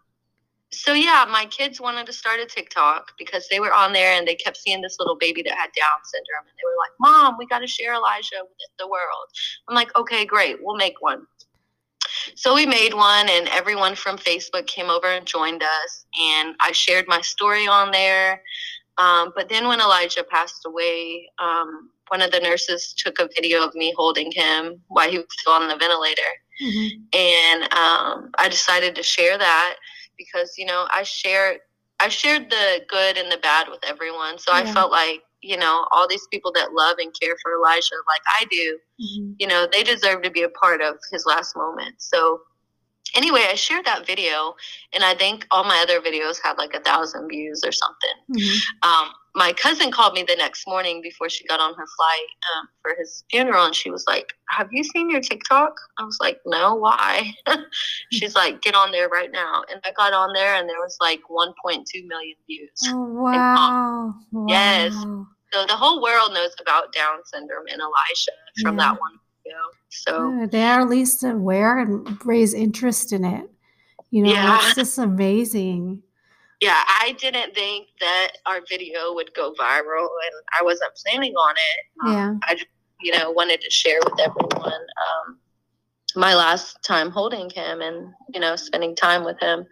so 0.72 0.94
yeah, 0.94 1.26
my 1.30 1.46
kids 1.46 1.82
wanted 1.82 2.06
to 2.06 2.14
start 2.14 2.40
a 2.40 2.46
TikTok 2.46 3.14
because 3.18 3.48
they 3.50 3.60
were 3.60 3.74
on 3.74 3.94
there 3.94 4.14
and 4.14 4.28
they 4.28 4.36
kept 4.36 4.58
seeing 4.58 4.82
this 4.82 4.98
little 5.00 5.16
baby 5.18 5.42
that 5.44 5.54
had 5.54 5.72
Down 5.76 6.00
syndrome, 6.04 6.48
and 6.48 6.58
they 6.58 6.66
were 6.66 6.78
like, 6.80 6.92
"Mom, 7.00 7.36
we 7.38 7.46
got 7.48 7.60
to 7.60 7.68
share 7.68 7.94
Elijah 7.94 8.42
with 8.42 8.70
the 8.78 8.88
world." 8.88 9.28
I'm 9.68 9.76
like, 9.76 9.96
"Okay, 9.96 10.26
great, 10.26 10.58
we'll 10.62 10.78
make 10.78 11.02
one." 11.02 11.26
So 12.36 12.54
we 12.56 12.66
made 12.66 12.94
one, 12.94 13.30
and 13.30 13.48
everyone 13.50 13.96
from 13.96 14.18
Facebook 14.18 14.68
came 14.68 14.90
over 14.90 15.08
and 15.08 15.26
joined 15.26 15.64
us, 15.64 16.06
and 16.20 16.56
I 16.60 16.72
shared 16.72 17.06
my 17.08 17.22
story 17.22 17.68
on 17.68 17.92
there. 17.92 18.42
Um, 18.98 19.32
but 19.36 19.50
then 19.50 19.68
when 19.68 19.80
Elijah 19.82 20.24
passed 20.24 20.66
away, 20.66 21.30
um, 21.40 21.90
one 22.10 22.22
of 22.22 22.32
the 22.32 22.40
nurses 22.40 22.94
took 22.98 23.20
a 23.20 23.30
video 23.36 23.64
of 23.64 23.74
me 23.76 23.94
holding 23.96 24.32
him 24.32 24.82
while 24.88 25.10
he 25.10 25.18
was 25.18 25.28
still 25.32 25.54
on 25.54 25.68
the 25.68 25.76
ventilator 25.78 26.22
Mhm. 26.62 26.90
and 27.14 27.64
um, 27.74 28.32
I 28.38 28.50
decided 28.50 28.96
to 28.96 29.04
share 29.04 29.38
that 29.38 29.76
because 30.20 30.54
you 30.60 30.66
know 30.66 30.88
I 30.94 31.02
shared 31.04 31.58
I 32.00 32.10
shared 32.10 32.50
the 32.52 32.82
good 32.88 33.18
and 33.18 33.32
the 33.32 33.38
bad 33.38 33.68
with 33.70 33.84
everyone, 33.84 34.38
so 34.38 34.52
Yeah. 34.52 34.60
I 34.60 34.74
felt 34.74 34.92
like 34.92 35.24
you 35.42 35.58
know 35.58 35.88
all 35.92 36.08
these 36.08 36.28
people 36.32 36.52
that 36.54 36.74
love 36.74 36.98
and 37.00 37.12
care 37.20 37.36
for 37.42 37.54
Elijah 37.56 37.96
like 38.08 38.22
I 38.40 38.46
do, 38.52 38.80
Mhm. 39.02 39.36
you 39.40 39.48
know 39.48 39.68
they 39.72 39.84
deserve 39.84 40.22
to 40.24 40.30
be 40.30 40.44
a 40.44 40.50
part 40.50 40.82
of 40.82 40.98
his 41.12 41.26
last 41.26 41.56
moment. 41.56 41.96
So 42.02 42.42
anyway, 43.16 43.46
I 43.50 43.56
shared 43.56 43.86
that 43.86 44.06
video, 44.06 44.56
and 44.94 45.04
I 45.04 45.16
think 45.16 45.48
all 45.52 45.64
my 45.64 45.80
other 45.82 46.00
videos 46.02 46.38
had 46.44 46.58
like 46.58 46.74
a 46.76 46.82
thousand 46.82 47.28
views 47.30 47.64
or 47.66 47.72
something 47.72 48.18
Mhm. 48.38 48.58
um, 48.84 49.14
my 49.40 49.54
cousin 49.54 49.90
called 49.90 50.14
me 50.14 50.24
the 50.28 50.36
next 50.36 50.68
morning 50.68 51.02
before 51.02 51.30
she 51.30 51.48
got 51.48 51.62
on 51.62 51.74
her 51.74 51.86
flight 51.98 52.28
um, 52.58 52.68
for 52.82 52.92
his 53.00 53.24
funeral, 53.32 53.66
and 53.66 53.74
she 53.74 53.90
was 53.90 54.04
like, 54.06 54.34
"Have 54.50 54.68
you 54.72 54.84
seen 54.84 55.10
your 55.10 55.22
TikTok?" 55.22 55.74
I 55.98 56.04
was 56.04 56.18
like, 56.20 56.40
"No, 56.46 56.76
why?" 56.76 57.34
She's 58.12 58.36
like, 58.36 58.62
"Get 58.62 58.76
on 58.76 58.92
there 58.92 59.08
right 59.08 59.32
now." 59.32 59.64
And 59.72 59.80
I 59.86 59.92
got 59.94 60.12
on 60.12 60.34
there, 60.34 60.56
and 60.56 60.68
there 60.68 60.80
was 60.80 60.98
like 61.00 61.22
1.2 61.32 62.06
million 62.06 62.36
views. 62.48 62.70
Oh, 62.90 63.06
wow. 63.24 64.14
Yes. 64.48 64.94
So 65.54 65.66
the 65.66 65.76
whole 65.76 66.02
world 66.04 66.34
knows 66.34 66.52
about 66.62 66.92
Down 66.94 67.20
syndrome 67.26 67.66
and 67.72 67.82
Elijah 67.82 68.38
from 68.62 68.76
Yeah. 68.78 68.84
that 68.92 69.00
one 69.00 69.14
video. 69.44 69.58
So 69.90 70.32
Good. 70.42 70.52
They 70.52 70.64
are 70.64 70.82
at 70.82 70.90
least 70.90 71.24
aware 71.24 71.80
and 71.80 72.24
raise 72.26 72.54
interest 72.54 73.14
in 73.14 73.24
it. 73.24 73.50
You 74.12 74.24
know, 74.26 74.32
Yeah. 74.32 74.58
it's 74.58 74.76
just 74.76 74.98
amazing. 74.98 76.04
Yeah, 76.62 76.84
I 76.88 77.16
didn't 77.20 77.56
think 77.56 77.88
that 78.02 78.30
our 78.46 78.60
video 78.68 79.14
would 79.14 79.34
go 79.34 79.54
viral, 79.60 80.08
and 80.08 80.36
I 80.60 80.64
wasn't 80.64 80.92
planning 80.96 81.34
on 81.34 81.56
it. 81.56 82.08
Um, 82.08 82.14
Yeah. 82.14 82.34
I 82.48 82.54
just, 82.56 82.68
you 83.02 83.18
know, 83.18 83.32
wanted 83.32 83.62
to 83.62 83.70
share 83.70 84.00
with 84.04 84.20
everyone 84.20 84.74
um, 84.74 85.40
my 86.16 86.36
last 86.36 86.84
time 86.84 87.12
holding 87.12 87.50
him 87.50 87.82
and, 87.82 88.14
you 88.34 88.42
know, 88.42 88.56
spending 88.58 88.96
time 88.96 89.24
with 89.24 89.40
him. 89.40 89.66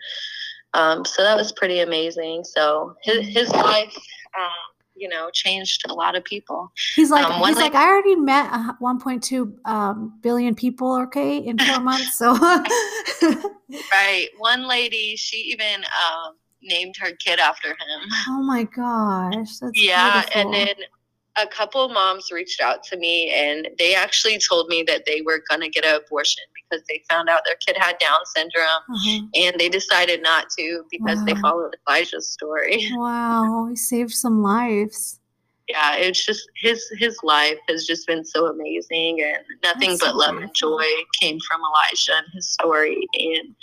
Um, 0.73 1.03
so 1.03 1.23
that 1.23 1.35
was 1.35 1.51
pretty 1.51 1.79
amazing. 1.79 2.43
So 2.43 2.95
his 3.03 3.27
his 3.27 3.49
life. 3.51 3.95
Um, 4.39 4.51
you 4.99 5.07
know, 5.07 5.29
changed 5.31 5.83
a 5.87 5.93
lot 5.93 6.15
of 6.15 6.23
people. 6.23 6.71
He's 6.95 7.11
like, 7.11 7.23
um, 7.23 7.43
he's 7.45 7.55
like, 7.55 7.75
I 7.75 7.87
already 7.87 8.15
met 8.15 8.49
uh, 8.51 8.73
1.2 8.81 9.53
um, 9.65 10.17
billion 10.23 10.55
people, 10.55 10.99
okay, 11.03 11.37
in 11.37 11.59
four 11.59 11.79
months. 11.81 12.17
So, 12.17 12.33
right. 12.33 14.27
One 14.39 14.67
lady, 14.67 15.15
she 15.15 15.37
even 15.37 15.83
um, 15.83 16.33
named 16.61 16.95
her 16.99 17.11
kid 17.23 17.39
after 17.39 17.69
him. 17.69 18.09
Oh 18.27 18.41
my 18.43 18.63
gosh. 18.63 19.47
yeah. 19.73 20.21
Beautiful. 20.21 20.41
And 20.41 20.53
then 20.53 20.75
a 21.37 21.47
couple 21.47 21.87
moms 21.89 22.31
reached 22.31 22.61
out 22.61 22.83
to 22.83 22.97
me 22.97 23.31
and 23.31 23.69
they 23.77 23.93
actually 23.93 24.39
told 24.39 24.67
me 24.69 24.83
that 24.83 25.03
they 25.05 25.21
were 25.21 25.41
going 25.47 25.61
to 25.61 25.69
get 25.69 25.85
an 25.85 25.95
abortion 25.95 26.43
because 26.55 26.83
they 26.87 27.01
found 27.09 27.29
out 27.29 27.41
their 27.45 27.57
kid 27.65 27.77
had 27.77 27.97
Down 27.99 28.19
syndrome 28.35 28.65
uh-huh. 28.65 29.25
and 29.35 29.59
they 29.59 29.69
decided 29.69 30.21
not 30.23 30.49
to 30.57 30.83
because 30.89 31.19
wow. 31.19 31.25
they 31.25 31.35
followed 31.35 31.75
Elijah's 31.87 32.29
story. 32.29 32.89
Wow, 32.97 33.67
he 33.69 33.75
saved 33.75 34.11
some 34.11 34.41
lives. 34.41 35.19
Yeah, 35.69 35.95
it's 35.95 36.25
just 36.25 36.49
his 36.55 36.83
his 36.97 37.17
life 37.23 37.57
has 37.67 37.85
just 37.85 38.07
been 38.07 38.23
so 38.25 38.47
amazing 38.47 39.21
and 39.21 39.43
nothing 39.63 39.89
That's 39.91 40.01
but 40.01 40.11
so 40.11 40.17
love 40.17 40.37
beautiful. 40.37 40.43
and 40.43 40.55
joy 40.55 41.03
came 41.19 41.39
from 41.47 41.61
Elijah 41.61 42.17
and 42.17 42.25
his 42.33 42.53
story 42.53 42.97
and 43.13 43.55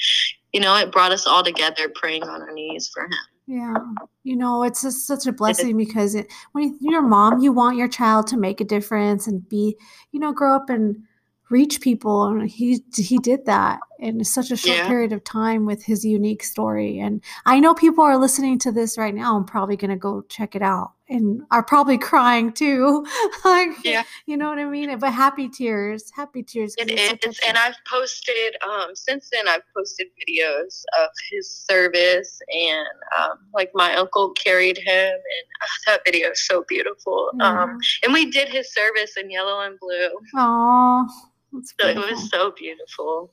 you 0.54 0.60
know, 0.60 0.76
it 0.76 0.92
brought 0.92 1.10
us 1.10 1.26
all 1.26 1.42
together 1.42 1.90
praying 1.96 2.22
on 2.22 2.40
our 2.40 2.52
knees 2.52 2.88
for 2.88 3.02
him. 3.02 3.10
Yeah. 3.46 3.74
You 4.22 4.36
know, 4.36 4.62
it's 4.62 4.82
just 4.82 5.04
such 5.06 5.26
a 5.26 5.32
blessing 5.32 5.76
because 5.76 6.14
it, 6.14 6.32
when 6.52 6.78
you're 6.80 7.04
a 7.04 7.08
mom, 7.08 7.40
you 7.40 7.52
want 7.52 7.76
your 7.76 7.88
child 7.88 8.28
to 8.28 8.38
make 8.38 8.60
a 8.60 8.64
difference 8.64 9.26
and 9.26 9.46
be, 9.48 9.76
you 10.12 10.20
know, 10.20 10.32
grow 10.32 10.54
up 10.54 10.70
and 10.70 11.02
reach 11.50 11.82
people 11.82 12.24
and 12.24 12.48
he 12.48 12.82
he 12.96 13.18
did 13.18 13.44
that 13.44 13.78
in 13.98 14.24
such 14.24 14.50
a 14.50 14.56
short 14.56 14.78
yeah. 14.78 14.88
period 14.88 15.12
of 15.12 15.22
time 15.24 15.66
with 15.66 15.84
his 15.84 16.02
unique 16.02 16.42
story 16.42 16.98
and 16.98 17.22
i 17.44 17.60
know 17.60 17.74
people 17.74 18.02
are 18.02 18.16
listening 18.16 18.58
to 18.58 18.72
this 18.72 18.96
right 18.96 19.14
now 19.14 19.36
and 19.36 19.46
probably 19.46 19.76
going 19.76 19.90
to 19.90 19.96
go 19.96 20.22
check 20.22 20.56
it 20.56 20.62
out 20.62 20.93
and 21.08 21.42
are 21.50 21.62
probably 21.62 21.98
crying 21.98 22.52
too. 22.52 23.06
Like 23.44 23.84
yeah. 23.84 24.04
you 24.26 24.36
know 24.36 24.48
what 24.48 24.58
i 24.58 24.64
mean? 24.64 24.96
But 24.98 25.12
happy 25.12 25.48
tears 25.48 26.10
happy 26.14 26.42
tears 26.42 26.74
it 26.78 26.90
is 26.90 27.38
and 27.46 27.58
i've 27.58 27.76
posted 27.86 28.56
um 28.62 28.94
since 28.94 29.28
then 29.30 29.46
i've 29.48 29.62
posted 29.76 30.06
videos 30.18 30.82
of 30.98 31.10
his 31.30 31.50
service 31.50 32.40
and 32.50 32.88
um 33.18 33.38
like 33.52 33.70
my 33.74 33.94
uncle 33.96 34.30
carried 34.30 34.78
him 34.78 35.12
and 35.12 35.46
uh, 35.62 35.66
that 35.86 36.00
video 36.06 36.30
is 36.30 36.46
so 36.46 36.64
beautiful. 36.68 37.30
Yeah. 37.38 37.62
um 37.62 37.78
and 38.02 38.12
we 38.12 38.30
did 38.30 38.48
his 38.48 38.72
service 38.72 39.16
in 39.20 39.30
yellow 39.30 39.60
and 39.60 39.78
blue. 39.78 40.10
Oh 40.34 41.06
so 41.62 41.88
it 41.88 41.96
was 41.96 42.30
so 42.30 42.52
beautiful. 42.52 43.30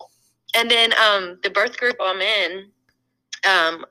And 0.56 0.70
then 0.70 0.94
um, 0.94 1.40
the 1.44 1.50
birth 1.50 1.78
group 1.78 1.96
I'm 2.00 2.22
in, 2.22 2.70
um, 3.48 3.86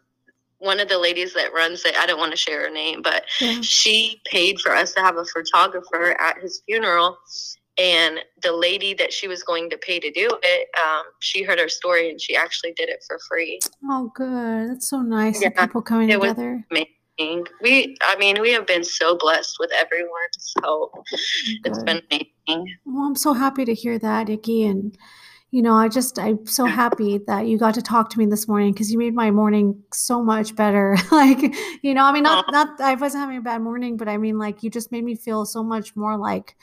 one 0.60 0.78
of 0.78 0.88
the 0.88 0.98
ladies 0.98 1.34
that 1.34 1.52
runs 1.52 1.84
it, 1.84 1.96
I 1.96 2.06
don't 2.06 2.20
want 2.20 2.30
to 2.30 2.36
share 2.36 2.62
her 2.64 2.70
name, 2.70 3.02
but 3.02 3.24
yeah. 3.40 3.60
she 3.62 4.20
paid 4.26 4.60
for 4.60 4.72
us 4.72 4.92
to 4.94 5.00
have 5.00 5.16
a 5.16 5.24
photographer 5.24 6.20
at 6.20 6.38
his 6.38 6.62
funeral. 6.66 7.18
And 7.78 8.20
the 8.42 8.52
lady 8.52 8.92
that 8.94 9.10
she 9.10 9.26
was 9.26 9.42
going 9.42 9.70
to 9.70 9.78
pay 9.78 9.98
to 9.98 10.10
do 10.10 10.28
it, 10.42 10.68
um, 10.78 11.02
she 11.20 11.42
heard 11.42 11.58
our 11.58 11.68
story 11.68 12.10
and 12.10 12.20
she 12.20 12.36
actually 12.36 12.72
did 12.72 12.90
it 12.90 13.02
for 13.06 13.18
free. 13.26 13.58
Oh, 13.84 14.12
good. 14.14 14.70
That's 14.70 14.88
so 14.90 15.00
nice. 15.00 15.40
Yeah. 15.40 15.48
People 15.48 15.80
coming 15.80 16.08
together. 16.08 16.62
amazing. 16.70 17.46
We, 17.62 17.96
I 18.02 18.16
mean, 18.16 18.40
we 18.42 18.52
have 18.52 18.66
been 18.66 18.84
so 18.84 19.16
blessed 19.16 19.56
with 19.58 19.70
everyone. 19.72 20.10
So 20.36 20.90
good. 21.62 21.72
it's 21.72 21.82
been 21.82 22.02
amazing. 22.10 22.76
Well, 22.84 23.04
I'm 23.04 23.16
so 23.16 23.32
happy 23.32 23.64
to 23.64 23.72
hear 23.72 23.98
that, 23.98 24.28
Nikki. 24.28 24.66
And 24.66 24.96
you 25.52 25.62
know, 25.62 25.74
I 25.74 25.88
just, 25.88 26.18
I'm 26.18 26.46
so 26.46 26.64
happy 26.64 27.18
that 27.26 27.46
you 27.46 27.58
got 27.58 27.74
to 27.74 27.82
talk 27.82 28.08
to 28.10 28.18
me 28.18 28.26
this 28.26 28.46
morning 28.46 28.72
because 28.72 28.92
you 28.92 28.98
made 28.98 29.14
my 29.14 29.32
morning 29.32 29.82
so 29.92 30.22
much 30.22 30.54
better. 30.54 30.96
like, 31.10 31.54
you 31.82 31.92
know, 31.92 32.04
I 32.04 32.12
mean, 32.12 32.22
not, 32.22 32.44
not, 32.52 32.80
I 32.80 32.94
wasn't 32.94 33.22
having 33.22 33.38
a 33.38 33.42
bad 33.42 33.60
morning, 33.60 33.96
but 33.96 34.08
I 34.08 34.16
mean, 34.16 34.38
like, 34.38 34.62
you 34.62 34.70
just 34.70 34.92
made 34.92 35.02
me 35.02 35.16
feel 35.16 35.44
so 35.44 35.64
much 35.64 35.96
more 35.96 36.16
like, 36.16 36.56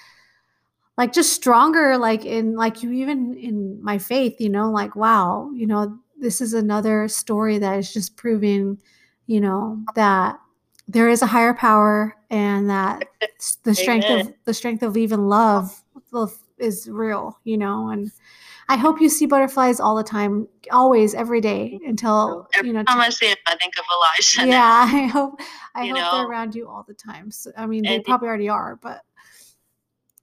like 0.97 1.11
just 1.11 1.33
stronger, 1.33 1.97
like 1.97 2.25
in, 2.25 2.55
like 2.55 2.81
you 2.81 2.91
even 2.93 3.35
in 3.35 3.83
my 3.83 3.97
faith, 3.97 4.39
you 4.39 4.49
know, 4.49 4.71
like, 4.71 4.95
wow, 4.95 5.51
you 5.53 5.67
know, 5.67 5.97
this 6.17 6.39
is 6.39 6.53
another 6.53 7.09
story 7.09 7.57
that 7.59 7.77
is 7.77 7.93
just 7.93 8.15
proving, 8.15 8.81
you 9.27 9.41
know, 9.41 9.79
that 9.95 10.39
there 10.87 11.09
is 11.09 11.21
a 11.21 11.27
higher 11.27 11.53
power 11.53 12.15
and 12.29 12.69
that 12.69 13.03
the 13.63 13.75
strength 13.75 14.05
Amen. 14.05 14.27
of 14.27 14.33
the 14.45 14.53
strength 14.53 14.81
of 14.81 14.95
even 14.95 15.27
love 15.27 15.83
is 16.57 16.87
real, 16.89 17.37
you 17.43 17.57
know, 17.57 17.89
and, 17.89 18.11
I 18.69 18.75
hope 18.75 18.99
you 18.99 19.09
see 19.09 19.25
butterflies 19.25 19.79
all 19.79 19.95
the 19.95 20.03
time, 20.03 20.47
always, 20.71 21.13
every 21.13 21.39
day 21.39 21.73
mm-hmm. 21.75 21.89
until 21.89 22.47
every 22.53 22.69
you 22.69 22.73
know. 22.73 22.83
Time 22.83 22.99
I 22.99 23.09
see 23.09 23.27
them, 23.27 23.37
I 23.45 23.55
think 23.55 23.73
of 23.77 23.85
Elijah. 23.91 24.51
Yeah, 24.51 24.89
I 24.93 25.07
hope 25.07 25.39
I 25.73 25.85
hope 25.87 25.95
know? 25.95 26.11
they're 26.11 26.27
around 26.27 26.55
you 26.55 26.67
all 26.67 26.83
the 26.87 26.93
time. 26.93 27.31
So, 27.31 27.51
I 27.57 27.65
mean, 27.65 27.83
they 27.83 27.99
probably 27.99 28.27
already 28.27 28.49
are, 28.49 28.75
but 28.75 29.01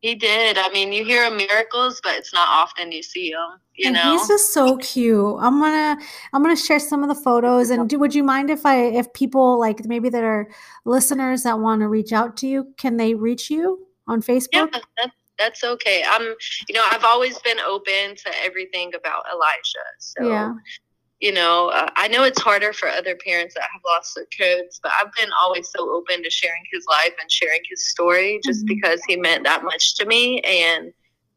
he 0.01 0.14
did. 0.14 0.59
I 0.59 0.68
mean, 0.68 0.92
you 0.92 1.03
hear 1.03 1.26
of 1.26 1.32
miracles, 1.32 1.99
but 2.03 2.16
it's 2.16 2.34
not 2.34 2.47
often 2.47 2.92
you 2.92 3.03
see 3.03 3.30
them. 3.30 3.59
You 3.74 3.86
and 3.86 3.97
know, 3.97 4.12
he's 4.12 4.28
just 4.28 4.53
so 4.53 4.76
cute. 4.76 5.36
I'm 5.40 5.59
gonna 5.59 5.99
I'm 6.34 6.42
gonna 6.42 6.55
share 6.55 6.78
some 6.78 7.03
of 7.03 7.09
the 7.09 7.14
photos. 7.14 7.70
And 7.70 7.88
do, 7.88 7.99
would 7.99 8.14
you 8.14 8.22
mind 8.22 8.51
if 8.51 8.66
I 8.66 8.84
if 8.84 9.11
people 9.14 9.59
like 9.59 9.86
maybe 9.86 10.11
that 10.11 10.22
are 10.22 10.51
listeners 10.84 11.45
that 11.45 11.59
want 11.59 11.80
to 11.80 11.88
reach 11.88 12.12
out 12.12 12.36
to 12.38 12.47
you, 12.47 12.74
can 12.76 12.99
they 12.99 13.14
reach 13.14 13.49
you 13.49 13.86
on 14.07 14.20
Facebook? 14.20 14.49
Yeah, 14.53 14.66
that's 14.99 15.14
that's 15.39 15.64
okay. 15.64 16.05
I'm, 16.09 16.35
you 16.68 16.74
know, 16.74 16.82
I've 16.91 17.05
always 17.05 17.39
been 17.41 17.61
open 17.61 18.16
to 18.16 18.30
everything 18.45 18.93
about 18.95 19.24
Elijah. 19.32 19.89
So, 19.99 20.28
yeah. 20.28 20.55
you 21.20 21.32
know, 21.32 21.68
uh, 21.68 21.91
I 21.97 22.09
know 22.09 22.24
it's 22.24 22.41
harder 22.41 22.72
for 22.72 22.89
other 22.89 23.16
parents 23.16 23.55
that 23.55 23.68
have 23.72 23.82
lost 23.87 24.14
their 24.14 24.26
kids, 24.26 24.80
but 24.82 24.93
I've 25.01 25.12
been 25.14 25.30
always 25.43 25.68
so 25.70 25.91
open 25.91 26.22
to 26.22 26.30
sharing 26.30 26.62
his 26.72 26.85
life 26.89 27.14
and 27.20 27.30
sharing 27.30 27.61
his 27.68 27.89
story 27.89 28.41
just 28.45 28.64
mm-hmm. 28.64 28.74
because 28.74 29.01
he 29.07 29.16
meant 29.16 29.45
that 29.45 29.64
much 29.64 29.97
to 29.97 30.07
me. 30.07 30.41
And, 30.41 30.93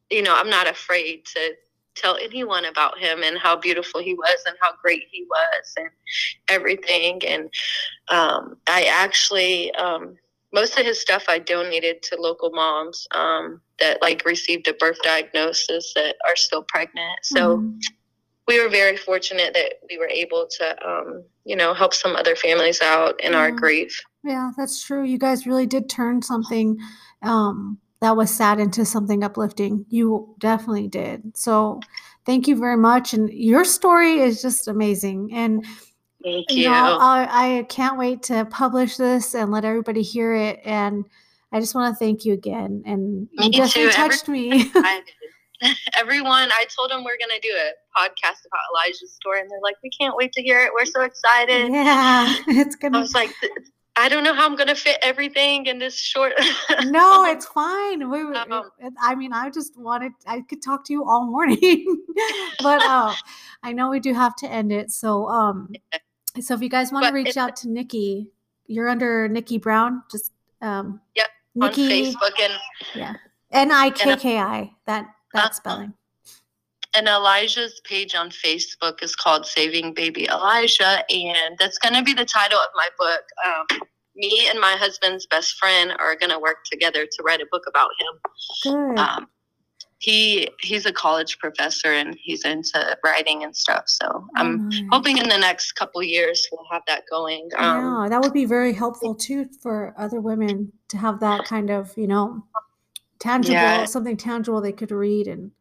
you 0.10 0.22
know, 0.22 0.36
I'm 0.36 0.50
not 0.50 0.70
afraid 0.70 1.26
to 1.34 1.54
tell 1.96 2.18
anyone 2.18 2.66
about 2.66 3.00
him 3.00 3.24
and 3.24 3.38
how 3.40 3.56
beautiful 3.56 4.02
he 4.02 4.14
was 4.14 4.44
and 4.46 4.56
how 4.62 4.72
great 4.84 5.04
he 5.12 5.24
was 5.24 5.74
and 5.78 5.90
everything. 6.48 7.22
And 7.26 7.50
um, 8.10 8.58
I 8.68 8.84
actually, 8.84 9.74
um, 9.74 10.16
most 10.58 10.80
of 10.80 10.86
his 10.88 11.00
stuff 11.00 11.26
I 11.28 11.38
donated 11.38 12.02
to 12.04 12.20
local 12.20 12.50
moms 12.50 13.08
um, 13.12 13.62
that 13.80 14.02
like 14.02 14.26
received 14.26 14.68
a 14.68 14.74
birth 14.74 14.98
diagnosis 15.04 15.94
that 15.94 16.16
are 16.28 16.36
still 16.36 16.64
pregnant. 16.68 17.20
So 17.22 17.58
mm-hmm. 17.58 17.78
we 18.48 18.60
were 18.60 18.68
very 18.68 18.98
fortunate 18.98 19.54
that 19.54 19.74
we 19.88 20.00
were 20.00 20.08
able 20.08 20.48
to, 20.58 20.88
um, 20.90 21.24
you 21.46 21.56
know, 21.56 21.76
help 21.76 21.94
some 21.94 22.16
other 22.16 22.36
families 22.36 22.82
out 22.82 23.22
in 23.22 23.34
yeah. 23.34 23.38
our 23.38 23.52
grief. 23.52 24.02
Yeah, 24.24 24.50
that's 24.58 24.84
true. 24.84 25.04
You 25.04 25.20
guys 25.20 25.46
really 25.46 25.68
did 25.68 25.90
turn 25.90 26.24
something 26.24 26.80
um, 27.22 27.78
that 28.02 28.18
was 28.18 28.36
sad 28.36 28.60
into 28.60 28.84
something 28.84 29.24
uplifting. 29.24 29.86
You 29.90 30.34
definitely 30.40 30.88
did. 30.88 31.38
So 31.38 31.82
thank 32.26 32.48
you 32.48 32.56
very 32.56 32.78
much. 32.78 33.14
And 33.14 33.30
your 33.32 33.64
story 33.64 34.22
is 34.22 34.42
just 34.42 34.68
amazing. 34.68 35.30
And 35.34 35.64
Thank 36.28 36.52
you. 36.52 36.64
you 36.64 36.70
know, 36.70 36.98
I, 37.00 37.60
I 37.60 37.64
can't 37.64 37.98
wait 37.98 38.24
to 38.24 38.46
publish 38.46 38.98
this 38.98 39.34
and 39.34 39.52
let 39.52 39.64
everybody 39.64 40.02
hear 40.02 40.34
it. 40.34 40.60
And 40.66 41.06
I 41.52 41.60
just 41.60 41.74
want 41.74 41.94
to 41.94 41.98
thank 41.98 42.26
you 42.26 42.34
again. 42.34 42.84
And 42.86 43.30
me 43.34 43.46
you 43.46 43.52
definitely 43.52 43.92
too. 43.92 43.96
touched 43.96 44.28
me. 44.28 44.72
Everyone, 45.98 46.50
I 46.52 46.66
told 46.76 46.92
them 46.92 47.04
we're 47.04 47.18
going 47.18 47.32
to 47.34 47.40
do 47.42 47.54
a 47.56 47.72
podcast 47.98 48.46
about 48.46 48.60
Elijah's 48.76 49.14
story, 49.14 49.42
and 49.42 49.50
they're 49.50 49.60
like, 49.64 49.76
"We 49.82 49.90
can't 49.90 50.16
wait 50.16 50.32
to 50.34 50.44
hear 50.44 50.60
it. 50.60 50.72
We're 50.72 50.86
so 50.86 51.02
excited." 51.02 51.72
Yeah, 51.72 52.36
it's 52.48 52.76
gonna. 52.76 53.00
I 53.00 53.02
was 53.02 53.16
like, 53.16 53.32
I 53.98 54.10
don't 54.10 54.24
know 54.24 54.36
how 54.36 54.46
I'm 54.46 54.56
going 54.56 54.68
to 54.68 54.76
fit 54.76 55.00
everything 55.02 55.66
in 55.66 55.80
this 55.80 55.98
short. 55.98 56.34
no, 56.84 57.26
it's 57.26 57.48
fine. 57.48 58.10
We, 58.12 58.22
um, 58.22 58.70
I 59.02 59.16
mean, 59.16 59.34
I 59.34 59.50
just 59.50 59.76
wanted, 59.76 60.12
I 60.28 60.42
could 60.42 60.62
talk 60.62 60.86
to 60.86 60.94
you 60.94 61.04
all 61.04 61.26
morning, 61.26 62.04
but 62.62 62.84
uh, 62.84 63.16
I 63.64 63.74
know 63.74 63.90
we 63.90 64.00
do 64.00 64.14
have 64.14 64.36
to 64.38 64.48
end 64.48 64.72
it. 64.72 64.92
So, 64.92 65.28
um, 65.28 65.74
so 66.44 66.54
if 66.54 66.62
you 66.62 66.70
guys 66.70 66.92
want 66.92 67.06
to 67.06 67.14
reach 67.14 67.38
out 67.38 67.56
to 67.58 67.70
Nikki, 67.70 68.32
you're 68.68 68.90
under 68.90 69.28
Nikki 69.28 69.58
Brown. 69.58 70.04
Just 70.12 70.32
um, 70.62 71.02
yep, 71.16 71.28
Nikki, 71.56 71.86
on 71.86 71.90
Facebook 71.92 72.42
and 72.42 72.54
yeah, 72.96 73.14
N 73.52 73.72
I 73.72 73.90
K 73.90 74.16
K 74.16 74.40
I. 74.40 74.72
That 74.86 75.08
that 75.34 75.46
uh, 75.46 75.50
spelling. 75.52 75.94
And 76.96 77.08
Elijah's 77.08 77.80
page 77.84 78.16
on 78.16 78.30
Facebook 78.30 79.04
is 79.04 79.16
called 79.16 79.46
Saving 79.46 79.94
Baby 79.94 80.28
Elijah, 80.28 81.04
and 81.10 81.58
that's 81.60 81.78
going 81.78 81.94
to 81.94 82.02
be 82.02 82.14
the 82.14 82.26
title 82.26 82.58
of 82.58 82.70
my 82.76 82.88
book. 82.98 83.22
Um, 83.46 83.82
me 84.16 84.48
and 84.50 84.60
my 84.60 84.76
husband's 84.78 85.28
best 85.28 85.58
friend 85.60 85.94
are 86.00 86.16
going 86.16 86.32
to 86.32 86.40
work 86.40 86.64
together 86.72 87.06
to 87.06 87.24
write 87.24 87.40
a 87.40 87.46
book 87.52 87.64
about 87.68 87.90
him. 88.00 88.20
Good. 88.64 89.00
Um, 89.00 89.28
he 90.00 90.48
he's 90.60 90.86
a 90.86 90.94
college 90.94 91.40
professor 91.40 91.92
and 91.92 92.16
he's 92.22 92.46
into 92.46 92.98
writing 93.04 93.44
and 93.44 93.56
stuff. 93.56 93.84
So 93.88 94.28
I'm 94.36 94.70
nice. 94.70 94.82
hoping 94.92 95.18
in 95.18 95.28
the 95.28 95.38
next 95.38 95.74
couple 95.74 96.04
years 96.04 96.48
we'll 96.52 96.68
have 96.72 96.84
that 96.88 97.04
going. 97.10 97.50
Um, 97.58 98.04
yeah, 98.04 98.10
that 98.10 98.22
would 98.22 98.34
be 98.34 98.46
very 98.46 98.74
helpful 98.74 99.16
too 99.16 99.48
for 99.62 99.96
other 99.98 100.22
women 100.22 100.72
to 100.90 100.98
have 100.98 101.20
that 101.22 101.46
kind 101.46 101.70
of 101.70 101.98
you 101.98 102.08
know 102.08 102.44
tangible 103.20 103.54
yeah. 103.54 103.86
something 103.86 104.18
tangible 104.18 104.62
they 104.62 104.72
could 104.72 104.92
read 104.92 105.28
and 105.28 105.52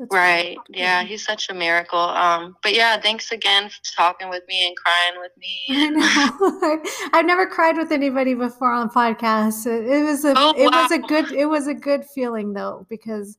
That's 0.00 0.14
right. 0.14 0.56
Yeah, 0.70 1.02
he's 1.02 1.22
such 1.22 1.50
a 1.50 1.54
miracle. 1.54 1.98
Um, 1.98 2.56
but 2.62 2.74
yeah, 2.74 2.98
thanks 2.98 3.32
again 3.32 3.68
for 3.68 3.94
talking 3.94 4.30
with 4.30 4.42
me 4.48 4.66
and 4.66 4.74
crying 4.74 5.20
with 5.20 5.32
me. 5.38 5.66
I 5.68 5.90
know. 5.90 7.10
I've 7.12 7.26
never 7.26 7.46
cried 7.46 7.76
with 7.76 7.92
anybody 7.92 8.32
before 8.32 8.72
on 8.72 8.88
podcasts. 8.88 9.66
It, 9.66 9.84
it 9.86 10.02
was 10.02 10.24
a 10.24 10.32
oh, 10.34 10.54
it 10.56 10.72
wow. 10.72 10.82
was 10.82 10.90
a 10.90 10.98
good 11.00 11.30
it 11.32 11.44
was 11.44 11.66
a 11.66 11.74
good 11.74 12.06
feeling 12.06 12.54
though 12.54 12.86
because 12.88 13.36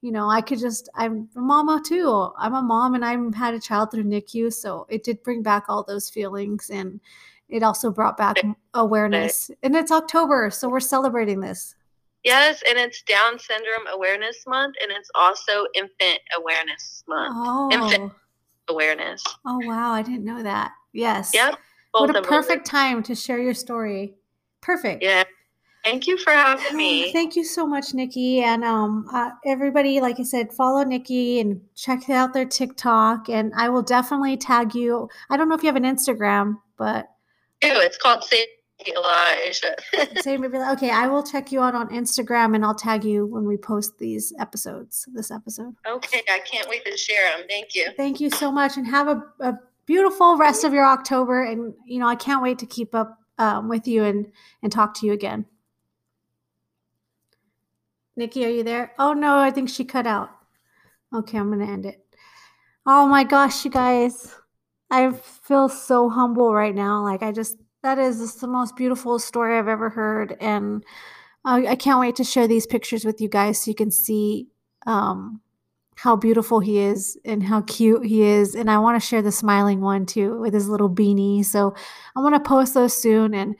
you 0.00 0.10
know 0.10 0.28
I 0.28 0.40
could 0.40 0.58
just 0.58 0.88
I'm 0.96 1.28
a 1.36 1.40
mama 1.40 1.80
too. 1.86 2.32
I'm 2.36 2.54
a 2.54 2.62
mom 2.62 2.96
and 2.96 3.04
I've 3.04 3.32
had 3.32 3.54
a 3.54 3.60
child 3.60 3.92
through 3.92 4.02
NICU, 4.02 4.52
so 4.52 4.88
it 4.90 5.04
did 5.04 5.22
bring 5.22 5.40
back 5.44 5.66
all 5.68 5.84
those 5.84 6.10
feelings 6.10 6.68
and 6.68 6.98
it 7.48 7.62
also 7.62 7.92
brought 7.92 8.16
back 8.16 8.38
awareness. 8.74 9.52
And 9.62 9.76
it's 9.76 9.92
October, 9.92 10.50
so 10.50 10.68
we're 10.68 10.80
celebrating 10.80 11.38
this. 11.38 11.76
Yes, 12.24 12.62
and 12.68 12.78
it's 12.78 13.02
Down 13.02 13.38
Syndrome 13.38 13.86
Awareness 13.92 14.44
Month, 14.46 14.76
and 14.80 14.92
it's 14.92 15.10
also 15.14 15.66
Infant 15.74 16.20
Awareness 16.36 17.02
Month. 17.08 17.34
Oh. 17.36 17.70
Infant 17.72 18.12
awareness. 18.68 19.22
Oh 19.44 19.60
wow, 19.64 19.92
I 19.92 20.02
didn't 20.02 20.24
know 20.24 20.42
that. 20.42 20.72
Yes. 20.92 21.32
Yep. 21.34 21.56
What 21.92 22.16
a 22.16 22.22
perfect 22.22 22.66
time 22.66 23.02
to 23.04 23.14
share 23.14 23.38
your 23.38 23.54
story. 23.54 24.14
Perfect. 24.60 25.02
Yeah. 25.02 25.24
Thank 25.84 26.06
you 26.06 26.16
for 26.16 26.30
having 26.30 26.76
me. 26.76 27.12
Thank 27.12 27.34
you 27.34 27.44
so 27.44 27.66
much, 27.66 27.92
Nikki. 27.92 28.40
And 28.40 28.62
um, 28.62 29.06
uh, 29.12 29.30
everybody, 29.44 30.00
like 30.00 30.20
I 30.20 30.22
said, 30.22 30.52
follow 30.52 30.84
Nikki 30.84 31.40
and 31.40 31.60
check 31.74 32.08
out 32.08 32.32
their 32.32 32.44
TikTok. 32.44 33.28
And 33.28 33.52
I 33.56 33.68
will 33.68 33.82
definitely 33.82 34.36
tag 34.36 34.76
you. 34.76 35.08
I 35.28 35.36
don't 35.36 35.48
know 35.48 35.56
if 35.56 35.62
you 35.62 35.66
have 35.66 35.76
an 35.76 35.82
Instagram, 35.82 36.58
but. 36.76 37.10
Ew, 37.64 37.70
it's 37.80 37.98
called 37.98 38.22
Save 38.22 38.46
Elijah. 38.88 39.76
Same 40.20 40.44
Okay, 40.44 40.90
I 40.90 41.06
will 41.06 41.22
check 41.22 41.52
you 41.52 41.62
out 41.62 41.74
on 41.74 41.88
Instagram 41.88 42.54
and 42.54 42.64
I'll 42.64 42.74
tag 42.74 43.04
you 43.04 43.26
when 43.26 43.44
we 43.44 43.56
post 43.56 43.98
these 43.98 44.32
episodes. 44.38 45.06
This 45.12 45.30
episode. 45.30 45.74
Okay, 45.86 46.22
I 46.28 46.40
can't 46.40 46.68
wait 46.68 46.84
to 46.84 46.96
share 46.96 47.30
them. 47.30 47.46
Thank 47.48 47.74
you. 47.74 47.90
Thank 47.96 48.20
you 48.20 48.30
so 48.30 48.50
much, 48.50 48.76
and 48.76 48.86
have 48.86 49.08
a, 49.08 49.22
a 49.40 49.58
beautiful 49.86 50.36
rest 50.36 50.64
of 50.64 50.72
your 50.72 50.86
October. 50.86 51.42
And 51.42 51.74
you 51.86 51.98
know, 51.98 52.08
I 52.08 52.16
can't 52.16 52.42
wait 52.42 52.58
to 52.60 52.66
keep 52.66 52.94
up 52.94 53.18
um, 53.38 53.68
with 53.68 53.86
you 53.86 54.04
and 54.04 54.26
and 54.62 54.70
talk 54.70 54.94
to 54.94 55.06
you 55.06 55.12
again. 55.12 55.46
Nikki, 58.16 58.44
are 58.44 58.50
you 58.50 58.62
there? 58.62 58.92
Oh 58.98 59.12
no, 59.12 59.38
I 59.38 59.50
think 59.50 59.68
she 59.68 59.84
cut 59.84 60.06
out. 60.06 60.30
Okay, 61.14 61.38
I'm 61.38 61.50
gonna 61.50 61.70
end 61.70 61.86
it. 61.86 62.04
Oh 62.86 63.06
my 63.06 63.24
gosh, 63.24 63.64
you 63.64 63.70
guys. 63.70 64.34
I 64.90 65.10
feel 65.12 65.70
so 65.70 66.10
humble 66.10 66.52
right 66.52 66.74
now. 66.74 67.02
Like 67.02 67.22
I 67.22 67.32
just 67.32 67.56
that 67.82 67.98
is 67.98 68.36
the 68.36 68.46
most 68.46 68.76
beautiful 68.76 69.18
story 69.18 69.58
I've 69.58 69.68
ever 69.68 69.90
heard. 69.90 70.36
And 70.40 70.84
I, 71.44 71.66
I 71.68 71.76
can't 71.76 72.00
wait 72.00 72.16
to 72.16 72.24
share 72.24 72.46
these 72.46 72.66
pictures 72.66 73.04
with 73.04 73.20
you 73.20 73.28
guys 73.28 73.60
so 73.60 73.70
you 73.70 73.74
can 73.74 73.90
see 73.90 74.48
um, 74.86 75.40
how 75.96 76.16
beautiful 76.16 76.60
he 76.60 76.78
is 76.78 77.18
and 77.24 77.42
how 77.42 77.62
cute 77.62 78.06
he 78.06 78.22
is. 78.22 78.54
And 78.54 78.70
I 78.70 78.78
want 78.78 79.00
to 79.00 79.06
share 79.06 79.22
the 79.22 79.32
smiling 79.32 79.80
one 79.80 80.06
too 80.06 80.38
with 80.40 80.54
his 80.54 80.68
little 80.68 80.90
beanie. 80.90 81.44
So 81.44 81.74
I 82.16 82.20
want 82.20 82.34
to 82.34 82.48
post 82.48 82.74
those 82.74 82.94
soon. 82.94 83.34
And 83.34 83.56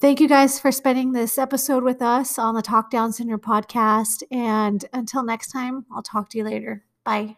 thank 0.00 0.20
you 0.20 0.28
guys 0.28 0.60
for 0.60 0.70
spending 0.70 1.12
this 1.12 1.38
episode 1.38 1.82
with 1.82 2.02
us 2.02 2.38
on 2.38 2.54
the 2.54 2.62
Talk 2.62 2.90
Down 2.90 3.12
Syndrome 3.12 3.40
podcast. 3.40 4.22
And 4.30 4.84
until 4.92 5.22
next 5.22 5.50
time, 5.50 5.86
I'll 5.94 6.02
talk 6.02 6.28
to 6.30 6.38
you 6.38 6.44
later. 6.44 6.84
Bye. 7.04 7.36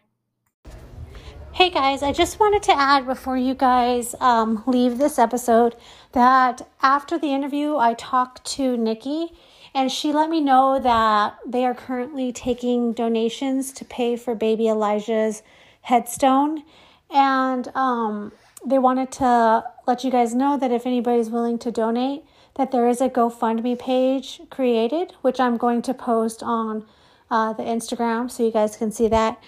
Hey 1.51 1.71
guys, 1.71 2.03
I 2.03 2.13
just 2.13 2.39
wanted 2.39 2.63
to 2.63 2.77
add 2.77 3.05
before 3.05 3.37
you 3.37 3.53
guys 3.53 4.15
um, 4.21 4.63
leave 4.65 4.97
this 4.97 5.19
episode 5.19 5.75
that 6.11 6.67
after 6.81 7.17
the 7.17 7.33
interview, 7.33 7.77
I 7.77 7.93
talked 7.93 8.45
to 8.53 8.75
Nikki 8.77 9.29
and 9.73 9.91
she 9.91 10.11
let 10.11 10.29
me 10.29 10.41
know 10.41 10.79
that 10.79 11.37
they 11.45 11.65
are 11.65 11.75
currently 11.75 12.31
taking 12.31 12.93
donations 12.93 13.71
to 13.73 13.85
pay 13.85 14.15
for 14.15 14.33
baby 14.33 14.67
Elijah's 14.67 15.43
headstone. 15.81 16.63
And 17.11 17.67
um, 17.75 18.31
they 18.65 18.79
wanted 18.79 19.11
to 19.13 19.63
let 19.87 20.03
you 20.03 20.11
guys 20.11 20.33
know 20.33 20.57
that 20.57 20.71
if 20.71 20.85
anybody's 20.85 21.29
willing 21.29 21.59
to 21.59 21.71
donate, 21.71 22.23
that 22.55 22.71
there 22.71 22.87
is 22.87 22.99
a 22.99 23.09
GoFundMe 23.09 23.77
page 23.77 24.41
created, 24.49 25.13
which 25.21 25.39
I'm 25.39 25.57
going 25.57 25.81
to 25.83 25.93
post 25.93 26.41
on 26.43 26.85
uh, 27.29 27.53
the 27.53 27.63
Instagram 27.63 28.29
so 28.29 28.43
you 28.43 28.51
guys 28.51 28.75
can 28.75 28.91
see 28.91 29.07
that. 29.07 29.41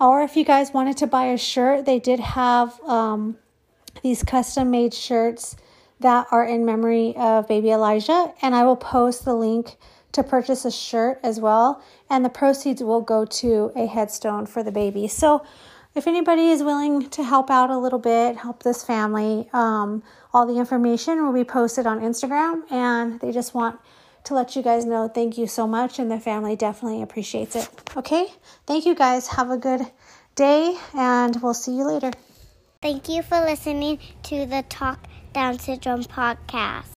Or 0.00 0.22
if 0.22 0.36
you 0.36 0.44
guys 0.44 0.72
wanted 0.72 0.96
to 0.98 1.06
buy 1.06 1.26
a 1.26 1.38
shirt, 1.38 1.86
they 1.86 1.98
did 1.98 2.20
have 2.20 2.80
um, 2.82 3.36
these 4.02 4.22
custom 4.22 4.70
made 4.70 4.94
shirts 4.94 5.56
that 6.00 6.26
are 6.30 6.44
in 6.44 6.64
memory 6.64 7.14
of 7.16 7.48
baby 7.48 7.70
Elijah. 7.70 8.32
And 8.42 8.54
I 8.54 8.64
will 8.64 8.76
post 8.76 9.24
the 9.24 9.34
link 9.34 9.76
to 10.12 10.22
purchase 10.22 10.64
a 10.64 10.70
shirt 10.70 11.20
as 11.22 11.40
well. 11.40 11.82
And 12.08 12.24
the 12.24 12.30
proceeds 12.30 12.82
will 12.82 13.00
go 13.00 13.24
to 13.24 13.72
a 13.76 13.86
headstone 13.86 14.46
for 14.46 14.62
the 14.62 14.72
baby. 14.72 15.08
So 15.08 15.44
if 15.94 16.06
anybody 16.06 16.48
is 16.48 16.62
willing 16.62 17.10
to 17.10 17.24
help 17.24 17.50
out 17.50 17.70
a 17.70 17.78
little 17.78 17.98
bit, 17.98 18.36
help 18.36 18.62
this 18.62 18.84
family, 18.84 19.48
um, 19.52 20.02
all 20.32 20.46
the 20.46 20.58
information 20.58 21.24
will 21.24 21.32
be 21.32 21.44
posted 21.44 21.86
on 21.86 22.00
Instagram. 22.00 22.70
And 22.70 23.20
they 23.20 23.32
just 23.32 23.54
want 23.54 23.80
to 24.24 24.34
let 24.34 24.54
you 24.54 24.62
guys 24.62 24.84
know 24.84 25.08
thank 25.08 25.38
you 25.38 25.46
so 25.46 25.66
much, 25.66 25.98
and 25.98 26.10
the 26.10 26.20
family 26.20 26.54
definitely 26.54 27.02
appreciates 27.02 27.56
it. 27.56 27.68
Okay? 27.96 28.26
Thank 28.66 28.84
you 28.84 28.94
guys. 28.94 29.26
Have 29.28 29.50
a 29.50 29.56
good 29.56 29.80
day, 30.34 30.76
and 30.94 31.40
we'll 31.42 31.54
see 31.54 31.72
you 31.72 31.86
later. 31.86 32.10
Thank 32.82 33.08
you 33.08 33.22
for 33.22 33.40
listening 33.40 33.98
to 34.24 34.46
the 34.46 34.64
Talk 34.68 35.06
Down 35.32 35.58
Syndrome 35.58 36.04
podcast. 36.04 36.97